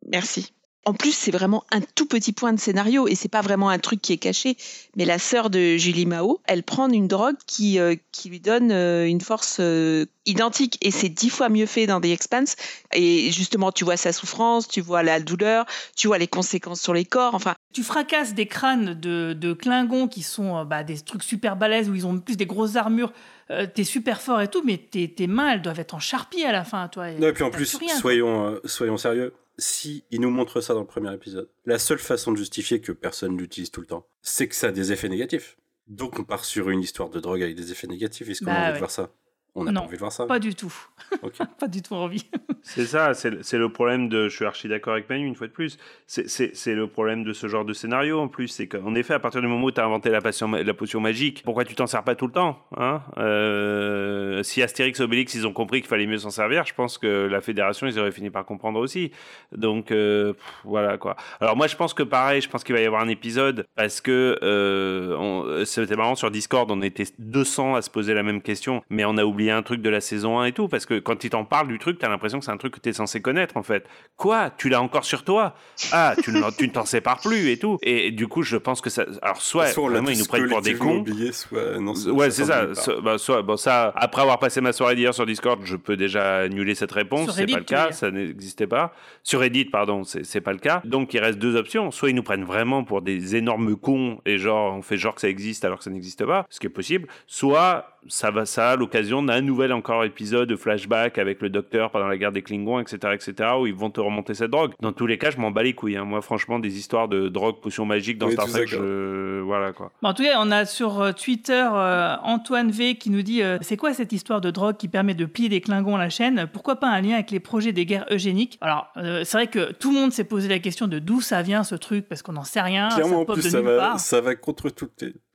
Merci. 0.07 0.53
En 0.83 0.93
plus, 0.95 1.11
c'est 1.11 1.29
vraiment 1.29 1.63
un 1.71 1.81
tout 1.81 2.07
petit 2.07 2.33
point 2.33 2.53
de 2.53 2.59
scénario 2.59 3.07
et 3.07 3.13
c'est 3.13 3.29
pas 3.29 3.41
vraiment 3.41 3.69
un 3.69 3.77
truc 3.77 4.01
qui 4.01 4.13
est 4.13 4.17
caché. 4.17 4.57
Mais 4.95 5.05
la 5.05 5.19
sœur 5.19 5.51
de 5.51 5.77
Julie 5.77 6.07
Mao, 6.07 6.41
elle 6.45 6.63
prend 6.63 6.89
une 6.89 7.07
drogue 7.07 7.35
qui, 7.45 7.77
euh, 7.77 7.95
qui 8.11 8.29
lui 8.29 8.39
donne 8.39 8.71
euh, 8.71 9.05
une 9.05 9.21
force 9.21 9.57
euh, 9.59 10.07
identique 10.25 10.77
et 10.81 10.89
c'est 10.89 11.09
dix 11.09 11.29
fois 11.29 11.49
mieux 11.49 11.67
fait 11.67 11.85
dans 11.85 12.01
The 12.01 12.05
Expanse. 12.05 12.55
Et 12.93 13.31
justement, 13.31 13.71
tu 13.71 13.83
vois 13.83 13.97
sa 13.97 14.11
souffrance, 14.11 14.67
tu 14.67 14.81
vois 14.81 15.03
la 15.03 15.19
douleur, 15.19 15.65
tu 15.95 16.07
vois 16.07 16.17
les 16.17 16.27
conséquences 16.27 16.81
sur 16.81 16.93
les 16.93 17.05
corps. 17.05 17.35
Enfin, 17.35 17.53
Tu 17.73 17.83
fracasses 17.83 18.33
des 18.33 18.47
crânes 18.47 18.99
de, 18.99 19.33
de 19.33 19.53
Klingons 19.53 20.07
qui 20.07 20.23
sont 20.23 20.57
euh, 20.57 20.63
bah, 20.63 20.83
des 20.83 20.99
trucs 20.99 21.23
super 21.23 21.57
balèzes 21.57 21.89
où 21.89 21.95
ils 21.95 22.07
ont 22.07 22.19
plus 22.19 22.37
des 22.37 22.47
grosses 22.47 22.75
armures. 22.75 23.13
Euh, 23.51 23.67
t'es 23.67 23.83
super 23.83 24.21
fort 24.21 24.41
et 24.41 24.47
tout, 24.49 24.63
mais 24.63 24.77
tes, 24.77 25.13
tes 25.13 25.27
mains, 25.27 25.53
elles 25.53 25.61
doivent 25.61 25.79
être 25.79 25.93
en 25.93 25.99
charpie 25.99 26.43
à 26.43 26.51
la 26.51 26.63
fin, 26.63 26.87
toi. 26.87 27.11
Non, 27.11 27.27
et 27.27 27.33
puis 27.33 27.43
en 27.43 27.51
plus, 27.51 27.75
rien, 27.75 27.87
quoi. 27.89 27.97
soyons, 27.99 28.47
euh, 28.47 28.59
soyons 28.65 28.97
sérieux. 28.97 29.33
Si 29.57 30.03
ils 30.09 30.21
nous 30.21 30.29
montrent 30.31 30.61
ça 30.61 30.73
dans 30.73 30.79
le 30.79 30.87
premier 30.87 31.13
épisode, 31.13 31.49
la 31.65 31.77
seule 31.77 31.99
façon 31.99 32.31
de 32.31 32.37
justifier 32.37 32.81
que 32.81 32.91
personne 32.91 33.37
l'utilise 33.37 33.69
tout 33.69 33.81
le 33.81 33.87
temps, 33.87 34.07
c'est 34.21 34.47
que 34.47 34.55
ça 34.55 34.67
a 34.67 34.71
des 34.71 34.91
effets 34.91 35.09
négatifs. 35.09 35.57
Donc 35.87 36.17
on 36.19 36.23
part 36.23 36.45
sur 36.45 36.69
une 36.69 36.79
histoire 36.79 37.09
de 37.09 37.19
drogue 37.19 37.43
avec 37.43 37.55
des 37.55 37.71
effets 37.71 37.87
négatifs. 37.87 38.29
Est-ce 38.29 38.39
qu'on 38.39 38.45
Bah 38.45 38.53
a 38.53 38.57
envie 38.59 38.67
ouais. 38.69 38.73
de 38.73 38.77
voir 38.79 38.91
ça? 38.91 39.11
On 39.53 39.65
n'a 39.65 39.73
pas 39.73 39.81
envie 39.81 39.95
de 39.95 39.99
voir 39.99 40.11
ça. 40.13 40.25
Pas 40.27 40.39
du 40.39 40.55
tout. 40.55 40.73
Pas 41.59 41.67
du 41.67 41.81
tout 41.81 41.93
envie. 41.95 42.25
C'est 42.63 42.85
ça, 42.85 43.13
c'est 43.13 43.29
le- 43.57 43.69
problème 43.69 44.07
de. 44.07 44.29
Je 44.29 44.35
suis 44.35 44.45
archi 44.45 44.67
d'accord 44.69 44.93
avec 44.93 45.09
Manu 45.09 45.25
une 45.27 45.35
fois 45.35 45.47
de 45.47 45.51
plus. 45.51 45.77
C'est- 46.07 46.27
le 46.73 46.87
problème 46.87 47.23
de 47.25 47.33
ce 47.33 47.47
genre 47.47 47.65
de 47.65 47.73
scénario 47.73 48.19
en 48.19 48.27
plus. 48.29 48.47
C'est 48.47 48.67
qu'en 48.67 48.95
effet, 48.95 49.13
à 49.13 49.19
partir 49.19 49.41
du 49.41 49.47
moment 49.47 49.65
où 49.65 49.71
tu 49.71 49.81
as 49.81 49.85
inventé 49.85 50.09
la, 50.09 50.21
passion- 50.21 50.49
la 50.51 50.73
potion 50.73 51.01
magique, 51.01 51.41
pourquoi 51.43 51.65
tu 51.65 51.75
t'en 51.75 51.85
sers 51.87 52.03
pas 52.03 52.15
tout 52.15 52.27
le 52.27 52.31
temps 52.33 52.65
hein? 52.77 53.01
Euh, 53.17 54.43
Si 54.43 54.61
Astérix 54.61 54.99
et 54.99 55.03
Obélix 55.03 55.33
ils 55.35 55.45
ont 55.47 55.53
compris 55.53 55.81
qu'il 55.81 55.89
fallait 55.89 56.07
mieux 56.07 56.17
s'en 56.17 56.29
servir, 56.29 56.65
je 56.65 56.73
pense 56.73 56.97
que 56.97 57.27
la 57.29 57.41
fédération 57.41 57.87
ils 57.87 57.99
auraient 57.99 58.11
fini 58.11 58.29
par 58.29 58.45
comprendre 58.45 58.79
aussi. 58.79 59.11
Donc 59.51 59.91
euh, 59.91 60.33
pff, 60.33 60.43
voilà 60.63 60.97
quoi. 60.97 61.15
Alors 61.39 61.55
moi 61.57 61.67
je 61.67 61.75
pense 61.75 61.93
que 61.93 62.03
pareil, 62.03 62.41
je 62.41 62.49
pense 62.49 62.63
qu'il 62.63 62.75
va 62.75 62.81
y 62.81 62.85
avoir 62.85 63.01
un 63.01 63.07
épisode 63.09 63.65
parce 63.75 63.99
que 64.01 64.37
euh, 64.43 65.15
on- 65.17 65.65
c'était 65.65 65.95
marrant 65.95 66.15
sur 66.15 66.31
Discord, 66.31 66.69
on 66.71 66.81
était 66.81 67.05
200 67.19 67.75
à 67.75 67.81
se 67.81 67.89
poser 67.89 68.13
la 68.13 68.23
même 68.23 68.41
question, 68.41 68.81
mais 68.89 69.03
on 69.05 69.17
a 69.17 69.23
oublié 69.25 69.40
oublié 69.41 69.51
un 69.51 69.63
truc 69.63 69.81
de 69.81 69.89
la 69.89 70.01
saison 70.01 70.39
1 70.39 70.45
et 70.45 70.51
tout, 70.51 70.67
parce 70.67 70.85
que 70.85 70.99
quand 70.99 71.23
il 71.23 71.31
t'en 71.31 71.45
parle 71.45 71.67
du 71.67 71.79
truc, 71.79 71.97
t'as 71.97 72.09
l'impression 72.09 72.37
que 72.39 72.45
c'est 72.45 72.51
un 72.51 72.57
truc 72.57 72.75
que 72.75 72.79
t'es 72.79 72.93
censé 72.93 73.21
connaître 73.21 73.57
en 73.57 73.63
fait. 73.63 73.87
Quoi? 74.17 74.51
Tu 74.57 74.69
l'as 74.69 74.81
encore 74.81 75.03
sur 75.05 75.23
toi? 75.23 75.55
Ah, 75.91 76.13
tu, 76.23 76.31
ne- 76.31 76.51
tu 76.57 76.67
ne 76.67 76.71
t'en 76.73 76.85
sépares 76.85 77.19
plus 77.21 77.49
et 77.49 77.57
tout. 77.57 77.77
Et, 77.81 78.11
du 78.11 78.27
coup, 78.27 78.43
je 78.43 78.57
pense 78.57 78.81
que 78.81 78.89
ça. 78.89 79.05
Alors, 79.23 79.41
soit, 79.41 79.67
Soit 79.67 79.89
vraiment, 79.89 80.09
ils 80.09 80.19
nous 80.19 80.25
prennent 80.25 80.47
pour 80.47 80.61
des 80.61 80.75
cons. 80.75 80.99
oublié, 80.99 81.31
soit 81.31 81.79
non. 81.79 81.93
Ouais, 82.13 82.29
c'est 82.29 82.45
ça. 82.45 82.73
So- 82.75 83.01
bah, 83.01 83.17
soit, 83.17 83.41
bon, 83.41 83.57
ça. 83.57 83.91
Après 83.95 84.21
avoir 84.21 84.37
passé 84.39 84.61
ma 84.61 84.73
soirée 84.73 84.95
d'hier 84.95 85.13
sur 85.13 85.25
Discord, 85.25 85.59
je 85.63 85.75
peux 85.75 85.97
déjà 85.97 86.39
annuler 86.41 86.75
cette 86.75 86.91
réponse. 86.91 87.31
C'est 87.35 87.45
pas 87.47 87.57
le 87.57 87.63
cas, 87.63 87.91
ça 87.91 88.11
n'existait 88.11 88.67
pas. 88.67 88.93
Sur 89.23 89.39
Reddit, 89.39 89.65
pardon, 89.65 90.03
c'est 90.03 90.23
c'est 90.25 90.41
pas 90.41 90.53
le 90.53 90.59
cas. 90.59 90.81
Donc 90.85 91.13
il 91.13 91.19
reste 91.19 91.39
deux 91.39 91.55
options. 91.55 91.89
Soit 91.91 92.09
ils 92.09 92.15
nous 92.15 92.23
prennent 92.23 92.43
vraiment 92.43 92.83
pour 92.83 93.01
des 93.01 93.35
énormes 93.35 93.75
cons 93.75 94.19
et 94.25 94.37
genre 94.37 94.75
on 94.75 94.81
fait 94.81 94.97
genre 94.97 95.15
que 95.15 95.21
ça 95.21 95.29
existe 95.29 95.65
alors 95.65 95.79
que 95.79 95.83
ça 95.83 95.89
n'existe 95.89 96.25
pas, 96.25 96.45
ce 96.49 96.59
qui 96.59 96.67
est 96.67 96.69
possible. 96.69 97.07
Soit 97.27 97.97
ça 98.07 98.31
va 98.31 98.45
ça 98.45 98.71
à 98.71 98.75
l'occasion 98.75 99.21
d'un 99.31 99.41
nouvel 99.41 99.71
encore 99.71 100.03
épisode 100.03 100.49
de 100.49 100.57
flashback 100.57 101.17
avec 101.17 101.41
le 101.41 101.49
docteur 101.49 101.89
pendant 101.91 102.07
la 102.07 102.17
guerre 102.17 102.33
des 102.33 102.41
Klingons, 102.41 102.79
etc., 102.81 102.97
etc., 103.13 103.49
où 103.59 103.65
ils 103.65 103.73
vont 103.73 103.89
te 103.89 104.01
remonter 104.01 104.33
cette 104.33 104.51
drogue. 104.51 104.73
Dans 104.81 104.91
tous 104.91 105.07
les 105.07 105.17
cas, 105.17 105.31
je 105.31 105.37
m'en 105.37 105.51
bats 105.51 105.63
les 105.63 105.73
couilles. 105.73 105.95
hein. 105.95 106.03
Moi, 106.03 106.21
franchement, 106.21 106.59
des 106.59 106.77
histoires 106.77 107.07
de 107.07 107.29
drogue, 107.29 107.61
potions 107.61 107.85
magiques 107.85 108.17
dans 108.17 108.27
Oui, 108.27 108.33
Star 108.33 108.45
tous 108.47 108.51
Trek, 108.51 108.67
je... 108.67 109.39
voilà 109.39 109.71
quoi. 109.71 109.91
Bon, 110.01 110.09
en 110.09 110.13
tout 110.13 110.23
cas, 110.23 110.35
on 110.39 110.51
a 110.51 110.65
sur 110.65 111.01
euh, 111.01 111.11
Twitter 111.13 111.65
euh, 111.73 112.15
Antoine 112.23 112.71
V 112.71 112.95
qui 112.95 113.09
nous 113.09 113.21
dit 113.21 113.41
euh, 113.41 113.57
C'est 113.61 113.77
quoi 113.77 113.93
cette 113.93 114.11
histoire 114.11 114.41
de 114.41 114.51
drogue 114.51 114.75
qui 114.75 114.89
permet 114.89 115.13
de 115.13 115.25
plier 115.25 115.47
des 115.47 115.61
Klingons 115.61 115.95
à 115.95 115.99
la 115.99 116.09
chaîne? 116.09 116.47
Pourquoi 116.51 116.75
pas 116.75 116.89
un 116.89 116.99
lien 116.99 117.13
avec 117.13 117.31
les 117.31 117.39
projets 117.39 117.71
des 117.71 117.85
guerres 117.85 118.05
eugéniques? 118.11 118.57
Alors, 118.59 118.87
euh, 118.97 119.23
c'est 119.23 119.37
vrai 119.37 119.47
que 119.47 119.71
tout 119.71 119.93
le 119.93 119.99
monde 119.99 120.11
s'est 120.11 120.25
posé 120.25 120.49
la 120.49 120.59
question 120.59 120.87
de 120.87 120.99
d'où 120.99 121.21
ça 121.21 121.41
vient 121.41 121.63
ce 121.63 121.75
truc, 121.75 122.09
parce 122.09 122.21
qu'on 122.21 122.33
n'en 122.33 122.43
sait 122.43 122.61
rien. 122.61 122.89
Clairement, 122.89 123.25
ça 123.25 123.31
en 123.31 123.33
plus, 123.33 123.45
de 123.45 123.49
ça 123.49 123.61
va, 123.61 123.97
ça 123.97 124.19
va 124.19 124.35
contre 124.35 124.69
tout, 124.69 124.89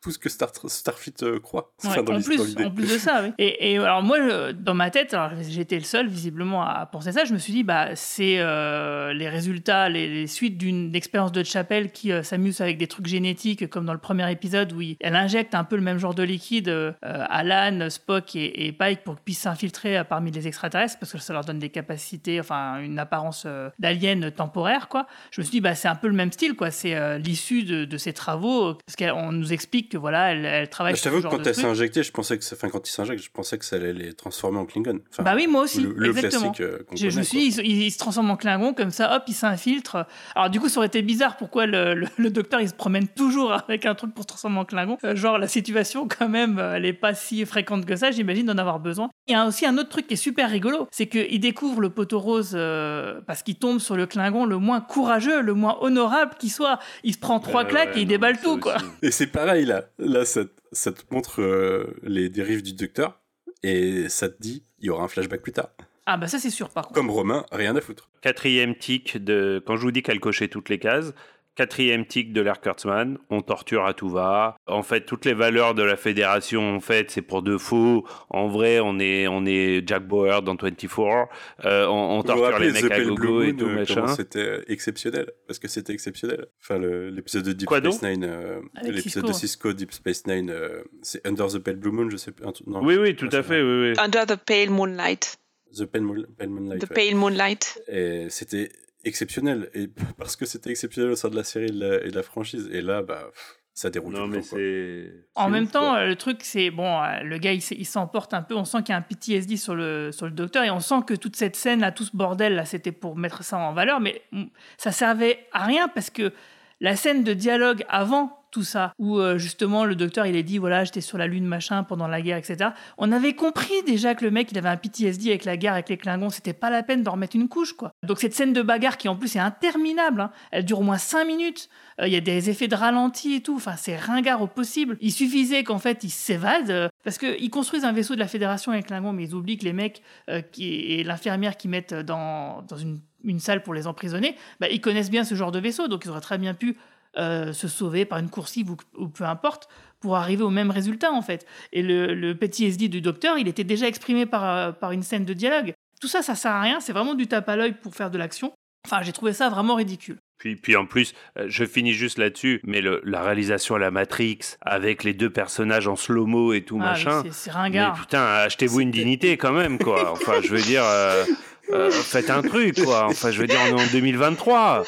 tout 0.06 0.12
ce 0.12 0.18
que 0.20 0.28
Star, 0.28 0.50
Starfleet 0.66 1.24
euh, 1.24 1.40
croit. 1.40 1.72
Ouais, 1.82 1.90
Enfin, 1.90 2.02
dans 2.04 2.14
en, 2.16 2.20
plus, 2.22 2.36
dans 2.36 2.44
l'idée. 2.44 2.64
en 2.64 2.70
plus 2.70 2.92
de 2.92 2.96
ça, 2.98 3.22
oui. 3.24 3.32
Et, 3.38 3.72
et 3.72 3.78
alors 3.78 4.02
moi, 4.04 4.52
dans 4.52 4.74
ma 4.74 4.90
tête, 4.90 5.12
alors 5.14 5.30
j'étais 5.42 5.74
le 5.78 5.82
seul 5.84 6.06
visiblement 6.06 6.62
à 6.62 6.86
penser 6.86 7.10
ça, 7.10 7.24
je 7.24 7.32
me 7.32 7.38
suis 7.38 7.52
dit, 7.52 7.64
bah, 7.64 7.96
c'est 7.96 8.36
euh, 8.38 9.12
les 9.12 9.28
résultats, 9.28 9.88
les, 9.88 10.06
les 10.08 10.26
suites 10.28 10.56
d'une 10.58 10.94
expérience 10.94 11.32
de 11.32 11.42
Chapelle 11.42 11.90
qui 11.90 12.12
euh, 12.12 12.22
s'amuse 12.22 12.60
avec 12.60 12.78
des 12.78 12.86
trucs 12.86 13.06
génétiques, 13.06 13.68
comme 13.68 13.84
dans 13.84 13.92
le 13.94 13.98
premier 13.98 14.30
épisode 14.30 14.72
où 14.72 14.80
il- 14.80 14.96
elle 15.00 15.16
injecte 15.16 15.56
un 15.56 15.64
peu 15.64 15.74
le 15.74 15.82
même 15.82 15.98
genre 15.98 16.14
de 16.14 16.22
liquide 16.22 16.68
euh, 16.68 16.92
à 17.02 17.38
Alan, 17.38 17.90
Spock 17.90 18.36
et, 18.36 18.66
et 18.66 18.72
Pike 18.72 19.02
pour 19.02 19.16
qu'ils 19.16 19.24
puissent 19.24 19.40
s'infiltrer 19.40 20.04
parmi 20.04 20.30
les 20.30 20.46
extraterrestres, 20.46 20.98
parce 21.00 21.10
que 21.12 21.18
ça 21.18 21.32
leur 21.32 21.44
donne 21.44 21.58
des 21.58 21.70
capacités, 21.70 22.38
enfin 22.38 22.78
une 22.78 23.00
apparence 23.00 23.42
euh, 23.46 23.70
d'alien 23.80 24.30
temporaire, 24.30 24.86
quoi. 24.88 25.06
Je 25.32 25.40
me 25.40 25.44
suis 25.44 25.50
dit, 25.52 25.60
bah, 25.60 25.74
c'est 25.74 25.88
un 25.88 25.96
peu 25.96 26.06
le 26.06 26.14
même 26.14 26.30
style, 26.30 26.54
quoi. 26.54 26.70
C'est 26.70 26.94
euh, 26.94 27.18
l'issue 27.18 27.64
de, 27.64 27.84
de 27.84 27.96
ces 27.98 28.12
travaux, 28.12 28.74
parce 28.86 28.96
qu'on 28.96 29.32
nous 29.32 29.52
explique 29.52 29.90
que 29.90 29.95
voilà, 29.96 30.32
elle, 30.32 30.44
elle 30.44 30.68
travaille 30.68 30.92
Bah, 30.92 30.98
je 30.98 31.02
t'avoue 31.04 31.22
que 31.22 31.28
quand 31.28 31.46
elle 31.46 31.54
s'est 31.54 31.64
injectée, 31.64 32.02
je 32.02 32.12
pensais 32.12 32.38
que, 32.38 32.44
enfin, 32.52 32.68
quand 32.68 32.88
il 32.88 32.92
s'injecte, 32.92 33.22
je 33.22 33.30
pensais 33.30 33.58
que 33.58 33.64
ça 33.64 33.76
allait 33.76 33.92
les 33.92 34.12
transformer 34.14 34.58
en 34.58 34.66
Klingon. 34.66 35.00
Enfin, 35.12 35.22
Bah 35.22 35.32
oui, 35.34 35.46
moi 35.46 35.62
aussi, 35.62 35.80
Le, 35.82 35.94
le 35.96 36.08
exactement. 36.10 36.52
classique 36.52 36.60
euh, 36.60 36.78
Je, 36.94 37.08
connaît, 37.10 37.22
suis 37.24 37.46
il, 37.46 37.52
se- 37.52 37.60
il 37.62 37.90
se 37.90 37.98
transforme 37.98 38.30
en 38.30 38.36
Klingon, 38.36 38.74
comme 38.74 38.90
ça, 38.90 39.16
hop, 39.16 39.24
il 39.28 39.34
s'infiltre. 39.34 40.06
Alors, 40.34 40.50
du 40.50 40.60
coup, 40.60 40.68
ça 40.68 40.78
aurait 40.78 40.86
été 40.86 41.02
bizarre 41.02 41.36
pourquoi 41.36 41.66
le, 41.66 41.94
le- 41.94 42.06
le 42.16 42.30
docteur 42.30 42.60
il 42.60 42.68
se 42.68 42.74
promène 42.74 43.08
toujours 43.08 43.52
avec 43.68 43.86
un 43.86 43.94
truc 43.94 44.14
pour 44.14 44.22
se 44.24 44.28
transformer 44.28 44.58
en 44.58 44.64
Klingon. 44.64 44.98
Euh, 45.04 45.16
genre, 45.16 45.38
la 45.38 45.48
situation, 45.48 46.06
quand 46.08 46.28
même, 46.28 46.58
euh, 46.58 46.74
elle 46.76 46.84
est 46.86 46.92
pas 46.92 47.14
si 47.14 47.44
fréquente 47.46 47.86
que 47.86 47.96
ça, 47.96 48.10
j'imagine 48.10 48.46
d'en 48.46 48.58
avoir 48.58 48.80
besoin. 48.80 49.10
Il 49.28 49.32
y 49.32 49.34
a 49.34 49.46
aussi 49.46 49.66
un 49.66 49.76
autre 49.78 49.88
truc 49.88 50.06
qui 50.06 50.14
est 50.14 50.16
super 50.16 50.50
rigolo 50.50 50.86
c'est 50.92 51.06
qu'il 51.08 51.40
découvre 51.40 51.80
le 51.80 51.90
poteau 51.90 52.18
rose 52.20 52.52
euh, 52.54 53.20
parce 53.26 53.42
qu'il 53.42 53.56
tombe 53.56 53.78
sur 53.80 53.96
le 53.96 54.06
Klingon 54.06 54.44
le 54.44 54.58
moins 54.58 54.80
courageux, 54.80 55.40
le 55.42 55.54
moins 55.54 55.76
honorable 55.80 56.32
qui 56.38 56.48
soit. 56.48 56.78
Il 57.04 57.12
se 57.14 57.18
prend 57.18 57.40
trois 57.40 57.62
Ouais, 57.64 57.68
claques 57.68 57.88
ouais, 57.94 57.98
et 57.98 58.02
il 58.02 58.04
non, 58.04 58.10
déballe 58.10 58.38
tout, 58.40 58.58
quoi. 58.58 58.76
Et 59.02 59.10
c'est 59.10 59.26
pareil 59.26 59.64
là. 59.64 59.75
Là, 59.98 60.24
ça, 60.24 60.44
te- 60.44 60.50
ça 60.72 60.92
te 60.92 61.02
montre 61.12 61.40
euh, 61.42 61.96
les 62.02 62.28
dérives 62.28 62.62
du 62.62 62.72
docteur 62.74 63.20
et 63.62 64.08
ça 64.08 64.28
te 64.28 64.40
dit 64.40 64.64
il 64.78 64.86
y 64.86 64.90
aura 64.90 65.04
un 65.04 65.08
flashback 65.08 65.40
plus 65.42 65.52
tard. 65.52 65.70
Ah, 66.08 66.16
bah 66.16 66.28
ça, 66.28 66.38
c'est 66.38 66.50
sûr, 66.50 66.68
par 66.70 66.84
contre. 66.84 66.94
Comme 66.94 67.10
Romain, 67.10 67.44
rien 67.50 67.74
à 67.74 67.80
foutre. 67.80 68.08
Quatrième 68.20 68.76
tic 68.76 69.16
de. 69.22 69.60
Quand 69.66 69.76
je 69.76 69.82
vous 69.82 69.90
dis 69.90 70.02
qu'elle 70.02 70.20
cochait 70.20 70.46
toutes 70.48 70.68
les 70.68 70.78
cases, 70.78 71.12
quatrième 71.56 72.06
tic 72.06 72.32
de 72.32 72.40
l'air 72.42 72.60
Kurtzman, 72.60 73.18
on 73.30 73.40
torture 73.40 73.86
à 73.86 73.94
tout 73.94 74.08
va. 74.08 74.56
En 74.66 74.82
fait, 74.82 75.06
toutes 75.06 75.24
les 75.24 75.34
valeurs 75.34 75.74
de 75.74 75.82
la 75.82 75.96
fédération, 75.96 76.76
en 76.76 76.80
fait, 76.80 77.10
c'est 77.10 77.22
pour 77.22 77.42
de 77.42 77.56
faux. 77.56 78.06
En 78.30 78.46
vrai, 78.48 78.78
on 78.80 78.98
est, 78.98 79.26
on 79.26 79.44
est 79.46 79.82
Jack 79.86 80.06
Bauer 80.06 80.42
dans 80.42 80.54
24. 80.54 81.28
Euh, 81.64 81.86
on, 81.86 82.22
torture 82.22 82.44
rappelez 82.44 82.66
les 82.66 82.72
mecs 82.72 82.82
The 82.82 82.86
à 82.86 82.88
Pale 82.96 83.06
gogo 83.06 83.38
Blue 83.38 83.48
et 83.48 83.56
tout 83.56 83.64
euh, 83.64 83.74
machin. 83.74 84.06
C'était 84.08 84.64
exceptionnel. 84.68 85.32
Parce 85.46 85.58
que 85.58 85.66
c'était 85.66 85.94
exceptionnel. 85.94 86.46
Enfin, 86.62 86.78
l'épisode 86.78 87.44
de 87.44 87.52
Deep 87.52 87.66
Quoi 87.66 87.78
Space 87.78 88.02
Nine, 88.02 88.24
euh, 88.24 88.60
l'épisode 88.82 89.02
Cisco. 89.02 89.26
de 89.28 89.32
Cisco, 89.32 89.72
Deep 89.72 89.92
Space 89.92 90.26
Nine, 90.26 90.50
euh, 90.50 90.82
c'est 91.02 91.26
Under 91.26 91.48
the 91.48 91.58
Pale 91.58 91.76
Blue 91.76 91.90
Moon, 91.90 92.10
je 92.10 92.18
sais 92.18 92.32
non, 92.66 92.84
Oui, 92.84 92.96
oui, 92.96 93.16
tout 93.16 93.30
à 93.32 93.42
fait, 93.42 93.62
oui, 93.62 93.90
oui. 93.90 93.94
Under 93.98 94.26
the 94.26 94.36
Pale 94.36 94.70
Moonlight. 94.70 95.38
The 95.76 95.84
Pale, 95.86 96.02
Moon- 96.02 96.26
Pale 96.38 96.48
Moonlight. 96.48 96.86
The 96.86 96.90
ouais. 96.90 96.94
Pale 97.08 97.16
Moonlight. 97.16 97.82
Et 97.88 98.26
c'était 98.30 98.70
exceptionnel. 99.06 99.70
Et 99.74 99.88
parce 100.18 100.36
que 100.36 100.44
c'était 100.46 100.70
exceptionnel 100.70 101.10
au 101.12 101.16
sein 101.16 101.28
de 101.28 101.36
la 101.36 101.44
série 101.44 101.66
et 101.66 101.70
de 101.72 101.80
la, 101.80 102.04
et 102.04 102.10
de 102.10 102.14
la 102.16 102.22
franchise. 102.22 102.68
Et 102.72 102.82
là, 102.82 103.02
bah, 103.02 103.28
pff, 103.32 103.56
ça 103.72 103.90
déroule 103.90 104.14
Non, 104.14 104.20
tout 104.24 104.30
le 104.30 104.36
mais 104.36 104.42
temps, 104.42 104.48
quoi. 104.48 104.58
c'est. 104.58 105.12
En 105.34 105.50
même 105.50 105.64
ouf, 105.64 105.72
temps, 105.72 105.90
quoi. 105.90 105.98
euh, 105.98 106.06
le 106.06 106.16
truc, 106.16 106.38
c'est 106.42 106.70
bon, 106.70 107.02
euh, 107.02 107.20
le 107.22 107.38
gars, 107.38 107.52
il 107.52 107.60
s'emporte 107.86 108.32
un 108.34 108.42
peu. 108.42 108.54
On 108.54 108.64
sent 108.64 108.78
qu'il 108.78 108.90
y 108.90 108.92
a 108.92 108.96
un 108.96 109.02
PTSD 109.02 109.56
sur 109.56 109.74
le, 109.74 110.12
sur 110.12 110.26
le 110.26 110.32
docteur 110.32 110.64
et 110.64 110.70
on 110.70 110.80
sent 110.80 111.00
que 111.06 111.14
toute 111.14 111.36
cette 111.36 111.56
scène, 111.56 111.80
là, 111.80 111.92
tout 111.92 112.04
ce 112.04 112.16
bordel, 112.16 112.54
là, 112.54 112.64
c'était 112.64 112.92
pour 112.92 113.16
mettre 113.16 113.44
ça 113.44 113.58
en 113.58 113.72
valeur. 113.74 114.00
Mais 114.00 114.22
mm, 114.32 114.44
ça 114.78 114.92
servait 114.92 115.46
à 115.52 115.64
rien 115.64 115.88
parce 115.88 116.10
que 116.10 116.32
la 116.80 116.96
scène 116.96 117.22
de 117.24 117.32
dialogue 117.34 117.84
avant 117.88 118.45
tout 118.56 118.62
ça, 118.64 118.92
où 118.98 119.18
euh, 119.18 119.36
justement 119.36 119.84
le 119.84 119.94
docteur 119.94 120.24
il 120.24 120.34
est 120.34 120.42
dit 120.42 120.56
voilà 120.56 120.84
j'étais 120.84 121.02
sur 121.02 121.18
la 121.18 121.26
lune 121.26 121.44
machin 121.44 121.82
pendant 121.82 122.08
la 122.08 122.22
guerre 122.22 122.38
etc. 122.38 122.70
On 122.96 123.12
avait 123.12 123.34
compris 123.34 123.82
déjà 123.86 124.14
que 124.14 124.24
le 124.24 124.30
mec 124.30 124.50
il 124.50 124.56
avait 124.56 124.70
un 124.70 124.78
PTSD 124.78 125.28
avec 125.28 125.44
la 125.44 125.58
guerre 125.58 125.74
avec 125.74 125.90
les 125.90 125.98
Klingons, 125.98 126.30
c'était 126.30 126.54
pas 126.54 126.70
la 126.70 126.82
peine 126.82 127.02
d'en 127.02 127.12
remettre 127.12 127.36
une 127.36 127.48
couche 127.48 127.74
quoi. 127.74 127.90
Donc 128.02 128.18
cette 128.18 128.32
scène 128.32 128.54
de 128.54 128.62
bagarre 128.62 128.96
qui 128.96 129.08
en 129.10 129.16
plus 129.16 129.36
est 129.36 129.40
interminable, 129.40 130.22
hein, 130.22 130.30
elle 130.52 130.64
dure 130.64 130.80
au 130.80 130.82
moins 130.82 130.96
5 130.96 131.26
minutes. 131.26 131.68
Euh, 132.00 132.06
Il 132.06 132.12
y 132.12 132.16
a 132.16 132.20
des 132.20 132.48
effets 132.48 132.68
de 132.68 132.74
ralenti 132.74 133.34
et 133.34 133.42
tout. 133.42 133.56
Enfin, 133.56 133.74
c'est 133.76 133.96
ringard 133.96 134.40
au 134.40 134.46
possible. 134.46 134.96
Il 135.00 135.12
suffisait 135.12 135.64
qu'en 135.64 135.78
fait, 135.78 136.02
ils 136.04 136.10
s'évadent. 136.10 136.70
euh, 136.70 136.88
parce 137.04 137.18
qu'ils 137.18 137.50
construisent 137.50 137.84
un 137.84 137.92
vaisseau 137.92 138.14
de 138.14 138.20
la 138.20 138.28
Fédération 138.28 138.72
avec 138.72 138.86
Klingon, 138.86 139.12
mais 139.12 139.24
ils 139.24 139.34
oublient 139.34 139.58
que 139.58 139.64
les 139.64 139.72
mecs 139.72 140.02
euh, 140.30 140.40
qui, 140.40 140.64
et 140.74 141.04
l'infirmière 141.04 141.56
qui 141.56 141.68
mettent 141.68 141.94
dans, 141.94 142.62
dans 142.62 142.76
une, 142.76 143.00
une 143.24 143.40
salle 143.40 143.62
pour 143.62 143.74
les 143.74 143.86
emprisonner, 143.86 144.36
bah, 144.60 144.68
ils 144.70 144.80
connaissent 144.80 145.10
bien 145.10 145.24
ce 145.24 145.34
genre 145.34 145.52
de 145.52 145.58
vaisseau. 145.58 145.88
Donc, 145.88 146.04
ils 146.04 146.10
auraient 146.10 146.20
très 146.20 146.38
bien 146.38 146.54
pu 146.54 146.76
euh, 147.18 147.52
se 147.52 147.68
sauver 147.68 148.04
par 148.04 148.18
une 148.18 148.28
coursive 148.30 148.70
ou, 148.70 148.76
ou 148.98 149.08
peu 149.08 149.24
importe 149.24 149.68
pour 150.00 150.16
arriver 150.16 150.42
au 150.42 150.50
même 150.50 150.70
résultat, 150.70 151.10
en 151.12 151.22
fait. 151.22 151.46
Et 151.72 151.82
le, 151.82 152.14
le 152.14 152.34
PTSD 152.36 152.88
du 152.88 153.00
docteur, 153.00 153.38
il 153.38 153.48
était 153.48 153.64
déjà 153.64 153.86
exprimé 153.88 154.26
par, 154.26 154.44
euh, 154.44 154.72
par 154.72 154.92
une 154.92 155.02
scène 155.02 155.24
de 155.24 155.32
dialogue. 155.32 155.72
Tout 156.00 156.08
ça, 156.08 156.22
ça 156.22 156.34
sert 156.34 156.52
à 156.52 156.60
rien. 156.60 156.80
C'est 156.80 156.92
vraiment 156.92 157.14
du 157.14 157.26
tape 157.26 157.48
à 157.48 157.56
l'œil 157.56 157.72
pour 157.72 157.94
faire 157.94 158.10
de 158.10 158.18
l'action. 158.18 158.52
Enfin, 158.86 159.02
j'ai 159.02 159.12
trouvé 159.12 159.32
ça 159.32 159.48
vraiment 159.48 159.74
ridicule. 159.76 160.18
Puis, 160.38 160.54
puis 160.54 160.76
en 160.76 160.84
plus, 160.84 161.14
euh, 161.38 161.46
je 161.48 161.64
finis 161.64 161.94
juste 161.94 162.18
là-dessus, 162.18 162.60
mais 162.64 162.82
le- 162.82 163.00
la 163.04 163.22
réalisation 163.22 163.74
à 163.74 163.78
la 163.78 163.90
Matrix, 163.90 164.38
avec 164.60 165.02
les 165.02 165.14
deux 165.14 165.30
personnages 165.30 165.88
en 165.88 165.96
slow-mo 165.96 166.52
et 166.52 166.62
tout 166.62 166.78
Ah, 166.82 166.90
machin. 166.90 167.22
c'est- 167.24 167.32
c'est 167.32 167.50
ringard. 167.50 167.94
Mais 167.94 168.00
putain, 168.02 168.22
achetez-vous 168.22 168.80
une 168.80 168.90
dignité 168.90 169.38
quand 169.38 169.52
même, 169.52 169.78
quoi. 169.78 170.12
Enfin, 170.12 170.42
je 170.42 170.48
veux 170.48 170.60
dire, 170.60 170.82
euh, 170.84 171.24
euh, 171.72 171.90
faites 171.90 172.28
un 172.28 172.42
truc, 172.42 172.84
quoi. 172.84 173.06
Enfin, 173.06 173.30
je 173.30 173.40
veux 173.40 173.46
dire, 173.46 173.58
on 173.72 173.78
est 173.78 173.82
en 173.82 173.86
2023. 173.90 174.84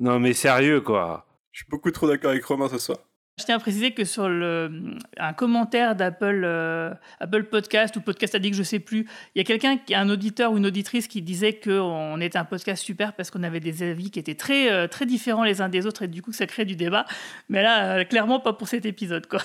Non, 0.00 0.20
mais 0.20 0.32
sérieux, 0.32 0.80
quoi. 0.80 1.26
Je 1.52 1.60
suis 1.60 1.68
beaucoup 1.68 1.90
trop 1.90 2.06
d'accord 2.06 2.30
avec 2.30 2.44
Romain 2.44 2.68
ce 2.68 2.78
soir. 2.78 2.98
Je 3.38 3.46
tiens 3.46 3.56
à 3.56 3.58
préciser 3.58 3.92
que 3.92 4.04
sur 4.04 4.24
un 4.26 5.32
commentaire 5.32 5.96
d'Apple 5.96 6.42
euh, 6.44 6.92
Apple 7.20 7.44
Podcast 7.44 7.96
ou 7.96 8.02
Podcast 8.02 8.34
Addict, 8.34 8.54
je 8.54 8.62
sais 8.62 8.80
plus, 8.80 9.06
il 9.34 9.38
y 9.38 9.40
a 9.40 9.44
quelqu'un, 9.44 9.78
un 9.94 10.10
auditeur 10.10 10.52
ou 10.52 10.58
une 10.58 10.66
auditrice 10.66 11.08
qui 11.08 11.22
disait 11.22 11.58
qu'on 11.58 12.20
était 12.20 12.36
un 12.36 12.44
podcast 12.44 12.84
super 12.84 13.14
parce 13.14 13.30
qu'on 13.30 13.42
avait 13.42 13.60
des 13.60 13.82
avis 13.82 14.10
qui 14.10 14.18
étaient 14.18 14.34
très, 14.34 14.70
euh, 14.70 14.88
très 14.88 15.06
différents 15.06 15.44
les 15.44 15.62
uns 15.62 15.70
des 15.70 15.86
autres 15.86 16.02
et 16.02 16.08
du 16.08 16.20
coup 16.20 16.32
ça 16.32 16.46
crée 16.46 16.66
du 16.66 16.76
débat. 16.76 17.06
Mais 17.48 17.62
là, 17.62 17.96
euh, 17.96 18.04
clairement 18.04 18.40
pas 18.40 18.52
pour 18.52 18.68
cet 18.68 18.84
épisode. 18.84 19.26
quoi. 19.26 19.40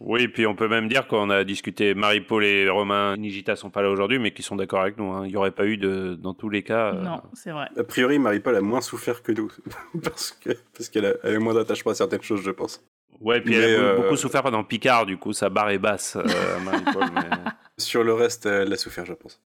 Oui, 0.00 0.28
puis 0.28 0.46
on 0.46 0.54
peut 0.54 0.66
même 0.66 0.88
dire 0.88 1.06
qu'on 1.06 1.28
a 1.28 1.44
discuté, 1.44 1.94
Marie-Paul 1.94 2.42
et 2.42 2.68
Romain 2.70 3.16
Nigita 3.18 3.54
sont 3.54 3.68
pas 3.68 3.82
là 3.82 3.90
aujourd'hui, 3.90 4.18
mais 4.18 4.30
qui 4.32 4.42
sont 4.42 4.56
d'accord 4.56 4.80
avec 4.80 4.96
nous. 4.96 5.12
hein. 5.12 5.26
Il 5.26 5.28
n'y 5.30 5.36
aurait 5.36 5.50
pas 5.50 5.66
eu 5.66 5.76
de, 5.76 6.14
dans 6.14 6.32
tous 6.32 6.48
les 6.48 6.62
cas. 6.62 6.94
euh, 6.94 7.02
Non, 7.02 7.20
c'est 7.34 7.50
vrai. 7.50 7.66
A 7.76 7.84
priori, 7.84 8.18
Marie-Paul 8.18 8.56
a 8.56 8.62
moins 8.62 8.80
souffert 8.80 9.22
que 9.22 9.32
nous. 9.32 9.52
parce 10.02 10.32
que 10.32 10.50
parce 10.74 10.88
qu'elle 10.88 11.04
a, 11.04 11.12
elle 11.22 11.36
a 11.36 11.38
moins 11.38 11.52
d'attachement 11.52 11.92
à 11.92 11.94
certaines 11.94 12.22
choses, 12.22 12.40
je 12.42 12.50
pense. 12.50 12.82
Ouais, 13.20 13.42
puis 13.42 13.50
Mais, 13.50 13.56
elle 13.58 13.74
a 13.76 13.78
euh, 13.82 13.96
beaucoup 13.96 14.16
souffert 14.16 14.42
pendant 14.42 14.64
Picard, 14.64 15.04
du 15.04 15.18
coup, 15.18 15.34
sa 15.34 15.50
barre 15.50 15.68
est 15.68 15.78
basse, 15.78 16.16
euh, 16.16 16.58
Marie-Paul. 16.64 17.04
mais- 17.14 17.50
Sur 17.76 18.02
le 18.02 18.14
reste, 18.14 18.46
elle 18.46 18.72
a 18.72 18.76
souffert, 18.76 19.04
je 19.04 19.12
pense. 19.12 19.42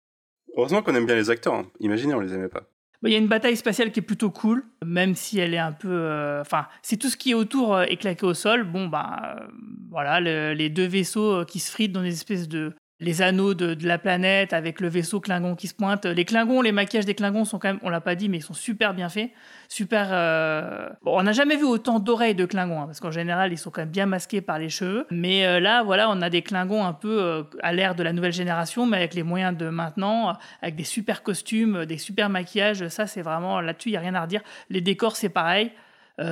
Heureusement 0.57 0.83
qu'on 0.83 0.95
aime 0.97 1.07
bien 1.07 1.15
les 1.15 1.31
acteurs. 1.31 1.55
hein. 1.55 1.67
Imaginez, 1.79 2.13
on 2.15 2.21
les 2.21 2.35
aimait 2.35 2.49
pas. 2.49 2.65
Bon, 3.03 3.09
Il 3.09 3.13
y 3.13 3.15
a 3.15 3.19
une 3.19 3.29
bataille 3.29 3.57
spatiale 3.57 3.93
qui 3.93 4.01
est 4.01 4.03
plutôt 4.03 4.31
cool, 4.31 4.63
même 4.85 5.15
si 5.15 5.39
elle 5.39 5.55
est 5.55 5.59
un 5.59 5.73
peu. 5.73 5.89
euh, 5.91 6.41
Enfin, 6.43 6.67
si 6.83 6.99
tout 6.99 7.09
ce 7.09 7.17
qui 7.17 7.31
est 7.31 7.35
autour 7.35 7.75
euh, 7.75 7.85
est 7.85 7.97
claqué 7.97 8.27
au 8.27 8.35
sol, 8.35 8.65
bon, 8.65 8.89
bah. 8.89 9.37
euh, 9.41 9.47
voilà, 9.91 10.21
le- 10.21 10.53
les 10.55 10.69
deux 10.69 10.87
vaisseaux 10.87 11.45
qui 11.45 11.59
se 11.61 11.71
fritent 11.71 11.93
dans 11.93 12.03
des 12.03 12.13
espèces 12.13 12.49
de. 12.49 12.75
Les 13.01 13.23
anneaux 13.23 13.55
de, 13.55 13.77
la 13.87 13.99
planète 13.99 14.53
avec 14.53 14.81
le 14.81 14.89
vaisseau 14.89 15.21
Klingon 15.21 15.57
qui 15.57 15.69
se 15.69 15.75
pointe. 15.75 16.05
Les 16.05 16.25
Klingons, 16.25 16.61
les 16.61 16.73
maquillages 16.73 17.07
des 17.07 17.15
Klingons 17.15 17.47
sont 17.47 17.59
quand 17.59 17.69
même, 17.69 17.81
on 17.83 17.89
l'a 17.89 18.01
pas 18.01 18.15
dit, 18.15 18.29
mais 18.29 18.39
ils 18.39 18.43
sont 18.43 18.55
super 18.55 18.93
bien 18.95 19.09
faits. 19.09 19.31
Super. 19.69 20.09
euh, 20.13 20.89
on 21.07 21.23
n'a 21.23 21.33
jamais 21.33 21.57
vu 21.57 21.65
autant 21.65 21.99
d'oreilles 21.99 22.35
de 22.35 22.45
Klingons, 22.45 22.83
hein, 22.83 22.87
parce 22.87 23.01
qu'en 23.01 23.11
général, 23.11 23.53
ils 23.53 23.59
sont 23.59 23.71
quand 23.71 23.81
même 23.81 23.91
bien 23.91 24.07
masqués 24.07 24.43
par 24.43 24.59
les 24.59 24.69
cheveux. 24.69 25.07
Mais 25.11 25.47
euh, 25.47 25.61
là, 25.61 25.83
voilà, 25.83 26.11
on 26.11 26.21
a 26.21 26.29
des 26.29 26.43
Klingons 26.43 26.85
un 26.85 26.93
peu 26.93 27.23
euh, 27.23 27.43
à 27.63 27.73
l'ère 27.73 27.95
de 27.95 28.03
la 28.03 28.13
nouvelle 28.13 28.33
génération, 28.33 28.85
mais 28.85 28.99
avec 28.99 29.15
les 29.15 29.23
moyens 29.23 29.57
de 29.57 29.69
maintenant, 29.71 30.37
avec 30.61 30.77
des 30.77 30.85
super 30.85 31.23
costumes, 31.23 31.87
des 31.87 31.99
super 31.99 32.29
maquillages. 32.29 32.87
Ça, 32.89 33.07
c'est 33.07 33.23
vraiment 33.23 33.61
là-dessus, 33.61 33.89
il 33.89 33.93
y 33.93 33.97
a 33.97 34.01
rien 34.01 34.15
à 34.15 34.23
redire. 34.23 34.43
Les 34.69 34.83
décors, 34.83 35.17
c'est 35.17 35.31
pareil. 35.31 35.73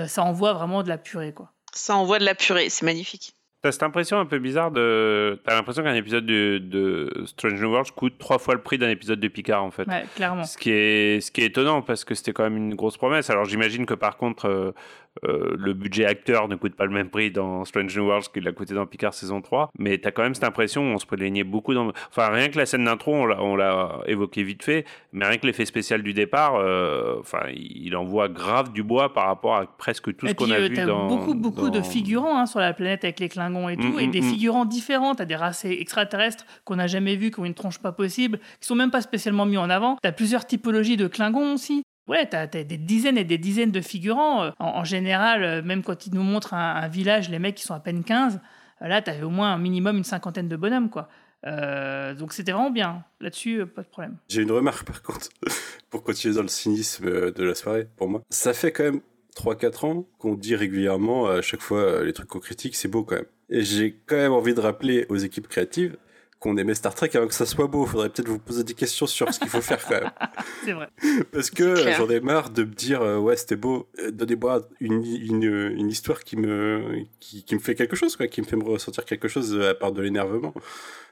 Ça 0.06 0.22
envoie 0.22 0.52
vraiment 0.52 0.82
de 0.82 0.88
la 0.90 0.98
purée, 0.98 1.32
quoi. 1.32 1.50
Ça 1.72 1.96
envoie 1.96 2.18
de 2.18 2.24
la 2.26 2.34
purée, 2.34 2.68
c'est 2.68 2.84
magnifique. 2.84 3.37
T'as 3.60 3.72
cette 3.72 3.82
impression 3.82 4.20
un 4.20 4.26
peu 4.26 4.38
bizarre 4.38 4.70
de. 4.70 5.40
T'as 5.44 5.54
l'impression 5.54 5.82
qu'un 5.82 5.94
épisode 5.94 6.24
de, 6.24 6.58
de 6.58 7.24
Strange 7.26 7.60
New 7.60 7.68
Worlds 7.68 7.90
coûte 7.90 8.14
trois 8.16 8.38
fois 8.38 8.54
le 8.54 8.62
prix 8.62 8.78
d'un 8.78 8.88
épisode 8.88 9.18
de 9.18 9.26
Picard 9.26 9.64
en 9.64 9.72
fait. 9.72 9.88
Ouais, 9.88 10.04
clairement. 10.14 10.44
Ce 10.44 10.56
qui 10.56 10.70
est, 10.70 11.20
ce 11.20 11.32
qui 11.32 11.40
est 11.40 11.46
étonnant 11.46 11.82
parce 11.82 12.04
que 12.04 12.14
c'était 12.14 12.32
quand 12.32 12.44
même 12.44 12.56
une 12.56 12.76
grosse 12.76 12.96
promesse. 12.96 13.30
Alors 13.30 13.46
j'imagine 13.46 13.84
que 13.84 13.94
par 13.94 14.16
contre, 14.16 14.46
euh, 14.46 14.72
euh, 15.24 15.54
le 15.58 15.72
budget 15.74 16.04
acteur 16.06 16.48
ne 16.48 16.56
coûte 16.56 16.74
pas 16.74 16.84
le 16.84 16.92
même 16.92 17.08
prix 17.10 17.30
dans 17.30 17.64
Strange 17.64 17.96
New 17.96 18.04
Worlds 18.06 18.28
qu'il 18.32 18.46
a 18.46 18.52
coûté 18.52 18.74
dans 18.74 18.86
Picard 18.86 19.14
saison 19.14 19.40
3. 19.40 19.70
Mais 19.78 19.98
t'as 19.98 20.10
quand 20.10 20.22
même 20.22 20.34
cette 20.34 20.44
impression, 20.44 20.82
on 20.82 20.98
se 20.98 21.06
plaignait 21.06 21.44
beaucoup 21.44 21.74
dans. 21.74 21.92
Enfin, 22.10 22.28
rien 22.30 22.48
que 22.48 22.58
la 22.58 22.66
scène 22.66 22.84
d'intro, 22.84 23.14
on 23.14 23.56
l'a- 23.56 24.00
évoqué 24.06 24.42
vite 24.42 24.62
fait, 24.62 24.84
mais 25.12 25.26
rien 25.26 25.38
que 25.38 25.46
l'effet 25.46 25.64
spécial 25.64 26.02
du 26.02 26.12
départ, 26.14 26.56
euh, 26.56 27.16
enfin, 27.20 27.40
il 27.54 27.94
envoie 27.96 28.28
grave 28.28 28.72
du 28.72 28.82
bois 28.82 29.12
par 29.12 29.26
rapport 29.26 29.56
à 29.56 29.66
presque 29.66 30.14
tout 30.16 30.26
ce 30.26 30.32
Et 30.32 30.34
qu'on 30.34 30.50
a 30.50 30.54
euh, 30.54 30.68
vu 30.68 30.74
t'as 30.74 30.86
dans. 30.86 31.08
beaucoup, 31.08 31.34
beaucoup 31.34 31.70
de 31.70 31.80
figurants 31.82 32.38
hein, 32.38 32.46
sur 32.46 32.60
la 32.60 32.72
planète 32.72 33.04
avec 33.04 33.20
les 33.20 33.28
Klingons 33.28 33.68
et 33.68 33.76
tout, 33.76 33.82
Mm, 33.88 34.00
et 34.00 34.06
mm, 34.06 34.10
des 34.10 34.20
mm. 34.20 34.30
figurants 34.30 34.64
différents. 34.64 35.14
T'as 35.14 35.24
des 35.24 35.36
races 35.36 35.64
extraterrestres 35.64 36.44
qu'on 36.64 36.76
n'a 36.76 36.86
jamais 36.86 37.16
vues, 37.16 37.30
qui 37.30 37.40
ont 37.40 37.44
une 37.44 37.54
tronche 37.54 37.78
pas 37.78 37.92
possible, 37.92 38.38
qui 38.60 38.66
sont 38.66 38.74
même 38.74 38.90
pas 38.90 39.00
spécialement 39.00 39.46
mis 39.46 39.56
en 39.56 39.70
avant. 39.70 39.96
T'as 40.02 40.12
plusieurs 40.12 40.46
typologies 40.46 40.96
de 40.96 41.06
Klingons 41.08 41.54
aussi. 41.54 41.82
Ouais, 42.08 42.26
t'as 42.26 42.42
as 42.42 42.46
des 42.46 42.78
dizaines 42.78 43.18
et 43.18 43.24
des 43.24 43.38
dizaines 43.38 43.70
de 43.70 43.82
figurants. 43.82 44.44
Euh, 44.44 44.50
En, 44.58 44.82
général, 44.84 45.44
euh, 45.44 45.62
même 45.62 45.82
quand 45.82 46.06
ils 46.06 46.14
nous 46.14 46.22
montrent 46.22 46.54
un, 46.54 46.88
village, 46.88 47.28
les 47.28 47.38
mecs 47.38 47.54
qui 47.54 47.62
sont 47.64 47.74
à 47.74 47.80
peine 47.80 48.02
15, 48.02 48.40
euh, 48.80 48.88
là, 48.88 49.02
t'avais 49.02 49.22
au 49.22 49.30
moins 49.30 49.52
un 49.52 49.58
minimum 49.58 49.98
une 49.98 50.04
cinquantaine 50.04 50.48
de 50.48 50.56
bonhommes, 50.56 50.90
quoi. 50.90 51.08
Donc 51.44 52.32
c'était 52.32 52.52
vraiment 52.52 52.70
bien. 52.70 53.04
Là-dessus, 53.20 53.64
pas 53.66 53.82
de 53.82 53.86
problème. 53.86 54.16
J'ai 54.28 54.42
une 54.42 54.50
remarque 54.50 54.84
par 54.84 55.02
contre, 55.02 55.28
pour 55.90 56.02
continuer 56.02 56.34
dans 56.34 56.42
le 56.42 56.48
cynisme 56.48 57.30
de 57.30 57.44
la 57.44 57.54
soirée, 57.54 57.88
pour 57.96 58.08
moi. 58.08 58.22
Ça 58.30 58.52
fait 58.52 58.72
quand 58.72 58.84
même 58.84 59.00
3-4 59.36 59.86
ans 59.86 60.06
qu'on 60.18 60.34
dit 60.34 60.56
régulièrement, 60.56 61.28
à 61.28 61.42
chaque 61.42 61.60
fois, 61.60 62.02
les 62.04 62.12
trucs 62.12 62.28
qu'on 62.28 62.40
critique, 62.40 62.74
c'est 62.74 62.88
beau 62.88 63.04
quand 63.04 63.16
même. 63.16 63.26
Et 63.50 63.62
j'ai 63.62 63.96
quand 64.06 64.16
même 64.16 64.32
envie 64.32 64.52
de 64.52 64.60
rappeler 64.60 65.06
aux 65.10 65.16
équipes 65.16 65.46
créatives 65.46 65.96
qu'on 66.40 66.56
aimait 66.56 66.74
Star 66.74 66.94
Trek 66.94 67.10
avant 67.14 67.26
que 67.26 67.34
ça 67.34 67.46
soit 67.46 67.66
beau. 67.66 67.86
Faudrait 67.86 68.10
peut-être 68.10 68.28
vous 68.28 68.38
poser 68.38 68.64
des 68.64 68.74
questions 68.74 69.06
sur 69.06 69.32
ce 69.32 69.40
qu'il 69.40 69.48
faut 69.48 69.60
faire 69.60 69.84
quand 69.86 70.00
même. 70.00 70.10
C'est 70.64 70.72
vrai. 70.72 70.88
Parce 71.32 71.50
que 71.50 71.74
j'en 71.92 72.08
ai 72.08 72.20
marre 72.20 72.50
de 72.50 72.64
me 72.64 72.72
dire, 72.72 73.02
euh, 73.02 73.18
ouais, 73.18 73.36
c'était 73.36 73.56
beau, 73.56 73.88
euh, 73.98 74.10
donnez-moi 74.10 74.68
une, 74.80 75.04
une, 75.04 75.42
une 75.76 75.88
histoire 75.88 76.22
qui 76.22 76.36
me, 76.36 77.02
qui, 77.20 77.44
qui 77.44 77.54
me 77.54 77.60
fait 77.60 77.74
quelque 77.74 77.96
chose, 77.96 78.16
quoi, 78.16 78.28
qui 78.28 78.40
me 78.40 78.46
fait 78.46 78.56
me 78.56 78.64
ressentir 78.64 79.04
quelque 79.04 79.28
chose 79.28 79.54
euh, 79.54 79.70
à 79.70 79.74
part 79.74 79.92
de 79.92 80.02
l'énervement. 80.02 80.54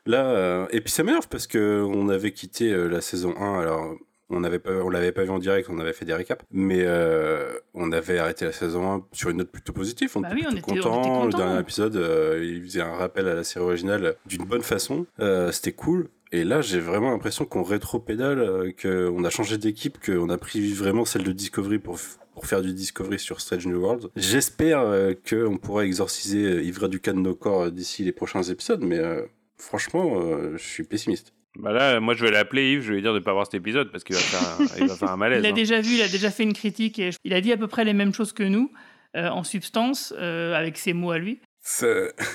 Là, 0.06 0.24
euh, 0.26 0.66
et 0.70 0.80
puis 0.80 0.92
ça 0.92 1.02
m'énerve 1.02 1.26
parce 1.28 1.46
que 1.46 1.84
on 1.84 2.08
avait 2.08 2.32
quitté 2.32 2.72
euh, 2.72 2.86
la 2.88 3.00
saison 3.00 3.34
1, 3.36 3.60
alors 3.60 3.96
on 4.30 4.40
n'avait 4.40 4.58
pas, 4.58 4.72
on 4.72 4.90
l'avait 4.90 5.12
pas 5.12 5.22
vu 5.24 5.30
en 5.30 5.38
direct, 5.38 5.68
on 5.70 5.78
avait 5.78 5.92
fait 5.92 6.04
des 6.04 6.14
récaps, 6.14 6.44
mais 6.50 6.82
euh, 6.84 7.52
on 7.74 7.92
avait 7.92 8.18
arrêté 8.18 8.44
la 8.44 8.52
saison 8.52 8.92
1 8.92 9.04
sur 9.12 9.30
une 9.30 9.36
note 9.38 9.50
plutôt 9.52 9.72
positive, 9.72 10.10
on 10.16 10.20
Bah 10.20 10.28
était 10.32 10.36
oui, 10.40 10.46
on 10.48 10.52
plutôt 10.52 10.70
était- 10.72 10.86
on 10.86 11.00
était 11.00 11.08
content. 11.08 11.24
Le 11.26 11.32
dernier 11.32 11.60
épisode, 11.60 11.96
euh, 11.96 12.40
il 12.42 12.62
faisait 12.62 12.80
un 12.80 12.94
rappel 12.94 13.28
à 13.28 13.34
la 13.34 13.44
série 13.44 13.64
originale 13.64 14.16
d'une 14.26 14.44
bonne 14.44 14.62
façon, 14.62 15.06
Euh, 15.20 15.52
c'était 15.52 15.72
cool. 15.72 16.08
Et 16.32 16.42
là, 16.42 16.60
j'ai 16.60 16.80
vraiment 16.80 17.10
l'impression 17.12 17.44
qu'on 17.44 17.62
rétro-pédale, 17.62 18.74
qu'on 18.82 19.24
a 19.24 19.30
changé 19.30 19.58
d'équipe, 19.58 19.98
qu'on 20.04 20.28
a 20.28 20.36
pris 20.38 20.72
vraiment 20.72 21.04
celle 21.04 21.22
de 21.22 21.30
Discovery 21.30 21.78
pour, 21.78 21.98
pour 22.34 22.46
faire 22.46 22.62
du 22.62 22.72
Discovery 22.74 23.20
sur 23.20 23.40
Strange 23.40 23.66
New 23.68 23.80
World. 23.80 24.08
J'espère 24.16 24.84
qu'on 25.28 25.56
pourra 25.56 25.84
exorciser 25.84 26.64
Ivra 26.64 26.88
Ducat 26.88 27.12
de 27.12 27.20
nos 27.20 27.36
corps 27.36 27.70
d'ici 27.70 28.02
les 28.02 28.10
prochains 28.12 28.42
épisodes, 28.42 28.82
mais 28.82 29.00
franchement, 29.56 30.20
je 30.56 30.62
suis 30.62 30.82
pessimiste. 30.84 31.32
Bah 31.58 31.72
là, 31.72 32.00
moi 32.00 32.14
je 32.14 32.24
vais 32.24 32.30
l'appeler 32.30 32.72
Yves, 32.72 32.82
je 32.82 32.88
vais 32.88 32.94
lui 32.96 33.02
dire 33.02 33.14
de 33.14 33.18
pas 33.18 33.32
voir 33.32 33.46
cet 33.46 33.54
épisode 33.54 33.90
parce 33.90 34.04
qu'il 34.04 34.14
va 34.16 34.22
faire 34.22 34.40
un, 34.60 34.82
il 34.82 34.86
va 34.88 34.94
faire 34.96 35.10
un 35.10 35.16
malaise. 35.16 35.40
Il 35.42 35.46
a 35.46 35.50
hein. 35.50 35.52
déjà 35.52 35.80
vu, 35.80 35.94
il 35.94 36.02
a 36.02 36.08
déjà 36.08 36.30
fait 36.30 36.42
une 36.42 36.52
critique 36.52 36.98
et 36.98 37.10
il 37.24 37.32
a 37.34 37.40
dit 37.40 37.52
à 37.52 37.56
peu 37.56 37.66
près 37.66 37.84
les 37.84 37.94
mêmes 37.94 38.12
choses 38.14 38.32
que 38.32 38.42
nous, 38.42 38.70
euh, 39.16 39.28
en 39.28 39.44
substance, 39.44 40.12
euh, 40.18 40.54
avec 40.54 40.76
ses 40.78 40.92
mots 40.92 41.10
à 41.10 41.18
lui. 41.18 41.40
Ça, 41.62 41.86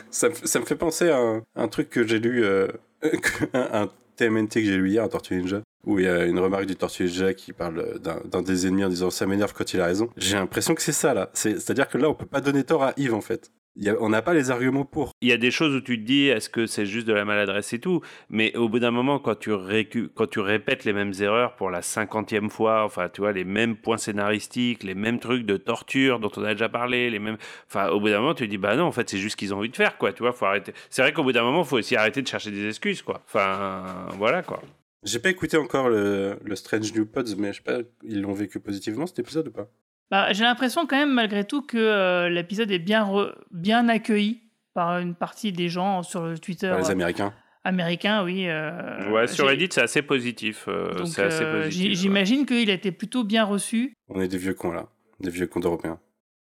ça, 0.10 0.30
me, 0.30 0.34
ça 0.36 0.60
me 0.60 0.66
fait 0.66 0.76
penser 0.76 1.10
à 1.10 1.18
un, 1.18 1.44
un 1.56 1.68
truc 1.68 1.90
que 1.90 2.06
j'ai 2.06 2.20
lu, 2.20 2.44
euh, 2.44 2.68
un, 3.54 3.84
un 3.84 3.90
TMNT 4.18 4.50
que 4.56 4.64
j'ai 4.66 4.78
lu 4.78 4.90
hier, 4.90 5.04
un 5.04 5.08
Tortue 5.08 5.36
Ninja, 5.36 5.62
où 5.86 6.00
il 6.00 6.06
y 6.06 6.08
a 6.08 6.26
une 6.26 6.40
remarque 6.40 6.66
du 6.66 6.76
Tortue 6.76 7.04
Ninja 7.04 7.34
qui 7.34 7.54
parle 7.54 8.00
d'un 8.00 8.42
des 8.42 8.68
ennemis 8.68 8.84
en 8.86 8.90
disant 8.90 9.10
ça 9.10 9.26
m'énerve 9.26 9.54
quand 9.54 9.74
il 9.74 9.80
a 9.82 9.86
raison. 9.86 10.10
J'ai 10.18 10.36
l'impression 10.36 10.76
que 10.76 10.82
c'est 10.82 10.92
ça 10.92 11.14
là. 11.14 11.30
C'est- 11.34 11.60
C'est-à-dire 11.60 11.88
que 11.88 11.98
là, 11.98 12.10
on 12.10 12.14
peut 12.14 12.26
pas 12.26 12.42
donner 12.42 12.64
tort 12.64 12.84
à 12.84 12.94
Yves 12.98 13.14
en 13.14 13.22
fait. 13.22 13.52
Il 13.78 13.84
y 13.86 13.90
a- 13.90 13.96
on 14.02 14.10
n'a 14.10 14.22
pas 14.22 14.34
les 14.34 14.52
arguments 14.52 14.84
pour. 14.84 15.12
Il 15.22 15.30
y 15.30 15.32
a 15.32 15.38
des 15.38 15.50
choses 15.50 15.74
où 15.74 15.80
tu 15.80 15.98
te 15.98 16.06
dis 16.06 16.28
est-ce 16.28 16.50
que 16.50 16.66
c'est 16.68 16.86
juste 16.86 17.08
de 17.08 17.14
la 17.14 17.24
maladresse 17.24 17.72
et 17.72 17.80
tout, 17.80 18.02
mais 18.30 18.54
au 18.58 18.68
bout 18.68 18.80
d'un 18.80 18.92
moment 18.92 19.18
quand 19.18 19.36
tu 19.40 19.52
récu- 19.52 20.10
quand 20.14 20.30
tu 20.30 20.42
répètes 20.42 20.84
les 20.84 20.92
mêmes 20.92 21.14
erreurs 21.22 21.56
pour 21.56 21.70
la 21.72 21.82
cinquantième 21.82 22.50
fois, 22.50 22.84
enfin 22.84 23.08
tu 23.08 23.22
vois 23.22 23.32
les 23.32 23.46
mêmes 23.46 23.78
points 23.78 23.98
scénaristiques, 23.98 24.84
les 24.84 24.94
mêmes 24.94 25.20
trucs 25.20 25.46
de 25.46 25.56
torture 25.56 26.20
dont 26.20 26.32
on 26.36 26.44
a 26.44 26.52
déjà 26.54 26.68
parlé, 26.68 27.10
les 27.10 27.20
mêmes, 27.20 27.38
enfin 27.68 27.88
au 27.90 28.02
bout 28.02 28.10
d'un 28.10 28.20
moment 28.20 28.34
tu 28.34 28.44
te 28.46 28.50
dis 28.50 28.58
bah 28.58 28.76
non 28.76 28.84
en 28.84 28.92
fait 28.92 29.10
c'est 29.10 29.18
juste 29.18 29.34
ce 29.34 29.38
qu'ils 29.38 29.54
ont 29.54 29.58
envie 29.60 29.70
de 29.70 29.76
faire 29.78 29.98
quoi, 29.98 30.12
tu 30.12 30.22
vois 30.22 30.34
faut 30.34 30.46
arrêter. 30.46 30.74
C'est 30.90 31.02
vrai 31.02 31.14
qu'au 31.14 31.24
bout 31.24 31.32
d'un 31.32 31.44
moment 31.44 31.64
faut 31.64 31.78
aussi 31.78 31.96
arrêter 31.96 32.22
de 32.22 32.28
chercher 32.28 32.52
des 32.52 32.68
excuses 32.68 33.02
quoi. 33.02 33.22
Enfin 33.26 34.08
voilà 34.18 34.44
quoi. 34.44 34.62
J'ai 35.04 35.20
pas 35.20 35.30
écouté 35.30 35.56
encore 35.58 35.90
le, 35.90 36.38
le 36.44 36.56
Strange 36.56 36.94
New 36.94 37.06
Pods, 37.06 37.36
mais 37.38 37.54
je 37.54 37.58
sais 37.58 37.64
pas, 37.64 37.80
ils 38.04 38.22
l'ont 38.22 38.34
vécu 38.34 38.60
positivement 38.60 39.08
cet 39.08 39.18
épisode 39.20 39.48
ou 39.48 39.52
pas? 39.52 39.68
Bah, 40.12 40.34
J'ai 40.34 40.44
l'impression 40.44 40.86
quand 40.86 40.98
même 40.98 41.14
malgré 41.14 41.46
tout 41.46 41.62
que 41.62 41.78
euh, 41.78 42.30
l'épisode 42.30 42.70
est 42.70 42.80
bien, 42.80 43.04
re- 43.06 43.34
bien 43.52 43.88
accueilli 43.90 44.42
par 44.74 45.00
une 45.00 45.16
partie 45.16 45.52
des 45.52 45.70
gens 45.70 46.04
sur 46.04 46.24
le 46.26 46.38
Twitter. 46.38 46.70
Par 46.70 46.80
les 46.80 46.90
euh, 46.90 46.92
Américains. 46.92 47.34
Américains, 47.64 48.24
oui. 48.24 48.46
euh, 48.48 49.10
Ouais 49.12 49.28
sur 49.28 49.48
Reddit 49.48 49.70
c'est 49.72 49.82
assez 49.84 50.02
positif, 50.02 50.66
euh, 50.68 50.96
donc, 50.96 51.08
c'est 51.08 51.24
assez 51.24 51.46
positif. 51.46 51.82
j- 51.84 51.90
ouais. 51.90 51.96
J'imagine 51.96 52.46
qu'il 52.46 52.70
a 52.70 52.74
été 52.74 52.92
plutôt 52.92 53.24
bien 53.24 53.44
reçu. 53.46 53.94
On 54.10 54.20
est 54.22 54.28
des 54.28 54.38
vieux 54.38 54.54
cons 54.54 54.72
là, 54.72 54.88
des 55.20 55.30
vieux 55.30 55.48
cons 55.48 55.60
d'Européens. 55.60 56.00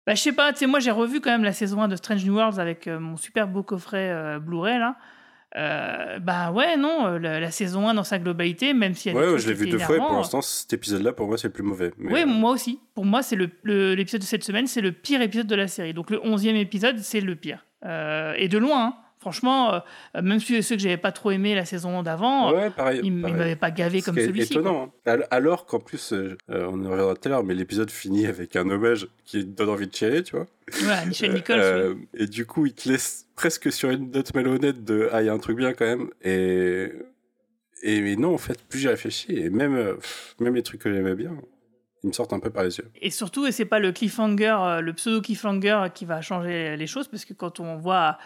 Bah, 0.08 0.16
je 0.16 0.22
sais 0.22 0.32
pas, 0.34 0.52
tu 0.54 0.60
sais, 0.60 0.66
moi 0.68 0.80
j'ai 0.80 0.92
revu 0.92 1.20
quand 1.22 1.30
même 1.30 1.44
la 1.44 1.52
saison 1.52 1.82
1 1.82 1.90
de 1.90 1.96
Strange 1.98 2.26
New 2.26 2.36
Worlds 2.36 2.58
avec 2.60 2.88
euh, 2.88 3.00
mon 3.00 3.18
super 3.18 3.48
beau 3.48 3.64
coffret 3.64 4.10
euh, 4.12 4.40
Blu-ray 4.40 4.80
là. 4.80 4.96
Euh, 5.58 6.20
bah 6.20 6.52
ouais, 6.52 6.78
non, 6.78 7.08
euh, 7.08 7.20
la, 7.20 7.40
la 7.40 7.50
saison 7.52 7.88
1 7.90 7.96
dans 7.96 8.04
sa 8.04 8.20
globalité, 8.20 8.74
même 8.74 8.94
si 8.94 9.10
elle 9.10 9.16
Ouais, 9.16 9.32
ouais, 9.32 9.40
je 9.40 9.48
l'ai 9.48 9.54
vu 9.56 9.68
deux 9.68 9.80
fois 9.80 9.96
et 9.96 10.00
pour 10.00 10.12
l'instant, 10.14 10.42
cet 10.42 10.74
épisode-là, 10.74 11.12
pour 11.12 11.28
moi, 11.28 11.38
c'est 11.38 11.48
le 11.48 11.54
plus 11.54 11.64
mauvais. 11.64 11.92
Mais, 11.98 12.14
Oui, 12.14 12.22
euh, 12.22 12.26
moi 12.28 12.52
aussi. 12.52 12.80
Pour 12.94 13.06
moi, 13.06 13.24
c'est 13.24 13.36
le- 13.36 13.50
le- 13.64 13.96
l'épisode 13.96 14.22
de 14.22 14.26
cette 14.26 14.44
semaine, 14.44 14.68
c'est 14.68 14.82
le 14.82 14.92
pire 14.92 15.22
épisode 15.22 15.48
de 15.48 15.56
la 15.56 15.68
série. 15.68 15.94
Donc 15.94 16.12
le 16.12 16.20
11e 16.24 16.56
épisode, 16.56 17.00
c'est 17.00 17.22
le 17.22 17.36
pire. 17.36 17.66
Euh, 17.86 18.34
et 18.38 18.48
de 18.48 18.58
loin, 18.60 18.86
hein. 18.86 18.96
Franchement, 19.20 19.74
euh, 20.16 20.22
même 20.22 20.40
ceux, 20.40 20.62
ceux 20.62 20.76
que 20.76 20.82
j'avais 20.82 20.98
pas 20.98 21.12
trop 21.12 21.32
aimé 21.32 21.54
la 21.56 21.66
saison 21.66 22.02
d'avant, 22.04 22.54
Ouais, 22.54 22.70
pareil. 22.70 23.02
ils 23.04 23.12
m'avaient 23.12 23.56
pas 23.56 23.70
gavé 23.72 24.02
comme 24.02 24.16
celui-ci. 24.16 24.54
étonnant. 24.54 24.86
hein. 25.06 25.12
Al- 25.12 25.28
Alors 25.32 25.66
qu'en 25.66 25.80
plus, 25.80 26.14
euh, 26.14 26.38
euh, 26.50 26.68
on 26.72 26.86
en 26.86 26.90
reviendra 26.90 27.16
tout 27.16 27.28
à 27.28 27.30
l'heure, 27.30 27.44
mais 27.44 27.54
l'épisode 27.54 27.92
finit 27.92 28.26
avec 28.26 28.56
un 28.56 28.70
hommage 28.70 29.08
qui 29.26 29.44
donne 29.46 29.70
envie 29.70 29.88
de 29.88 29.96
chialer, 29.96 30.24
tu 30.24 30.36
vois. 30.36 30.48
Ouais, 30.84 31.06
Michel 31.06 31.34
Nichols. 31.34 31.60
euh, 31.60 31.96
Et 32.14 32.28
du 32.28 32.46
coup, 32.46 32.66
il 32.66 32.74
te 32.74 32.88
laisse 32.90 33.26
presque 33.36 33.72
sur 33.72 33.90
une 33.90 34.12
note 34.12 34.34
malhonnête 34.34 34.84
de 34.84 35.10
Ah, 35.12 35.22
il 35.22 35.26
y 35.26 35.30
a 35.30 35.34
un 35.34 35.40
truc 35.40 35.58
bien 35.58 35.74
quand 35.74 35.86
même. 35.86 36.10
Et. 36.24 36.92
Et 37.82 38.02
mais 38.02 38.16
non, 38.18 38.34
en 38.34 38.38
fait, 38.38 38.62
plus 38.68 38.80
j'y 38.80 38.88
réfléchis, 38.90 39.32
et 39.38 39.50
même, 39.50 39.96
pff, 39.96 40.36
même 40.40 40.54
les 40.56 40.64
trucs 40.64 40.82
que 40.82 40.92
j'aimais 40.94 41.16
bien, 41.16 41.32
ils 42.04 42.08
me 42.08 42.12
sortent 42.14 42.34
un 42.34 42.40
peu 42.40 42.50
par 42.50 42.64
les 42.66 42.78
yeux. 42.78 42.90
Et 43.02 43.10
surtout, 43.10 43.46
et 43.46 43.54
c'est 43.54 43.64
pas 43.64 43.80
le 43.80 43.94
cliffhanger, 43.94 44.80
le 44.82 44.92
pseudo 44.94 45.22
cliffhanger 45.22 45.86
qui 45.96 46.04
va 46.04 46.20
changer 46.22 46.76
les 46.76 46.88
choses, 46.88 47.08
parce 47.08 47.24
que 47.24 47.34
quand 47.34 47.62
on 47.62 47.78
voit 47.78 48.18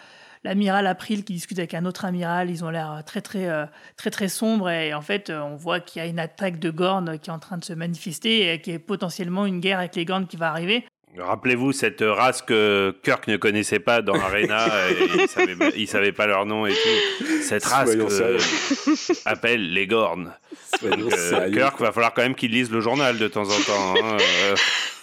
l'amiral 0.44 0.86
April 0.86 1.24
qui 1.24 1.32
discute 1.32 1.58
avec 1.58 1.74
un 1.74 1.84
autre 1.86 2.04
amiral, 2.04 2.50
ils 2.50 2.64
ont 2.64 2.70
l'air 2.70 3.02
très 3.06 3.20
très 3.20 3.48
euh, 3.48 3.64
très 3.96 4.10
très 4.10 4.28
sombres 4.28 4.70
et 4.70 4.94
en 4.94 5.00
fait, 5.02 5.30
euh, 5.30 5.40
on 5.40 5.56
voit 5.56 5.80
qu'il 5.80 6.00
y 6.00 6.04
a 6.04 6.08
une 6.08 6.18
attaque 6.18 6.58
de 6.58 6.70
Gorn 6.70 7.18
qui 7.18 7.30
est 7.30 7.32
en 7.32 7.38
train 7.38 7.58
de 7.58 7.64
se 7.64 7.72
manifester 7.72 8.52
et 8.52 8.60
qui 8.60 8.70
est 8.70 8.78
potentiellement 8.78 9.46
une 9.46 9.60
guerre 9.60 9.78
avec 9.78 9.96
les 9.96 10.04
Gorn 10.04 10.26
qui 10.26 10.36
va 10.36 10.50
arriver. 10.50 10.84
Rappelez-vous 11.16 11.70
cette 11.70 12.02
race 12.04 12.42
que 12.42 12.96
Kirk 13.04 13.28
ne 13.28 13.36
connaissait 13.36 13.78
pas 13.78 14.02
dans 14.02 14.14
Arena, 14.14 14.66
et 14.90 15.22
il 15.22 15.28
savait, 15.28 15.56
il 15.76 15.86
savait 15.86 16.10
pas 16.10 16.26
leur 16.26 16.44
nom 16.44 16.66
et 16.66 16.72
tout. 16.72 17.24
Cette 17.40 17.64
race 17.64 17.90
Soyons 17.90 18.06
que 18.06 18.12
sérieux. 18.12 19.20
appelle 19.24 19.72
les 19.72 19.86
Gorn. 19.86 20.32
Soyons 20.76 20.96
Donc, 20.96 21.12
euh. 21.12 21.52
Kirk 21.52 21.80
va 21.80 21.92
falloir 21.92 22.14
quand 22.14 22.22
même 22.22 22.34
qu'il 22.34 22.50
lise 22.50 22.68
le 22.72 22.80
journal 22.80 23.16
de 23.16 23.28
temps 23.28 23.44
en 23.44 23.60
temps. 23.60 23.94
hein, 24.02 24.16
euh, 24.20 24.56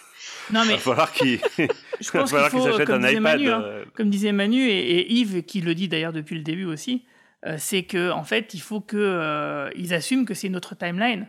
Non 0.54 0.66
mais 0.66 0.74
va 0.74 0.80
falloir 0.80 1.12
qu'il 1.14 1.40
je 1.58 2.12
va 2.12 2.26
falloir 2.26 2.50
qu'il 2.50 2.60
faut, 2.60 2.66
s'achète 2.66 2.88
comme 2.88 3.06
un 3.06 3.10
iPad. 3.10 3.22
Manu, 3.22 3.50
hein, 3.50 3.62
euh, 3.64 3.86
comme 3.94 4.10
disait 4.10 4.32
Manu 4.32 4.68
et, 4.68 5.00
et 5.00 5.14
Yves, 5.14 5.44
qui 5.44 5.62
le 5.62 5.76
dit 5.76 5.88
d'ailleurs 5.88 6.14
depuis 6.14 6.36
le 6.36 6.44
début 6.44 6.66
aussi, 6.66 7.06
euh, 7.46 7.56
c'est 7.58 7.84
que 7.84 8.12
en 8.12 8.24
fait, 8.24 8.54
il 8.54 8.62
faut 8.62 8.82
que 8.82 8.98
euh, 8.98 9.70
assument 9.92 10.26
que 10.26 10.34
c'est 10.34 10.50
notre 10.50 10.76
timeline. 10.76 11.28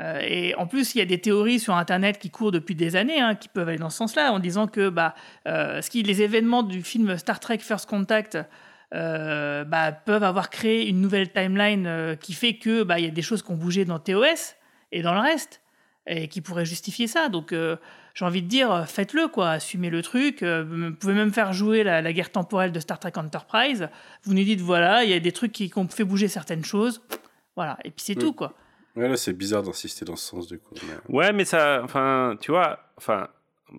Euh, 0.00 0.18
et 0.22 0.54
en 0.56 0.66
plus, 0.66 0.94
il 0.94 0.98
y 0.98 1.00
a 1.00 1.04
des 1.04 1.20
théories 1.20 1.60
sur 1.60 1.76
Internet 1.76 2.18
qui 2.18 2.30
courent 2.30 2.50
depuis 2.50 2.74
des 2.74 2.96
années, 2.96 3.20
hein, 3.20 3.36
qui 3.36 3.48
peuvent 3.48 3.68
aller 3.68 3.78
dans 3.78 3.90
ce 3.90 3.98
sens-là, 3.98 4.32
en 4.32 4.40
disant 4.40 4.66
que 4.66 4.88
bah, 4.88 5.14
ce 5.46 5.88
qui, 5.88 6.02
les 6.02 6.22
événements 6.22 6.64
du 6.64 6.82
film 6.82 7.16
Star 7.16 7.38
Trek 7.38 7.58
First 7.58 7.88
Contact 7.88 8.38
bah, 8.90 9.92
peuvent 10.04 10.24
avoir 10.24 10.50
créé 10.50 10.88
une 10.88 11.00
nouvelle 11.00 11.30
timeline 11.30 12.16
qui 12.20 12.32
fait 12.32 12.54
que 12.54 12.82
bah, 12.82 12.98
il 12.98 13.04
y 13.04 13.08
a 13.08 13.12
des 13.12 13.22
choses 13.22 13.42
qui 13.42 13.52
ont 13.52 13.56
bougé 13.56 13.84
dans 13.84 14.00
TOS 14.00 14.56
et 14.90 15.02
dans 15.02 15.14
le 15.14 15.20
reste 15.20 15.60
et 16.06 16.28
qui 16.28 16.40
pourraient 16.40 16.64
justifier 16.66 17.06
ça. 17.06 17.28
Donc 17.28 17.52
euh, 17.52 17.76
j'ai 18.14 18.24
envie 18.24 18.42
de 18.42 18.48
dire, 18.48 18.84
faites-le, 18.88 19.28
quoi, 19.28 19.50
assumez 19.50 19.90
le 19.90 20.02
truc. 20.02 20.42
vous 20.42 20.92
pouvez 20.92 21.14
même 21.14 21.32
faire 21.32 21.52
jouer 21.52 21.82
la, 21.82 22.00
la, 22.02 22.12
guerre 22.12 22.30
temporelle 22.30 22.72
de 22.72 22.80
Star 22.80 22.98
Trek 22.98 23.12
Enterprise. 23.16 23.88
Vous 24.24 24.34
nous 24.34 24.44
dites, 24.44 24.60
voilà, 24.60 25.04
il 25.04 25.10
y 25.10 25.14
a 25.14 25.20
des 25.20 25.32
trucs 25.32 25.52
qui, 25.52 25.70
qui 25.70 25.78
ont 25.78 25.88
fait 25.88 26.04
bouger 26.04 26.28
certaines 26.28 26.64
choses. 26.64 27.02
Voilà, 27.56 27.78
et 27.84 27.90
puis 27.90 28.04
c'est 28.04 28.14
tout, 28.14 28.32
quoi. 28.32 28.54
Ouais, 28.96 29.08
là, 29.08 29.16
c'est 29.16 29.32
bizarre 29.32 29.62
d'insister 29.62 30.04
dans 30.04 30.14
ce 30.16 30.28
sens, 30.28 30.46
du 30.46 30.58
coup. 30.58 30.74
mais- 30.86 31.14
Ouais, 31.14 31.32
mais 31.32 31.44
ça, 31.44 31.80
enfin, 31.82 32.36
tu 32.40 32.52
vois, 32.52 32.78
enfin, 32.96 33.28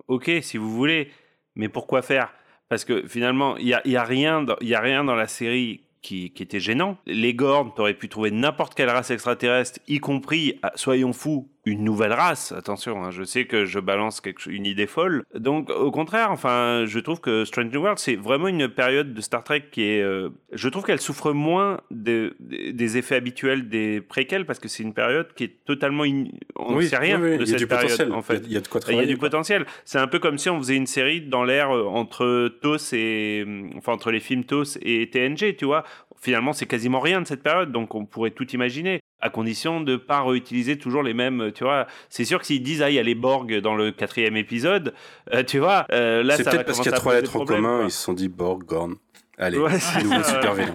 ok, 0.07 0.29
si 0.41 0.57
vous 0.57 0.69
voulez, 0.71 1.11
mais 1.55 1.69
pourquoi 1.69 2.01
faire? 2.01 2.33
Parce 2.67 2.83
que 2.83 3.07
finalement, 3.07 3.55
il 3.57 3.67
y 3.67 3.73
a, 3.73 3.81
y 3.87 3.95
a 3.95 4.03
rien, 4.03 4.41
dans- 4.43 4.57
il 4.59 4.67
y 4.67 4.75
a 4.75 4.81
rien 4.81 5.03
dans 5.05 5.15
la 5.15 5.27
série 5.27 5.83
qui, 6.01 6.31
qui 6.31 6.43
était 6.43 6.59
gênant. 6.59 6.97
Les 7.05 7.33
Gorn, 7.33 7.73
t'aurais 7.73 7.93
pu 7.93 8.09
trouver 8.09 8.31
n'importe 8.31 8.75
quelle 8.75 8.89
race 8.89 9.11
extraterrestre, 9.11 9.79
y 9.87 9.99
compris, 9.99 10.59
ah, 10.63 10.71
soyons 10.75 11.13
fous, 11.13 11.49
une 11.65 11.83
nouvelle 11.83 12.13
race. 12.13 12.51
Attention, 12.51 13.03
hein, 13.03 13.11
je 13.11 13.23
sais 13.23 13.45
que 13.45 13.65
je 13.65 13.79
balance 13.79 14.21
quelque, 14.21 14.39
chose- 14.41 14.53
une 14.53 14.65
idée 14.65 14.87
folle. 14.87 15.23
Donc, 15.33 15.69
au 15.69 15.91
contraire, 15.91 16.31
enfin, 16.31 16.83
je 16.85 16.99
trouve 16.99 17.19
que 17.21 17.43
Strange 17.45 17.71
New 17.73 17.81
World, 17.81 17.97
c'est 17.99 18.15
vraiment 18.15 18.47
une 18.47 18.67
période 18.69 19.13
de 19.13 19.21
Star 19.21 19.43
Trek 19.43 19.65
qui 19.71 19.83
est, 19.83 20.01
euh, 20.01 20.29
je 20.53 20.69
trouve 20.69 20.83
qu'elle 20.83 21.01
souffre 21.01 21.31
moins 21.33 21.79
de- 21.91 22.35
des- 22.39 22.71
des 22.73 22.97
effets 22.97 23.15
habituels 23.15 23.67
des 23.67 24.01
préquels 24.01 24.45
parce 24.45 24.59
que 24.59 24.67
c'est 24.67 24.83
une 24.83 24.93
période 24.93 25.33
qui 25.35 25.45
est 25.45 25.55
totalement, 25.65 26.03
in- 26.03 26.25
on 26.55 26.71
ne 26.73 26.77
Oui, 26.77 26.87
sait 26.87 26.97
rien 26.97 27.19
oui, 27.19 27.31
oui, 27.31 27.37
de 27.39 27.45
cette 27.45 27.67
période 27.67 27.89
potentiel. 27.89 28.11
en 28.13 28.21
fait. 28.21 28.35
Il 28.37 28.41
y 28.43 28.45
a- 28.45 28.47
il 28.49 28.53
y 28.53 28.57
a 28.57 28.61
de 28.61 28.67
quoi 28.67 28.79
Il 28.79 28.83
y 28.83 28.85
a 28.85 28.91
travailler, 28.91 29.07
du 29.13 29.17
quoi. 29.17 29.29
potentiel. 29.29 29.65
C'est 29.85 29.99
un 29.99 30.07
peu 30.07 30.19
comme 30.19 30.37
si 30.37 30.49
on 30.49 30.57
faisait 30.59 30.75
une 30.75 30.87
série 30.87 31.21
dans 31.21 31.43
l'air 31.43 31.71
euh, 31.75 31.83
entre 31.85 32.49
TOS 32.61 32.93
et, 32.93 33.43
euh, 33.47 33.69
enfin 33.77 33.93
entre 33.93 34.11
les 34.11 34.19
films 34.19 34.43
TOS 34.43 34.77
et 34.81 35.09
TNG, 35.09 35.55
tu 35.55 35.65
vois. 35.65 35.83
Finalement, 36.25 36.53
c'est 36.53 36.65
quasiment 36.65 37.01
rien 37.01 37.21
de 37.21 37.27
cette 37.27 37.43
période, 37.43 37.71
donc 37.71 37.93
on 37.93 38.03
pourrait 38.07 38.31
tout 38.31 38.49
imaginer, 38.49 38.99
à 39.21 39.29
condition 39.29 39.79
de 39.79 39.95
pas 39.95 40.23
réutiliser 40.23 40.75
toujours 40.75 41.03
les 41.03 41.13
mêmes, 41.13 41.51
tu 41.53 41.63
vois. 41.63 41.85
C'est 42.09 42.25
sûr 42.25 42.39
que 42.39 42.47
s'ils 42.47 42.63
disent 42.63 42.81
ah 42.81 42.89
il 42.89 42.95
y 42.95 42.99
a 42.99 43.03
les 43.03 43.13
Borg 43.13 43.59
dans 43.59 43.75
le 43.75 43.91
quatrième 43.91 44.35
épisode, 44.35 44.95
euh, 45.35 45.43
tu 45.43 45.59
vois, 45.59 45.85
euh, 45.91 46.23
là 46.23 46.35
C'est 46.35 46.43
peut-être 46.45 46.65
parce 46.65 46.79
qu'il 46.79 46.89
y 46.89 46.95
a 46.95 46.97
trois 46.97 47.13
lettres 47.13 47.35
en 47.35 47.45
commun, 47.45 47.77
quoi. 47.77 47.85
ils 47.85 47.91
se 47.91 48.01
sont 48.01 48.13
dit 48.13 48.27
Borg, 48.27 48.63
Gorn. 48.63 48.95
Allez, 49.37 49.59
Ouais, 49.59 49.77
c'est 49.79 50.01
nouveau 50.01 50.23
super 50.23 50.55
vilain. 50.55 50.73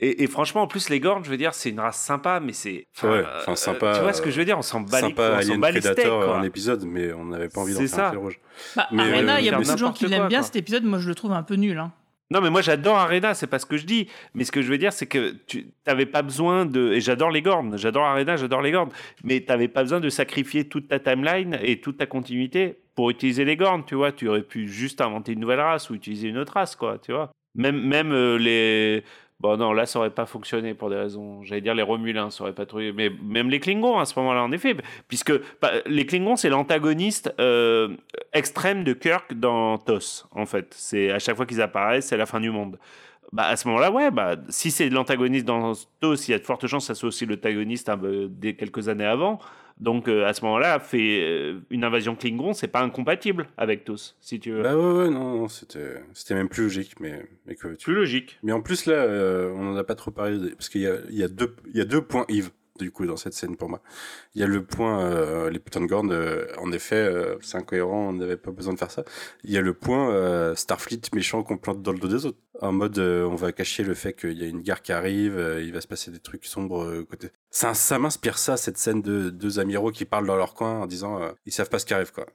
Et, 0.00 0.22
et 0.22 0.26
franchement, 0.28 0.62
en 0.62 0.66
plus, 0.68 0.88
les 0.88 1.00
Gorn, 1.00 1.24
je 1.24 1.30
veux 1.30 1.36
dire, 1.36 1.52
c'est 1.52 1.70
une 1.70 1.80
race 1.80 2.00
sympa, 2.00 2.38
mais 2.38 2.52
c'est. 2.52 2.86
Ouais, 3.02 3.24
enfin, 3.40 3.56
sympa, 3.56 3.94
Tu 3.96 4.02
vois 4.02 4.12
ce 4.12 4.22
que 4.22 4.30
je 4.30 4.38
veux 4.38 4.44
dire 4.44 4.56
On 4.56 4.62
s'en 4.62 4.82
bat 4.82 5.00
les 5.00 5.08
Sympa 5.08 5.22
on 5.22 5.32
s'en 5.32 5.38
Alien 5.38 5.60
bat 5.60 5.70
les 5.72 5.80
steaks, 5.80 5.94
Predator 5.96 6.36
en 6.36 6.42
épisode, 6.44 6.84
mais 6.84 7.12
on 7.12 7.24
n'avait 7.24 7.48
pas 7.48 7.60
envie 7.60 7.74
d'en 7.74 7.80
C'est 7.80 7.88
faire 7.88 8.04
un 8.04 8.18
rouge. 8.18 8.38
Bah, 8.76 8.86
Mais, 8.92 9.02
Arena, 9.02 9.34
euh, 9.34 9.40
il 9.40 9.46
y 9.46 9.48
a 9.48 9.56
beaucoup 9.58 9.72
de 9.72 9.78
gens 9.78 9.92
qui 9.92 10.06
l'aiment 10.06 10.28
bien 10.28 10.42
cet 10.42 10.54
épisode. 10.54 10.84
Moi, 10.84 11.00
je 11.00 11.08
le 11.08 11.16
trouve 11.16 11.32
un 11.32 11.42
peu 11.42 11.56
nul. 11.56 11.76
Hein. 11.76 11.92
Non, 12.32 12.40
mais 12.40 12.48
moi 12.48 12.62
j'adore 12.62 12.96
Arena, 12.96 13.34
c'est 13.34 13.46
pas 13.46 13.58
ce 13.58 13.66
que 13.66 13.76
je 13.76 13.84
dis. 13.84 14.08
Mais 14.32 14.44
ce 14.44 14.52
que 14.52 14.62
je 14.62 14.70
veux 14.70 14.78
dire, 14.78 14.94
c'est 14.94 15.04
que 15.06 15.34
tu 15.46 15.66
n'avais 15.86 16.06
pas 16.06 16.22
besoin 16.22 16.64
de. 16.64 16.92
Et 16.94 17.00
j'adore 17.02 17.30
les 17.30 17.42
Gorn, 17.42 17.76
j'adore 17.76 18.04
Arena, 18.04 18.36
j'adore 18.36 18.62
les 18.62 18.70
Gorn. 18.70 18.88
Mais 19.22 19.40
tu 19.40 19.48
n'avais 19.48 19.68
pas 19.68 19.82
besoin 19.82 20.00
de 20.00 20.08
sacrifier 20.08 20.66
toute 20.66 20.88
ta 20.88 20.98
timeline 20.98 21.58
et 21.62 21.82
toute 21.82 21.98
ta 21.98 22.06
continuité 22.06 22.78
pour 22.94 23.10
utiliser 23.10 23.44
les 23.44 23.56
Gorn, 23.56 23.84
tu 23.84 23.96
vois. 23.96 24.12
Tu 24.12 24.28
aurais 24.28 24.42
pu 24.42 24.66
juste 24.66 25.02
inventer 25.02 25.32
une 25.32 25.40
nouvelle 25.40 25.60
race 25.60 25.90
ou 25.90 25.94
utiliser 25.94 26.28
une 26.28 26.38
autre 26.38 26.54
race, 26.54 26.74
quoi, 26.74 26.98
tu 26.98 27.12
vois. 27.12 27.30
Même, 27.54 27.78
même 27.86 28.12
euh, 28.12 28.38
les. 28.38 29.04
Bon, 29.42 29.56
non, 29.56 29.72
là, 29.72 29.86
ça 29.86 29.98
aurait 29.98 30.10
pas 30.10 30.24
fonctionné 30.24 30.72
pour 30.72 30.88
des 30.88 30.94
raisons. 30.94 31.42
J'allais 31.42 31.60
dire 31.60 31.74
les 31.74 31.82
Romulins, 31.82 32.30
ça 32.30 32.44
aurait 32.44 32.52
pas 32.52 32.64
trouvé. 32.64 32.92
Mais 32.92 33.10
même 33.24 33.50
les 33.50 33.58
Klingons, 33.58 33.98
à 33.98 34.04
ce 34.04 34.16
moment-là, 34.20 34.40
en 34.44 34.52
effet. 34.52 34.76
Puisque 35.08 35.32
bah, 35.60 35.72
les 35.84 36.06
Klingons, 36.06 36.36
c'est 36.36 36.48
l'antagoniste 36.48 37.34
euh, 37.40 37.88
extrême 38.32 38.84
de 38.84 38.92
Kirk 38.92 39.34
dans 39.34 39.78
TOS, 39.78 40.28
en 40.30 40.46
fait. 40.46 40.72
C'est 40.78 41.10
à 41.10 41.18
chaque 41.18 41.34
fois 41.34 41.44
qu'ils 41.44 41.60
apparaissent, 41.60 42.06
c'est 42.06 42.16
la 42.16 42.26
fin 42.26 42.38
du 42.38 42.50
monde. 42.50 42.78
Bah, 43.32 43.44
à 43.44 43.56
ce 43.56 43.66
moment-là, 43.68 43.90
ouais, 43.90 44.10
bah, 44.10 44.36
si 44.48 44.70
c'est 44.70 44.90
l'antagoniste 44.90 45.46
dans 45.46 45.72
TOS, 46.00 46.28
il 46.28 46.32
y 46.32 46.34
a 46.34 46.38
de 46.38 46.44
fortes 46.44 46.66
chances 46.66 46.84
que 46.84 46.94
ça 46.94 46.94
soit 46.94 47.08
aussi 47.08 47.24
l'antagoniste 47.24 47.88
peu 47.96 48.28
des 48.28 48.56
quelques 48.56 48.88
années 48.88 49.06
avant. 49.06 49.38
Donc, 49.78 50.06
euh, 50.06 50.26
à 50.26 50.34
ce 50.34 50.44
moment-là, 50.44 50.78
fait 50.78 51.22
euh, 51.22 51.60
une 51.70 51.82
invasion 51.82 52.14
Klingon, 52.14 52.52
c'est 52.52 52.68
pas 52.68 52.82
incompatible 52.82 53.48
avec 53.56 53.84
TOS, 53.84 54.16
si 54.20 54.38
tu 54.38 54.52
veux. 54.52 54.62
Bah 54.62 54.76
ouais, 54.76 54.92
ouais, 54.92 55.10
non, 55.10 55.38
non, 55.38 55.48
c'était, 55.48 56.02
c'était 56.12 56.34
même 56.34 56.48
plus 56.48 56.64
logique, 56.64 57.00
mais, 57.00 57.26
mais 57.46 57.54
que 57.56 57.68
tu 57.74 57.84
Plus 57.86 57.94
logique. 57.94 58.38
Mais 58.42 58.52
en 58.52 58.60
plus, 58.60 58.86
là, 58.86 58.94
euh, 58.94 59.52
on 59.56 59.64
n'en 59.64 59.76
a 59.76 59.84
pas 59.84 59.94
trop 59.94 60.10
parlé, 60.10 60.50
parce 60.50 60.68
qu'il 60.68 60.82
y 60.82 60.86
a, 60.86 60.96
il 61.08 61.16
y, 61.16 61.24
a 61.24 61.28
deux, 61.28 61.56
il 61.72 61.78
y 61.78 61.80
a 61.80 61.84
deux 61.84 62.02
points 62.02 62.26
Yves, 62.28 62.50
du 62.78 62.90
coup, 62.90 63.06
dans 63.06 63.16
cette 63.16 63.34
scène 63.34 63.56
pour 63.56 63.68
moi. 63.68 63.82
Il 64.34 64.40
y 64.40 64.44
a 64.44 64.46
le 64.46 64.64
point, 64.64 65.00
euh, 65.00 65.50
les 65.50 65.58
putains 65.58 65.80
de 65.80 65.86
Gorn, 65.86 66.10
euh, 66.10 66.46
en 66.58 66.72
effet, 66.72 66.96
euh, 66.96 67.36
c'est 67.42 67.56
incohérent, 67.58 68.08
on 68.08 68.12
n'avait 68.14 68.36
pas 68.36 68.50
besoin 68.50 68.72
de 68.72 68.78
faire 68.78 68.90
ça. 68.90 69.04
Il 69.44 69.50
y 69.50 69.58
a 69.58 69.60
le 69.60 69.74
point 69.74 70.10
euh, 70.10 70.54
Starfleet 70.54 71.00
méchant 71.14 71.42
qu'on 71.42 71.58
plante 71.58 71.82
dans 71.82 71.92
le 71.92 71.98
dos 71.98 72.08
des 72.08 72.26
autres. 72.26 72.38
En 72.60 72.72
mode, 72.72 72.98
euh, 72.98 73.24
on 73.24 73.34
va 73.34 73.52
cacher 73.52 73.82
le 73.82 73.94
fait 73.94 74.14
qu'il 74.14 74.38
y 74.38 74.44
a 74.44 74.46
une 74.46 74.60
guerre 74.62 74.82
qui 74.82 74.92
arrive, 74.92 75.36
euh, 75.38 75.62
il 75.62 75.72
va 75.72 75.80
se 75.80 75.88
passer 75.88 76.10
des 76.10 76.20
trucs 76.20 76.44
sombres 76.44 77.02
côté. 77.04 77.30
Ça, 77.50 77.74
ça 77.74 77.98
m'inspire 77.98 78.38
ça, 78.38 78.56
cette 78.56 78.78
scène 78.78 79.02
de 79.02 79.30
deux 79.30 79.58
amiraux 79.58 79.90
qui 79.90 80.04
parlent 80.04 80.26
dans 80.26 80.36
leur 80.36 80.54
coin 80.54 80.80
en 80.80 80.86
disant, 80.86 81.20
ils 81.46 81.52
savent 81.52 81.68
pas 81.68 81.78
ce 81.78 81.86
qui 81.86 81.94
arrive, 81.94 82.12
quoi. 82.12 82.26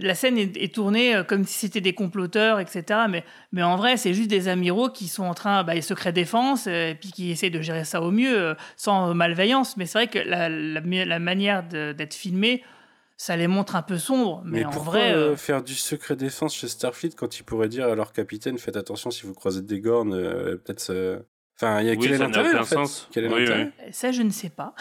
La 0.00 0.14
scène 0.14 0.38
est, 0.38 0.56
est 0.56 0.74
tournée 0.74 1.14
euh, 1.14 1.24
comme 1.24 1.44
si 1.44 1.58
c'était 1.60 1.80
des 1.80 1.92
comploteurs, 1.94 2.60
etc. 2.60 3.00
Mais, 3.08 3.24
mais 3.52 3.62
en 3.62 3.76
vrai, 3.76 3.96
c'est 3.96 4.14
juste 4.14 4.30
des 4.30 4.48
amiraux 4.48 4.88
qui 4.90 5.08
sont 5.08 5.24
en 5.24 5.34
train, 5.34 5.64
bah, 5.64 5.80
secret 5.82 6.12
défense, 6.12 6.66
euh, 6.66 6.90
et 6.90 6.94
puis 6.94 7.10
qui 7.12 7.30
essaient 7.30 7.50
de 7.50 7.60
gérer 7.62 7.84
ça 7.84 8.00
au 8.02 8.10
mieux, 8.10 8.38
euh, 8.38 8.54
sans 8.76 9.14
malveillance. 9.14 9.76
Mais 9.76 9.86
c'est 9.86 9.98
vrai 9.98 10.06
que 10.08 10.18
la, 10.18 10.48
la, 10.48 10.80
la 10.80 11.18
manière 11.18 11.62
d'être 11.64 12.14
filmé, 12.14 12.62
ça 13.16 13.36
les 13.36 13.46
montre 13.46 13.76
un 13.76 13.82
peu 13.82 13.96
sombres. 13.98 14.42
Mais, 14.44 14.60
Mais, 14.60 14.64
en 14.66 14.70
pourquoi 14.70 14.92
vrai, 14.92 15.12
euh, 15.12 15.36
faire 15.36 15.62
du 15.62 15.74
secret 15.74 16.16
défense 16.16 16.54
chez 16.54 16.68
Starfleet 16.68 17.10
quand 17.16 17.38
ils 17.38 17.44
pourraient 17.44 17.68
dire 17.68 17.86
à 17.86 17.94
leur 17.94 18.12
capitaine 18.12 18.58
faites 18.58 18.76
attention 18.76 19.10
si 19.10 19.24
vous 19.26 19.34
croisez 19.34 19.62
des 19.62 19.80
gornes, 19.80 20.14
euh, 20.14 20.56
peut-être. 20.56 21.24
Enfin, 21.56 21.80
il 21.80 21.86
y 21.86 21.90
a 21.90 21.92
Oui, 21.92 21.98
quel 22.00 22.12
est 22.14 22.18
l'intérêt 22.18 22.48
aucun 22.50 22.62
en 22.62 22.64
fait? 22.64 22.74
sens. 22.74 23.08
Quel 23.12 23.26
est 23.26 23.28
Oui, 23.32 23.46
ça, 23.92 24.10
je 24.10 24.22
ne 24.22 24.30
sais 24.30 24.48
pas. 24.50 24.74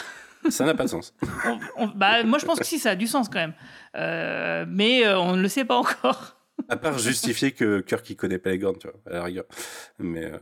Ça 0.49 0.65
n'a 0.65 0.73
pas 0.73 0.83
de 0.83 0.89
sens. 0.89 1.13
On- 1.45 1.59
on- 1.77 1.87
bah, 1.87 2.23
moi, 2.23 2.37
je 2.39 2.45
pense 2.45 2.59
que 2.59 2.65
si, 2.65 2.79
ça 2.79 2.91
a 2.91 2.95
du 2.95 3.07
sens 3.07 3.29
quand 3.29 3.39
même. 3.39 3.53
Euh, 3.95 4.65
mais 4.67 5.05
euh, 5.05 5.19
on 5.19 5.35
ne 5.35 5.41
le 5.41 5.47
sait 5.47 5.65
pas 5.65 5.75
encore. 5.77 6.37
À 6.69 6.77
part 6.77 6.97
justifier 6.99 7.51
que 7.51 7.81
Kirk 7.81 8.07
il 8.11 8.15
connaît 8.15 8.37
pas 8.37 8.51
les 8.51 8.59
gornes, 8.59 8.77
tu 8.77 8.87
vois, 8.87 8.95
à 9.07 9.13
la 9.19 9.23
rigueur. 9.23 9.43
Mais 9.97 10.25
euh, 10.25 10.37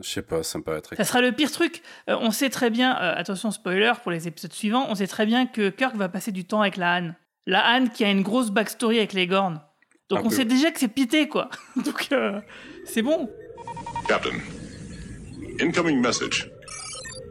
je 0.00 0.08
sais 0.08 0.22
pas, 0.22 0.42
ça 0.44 0.58
me 0.58 0.62
paraît 0.62 0.80
très. 0.80 0.94
Ça 0.96 1.04
sera 1.04 1.20
le 1.20 1.32
pire 1.32 1.50
truc. 1.50 1.82
Euh, 2.08 2.16
on 2.20 2.30
sait 2.30 2.50
très 2.50 2.70
bien, 2.70 2.92
euh, 2.96 3.12
attention 3.16 3.50
spoiler 3.50 3.92
pour 4.02 4.12
les 4.12 4.28
épisodes 4.28 4.52
suivants, 4.52 4.86
on 4.88 4.94
sait 4.94 5.08
très 5.08 5.26
bien 5.26 5.44
que 5.46 5.68
Kirk 5.70 5.96
va 5.96 6.08
passer 6.08 6.30
du 6.30 6.44
temps 6.44 6.60
avec 6.62 6.76
la 6.76 6.98
Han. 6.98 7.10
La 7.46 7.66
Han 7.74 7.88
qui 7.88 8.04
a 8.04 8.10
une 8.10 8.22
grosse 8.22 8.50
backstory 8.50 8.98
avec 8.98 9.12
les 9.12 9.26
Gorn. 9.26 9.60
Donc 10.08 10.20
Un 10.20 10.22
on 10.22 10.28
peu. 10.28 10.36
sait 10.36 10.44
déjà 10.44 10.70
que 10.70 10.78
c'est 10.78 10.88
pité 10.88 11.26
quoi. 11.28 11.50
Donc 11.84 12.08
euh, 12.12 12.40
c'est 12.84 13.02
bon. 13.02 13.28
Captain, 14.08 14.30
incoming 15.60 16.00
message. 16.00 16.48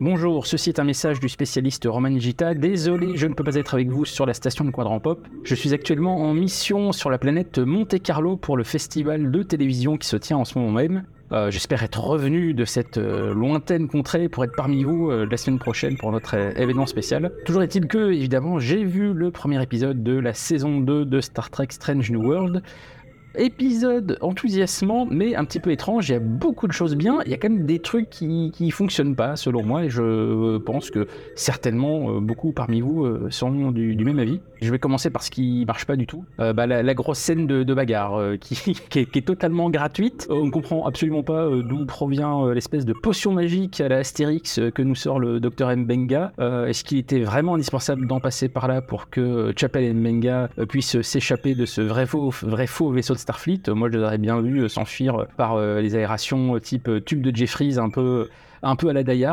Bonjour, 0.02 0.46
ceci 0.46 0.70
est 0.70 0.80
un 0.80 0.84
message 0.84 1.22
du 1.22 1.30
spécialiste 1.30 1.88
Roman 1.90 2.20
Gita. 2.20 2.54
Désolé, 2.54 3.16
je 3.16 3.28
ne 3.28 3.34
peux 3.34 3.46
pas 3.46 3.56
être 3.56 3.76
avec 3.76 3.88
vous 3.88 4.04
sur 4.04 4.26
la 4.26 4.34
station 4.34 4.66
de 4.66 4.72
Quadrant 4.72 5.00
Pop. 5.00 5.26
Je 5.46 5.56
suis 5.56 5.74
actuellement 5.74 6.18
en 6.18 6.34
mission 6.34 6.92
sur 6.92 7.10
la 7.10 7.18
planète 7.18 7.60
Monte 7.60 8.02
Carlo 8.02 8.36
pour 8.36 8.58
le 8.58 8.66
festival 8.66 9.32
de 9.32 9.42
télévision 9.42 9.96
qui 9.96 10.06
se 10.10 10.18
tient 10.18 10.36
en 10.36 10.44
ce 10.44 10.60
moment 10.60 10.74
même. 10.74 11.06
Euh, 11.32 11.50
J'espère 11.50 11.82
être 11.82 12.02
revenu 12.02 12.54
de 12.54 12.66
cette 12.66 12.98
euh, 12.98 13.34
lointaine 13.34 13.88
contrée 13.88 14.28
pour 14.28 14.44
être 14.44 14.56
parmi 14.56 14.84
vous 14.84 15.10
euh, 15.10 15.26
la 15.30 15.38
semaine 15.38 15.60
prochaine 15.60 15.96
pour 15.98 16.12
notre 16.12 16.36
événement 16.36 16.86
spécial. 16.88 17.32
Toujours 17.46 17.64
est-il 17.64 17.88
que, 17.88 18.12
évidemment, 18.12 18.60
j'ai 18.60 18.84
vu 18.84 19.14
le 19.14 19.32
premier 19.32 19.64
épisode 19.64 20.04
de 20.04 20.20
la 20.20 20.34
saison 20.34 20.82
2 20.82 21.06
de 21.06 21.22
Star 21.22 21.50
Trek 21.50 21.68
Strange 21.70 22.12
New 22.12 22.22
World. 22.22 22.62
Épisode 23.38 24.18
enthousiasmant, 24.22 25.08
mais 25.10 25.36
un 25.36 25.46
petit 25.46 25.60
peu 25.60 25.72
étrange. 25.72 26.10
Il 26.10 26.14
y 26.14 26.16
a 26.16 26.20
beaucoup 26.20 26.68
de 26.68 26.74
choses 26.74 26.96
bien. 26.96 27.20
Il 27.26 27.32
y 27.32 27.34
a 27.34 27.38
quand 27.38 27.50
même 27.50 27.66
des 27.66 27.80
trucs 27.80 28.10
qui, 28.10 28.52
qui 28.54 28.72
fonctionnent 28.72 29.16
pas, 29.16 29.36
selon 29.36 29.64
moi, 29.64 29.86
et 29.86 29.90
je 29.90 30.58
pense 30.58 30.90
que 30.90 31.08
certainement 31.36 32.10
euh, 32.10 32.20
beaucoup 32.20 32.52
parmi 32.52 32.82
vous 32.82 33.06
euh, 33.06 33.28
sont 33.30 33.72
du, 33.72 33.96
même 34.04 34.20
avis. 34.20 34.42
Je 34.62 34.72
vais 34.72 34.80
commencer 34.80 35.10
par 35.10 35.24
ce 35.24 35.32
qui 35.32 35.64
marche 35.66 35.86
pas 35.86 35.96
du 35.96 36.08
tout. 36.08 36.26
Euh, 36.40 36.54
bah, 36.54 36.66
la, 36.68 36.94
grosse 36.94 37.20
scène 37.20 37.48
de, 37.48 37.74
bagarre 37.74 38.16
euh, 38.16 38.38
qui, 38.40 38.76
est, 38.96 39.26
totalement 39.26 39.70
gratuite. 39.70 40.28
Euh, 40.30 40.36
on 40.36 40.46
ne 40.46 40.52
comprend 40.52 40.86
absolument 40.86 41.24
pas 41.24 41.46
euh, 41.46 41.64
d'où 41.64 41.86
provient 41.86 42.46
euh, 42.46 42.54
l'espèce 42.54 42.86
de 42.86 42.94
potion 42.94 43.34
magique 43.34 43.82
à 43.82 43.88
la 43.88 43.98
Astérix 43.98 44.60
euh, 44.60 44.72
que 44.72 44.82
nous 44.82 44.96
sort 44.96 45.20
le 45.20 45.40
docteur 45.40 45.76
Mbenga. 45.76 46.32
Euh, 46.40 46.68
Est-ce 46.68 46.84
qu'il 46.84 46.98
était 46.98 47.22
vraiment 47.22 47.56
indispensable 47.56 48.08
d'en 48.08 48.20
passer 48.20 48.50
par 48.50 48.68
là 48.68 48.82
pour 48.82 49.10
que 49.10 49.22
euh, 49.22 49.54
Chapel 49.56 49.94
Mbenga 49.94 50.50
euh, 50.60 50.66
puissent 50.66 51.02
s'échapper 51.02 51.56
de 51.56 51.66
ce 51.66 51.82
vrai 51.82 52.06
faux, 52.06 52.30
vrai 52.30 52.68
faux 52.68 52.92
vaisseau 52.92 53.14
de 53.14 53.20
Starfleet 53.26 53.62
Euh, 53.68 53.74
Moi, 53.74 53.90
je 53.92 53.98
les 53.98 54.04
aurais 54.04 54.20
bien 54.20 54.40
vu 54.40 54.60
euh, 54.60 54.70
s'enfuir 54.70 55.26
par 55.36 55.56
euh, 55.56 55.82
les 55.82 55.96
aérations 55.96 56.60
type 56.60 56.90
tube 57.06 57.22
de 57.22 57.36
Jeffries 57.36 57.80
un 57.80 57.90
peu, 57.90 58.30
à 58.62 58.94
la 58.94 59.04
Die. 59.04 59.26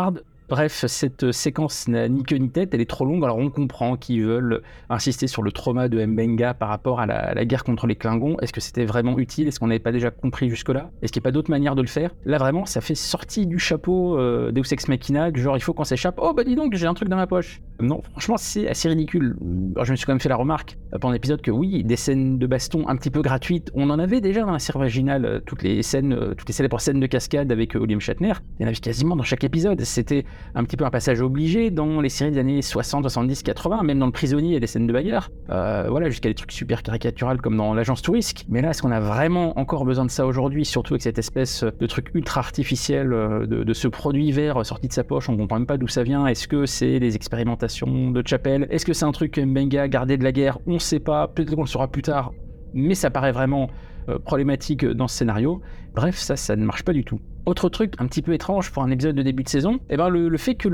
Bref, 0.53 0.85
cette 0.87 1.33
séquence 1.33 1.89
n'a 1.89 2.11
ni 2.11 2.25
queue 2.25 2.37
ni 2.37 2.51
tête, 2.51 2.75
elle 2.75 2.83
est 2.83 2.91
trop 2.91 3.07
longue, 3.07 3.25
alors 3.25 3.39
on 3.39 3.49
comprend 3.49 3.97
qu'ils 3.97 4.23
veulent 4.23 4.61
insister 4.91 5.27
sur 5.27 5.43
le 5.43 5.51
trauma 5.51 5.89
de 5.89 6.05
Mbenga 6.05 6.53
par 6.53 6.69
rapport 6.69 7.01
à 7.01 7.07
la, 7.07 7.47
guerre 7.47 7.65
contre 7.65 7.87
les 7.87 7.97
Klingons. 7.97 8.37
Est-ce 8.43 8.53
que 8.53 8.61
c'était 8.61 8.85
vraiment 8.85 9.19
utile? 9.19 9.49
Est-ce 9.49 9.59
qu'on 9.59 9.69
n'avait 9.69 9.79
pas 9.79 9.93
déjà 9.93 10.11
compris 10.11 10.51
jusque-là? 10.51 10.91
Est-ce 11.01 11.11
qu'il 11.11 11.21
n'y 11.21 11.25
a 11.25 11.29
pas 11.29 11.33
d'autre 11.33 11.51
manière 11.51 11.75
de 11.75 11.81
le 11.81 11.89
faire? 11.89 12.11
Là, 12.27 12.37
vraiment, 12.37 12.67
ça 12.67 12.83
fait 12.83 12.95
sortie 12.95 13.47
du 13.47 13.59
chapeau 13.59 14.19
euh, 14.19 14.53
Deus 14.53 14.71
Ex 14.73 14.89
Machina, 14.89 15.33
genre 15.33 15.57
il 15.57 15.63
faut 15.63 15.73
qu'on 15.73 15.85
s'échappe. 15.85 16.17
Oh, 16.21 16.35
bah 16.35 16.45
dis 16.45 16.55
donc, 16.55 16.75
j'ai 16.75 16.87
un 16.87 16.93
truc 16.93 17.09
dans 17.09 17.17
ma 17.17 17.27
poche. 17.27 17.63
Non, 17.81 18.03
franchement, 18.11 18.37
c'est 18.37 18.69
assez 18.69 18.91
ridicule. 18.91 19.37
Je 19.83 19.91
me 19.91 19.97
suis 19.97 20.05
quand 20.05 20.13
même 20.13 20.21
fait 20.21 20.29
la 20.29 20.37
remarque 20.37 20.77
euh, 20.93 20.99
pendant 20.99 21.13
l'épisode 21.13 21.41
que 21.41 21.51
oui, 21.51 21.83
des 21.83 21.97
scènes 21.97 22.39
de 22.39 22.47
baston 22.47 22.87
un 22.89 22.97
petit 22.97 23.11
peu 23.11 23.23
gratuites, 23.23 23.71
on 23.75 23.91
en 23.91 23.99
avait 23.99 24.21
déjà 24.21 24.43
dans 24.43 24.53
la 24.53 24.59
série 24.59 24.79
originale, 24.79 25.25
euh, 25.25 25.41
toutes 25.45 25.63
les 25.63 25.83
scènes, 25.83 26.13
euh, 26.13 26.35
toutes 26.35 26.49
les 26.49 26.53
célèbres 26.55 26.79
scènes 26.79 27.01
de 27.01 27.07
cascade 27.07 27.51
avec 27.51 27.75
euh, 27.75 27.81
William 27.81 28.01
Shatner. 28.01 28.35
Il 28.59 28.63
y 28.63 28.65
en 28.65 28.69
avait 28.69 28.77
quasiment 28.77 29.17
dans 29.17 29.23
chaque 29.23 29.45
épisode. 29.45 29.81
C'était 29.83 30.25
un 30.55 30.65
petit 30.65 30.77
peu 30.77 30.85
un 30.85 30.91
passage 30.91 31.21
obligé 31.21 31.71
dans 31.71 32.01
les 32.01 32.09
séries 32.09 32.33
des 32.33 32.39
années 32.39 32.63
60, 32.63 33.05
70, 33.05 33.43
80, 33.43 33.83
même 33.83 33.99
dans 33.99 34.07
Le 34.07 34.13
Prisonnier, 34.13 34.57
a 34.57 34.61
des 34.61 34.67
scènes 34.67 34.87
de 34.87 34.93
bagarre. 34.93 35.31
Euh, 35.51 35.87
voilà, 35.89 36.11
jusqu'à 36.11 36.29
des 36.29 36.35
trucs 36.35 36.53
super 36.53 36.83
caricaturales 36.83 37.41
comme 37.41 37.57
dans 37.57 37.75
l'agence 37.75 38.03
Tourist. 38.03 38.45
Mais 38.49 38.61
là, 38.61 38.71
est-ce 38.71 38.83
qu'on 38.83 38.91
a 38.91 39.01
vraiment 39.01 39.59
encore 39.59 39.85
besoin 39.85 40.05
de 40.05 40.11
ça 40.11 40.27
aujourd'hui, 40.27 40.65
surtout 40.65 40.95
avec 40.95 41.03
cette 41.03 41.19
espèce 41.19 41.65
de 41.65 41.87
truc 41.87 42.11
ultra 42.15 42.41
artificiel 42.41 43.13
euh, 43.13 43.47
de, 43.47 43.73
ce 43.73 43.89
produit 43.89 44.33
vert 44.33 44.65
sorti 44.67 44.89
de 44.89 44.93
sa 44.93 45.05
poche, 45.05 45.29
on 45.29 45.37
comprend 45.37 45.59
même 45.59 45.67
pas 45.67 45.79
d'où 45.79 45.89
ça 45.89 46.03
vient. 46.03 46.27
Est-ce 46.27 46.47
que 46.47 46.67
c'est 46.67 46.99
les 46.99 47.17
expérimentations 47.17 48.11
de 48.11 48.23
Chapelle 48.27 48.67
Est-ce 48.71 48.85
que 48.85 48.93
c'est 48.93 49.05
un 49.05 49.13
truc 49.13 49.39
Mbenga 49.39 49.89
gardé 49.89 50.17
de 50.17 50.25
la 50.25 50.33
guerre? 50.33 50.59
On 50.67 50.79
sait 50.79 51.01
pas, 51.01 51.29
peut-être 51.29 51.55
qu'on 51.55 51.63
le 51.63 51.67
saura 51.67 51.89
plus 51.89 52.03
tard, 52.03 52.33
mais 52.75 52.95
ça 52.95 53.11
paraît 53.11 53.33
vraiment 53.33 53.69
euh, 54.09 54.19
problématique 54.19 54.85
dans 54.85 55.07
ce 55.07 55.19
scénario. 55.19 55.61
Bref, 55.95 56.17
ça, 56.17 56.37
ça 56.37 56.57
ne 56.57 56.65
marche 56.65 56.83
pas 56.83 56.93
du 56.93 57.05
tout. 57.05 57.21
Autre 57.45 57.69
truc 57.69 57.95
un 57.99 58.07
petit 58.07 58.23
peu 58.23 58.33
étrange 58.35 58.71
pour 58.71 58.85
un 58.85 58.91
épisode 58.93 59.17
de 59.17 59.23
début 59.23 59.43
de 59.43 59.49
saison, 59.49 59.81
eh 59.91 59.97
ben 59.97 60.09
le, 60.09 60.37
fait 60.37 60.55
que 60.55 60.69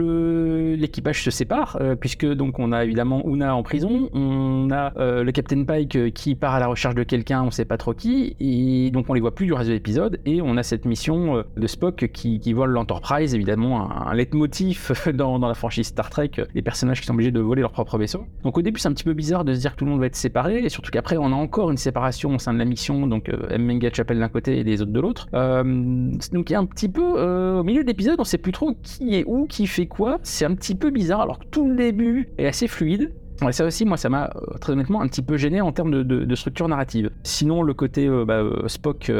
l'équipage 0.74 1.24
se 1.24 1.30
sépare, 1.30 1.78
euh, 1.80 1.96
puisque 1.96 2.26
donc 2.26 2.58
on 2.58 2.72
a 2.72 2.84
évidemment 2.84 3.26
Una 3.26 3.56
en 3.56 3.62
prison, 3.62 4.10
on 4.12 4.68
a 4.70 4.92
euh, 4.98 5.24
le 5.24 5.32
Captain 5.32 5.64
Pike 5.64 5.96
euh, 5.96 6.10
qui 6.10 6.34
part 6.34 6.54
à 6.54 6.60
la 6.60 6.66
recherche 6.66 6.94
de 6.94 7.04
quelqu'un, 7.04 7.42
on 7.42 7.50
sait 7.50 7.64
pas 7.64 7.78
trop 7.78 7.94
qui, 7.94 8.36
et 8.38 8.90
donc 8.90 9.08
on 9.08 9.14
les 9.14 9.20
voit 9.20 9.34
plus 9.34 9.46
du 9.46 9.54
reste 9.54 9.68
de 9.68 9.74
l'épisode, 9.74 10.20
et 10.26 10.42
on 10.42 10.58
a 10.58 10.62
cette 10.62 10.84
mission 10.84 11.42
de 11.56 11.66
Spock 11.66 12.10
qui, 12.12 12.52
vole 12.52 12.70
l'Enterprise, 12.70 13.34
évidemment 13.34 13.90
un, 13.90 14.10
un 14.10 14.14
leitmotiv 14.14 14.92
dans, 15.14 15.38
la 15.38 15.54
franchise 15.54 15.86
Star 15.86 16.10
Trek, 16.10 16.32
les 16.54 16.62
personnages 16.62 17.00
qui 17.00 17.06
sont 17.06 17.14
obligés 17.14 17.30
de 17.30 17.40
voler 17.40 17.62
leur 17.62 17.72
propre 17.72 17.96
vaisseau. 17.96 18.26
Donc 18.42 18.58
au 18.58 18.62
début 18.62 18.78
c'est 18.78 18.88
un 18.88 18.92
petit 18.92 19.04
peu 19.04 19.14
bizarre 19.14 19.46
de 19.46 19.54
se 19.54 19.60
dire 19.60 19.72
que 19.72 19.78
tout 19.78 19.86
le 19.86 19.90
monde 19.90 20.00
va 20.00 20.06
être 20.06 20.16
séparé, 20.16 20.58
et 20.58 20.68
surtout 20.68 20.90
qu'après 20.90 21.16
on 21.16 21.32
a 21.32 21.36
encore 21.36 21.70
une 21.70 21.78
séparation 21.78 22.34
au 22.34 22.38
sein 22.38 22.52
de 22.52 22.58
la 22.58 22.66
mission, 22.66 23.06
donc. 23.06 23.30
Menga 23.58 23.90
Chapel 23.92 24.18
d'un 24.18 24.28
côté 24.28 24.58
et 24.58 24.64
les 24.64 24.82
autres 24.82 24.92
de 24.92 25.00
l'autre. 25.00 25.07
Euh, 25.34 26.12
donc 26.32 26.50
il 26.50 26.52
y 26.52 26.56
a 26.56 26.58
un 26.58 26.66
petit 26.66 26.88
peu, 26.88 27.14
euh, 27.16 27.60
au 27.60 27.62
milieu 27.62 27.82
de 27.82 27.88
l'épisode, 27.88 28.16
on 28.18 28.24
sait 28.24 28.38
plus 28.38 28.52
trop 28.52 28.74
qui 28.82 29.14
est 29.14 29.24
où, 29.26 29.46
qui 29.46 29.66
fait 29.66 29.86
quoi, 29.86 30.18
c'est 30.22 30.44
un 30.44 30.54
petit 30.54 30.74
peu 30.74 30.90
bizarre, 30.90 31.20
alors 31.20 31.38
que 31.38 31.46
tout 31.46 31.68
le 31.68 31.76
début 31.76 32.28
est 32.38 32.46
assez 32.46 32.68
fluide. 32.68 33.12
Ouais, 33.40 33.52
ça 33.52 33.64
aussi, 33.64 33.84
moi, 33.84 33.96
ça 33.96 34.08
m'a 34.08 34.32
euh, 34.34 34.58
très 34.60 34.72
honnêtement 34.72 35.00
un 35.00 35.06
petit 35.06 35.22
peu 35.22 35.36
gêné 35.36 35.60
en 35.60 35.70
termes 35.70 36.02
de, 36.02 36.34
structure 36.34 36.66
narrative. 36.66 37.10
Sinon, 37.22 37.62
le 37.62 37.72
côté 37.72 38.08
bah, 38.26 38.42
Spock 38.66 39.12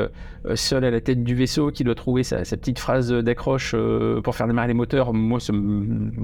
seul 0.54 0.84
à 0.84 0.90
la 0.90 1.00
tête 1.00 1.22
du 1.22 1.36
vaisseau 1.36 1.70
qui 1.70 1.84
doit 1.84 1.94
trouver 1.94 2.24
sa, 2.24 2.38
petite 2.40 2.80
phrase 2.80 3.12
d'accroche 3.12 3.76
pour 4.24 4.34
faire 4.34 4.48
démarrer 4.48 4.68
les 4.68 4.74
moteurs, 4.74 5.14
moi, 5.14 5.38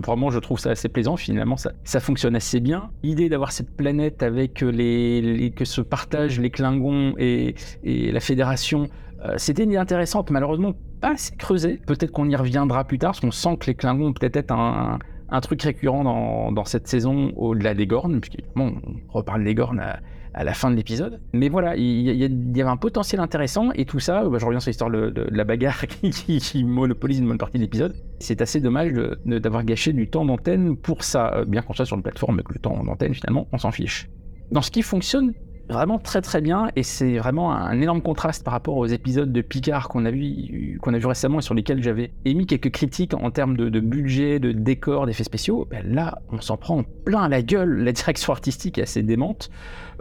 vraiment, 0.04 0.30
je 0.30 0.40
trouve 0.40 0.58
ça 0.58 0.70
assez 0.70 0.88
plaisant. 0.88 1.16
Finalement, 1.16 1.56
ça, 1.56 2.00
fonctionne 2.00 2.34
assez 2.34 2.58
bien. 2.58 2.90
L'idée 3.04 3.28
d'avoir 3.28 3.52
cette 3.52 3.70
planète 3.70 4.24
avec 4.24 4.60
les, 4.60 5.52
que 5.54 5.64
se 5.64 5.80
partagent 5.80 6.40
les 6.40 6.50
Klingons 6.50 7.14
et, 7.16 7.54
la 7.84 8.20
Fédération, 8.20 8.88
c'était 9.36 9.64
une 9.64 9.70
idée 9.70 9.78
intéressante. 9.78 10.30
Malheureusement, 10.30 10.74
pas 11.00 11.12
assez 11.12 11.36
creusée. 11.36 11.80
Peut-être 11.86 12.12
qu'on 12.12 12.28
y 12.28 12.36
reviendra 12.36 12.84
plus 12.84 12.98
tard, 12.98 13.12
parce 13.12 13.20
qu'on 13.20 13.30
sent 13.30 13.56
que 13.60 13.66
les 13.66 13.74
Klingons 13.74 14.12
peut-être 14.12 14.36
être 14.36 14.52
un, 14.52 14.98
truc 15.42 15.62
récurrent 15.62 16.04
dans, 16.52 16.64
cette 16.64 16.88
saison 16.88 17.32
au-delà 17.36 17.74
des 17.74 17.86
Gornes, 17.86 18.20
puisqu'évidemment 18.20 18.72
on 19.08 19.12
reparle 19.12 19.44
des 19.44 19.54
Gornes 19.54 19.80
à, 19.80 20.44
la 20.44 20.54
fin 20.54 20.70
de 20.70 20.76
l'épisode. 20.76 21.20
Mais 21.32 21.48
voilà, 21.48 21.76
il 21.76 22.02
y, 22.02 22.60
avait 22.60 22.70
un 22.70 22.76
potentiel 22.76 23.20
intéressant 23.20 23.70
et 23.72 23.84
tout 23.84 24.00
ça, 24.00 24.28
bah, 24.28 24.38
je 24.38 24.46
reviens 24.46 24.60
sur 24.60 24.70
l'histoire 24.70 24.90
de, 24.90 25.26
la 25.30 25.44
bagarre 25.44 25.86
qui, 25.86 26.10
qui- 26.10 26.64
monopolise 26.64 27.18
une 27.18 27.28
bonne 27.28 27.38
partie 27.38 27.58
de 27.58 27.62
l'épisode. 27.62 27.94
C'est 28.18 28.40
assez 28.42 28.60
dommage 28.60 28.92
d'avoir 29.24 29.64
gâché 29.64 29.92
du 29.92 30.08
temps 30.08 30.24
d'antenne 30.24 30.76
pour 30.76 31.04
ça, 31.04 31.34
Euh, 31.34 31.44
bien 31.44 31.62
qu'on 31.62 31.72
soit 31.72 31.86
sur 31.86 31.96
une 31.96 32.02
plateforme, 32.02 32.42
que 32.42 32.52
le 32.52 32.60
temps 32.60 32.82
d'antenne 32.82 33.14
finalement, 33.14 33.46
on 33.52 33.58
s'en 33.58 33.70
fiche. 33.70 34.08
Dans 34.50 34.62
ce 34.62 34.70
qui 34.70 34.82
fonctionne 34.82 35.34
vraiment 35.68 35.98
très 35.98 36.20
très 36.20 36.40
bien 36.40 36.68
et 36.76 36.82
c'est 36.82 37.18
vraiment 37.18 37.52
un 37.52 37.80
énorme 37.80 38.02
contraste 38.02 38.44
par 38.44 38.52
rapport 38.52 38.76
aux 38.76 38.86
épisodes 38.86 39.32
de 39.32 39.40
Picard 39.40 39.88
qu'on 39.88 40.04
a 40.04 40.10
vu 40.10 40.78
qu'on 40.82 40.92
a 40.92 40.98
vu 40.98 41.06
récemment 41.06 41.38
et 41.38 41.42
sur 41.42 41.54
lesquels 41.54 41.82
j'avais 41.82 42.12
émis 42.24 42.46
quelques 42.46 42.70
critiques 42.70 43.14
en 43.14 43.30
termes 43.30 43.56
de, 43.56 43.80
budget, 43.80 44.38
de 44.38 44.52
décor, 44.52 45.06
d'effets 45.06 45.24
spéciaux. 45.24 45.66
Ben 45.70 45.84
là, 45.86 46.18
on 46.30 46.40
s'en 46.40 46.56
prend 46.56 46.82
plein 47.04 47.28
la 47.28 47.42
gueule. 47.42 47.82
La 47.82 47.92
direction 47.92 48.32
artistique 48.32 48.78
est 48.78 48.82
assez 48.82 49.02
démente. 49.02 49.50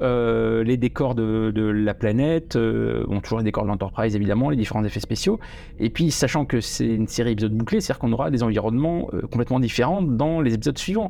Euh, 0.02 0.64
les 0.64 0.78
décors 0.78 1.16
de, 1.16 1.52
la 1.56 1.94
planète, 1.94 2.56
euh, 2.56 3.06
toujours 3.24 3.38
les 3.38 3.44
décors 3.44 3.64
de 3.64 3.70
l'Enterprise 3.70 4.16
évidemment, 4.16 4.50
les 4.50 4.58
différents 4.58 4.84
effets 4.84 5.00
spéciaux. 5.00 5.40
Et 5.80 5.90
puis, 5.90 6.12
sachant 6.12 6.46
que 6.46 6.60
c'est 6.62 6.88
une 6.88 7.08
série 7.08 7.32
épisode 7.32 7.54
bouclée, 7.54 7.80
c'est-à-dire 7.80 8.00
qu'on 8.00 8.12
aura 8.12 8.32
des 8.32 8.44
environnements 8.44 9.10
euh, 9.14 9.22
complètement 9.22 9.60
différents 9.60 10.02
dans 10.02 10.42
les 10.42 10.54
épisodes 10.54 10.78
suivants. 10.78 11.10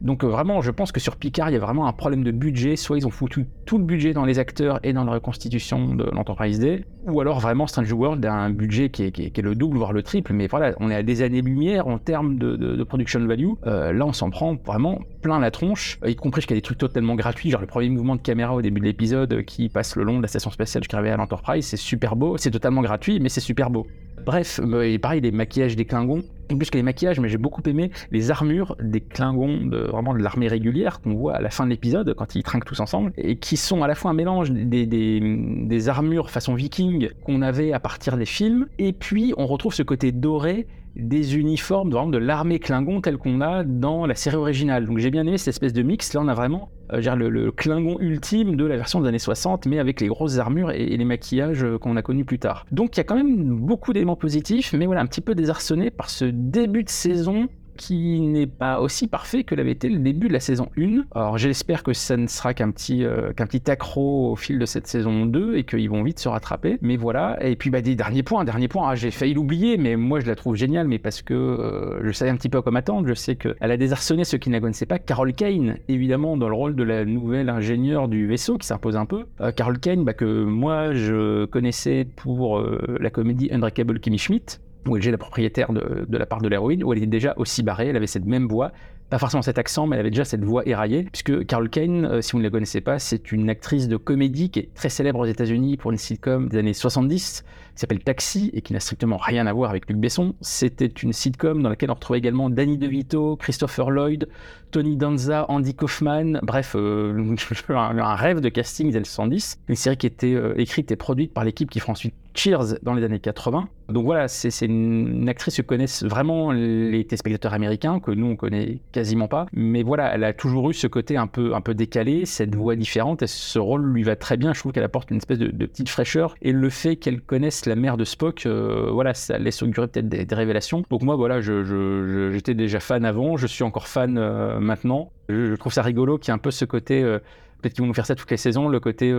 Donc 0.00 0.24
euh, 0.24 0.28
vraiment, 0.28 0.60
je 0.60 0.70
pense 0.70 0.92
que 0.92 1.00
sur 1.00 1.16
Picard, 1.16 1.50
il 1.50 1.54
y 1.54 1.56
a 1.56 1.60
vraiment 1.60 1.86
un 1.86 1.92
problème 1.92 2.24
de 2.24 2.30
budget. 2.30 2.76
Soit 2.76 2.98
ils 2.98 3.06
ont 3.06 3.10
foutu 3.10 3.46
tout 3.66 3.78
le 3.78 3.84
budget 3.84 4.12
dans 4.12 4.24
les 4.24 4.38
acteurs 4.38 4.80
et 4.82 4.92
dans 4.92 5.04
la 5.04 5.12
reconstitution 5.12 5.94
de 5.94 6.04
l'Enterprise 6.04 6.58
D, 6.58 6.84
ou 7.06 7.20
alors 7.20 7.40
vraiment 7.40 7.66
Strange 7.66 7.92
World 7.92 8.24
a 8.24 8.32
un 8.32 8.50
budget 8.50 8.90
qui 8.90 9.04
est, 9.04 9.38
le 9.38 9.54
double, 9.54 9.78
voire 9.78 9.92
le 9.92 10.02
triple. 10.02 10.32
Mais 10.32 10.46
voilà, 10.46 10.74
on 10.80 10.90
est 10.90 10.94
à 10.94 11.02
des 11.02 11.22
années-lumière 11.22 11.86
en 11.86 11.98
termes 11.98 12.38
de, 12.38 12.82
production 12.84 13.24
value. 13.26 13.50
Euh, 13.66 13.92
là, 13.92 14.06
on 14.06 14.12
s'en 14.12 14.30
prend 14.30 14.56
vraiment 14.64 15.00
plein 15.20 15.38
la 15.38 15.50
tronche, 15.50 15.98
y 16.06 16.16
compris 16.16 16.40
jusqu'à 16.40 16.54
des 16.54 16.62
trucs 16.62 16.78
totalement 16.78 17.16
gratuits, 17.16 17.50
genre 17.50 17.60
le 17.60 17.66
premier 17.66 17.88
mouvement 17.90 18.16
de 18.16 18.20
caméra 18.20 18.54
au 18.54 18.62
début 18.62 18.80
de 18.80 18.86
l'épisode 18.86 19.32
euh, 19.32 19.42
qui 19.42 19.68
passe 19.68 19.96
le 19.96 20.04
long 20.04 20.16
de 20.16 20.22
la 20.22 20.28
station 20.28 20.50
spatiale 20.50 20.82
jusqu'à 20.82 20.98
à 20.98 21.16
l'Enterprise. 21.16 21.66
C'est 21.66 21.76
super 21.76 22.16
beau, 22.16 22.36
c'est 22.36 22.50
totalement 22.50 22.82
gratuit, 22.82 23.20
mais 23.20 23.28
c'est 23.28 23.40
super 23.40 23.70
beau. 23.70 23.86
Bref, 24.28 24.60
euh, 24.62 24.98
pareil, 24.98 25.22
les 25.22 25.30
maquillages 25.30 25.74
des 25.74 25.86
Klingons, 25.86 26.22
plus 26.48 26.68
que 26.68 26.76
les 26.76 26.82
maquillages, 26.82 27.18
mais 27.18 27.30
j'ai 27.30 27.38
beaucoup 27.38 27.62
aimé 27.64 27.90
les 28.10 28.30
armures 28.30 28.76
des 28.78 29.00
Klingons, 29.00 29.64
de, 29.64 29.78
vraiment 29.78 30.12
de 30.12 30.18
l'armée 30.18 30.48
régulière 30.48 31.00
qu'on 31.00 31.14
voit 31.14 31.36
à 31.36 31.40
la 31.40 31.48
fin 31.48 31.64
de 31.64 31.70
l'épisode 31.70 32.12
quand 32.12 32.34
ils 32.34 32.42
trinquent 32.42 32.66
tous 32.66 32.80
ensemble, 32.80 33.10
et 33.16 33.36
qui 33.36 33.56
sont 33.56 33.82
à 33.82 33.86
la 33.86 33.94
fois 33.94 34.10
un 34.10 34.14
mélange 34.14 34.50
des 34.50 35.88
armures 35.88 36.28
façon 36.28 36.54
viking 36.54 37.08
qu'on 37.24 37.40
avait 37.40 37.72
à 37.72 37.80
partir 37.80 38.18
des 38.18 38.26
films, 38.26 38.66
et 38.78 38.92
puis 38.92 39.32
on 39.38 39.46
retrouve 39.46 39.72
ce 39.72 39.82
côté 39.82 40.12
doré 40.12 40.66
des 40.96 41.36
uniformes 41.36 41.90
vraiment 41.90 42.10
de 42.10 42.18
l'armée 42.18 42.58
Klingon 42.58 43.00
tel 43.00 43.18
qu'on 43.18 43.40
a 43.40 43.64
dans 43.64 44.06
la 44.06 44.14
série 44.14 44.36
originale. 44.36 44.86
Donc 44.86 44.98
j'ai 44.98 45.10
bien 45.10 45.26
aimé 45.26 45.38
cette 45.38 45.48
espèce 45.48 45.72
de 45.72 45.82
mix. 45.82 46.12
Là, 46.14 46.20
on 46.22 46.28
a 46.28 46.34
vraiment 46.34 46.70
euh, 46.92 47.00
le, 47.14 47.52
Klingon 47.52 47.98
ultime 48.00 48.56
de 48.56 48.64
la 48.64 48.76
version 48.76 49.00
des 49.00 49.08
années 49.08 49.18
60, 49.18 49.66
mais 49.66 49.78
avec 49.78 50.00
les 50.00 50.08
grosses 50.08 50.38
armures 50.38 50.70
et, 50.70 50.82
et 50.82 50.96
les 50.96 51.04
maquillages 51.04 51.64
euh, 51.64 51.78
qu'on 51.78 51.96
a 51.96 52.02
connus 52.02 52.24
plus 52.24 52.38
tard. 52.38 52.66
Donc 52.72 52.96
il 52.96 52.98
y 52.98 53.02
a 53.02 53.04
quand 53.04 53.16
même 53.16 53.54
beaucoup 53.54 53.92
d'éléments 53.92 54.16
positifs, 54.16 54.72
mais 54.72 54.86
voilà, 54.86 55.00
un 55.00 55.06
petit 55.06 55.20
peu 55.20 55.34
désarçonné 55.34 55.90
par 55.90 56.10
ce 56.10 56.24
début 56.24 56.84
de 56.84 56.88
saison 56.90 57.48
qui 57.78 58.20
n'est 58.20 58.46
pas 58.46 58.80
aussi 58.80 59.06
parfait 59.06 59.44
que 59.44 59.54
l'avait 59.54 59.72
été 59.72 59.88
le 59.88 59.98
début 59.98 60.28
de 60.28 60.32
la 60.32 60.40
saison 60.40 60.68
1. 60.76 61.04
Alors 61.14 61.38
j'espère 61.38 61.82
que 61.82 61.94
ça 61.94 62.16
ne 62.16 62.26
sera 62.26 62.52
qu'un 62.52 62.70
petit, 62.70 63.04
euh, 63.04 63.32
qu'un 63.32 63.46
petit 63.46 63.70
accro 63.70 64.32
au 64.32 64.36
fil 64.36 64.58
de 64.58 64.66
cette 64.66 64.86
saison 64.86 65.24
2 65.24 65.56
et 65.56 65.64
qu'ils 65.64 65.88
vont 65.88 66.02
vite 66.02 66.18
se 66.18 66.28
rattraper. 66.28 66.78
Mais 66.82 66.96
voilà, 66.96 67.38
et 67.40 67.56
puis 67.56 67.70
bah, 67.70 67.80
des 67.80 67.94
derniers 67.94 68.22
points, 68.22 68.44
dernier 68.44 68.68
point, 68.68 68.90
ah, 68.90 68.94
j'ai 68.94 69.10
failli 69.10 69.34
l'oublier, 69.34 69.78
mais 69.78 69.96
moi 69.96 70.20
je 70.20 70.26
la 70.26 70.34
trouve 70.34 70.56
géniale, 70.56 70.88
mais 70.88 70.98
parce 70.98 71.22
que 71.22 71.34
euh, 71.34 72.00
je 72.04 72.12
savais 72.12 72.30
un 72.30 72.36
petit 72.36 72.48
peu 72.48 72.58
à 72.58 72.62
quoi 72.62 72.72
m'attendre, 72.72 73.06
je 73.08 73.14
sais 73.14 73.36
qu'elle 73.36 73.70
a 73.70 73.76
désarçonné 73.76 74.24
ceux 74.24 74.38
qui 74.38 74.50
ne 74.50 74.54
la 74.54 74.60
connaissaient 74.60 74.86
pas. 74.86 74.98
Carol 74.98 75.32
Kane, 75.32 75.78
évidemment, 75.88 76.36
dans 76.36 76.48
le 76.48 76.54
rôle 76.54 76.74
de 76.74 76.82
la 76.82 77.04
nouvelle 77.04 77.48
ingénieure 77.48 78.08
du 78.08 78.26
vaisseau 78.26 78.58
qui 78.58 78.66
s'impose 78.66 78.96
un 78.96 79.06
peu. 79.06 79.24
Euh, 79.40 79.52
Carol 79.52 79.78
Kane, 79.78 80.04
bah, 80.04 80.14
que 80.14 80.44
moi 80.44 80.92
je 80.94 81.44
connaissais 81.46 82.06
pour 82.16 82.58
euh, 82.58 82.96
la 83.00 83.10
comédie 83.10 83.48
Unbreakable 83.52 84.00
Kimmy 84.00 84.18
Schmidt, 84.18 84.60
où 84.86 84.96
elle 84.96 85.06
est 85.06 85.10
la 85.10 85.18
propriétaire 85.18 85.72
de, 85.72 86.06
la 86.16 86.26
part 86.26 86.40
de 86.40 86.48
l'héroïne, 86.48 86.84
où 86.84 86.92
elle 86.92 86.98
était 86.98 87.06
déjà 87.06 87.34
aussi 87.36 87.62
barrée, 87.62 87.88
elle 87.88 87.96
avait 87.96 88.06
cette 88.06 88.24
même 88.24 88.46
voix, 88.46 88.72
pas 89.10 89.18
forcément 89.18 89.42
cet 89.42 89.58
accent, 89.58 89.86
mais 89.86 89.96
elle 89.96 90.00
avait 90.00 90.10
déjà 90.10 90.24
cette 90.24 90.44
voix 90.44 90.66
éraillée, 90.66 91.04
puisque 91.04 91.46
Carol 91.46 91.70
Kane, 91.70 92.04
euh, 92.04 92.20
si 92.20 92.32
vous 92.32 92.38
ne 92.38 92.44
la 92.44 92.50
connaissez 92.50 92.80
pas, 92.80 92.98
c'est 92.98 93.32
une 93.32 93.48
actrice 93.48 93.88
de 93.88 93.96
comédie 93.96 94.50
qui 94.50 94.60
est 94.60 94.74
très 94.74 94.88
célèbre 94.88 95.20
aux 95.20 95.26
États-Unis 95.26 95.76
pour 95.76 95.90
une 95.90 95.98
sitcom 95.98 96.48
des 96.48 96.58
années 96.58 96.74
70, 96.74 97.44
qui 97.78 97.82
s'appelle 97.82 98.02
Taxi, 98.02 98.50
et 98.54 98.60
qui 98.60 98.72
n'a 98.72 98.80
strictement 98.80 99.18
rien 99.18 99.46
à 99.46 99.52
voir 99.52 99.70
avec 99.70 99.88
Luc 99.88 99.98
Besson. 99.98 100.34
C'était 100.40 100.86
une 100.86 101.12
sitcom 101.12 101.62
dans 101.62 101.68
laquelle 101.68 101.92
on 101.92 101.94
retrouvait 101.94 102.18
également 102.18 102.50
Danny 102.50 102.76
DeVito, 102.76 103.36
Christopher 103.36 103.90
Lloyd, 103.90 104.28
Tony 104.72 104.96
Danza, 104.96 105.46
Andy 105.48 105.74
Kaufman, 105.74 106.40
bref, 106.42 106.74
euh, 106.76 107.36
un, 107.68 108.14
rêve 108.16 108.40
de 108.40 108.48
casting 108.48 108.90
des 108.90 108.96
années 108.96 109.04
70. 109.04 109.60
Une 109.68 109.76
série 109.76 109.96
qui 109.96 110.08
était 110.08 110.34
euh, 110.34 110.58
écrite 110.58 110.90
et 110.90 110.96
produite 110.96 111.32
par 111.32 111.44
l'équipe 111.44 111.70
qui 111.70 111.78
fera 111.78 111.92
ensuite 111.92 112.14
Cheers 112.34 112.78
dans 112.82 112.94
les 112.94 113.02
années 113.02 113.18
80. 113.18 113.68
Donc 113.88 114.04
voilà, 114.04 114.28
c'est 114.28 114.50
c'est 114.50 114.66
une 114.66 115.28
actrice 115.28 115.56
que 115.56 115.62
connaissent 115.62 116.04
vraiment 116.04 116.52
les 116.52 117.04
téléspectateurs 117.04 117.52
américains, 117.52 117.98
que 117.98 118.12
nous 118.12 118.26
on 118.26 118.36
connaît 118.36 118.78
quasiment 118.92 119.26
pas. 119.26 119.46
Mais 119.52 119.82
voilà, 119.82 120.14
elle 120.14 120.22
a 120.22 120.32
toujours 120.32 120.70
eu 120.70 120.74
ce 120.74 120.86
côté 120.86 121.16
un 121.16 121.26
peu, 121.26 121.54
un 121.54 121.60
peu 121.60 121.74
décalé, 121.74 122.26
cette 122.26 122.54
voix 122.54 122.76
différente, 122.76 123.22
et 123.22 123.26
ce 123.26 123.58
rôle 123.58 123.84
lui 123.92 124.04
va 124.04 124.14
très 124.14 124.36
bien. 124.36 124.54
Je 124.54 124.60
trouve 124.60 124.70
qu'elle 124.70 124.84
apporte 124.84 125.10
une 125.10 125.16
espèce 125.16 125.38
de, 125.38 125.48
de 125.48 125.66
petite 125.66 125.88
fraîcheur. 125.88 126.36
Et 126.40 126.52
le 126.52 126.70
fait 126.70 126.94
qu'elle 126.94 127.20
connaisse 127.20 127.66
la 127.68 127.76
mère 127.76 127.96
de 127.96 128.04
Spock, 128.04 128.46
euh, 128.46 128.90
voilà, 128.92 129.14
ça 129.14 129.38
laisse 129.38 129.62
augurer 129.62 129.88
peut-être 129.88 130.08
des, 130.08 130.24
des 130.24 130.34
révélations. 130.34 130.82
Donc 130.90 131.02
moi, 131.02 131.16
voilà, 131.16 131.40
j'étais 131.40 132.54
déjà 132.54 132.80
fan 132.80 133.04
avant, 133.04 133.36
je 133.36 133.46
suis 133.46 133.64
encore 133.64 133.88
fan 133.88 134.18
euh, 134.18 134.58
maintenant. 134.58 135.12
Je, 135.28 135.54
trouve 135.54 135.72
ça 135.72 135.82
rigolo 135.82 136.18
qu'il 136.18 136.28
y 136.28 136.32
ait 136.32 136.34
un 136.34 136.38
peu 136.38 136.50
ce 136.50 136.64
côté. 136.64 137.02
euh, 137.02 137.18
Peut-être 137.60 137.74
qu'ils 137.74 137.82
vont 137.82 137.88
nous 137.88 137.94
faire 137.94 138.06
ça 138.06 138.14
toutes 138.14 138.30
les 138.30 138.36
saisons, 138.36 138.68
le 138.68 138.78
côté 138.78 139.12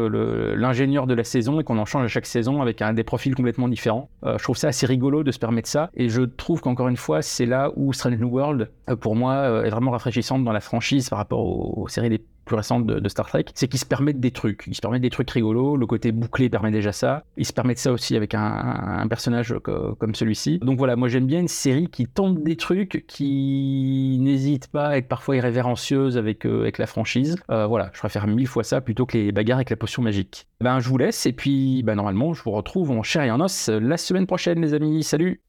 l'ingénieur 0.55 1.07
de 1.07 1.13
la 1.13 1.25
saison 1.25 1.59
et 1.59 1.65
qu'on 1.65 1.77
en 1.77 1.83
change 1.83 2.05
à 2.05 2.07
chaque 2.07 2.25
saison 2.25 2.61
avec 2.61 2.81
un, 2.81 2.93
des 2.93 3.03
profils 3.03 3.35
complètement 3.35 3.67
différents. 3.67 4.09
Je 4.23 4.41
trouve 4.41 4.55
ça 4.55 4.69
assez 4.69 4.85
rigolo 4.85 5.23
de 5.23 5.31
se 5.33 5.39
permettre 5.39 5.67
ça 5.67 5.89
et 5.93 6.07
je 6.07 6.21
trouve 6.21 6.61
qu'encore 6.61 6.87
une 6.87 6.95
fois, 6.95 7.21
c'est 7.21 7.45
là 7.45 7.69
où 7.75 7.91
Strange 7.91 8.17
New 8.17 8.29
World, 8.29 8.71
pour 9.01 9.17
moi, 9.17 9.65
est 9.65 9.69
vraiment 9.69 9.91
rafraîchissante 9.91 10.45
dans 10.45 10.53
la 10.53 10.61
franchise 10.61 11.09
par 11.09 11.19
rapport 11.19 11.41
aux, 11.77 11.89
séries 11.89 12.07
les 12.07 12.23
plus 12.49 12.57
récentes 12.57 12.85
de, 12.85 12.99
de 12.99 13.09
Star 13.09 13.27
Trek. 13.29 13.45
C'est 13.53 13.67
qu'ils 13.67 13.79
se 13.79 13.85
permettent 13.85 14.19
des 14.19 14.31
trucs, 14.31 14.63
ils 14.67 14.75
se 14.75 14.81
permettent 14.81 15.03
des 15.03 15.09
trucs 15.09 15.29
rigolos, 15.29 15.77
le 15.77 15.85
côté 15.85 16.11
bouclé 16.11 16.49
permet 16.49 16.71
déjà 16.71 16.91
ça. 16.91 17.23
Ils 17.37 17.45
se 17.45 17.53
permettent 17.53 17.77
ça 17.77 17.91
aussi 17.91 18.15
avec 18.15 18.33
un, 18.33 19.05
personnage 19.07 19.55
co- 19.63 19.95
comme 19.95 20.15
celui-ci. 20.15 20.59
Donc 20.59 20.77
voilà, 20.77 20.95
moi 20.95 21.07
j'aime 21.07 21.25
bien 21.27 21.39
une 21.39 21.47
série 21.47 21.87
qui 21.87 22.07
tente 22.07 22.43
des 22.43 22.57
trucs, 22.57 23.05
qui 23.07 24.17
n'hésite 24.19 24.67
pas 24.67 24.87
à 24.87 24.97
être 24.97 25.07
parfois 25.07 25.37
irrévérencieuse 25.37 26.17
avec, 26.17 26.45
euh, 26.45 26.61
avec 26.61 26.79
la 26.79 26.87
franchise. 26.87 27.37
Euh, 27.51 27.67
voilà, 27.67 27.91
je 27.93 27.99
préfère 27.99 28.25
mille 28.27 28.47
fois 28.47 28.63
ça 28.63 28.81
plutôt 28.81 29.05
que 29.05 29.17
les 29.17 29.31
bagarres 29.31 29.59
avec 29.59 29.69
la 29.69 29.75
potion 29.77 30.01
magique. 30.01 30.47
Ben 30.59 30.79
je 30.79 30.89
vous 30.89 30.97
laisse 30.97 31.25
et 31.25 31.33
puis 31.33 31.83
ben, 31.83 31.95
normalement 31.95 32.33
je 32.33 32.41
vous 32.43 32.51
retrouve 32.51 32.91
en 32.91 33.03
chair 33.03 33.23
et 33.23 33.31
en 33.31 33.39
os 33.39 33.69
la 33.69 33.97
semaine 33.97 34.25
prochaine 34.25 34.59
les 34.59 34.73
amis. 34.73 35.03
Salut 35.03 35.41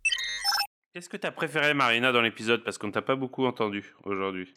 Qu'est-ce 0.92 1.08
que 1.08 1.16
t'as 1.16 1.30
préféré, 1.30 1.72
Marina, 1.72 2.10
dans 2.10 2.20
l'épisode? 2.20 2.64
Parce 2.64 2.76
qu'on 2.76 2.90
t'a 2.90 3.00
pas 3.00 3.14
beaucoup 3.14 3.46
entendu 3.46 3.94
aujourd'hui. 4.04 4.52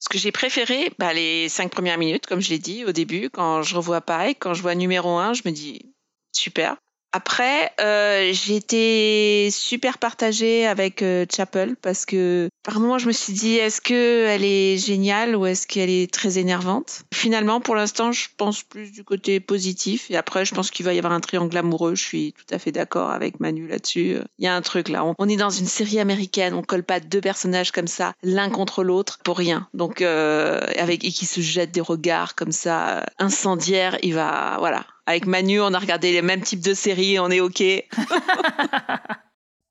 Ce 0.00 0.08
que 0.08 0.18
j'ai 0.18 0.32
préféré, 0.32 0.92
bah, 0.98 1.12
les 1.12 1.48
cinq 1.48 1.70
premières 1.70 1.98
minutes, 1.98 2.26
comme 2.26 2.40
je 2.40 2.50
l'ai 2.50 2.58
dit 2.58 2.84
au 2.84 2.92
début, 2.92 3.30
quand 3.30 3.62
je 3.62 3.74
revois 3.74 4.00
pareil, 4.00 4.36
quand 4.36 4.54
je 4.54 4.62
vois 4.62 4.74
numéro 4.74 5.18
un, 5.18 5.34
je 5.34 5.42
me 5.44 5.50
dis 5.50 5.92
super. 6.32 6.76
Après, 7.12 7.72
euh, 7.80 8.32
été 8.48 9.50
super 9.50 9.98
partagée 9.98 10.66
avec 10.66 11.02
euh, 11.02 11.24
Chapel 11.34 11.76
parce 11.80 12.04
que 12.04 12.48
par 12.62 12.80
moment 12.80 12.98
je 12.98 13.06
me 13.06 13.12
suis 13.12 13.32
dit 13.32 13.54
est-ce 13.56 13.80
que 13.80 14.26
elle 14.26 14.44
est 14.44 14.76
géniale 14.76 15.36
ou 15.36 15.46
est-ce 15.46 15.66
qu'elle 15.66 15.90
est 15.90 16.12
très 16.12 16.38
énervante? 16.38 17.02
Finalement, 17.12 17.60
pour 17.60 17.74
l'instant, 17.74 18.12
je 18.12 18.28
pense 18.36 18.62
plus 18.62 18.90
du 18.90 19.04
côté 19.04 19.40
positif 19.40 20.10
et 20.10 20.16
après, 20.16 20.44
je 20.44 20.54
pense 20.54 20.70
qu'il 20.70 20.84
va 20.84 20.94
y 20.94 20.98
avoir 20.98 21.12
un 21.12 21.20
triangle 21.20 21.56
amoureux. 21.56 21.94
Je 21.94 22.04
suis 22.04 22.34
tout 22.34 22.54
à 22.54 22.58
fait 22.58 22.72
d'accord 22.72 23.10
avec 23.10 23.40
Manu 23.40 23.68
là-dessus. 23.68 24.18
Il 24.38 24.44
y 24.44 24.48
a 24.48 24.54
un 24.54 24.62
truc 24.62 24.88
là. 24.88 25.04
On, 25.18 25.28
est 25.28 25.36
dans 25.36 25.50
une 25.50 25.66
série 25.66 26.00
américaine. 26.00 26.54
On 26.54 26.62
colle 26.62 26.84
pas 26.84 27.00
deux 27.00 27.20
personnages 27.20 27.72
comme 27.72 27.86
ça 27.86 28.12
l'un 28.22 28.50
contre 28.50 28.82
l'autre 28.82 29.18
pour 29.24 29.38
rien. 29.38 29.68
Donc 29.74 30.02
euh, 30.02 30.60
avec 30.78 31.04
et 31.04 31.10
qui 31.10 31.26
se 31.26 31.40
jettent 31.40 31.72
des 31.72 31.80
regards 31.80 32.34
comme 32.34 32.52
ça 32.52 33.06
incendiaires. 33.18 33.98
Il 34.02 34.14
va 34.14 34.56
voilà. 34.58 34.84
Avec 35.08 35.26
Manu, 35.26 35.58
on 35.60 35.72
a 35.72 35.78
regardé 35.78 36.12
les 36.12 36.20
mêmes 36.20 36.42
types 36.42 36.62
de 36.62 36.74
séries, 36.74 37.18
on 37.18 37.30
est 37.30 37.40
ok. 37.40 37.62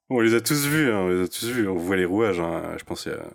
On 0.10 0.22
les 0.22 0.34
a 0.36 0.40
tous 0.42 0.66
vus, 0.66 0.90
hein, 0.90 1.00
on 1.02 1.08
les 1.10 1.24
a 1.24 1.28
tous 1.28 1.48
vus. 1.50 1.68
On 1.68 1.76
voit 1.76 1.98
les 1.98 2.06
rouages. 2.06 2.40
hein, 2.40 2.62
Je 2.80 2.84
pense. 2.86 3.04
qu'il 3.04 3.12
y 3.12 3.16
a- 3.16 3.28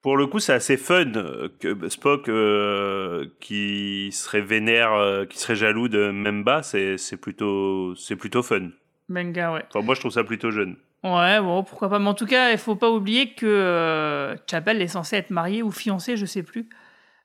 Pour 0.00 0.16
le 0.16 0.26
coup, 0.26 0.38
c'est 0.38 0.54
assez 0.54 0.78
fun 0.78 1.12
euh, 1.16 1.50
que 1.60 1.86
Spock 1.90 2.30
euh, 2.30 3.26
qui 3.40 4.08
serait 4.12 4.40
vénère, 4.40 4.94
euh, 4.94 5.26
qui 5.26 5.38
serait 5.38 5.54
jaloux 5.54 5.88
de 5.88 6.10
Memba, 6.10 6.62
c'est 6.62 6.96
plutôt, 7.20 7.94
c'est 7.94 8.16
plutôt 8.16 8.42
fun. 8.42 8.70
Manga, 9.10 9.52
ouais. 9.52 9.64
Enfin, 9.68 9.84
moi, 9.84 9.94
je 9.94 10.00
trouve 10.00 10.12
ça 10.12 10.24
plutôt 10.24 10.50
jeune. 10.50 10.76
Ouais, 11.04 11.40
bon, 11.40 11.62
pourquoi 11.62 11.90
pas. 11.90 11.98
Mais 11.98 12.08
en 12.08 12.14
tout 12.14 12.26
cas, 12.26 12.52
il 12.52 12.58
faut 12.58 12.74
pas 12.76 12.88
oublier 12.90 13.34
que 13.34 13.44
euh, 13.46 14.34
Chapel 14.50 14.80
est 14.80 14.88
censé 14.88 15.16
être 15.16 15.30
marié 15.30 15.62
ou 15.62 15.70
fiancé, 15.70 16.16
je 16.16 16.24
sais 16.24 16.42
plus, 16.42 16.68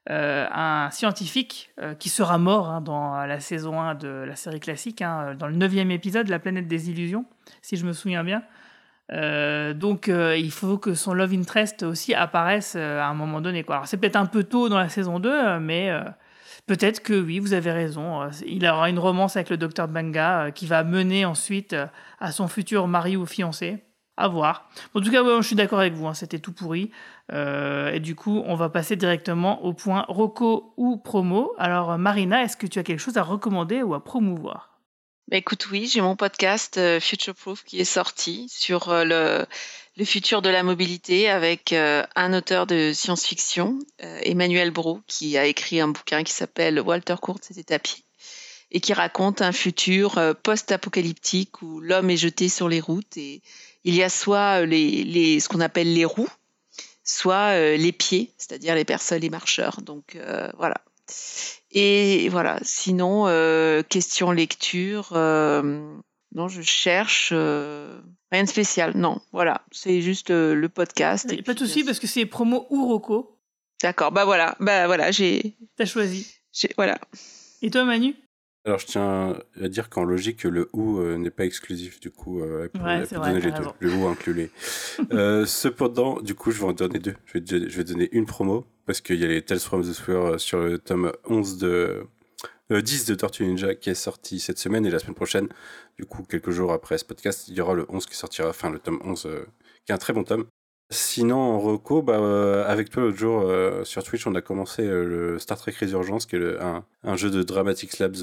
euh, 0.10 0.48
un 0.52 0.90
scientifique 0.92 1.72
euh, 1.80 1.96
qui 1.96 2.10
sera 2.10 2.38
mort 2.38 2.70
hein, 2.70 2.82
dans 2.82 3.26
la 3.26 3.40
saison 3.40 3.80
1 3.80 3.96
de 3.96 4.08
la 4.08 4.36
série 4.36 4.60
classique, 4.60 5.02
hein, 5.02 5.36
dans 5.38 5.48
le 5.48 5.56
neuvième 5.56 5.92
épisode, 5.92 6.28
La 6.30 6.40
planète 6.40 6.68
des 6.68 6.90
illusions, 6.90 7.26
si 7.62 7.78
je 7.78 7.86
me 7.86 7.94
souviens 7.94 8.24
bien. 8.24 8.44
Euh, 9.12 9.74
donc, 9.74 10.10
euh, 10.10 10.38
il 10.38 10.52
faut 10.52 10.78
que 10.78 10.94
son 10.94 11.14
love 11.14 11.34
interest 11.34 11.84
aussi 11.84 12.14
apparaisse 12.14 12.76
euh, 12.78 13.00
à 13.00 13.06
un 13.06 13.14
moment 13.14 13.42
donné. 13.42 13.64
Alors, 13.68 13.88
c'est 13.88 13.98
peut-être 13.98 14.16
un 14.16 14.26
peu 14.26 14.44
tôt 14.44 14.70
dans 14.70 14.78
la 14.80 14.90
saison 14.90 15.20
2, 15.20 15.30
euh, 15.30 15.60
mais 15.60 15.90
euh, 15.90 16.02
peut-être 16.68 17.02
que 17.02 17.14
oui, 17.14 17.40
vous 17.40 17.54
avez 17.54 17.72
raison. 17.72 18.24
Euh, 18.24 18.30
Il 18.46 18.66
aura 18.66 18.90
une 18.90 19.00
romance 19.00 19.36
avec 19.36 19.50
le 19.50 19.58
docteur 19.58 19.88
Banga 19.88 20.46
euh, 20.46 20.52
qui 20.52 20.66
va 20.68 20.84
mener 20.84 21.26
ensuite 21.26 21.74
euh, 21.74 21.86
à 22.20 22.32
son 22.32 22.48
futur 22.48 22.88
mari 22.88 23.18
ou 23.18 23.26
fiancé. 23.26 23.84
À 24.16 24.28
voir. 24.28 24.70
En 24.94 25.02
tout 25.02 25.10
cas, 25.10 25.24
je 25.24 25.46
suis 25.46 25.56
d'accord 25.56 25.80
avec 25.80 25.94
vous, 25.94 26.06
hein, 26.06 26.14
c'était 26.14 26.38
tout 26.38 26.54
pourri. 26.54 26.92
Euh, 27.32 27.92
et 27.92 28.00
du 28.00 28.14
coup, 28.14 28.44
on 28.46 28.54
va 28.54 28.70
passer 28.70 28.96
directement 28.96 29.64
au 29.64 29.74
point 29.74 30.06
Rocco 30.08 30.74
ou 30.78 30.98
promo. 30.98 31.54
Alors, 31.58 31.98
Marina, 31.98 32.44
est-ce 32.44 32.56
que 32.56 32.68
tu 32.68 32.78
as 32.78 32.84
quelque 32.84 33.00
chose 33.00 33.18
à 33.18 33.24
recommander 33.24 33.82
ou 33.82 33.96
à 33.96 34.04
promouvoir? 34.04 34.70
Bah 35.30 35.38
écoute, 35.38 35.68
oui, 35.72 35.90
j'ai 35.92 36.02
mon 36.02 36.16
podcast 36.16 36.78
euh, 36.78 37.00
Future 37.00 37.34
Proof 37.34 37.64
qui 37.64 37.80
est 37.80 37.86
sorti 37.86 38.48
sur 38.50 38.90
euh, 38.90 39.48
le, 39.98 40.06
futur 40.06 40.44
de 40.44 40.50
la 40.50 40.62
mobilité 40.62 41.28
avec 41.28 41.74
un 41.74 42.34
auteur 42.34 42.68
de 42.68 42.92
science-fiction, 42.94 43.80
Emmanuel 44.00 44.70
Brou, 44.70 45.02
qui 45.08 45.38
a 45.38 45.46
écrit 45.46 45.80
un 45.80 45.88
bouquin 45.88 46.24
qui 46.24 46.34
s'appelle 46.34 46.80
Walter 46.80 47.16
Court, 47.22 47.38
c'était 47.42 47.64
tapis, 47.64 48.04
et 48.72 48.80
qui 48.80 48.94
raconte 48.94 49.42
un 49.42 49.52
futur 49.52 50.20
post-apocalyptique 50.44 51.62
où 51.62 51.80
l'homme 51.80 52.10
est 52.10 52.18
jeté 52.18 52.50
sur 52.50 52.68
les 52.68 52.82
routes 52.82 53.18
et 53.18 53.42
il 53.84 53.96
y 53.96 54.04
a 54.04 54.10
soit 54.10 54.62
euh, 54.62 54.66
les, 54.66 55.04
les, 55.04 55.40
ce 55.40 55.50
qu'on 55.50 55.62
appelle 55.62 55.94
les 55.94 56.06
roues, 56.06 56.30
soit 57.04 57.56
euh, 57.56 57.78
les 57.78 57.92
pieds, 57.92 58.32
c'est-à-dire 58.38 58.76
les 58.76 58.86
personnes, 58.86 59.22
les 59.22 59.30
marcheurs. 59.30 59.82
Donc 59.82 60.16
euh, 60.16 60.50
voilà. 60.58 60.82
Et 61.72 62.30
voilà, 62.30 62.60
sinon, 62.62 63.26
question 63.90 64.32
lecture, 64.32 65.14
non, 66.34 66.48
je 66.48 66.62
cherche 66.62 67.30
euh, 67.32 68.02
rien 68.32 68.44
de 68.44 68.50
spécial, 68.50 68.94
non, 68.96 69.22
voilà, 69.32 69.64
c'est 69.72 70.02
juste 70.02 70.32
euh, 70.32 70.56
le 70.56 70.68
podcast. 70.68 71.44
Pas 71.44 71.54
de 71.54 71.60
souci 71.60 71.84
parce 71.84 72.00
que 72.00 72.08
c'est 72.08 72.26
promo 72.26 72.66
ou 72.72 72.88
Rocco. 72.88 73.38
D'accord, 73.84 74.12
bah 74.12 74.26
voilà, 74.26 74.56
bah 74.60 74.88
voilà, 74.88 75.12
j'ai. 75.12 75.56
T'as 75.76 75.86
choisi. 75.86 76.28
Voilà. 76.76 76.98
Et 77.62 77.70
toi, 77.70 77.84
Manu? 77.84 78.16
Alors, 78.66 78.80
je 78.80 78.86
tiens 78.86 79.38
à 79.62 79.68
dire 79.68 79.90
qu'en 79.90 80.06
logique, 80.06 80.44
le 80.44 80.70
ou 80.74 81.00
euh, 81.00 81.18
n'est 81.18 81.32
pas 81.32 81.44
exclusif, 81.46 82.00
du 82.00 82.12
coup, 82.12 82.42
euh, 82.42 82.64
elle 82.64 82.70
peut, 82.70 82.80
Ouais, 82.80 82.94
elle 83.00 83.08
c'est 83.08 83.16
peut 83.16 83.22
vrai, 83.22 83.34
donner 83.34 83.46
les 83.46 83.52
deux. 83.52 83.64
Le 83.80 83.94
ou 83.94 84.08
inclut 84.08 84.34
les. 84.34 84.50
Euh, 85.12 85.46
cependant, 85.46 86.22
du 86.22 86.34
coup, 86.36 86.52
je 86.52 86.60
vais 86.60 86.66
en 86.68 86.72
donner 86.74 87.00
deux. 87.00 87.16
Je 87.26 87.34
vais, 87.34 87.42
te- 87.44 87.68
je 87.70 87.78
vais 87.78 87.84
donner 87.84 88.08
une 88.14 88.26
promo, 88.26 88.66
parce 88.86 89.02
qu'il 89.02 89.20
y 89.20 89.24
a 89.26 89.28
les 89.28 89.42
Tales 89.42 89.60
from 89.60 89.82
the 89.82 89.92
Sphere 89.94 90.26
euh, 90.34 90.38
sur 90.38 90.60
le 90.60 90.78
tome 90.78 91.12
11 91.26 91.58
de. 91.58 92.04
euh, 92.72 92.82
10 92.82 93.06
de 93.06 93.16
Tortue 93.16 93.44
Ninja 93.46 93.76
qui 93.76 93.90
est 93.90 93.96
sorti 93.96 94.40
cette 94.40 94.60
semaine 94.60 94.86
et 94.86 94.90
la 94.92 95.00
semaine 95.00 95.16
prochaine, 95.16 95.50
du 96.00 96.06
coup, 96.06 96.24
quelques 96.24 96.52
jours 96.52 96.72
après 96.72 96.98
ce 96.98 97.04
podcast, 97.06 97.48
il 97.50 97.56
y 97.56 97.62
aura 97.62 97.74
le 97.74 97.86
11 97.90 98.06
qui 98.06 98.16
sortira, 98.16 98.50
enfin 98.50 98.70
le 98.70 98.80
tome 98.80 99.00
11, 99.04 99.26
euh, 99.26 99.46
qui 99.86 99.92
est 99.92 99.96
un 99.96 99.98
très 99.98 100.14
bon 100.14 100.24
tome. 100.24 100.46
Sinon, 100.90 101.38
en 101.38 101.60
reco, 101.60 102.04
bah, 102.04 102.20
euh, 102.20 102.66
avec 102.68 102.90
toi 102.92 103.02
l'autre 103.04 103.18
jour 103.18 103.42
euh, 103.42 103.84
sur 103.84 104.04
Twitch, 104.04 104.28
on 104.28 104.36
a 104.36 104.42
commencé 104.42 104.84
euh, 104.84 105.04
le 105.06 105.40
Star 105.40 105.58
Trek 105.58 105.74
Resurgence, 105.80 106.28
qui 106.28 106.36
est 106.36 106.40
le- 106.40 106.62
un, 106.62 106.86
un 107.04 107.16
jeu 107.16 107.32
de 107.32 107.42
Dramatics 107.42 107.98
Labs 107.98 108.16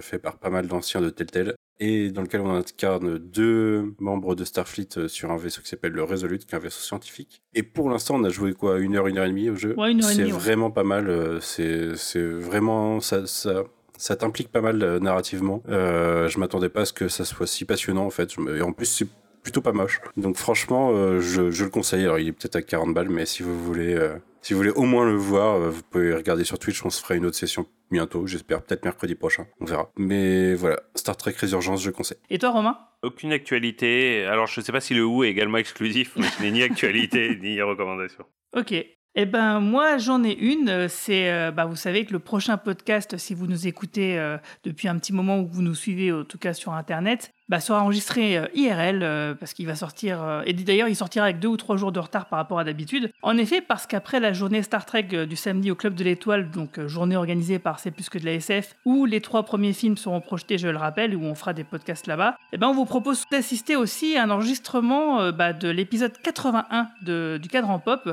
fait 0.00 0.18
par 0.20 0.38
pas 0.38 0.50
mal 0.50 0.68
d'anciens 0.68 1.00
de 1.00 1.10
Telltale, 1.10 1.54
et 1.80 2.10
dans 2.12 2.22
lequel 2.22 2.40
on 2.42 2.54
incarne 2.54 3.18
deux 3.18 3.94
membres 3.98 4.36
de 4.36 4.44
Starfleet 4.44 5.08
sur 5.08 5.32
un 5.32 5.36
vaisseau 5.36 5.60
qui 5.60 5.68
s'appelle 5.68 5.90
le 5.92 6.04
Resolute, 6.04 6.46
qui 6.46 6.54
est 6.54 6.58
un 6.58 6.60
vaisseau 6.60 6.82
scientifique. 6.82 7.42
Et 7.52 7.64
pour 7.64 7.90
l'instant, 7.90 8.14
on 8.14 8.22
a 8.24 8.28
joué 8.28 8.52
quoi 8.52 8.78
Une 8.78 8.94
heure, 8.94 9.08
une 9.08 9.18
heure 9.18 9.24
et 9.26 9.30
demie 9.30 9.50
au 9.50 9.56
jeu? 9.56 9.74
Ouais, 9.76 9.90
une 9.90 10.04
heure 10.04 10.10
et 10.10 10.14
C'est 10.14 10.24
ouais. 10.24 10.30
vraiment 10.30 10.70
pas 10.70 10.84
mal. 10.84 11.38
C'est 11.40 11.96
c'est 11.96 12.22
vraiment... 12.24 13.00
ça, 13.00 13.26
ça, 13.26 13.64
ça 13.98 14.14
t'implique 14.14 14.52
pas 14.52 14.60
mal 14.60 14.80
euh, 14.84 15.00
narrativement. 15.00 15.64
Euh, 15.68 16.28
je 16.28 16.38
m'attendais 16.38 16.68
pas 16.68 16.82
à 16.82 16.84
ce 16.84 16.92
que 16.92 17.08
ça 17.08 17.24
soit 17.24 17.48
si 17.48 17.64
passionnant 17.64 18.06
en 18.06 18.10
fait. 18.10 18.32
Je 18.32 18.40
me- 18.40 18.56
Et 18.56 18.62
en 18.62 18.72
plus, 18.72 18.86
c'est 18.86 19.08
plutôt 19.44 19.60
pas 19.60 19.72
moche. 19.72 20.00
Donc 20.16 20.36
franchement, 20.36 20.90
euh, 20.92 21.20
je, 21.20 21.52
je 21.52 21.64
le 21.64 21.70
conseille. 21.70 22.02
Alors 22.02 22.18
il 22.18 22.28
est 22.28 22.32
peut-être 22.32 22.56
à 22.56 22.62
40 22.62 22.92
balles, 22.92 23.10
mais 23.10 23.26
si 23.26 23.44
vous 23.44 23.62
voulez, 23.62 23.94
euh, 23.94 24.16
si 24.42 24.54
vous 24.54 24.58
voulez 24.58 24.70
au 24.70 24.82
moins 24.82 25.04
le 25.04 25.14
voir, 25.14 25.56
euh, 25.56 25.70
vous 25.70 25.82
pouvez 25.82 26.12
regarder 26.12 26.42
sur 26.42 26.58
Twitch. 26.58 26.84
On 26.84 26.90
se 26.90 27.00
fera 27.00 27.14
une 27.14 27.26
autre 27.26 27.36
session 27.36 27.66
bientôt, 27.92 28.26
j'espère, 28.26 28.62
peut-être 28.62 28.84
mercredi 28.84 29.14
prochain. 29.14 29.46
On 29.60 29.66
verra. 29.66 29.92
Mais 29.96 30.54
voilà, 30.54 30.80
Star 30.96 31.16
Trek 31.16 31.34
Résurgence, 31.36 31.82
je 31.82 31.90
conseille. 31.90 32.18
Et 32.30 32.38
toi, 32.38 32.50
Romain? 32.50 32.76
Aucune 33.02 33.32
actualité. 33.32 34.24
Alors, 34.24 34.46
je 34.46 34.60
sais 34.60 34.72
pas 34.72 34.80
si 34.80 34.94
le 34.94 35.04
ou 35.04 35.22
est 35.22 35.28
également 35.28 35.58
exclusif, 35.58 36.12
mais 36.16 36.26
je 36.36 36.42
n'ai 36.42 36.50
ni 36.50 36.62
actualité 36.62 37.38
ni 37.42 37.60
recommandation. 37.62 38.24
Ok. 38.56 38.74
Eh 39.16 39.26
ben 39.26 39.60
moi 39.60 39.96
j'en 39.98 40.24
ai 40.24 40.32
une. 40.36 40.68
euh, 40.68 40.86
C'est, 40.88 41.30
euh, 41.30 41.52
bah, 41.52 41.66
vous 41.66 41.76
savez 41.76 42.04
que 42.04 42.12
le 42.12 42.18
prochain 42.18 42.56
podcast, 42.56 43.16
si 43.16 43.32
vous 43.34 43.46
nous 43.46 43.68
écoutez 43.68 44.18
euh, 44.18 44.38
depuis 44.64 44.88
un 44.88 44.98
petit 44.98 45.12
moment 45.12 45.38
ou 45.38 45.46
que 45.46 45.52
vous 45.54 45.62
nous 45.62 45.76
suivez 45.76 46.10
en 46.12 46.24
tout 46.24 46.36
cas 46.38 46.52
sur 46.52 46.72
internet, 46.72 47.32
bah, 47.48 47.60
sera 47.60 47.80
enregistré 47.82 48.40
IRL 48.54 49.36
parce 49.38 49.52
qu'il 49.52 49.66
va 49.66 49.76
sortir 49.76 50.42
et 50.46 50.52
d'ailleurs 50.54 50.88
il 50.88 50.96
sortira 50.96 51.26
avec 51.26 51.38
deux 51.40 51.48
ou 51.48 51.56
trois 51.58 51.76
jours 51.76 51.92
de 51.92 52.00
retard 52.00 52.26
par 52.26 52.38
rapport 52.38 52.58
à 52.58 52.64
d'habitude. 52.64 53.12
En 53.22 53.36
effet, 53.36 53.60
parce 53.60 53.86
qu'après 53.86 54.18
la 54.18 54.32
journée 54.32 54.62
Star 54.62 54.84
Trek 54.86 55.26
du 55.28 55.36
samedi 55.36 55.70
au 55.70 55.74
Club 55.76 55.94
de 55.94 56.02
l'Étoile, 56.04 56.50
donc 56.50 56.80
journée 56.86 57.16
organisée 57.16 57.58
par 57.58 57.78
C'est 57.80 57.90
plus 57.92 58.08
que 58.08 58.18
de 58.18 58.24
la 58.24 58.32
SF, 58.32 58.74
où 58.86 59.04
les 59.04 59.20
trois 59.20 59.42
premiers 59.44 59.74
films 59.74 59.98
seront 59.98 60.22
projetés, 60.22 60.56
je 60.58 60.68
le 60.68 60.78
rappelle, 60.78 61.14
où 61.14 61.22
on 61.22 61.34
fera 61.34 61.52
des 61.52 61.64
podcasts 61.64 62.06
là-bas, 62.06 62.38
et 62.52 62.56
ben 62.56 62.68
on 62.68 62.72
vous 62.74 62.86
propose 62.86 63.22
d'assister 63.30 63.76
aussi 63.76 64.16
à 64.16 64.22
un 64.24 64.30
enregistrement 64.30 65.30
bah, 65.30 65.52
de 65.52 65.68
l'épisode 65.68 66.12
81 66.22 66.88
de- 67.02 67.38
du 67.40 67.48
cadran 67.48 67.78
pop 67.78 68.08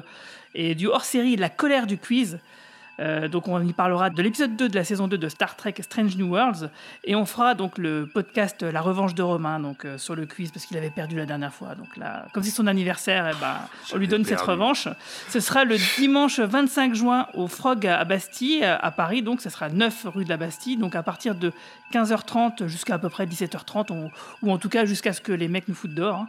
et 0.53 0.75
du 0.75 0.87
hors-série 0.87 1.35
La 1.35 1.49
colère 1.49 1.87
du 1.87 1.97
quiz. 1.97 2.39
Euh, 3.01 3.27
donc 3.27 3.47
on 3.47 3.59
y 3.65 3.73
parlera 3.73 4.09
de 4.11 4.21
l'épisode 4.21 4.55
2 4.55 4.69
de 4.69 4.75
la 4.75 4.83
saison 4.83 5.07
2 5.07 5.17
de 5.17 5.27
Star 5.27 5.55
Trek 5.55 5.73
Strange 5.81 6.15
New 6.15 6.29
Worlds. 6.29 6.69
Et 7.03 7.15
on 7.15 7.25
fera 7.25 7.55
donc 7.55 7.77
le 7.77 8.05
podcast 8.05 8.61
La 8.63 8.79
revanche 8.81 9.15
de 9.15 9.23
Romain 9.23 9.59
donc 9.59 9.85
euh, 9.85 9.97
sur 9.97 10.15
le 10.15 10.25
quiz 10.25 10.51
parce 10.51 10.65
qu'il 10.65 10.77
avait 10.77 10.91
perdu 10.91 11.15
la 11.17 11.25
dernière 11.25 11.53
fois. 11.53 11.73
Donc 11.75 11.97
là 11.97 12.25
comme 12.33 12.43
c'est 12.43 12.51
son 12.51 12.67
anniversaire 12.67 13.27
eh 13.31 13.39
ben, 13.41 13.55
on 13.93 13.97
lui 13.97 14.07
donne 14.07 14.23
cette 14.23 14.41
revanche. 14.41 14.87
Ce 15.29 15.39
sera 15.39 15.65
le 15.65 15.77
dimanche 15.97 16.39
25 16.39 16.93
juin 16.93 17.27
au 17.33 17.47
Frog 17.47 17.87
à 17.87 18.03
Bastille 18.05 18.63
à 18.63 18.91
Paris. 18.91 19.21
Donc 19.23 19.41
ce 19.41 19.49
sera 19.49 19.69
9 19.69 20.05
rue 20.13 20.23
de 20.23 20.29
la 20.29 20.37
Bastille. 20.37 20.77
Donc 20.77 20.95
à 20.95 21.01
partir 21.03 21.33
de 21.35 21.51
15h30 21.93 22.67
jusqu'à 22.67 22.95
à 22.95 22.99
peu 22.99 23.09
près 23.09 23.25
17h30 23.25 23.91
on- 23.91 24.11
ou 24.43 24.51
en 24.51 24.57
tout 24.57 24.69
cas 24.69 24.85
jusqu'à 24.85 25.13
ce 25.13 25.21
que 25.21 25.31
les 25.31 25.47
mecs 25.47 25.67
nous 25.67 25.75
foutent 25.75 25.93
dehors 25.93 26.15
hein. 26.15 26.27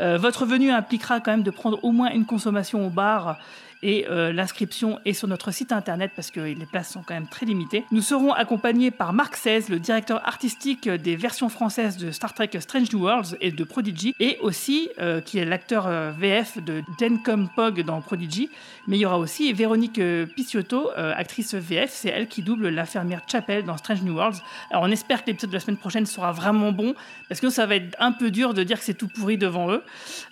Euh, 0.00 0.16
votre 0.16 0.46
venue 0.46 0.70
impliquera 0.70 1.20
quand 1.20 1.32
même 1.32 1.42
de 1.42 1.50
prendre 1.50 1.78
au 1.84 1.92
moins 1.92 2.10
une 2.12 2.24
consommation 2.24 2.86
au 2.86 2.88
bar 2.88 3.38
et 3.82 4.06
euh, 4.08 4.32
l'inscription 4.32 4.98
est 5.04 5.12
sur 5.12 5.28
notre 5.28 5.50
site 5.50 5.72
internet 5.72 6.12
parce 6.14 6.30
que 6.30 6.40
les 6.40 6.66
places 6.66 6.90
sont 6.90 7.02
quand 7.02 7.14
même 7.14 7.26
très 7.26 7.46
limitées. 7.46 7.84
Nous 7.90 8.00
serons 8.00 8.32
accompagnés 8.32 8.90
par 8.90 9.12
Marc 9.12 9.34
XVI, 9.34 9.64
le 9.68 9.78
directeur 9.78 10.26
artistique 10.26 10.88
des 10.88 11.16
versions 11.16 11.48
françaises 11.48 11.96
de 11.96 12.10
Star 12.10 12.32
Trek 12.32 12.50
Strange 12.60 12.92
New 12.92 13.00
Worlds 13.00 13.36
et 13.40 13.50
de 13.50 13.64
Prodigy, 13.64 14.14
et 14.20 14.38
aussi 14.40 14.88
euh, 15.00 15.20
qui 15.20 15.38
est 15.38 15.44
l'acteur 15.44 15.86
euh, 15.86 16.12
VF 16.16 16.62
de 16.62 16.82
Dencom 17.00 17.48
Pog 17.54 17.82
dans 17.82 18.00
Prodigy. 18.00 18.48
Mais 18.86 18.98
il 18.98 19.00
y 19.00 19.06
aura 19.06 19.18
aussi 19.18 19.52
Véronique 19.52 20.00
Picciotto, 20.34 20.90
actrice 20.96 21.54
VF, 21.54 21.90
c'est 21.92 22.08
elle 22.08 22.26
qui 22.26 22.42
double 22.42 22.68
l'infirmière 22.68 23.22
Chapel 23.30 23.64
dans 23.64 23.76
Strange 23.76 24.02
New 24.02 24.14
Worlds. 24.14 24.38
Alors 24.70 24.82
on 24.82 24.90
espère 24.90 25.22
que 25.22 25.30
l'épisode 25.30 25.50
de 25.50 25.54
la 25.54 25.60
semaine 25.60 25.76
prochaine 25.76 26.04
sera 26.04 26.32
vraiment 26.32 26.72
bon 26.72 26.94
parce 27.28 27.40
que 27.40 27.48
ça 27.48 27.66
va 27.66 27.76
être 27.76 27.96
un 28.00 28.10
peu 28.10 28.30
dur 28.32 28.54
de 28.54 28.64
dire 28.64 28.78
que 28.78 28.84
c'est 28.84 28.94
tout 28.94 29.06
pourri 29.06 29.38
devant 29.38 29.70
eux. 29.70 29.82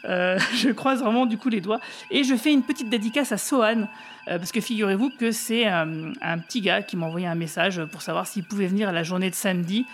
Je 0.05 0.71
croise 0.71 1.01
vraiment 1.01 1.27
du 1.27 1.39
coup 1.39 1.49
les 1.49 1.61
doigts. 1.61 1.81
Et 2.11 2.25
je 2.25 2.35
fais 2.35 2.53
une 2.53 2.63
petite 2.63 2.89
dédicace 2.89 3.33
à 3.33 3.39
Sohan, 3.41 3.89
euh, 4.29 4.39
parce 4.39 4.53
que 4.53 4.61
figurez-vous 4.61 5.11
que 5.11 5.33
c'est 5.33 5.67
euh, 5.67 6.13
un 6.21 6.39
petit 6.39 6.61
gars 6.61 6.83
qui 6.83 6.97
m'a 6.97 7.07
envoyé 7.07 7.27
un 7.27 7.35
message 7.35 7.83
pour 7.87 8.03
savoir 8.03 8.27
s'il 8.27 8.45
pouvait 8.45 8.67
venir 8.67 8.89
à 8.89 8.93
la 8.93 9.03
journée 9.03 9.31
de 9.31 9.35
samedi. 9.35 9.87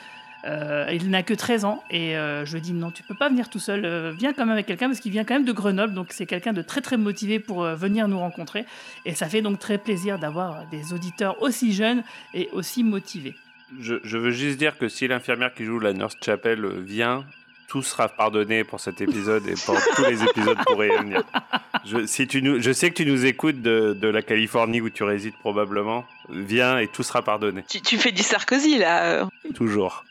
Euh, 0.44 0.86
il 0.92 1.10
n'a 1.10 1.22
que 1.22 1.34
13 1.34 1.64
ans 1.64 1.82
et 1.90 2.12
je 2.12 2.54
lui 2.54 2.60
dit 2.60 2.72
non, 2.72 2.92
tu 2.92 3.02
peux 3.02 3.16
pas 3.16 3.28
venir 3.28 3.48
tout 3.48 3.58
seul, 3.58 4.14
viens 4.16 4.32
quand 4.32 4.44
même 4.44 4.52
avec 4.52 4.66
quelqu'un 4.66 4.86
parce 4.86 5.00
qu'il 5.00 5.10
vient 5.10 5.24
quand 5.24 5.34
même 5.34 5.44
de 5.44 5.52
Grenoble, 5.52 5.92
donc 5.92 6.08
c'est 6.10 6.26
quelqu'un 6.26 6.52
de 6.52 6.62
très 6.62 6.80
très 6.80 6.96
motivé 6.96 7.40
pour 7.40 7.64
venir 7.64 8.06
nous 8.06 8.18
rencontrer. 8.18 8.64
Et 9.04 9.14
ça 9.14 9.28
fait 9.28 9.42
donc 9.42 9.58
très 9.58 9.78
plaisir 9.78 10.20
d'avoir 10.20 10.66
des 10.68 10.92
auditeurs 10.92 11.42
aussi 11.42 11.72
jeunes 11.72 12.04
et 12.32 12.48
aussi 12.52 12.84
motivés. 12.84 13.34
Je, 13.80 13.96
je 14.04 14.18
veux 14.18 14.30
juste 14.30 14.58
dire 14.58 14.78
que 14.78 14.88
si 14.88 15.08
l'infirmière 15.08 15.52
qui 15.52 15.64
joue 15.64 15.80
la 15.80 15.92
Nurse 15.92 16.16
Chapel 16.22 16.64
vient, 16.80 17.24
tout 17.68 17.82
sera 17.82 18.08
pardonné 18.08 18.64
pour 18.64 18.80
cet 18.80 19.00
épisode 19.00 19.46
et 19.48 19.54
pour 19.64 19.76
tous 19.96 20.04
les 20.04 20.22
épisodes 20.22 20.58
pourraient 20.66 20.96
venir. 20.98 21.22
Je, 21.84 22.06
si 22.06 22.26
tu 22.26 22.42
nous, 22.42 22.60
je 22.60 22.72
sais 22.72 22.90
que 22.90 22.94
tu 22.96 23.06
nous 23.06 23.24
écoutes 23.26 23.60
de, 23.62 23.92
de 24.00 24.08
la 24.08 24.22
Californie 24.22 24.80
où 24.80 24.90
tu 24.90 25.02
résides 25.04 25.34
probablement. 25.40 26.04
Viens 26.28 26.78
et 26.78 26.88
tout 26.88 27.02
sera 27.02 27.22
pardonné. 27.22 27.64
Tu, 27.68 27.80
tu 27.80 27.98
fais 27.98 28.12
du 28.12 28.22
Sarkozy 28.22 28.78
là. 28.78 29.04
euh. 29.22 29.24
Toujours. 29.54 30.04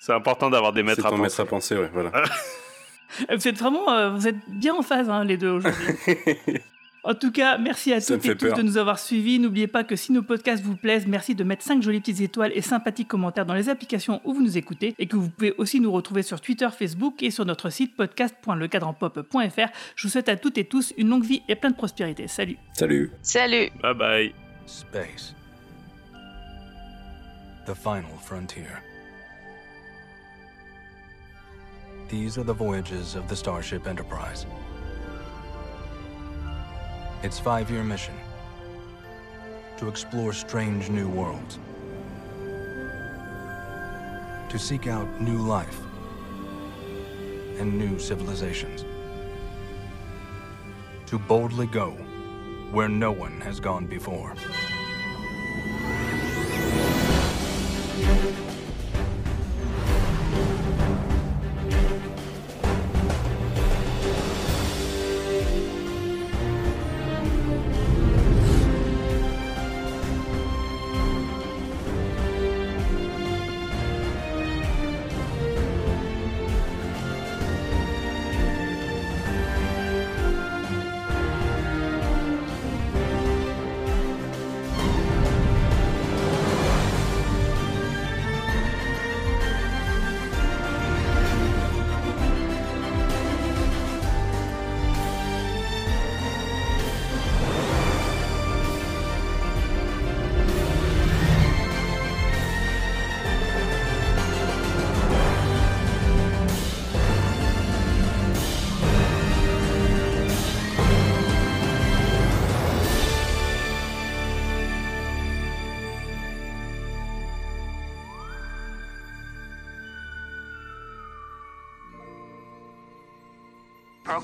C'est 0.00 0.12
important 0.12 0.50
d'avoir 0.50 0.72
des 0.72 0.82
maîtres 0.82 1.02
C'est 1.02 1.06
à 1.06 1.10
ton 1.10 1.16
penser. 1.16 1.22
maître 1.22 1.40
à 1.40 1.44
penser, 1.46 1.76
ouais, 1.76 1.90
voilà. 1.92 2.10
Vous 3.28 3.48
êtes 3.48 3.58
vraiment, 3.58 3.90
euh, 3.90 4.10
vous 4.10 4.28
êtes 4.28 4.36
bien 4.48 4.72
en 4.74 4.82
phase 4.82 5.10
hein, 5.10 5.24
les 5.24 5.36
deux 5.36 5.50
aujourd'hui. 5.50 5.84
En 7.02 7.14
tout 7.14 7.32
cas, 7.32 7.56
merci 7.56 7.92
à 7.94 8.00
Ça 8.00 8.14
toutes 8.14 8.26
et 8.26 8.36
tous 8.36 8.48
peur. 8.48 8.56
de 8.58 8.62
nous 8.62 8.76
avoir 8.76 8.98
suivis. 8.98 9.38
N'oubliez 9.38 9.66
pas 9.66 9.84
que 9.84 9.96
si 9.96 10.12
nos 10.12 10.22
podcasts 10.22 10.62
vous 10.62 10.76
plaisent, 10.76 11.06
merci 11.06 11.34
de 11.34 11.42
mettre 11.44 11.62
5 11.62 11.82
jolies 11.82 12.00
petites 12.00 12.20
étoiles 12.20 12.52
et 12.54 12.60
sympathiques 12.60 13.08
commentaires 13.08 13.46
dans 13.46 13.54
les 13.54 13.70
applications 13.70 14.20
où 14.24 14.34
vous 14.34 14.42
nous 14.42 14.58
écoutez 14.58 14.94
et 14.98 15.06
que 15.06 15.16
vous 15.16 15.30
pouvez 15.30 15.54
aussi 15.56 15.80
nous 15.80 15.90
retrouver 15.92 16.22
sur 16.22 16.40
Twitter, 16.42 16.68
Facebook 16.76 17.22
et 17.22 17.30
sur 17.30 17.46
notre 17.46 17.70
site 17.70 17.96
podcast.lecadranpop.fr. 17.96 19.72
Je 19.96 20.02
vous 20.06 20.10
souhaite 20.10 20.28
à 20.28 20.36
toutes 20.36 20.58
et 20.58 20.64
tous 20.64 20.92
une 20.98 21.08
longue 21.08 21.24
vie 21.24 21.42
et 21.48 21.54
plein 21.56 21.70
de 21.70 21.76
prospérité. 21.76 22.28
Salut. 22.28 22.58
Salut. 22.74 23.10
Salut. 23.22 23.70
Bye 23.82 23.94
bye. 23.94 24.34
Space. 24.66 25.34
The 27.66 27.74
final 27.74 28.10
frontier. 28.22 28.66
These 32.10 32.36
are 32.38 32.44
the 32.44 32.52
voyages 32.56 33.14
of 33.16 33.26
the 33.28 33.36
Starship 33.36 33.86
Enterprise. 33.86 34.44
Its 37.22 37.38
five 37.38 37.70
year 37.70 37.84
mission. 37.84 38.14
To 39.78 39.88
explore 39.88 40.32
strange 40.32 40.88
new 40.88 41.08
worlds, 41.08 41.58
to 44.48 44.58
seek 44.58 44.86
out 44.86 45.20
new 45.20 45.38
life. 45.38 45.80
And 47.58 47.78
new 47.78 47.98
civilizations, 47.98 48.86
to 51.04 51.18
boldly 51.18 51.66
go 51.66 51.90
where 52.72 52.88
no 52.88 53.12
one 53.12 53.38
has 53.42 53.60
gone 53.60 53.86
before. 53.86 54.34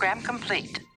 Program 0.06 0.22
complete. 0.22 0.85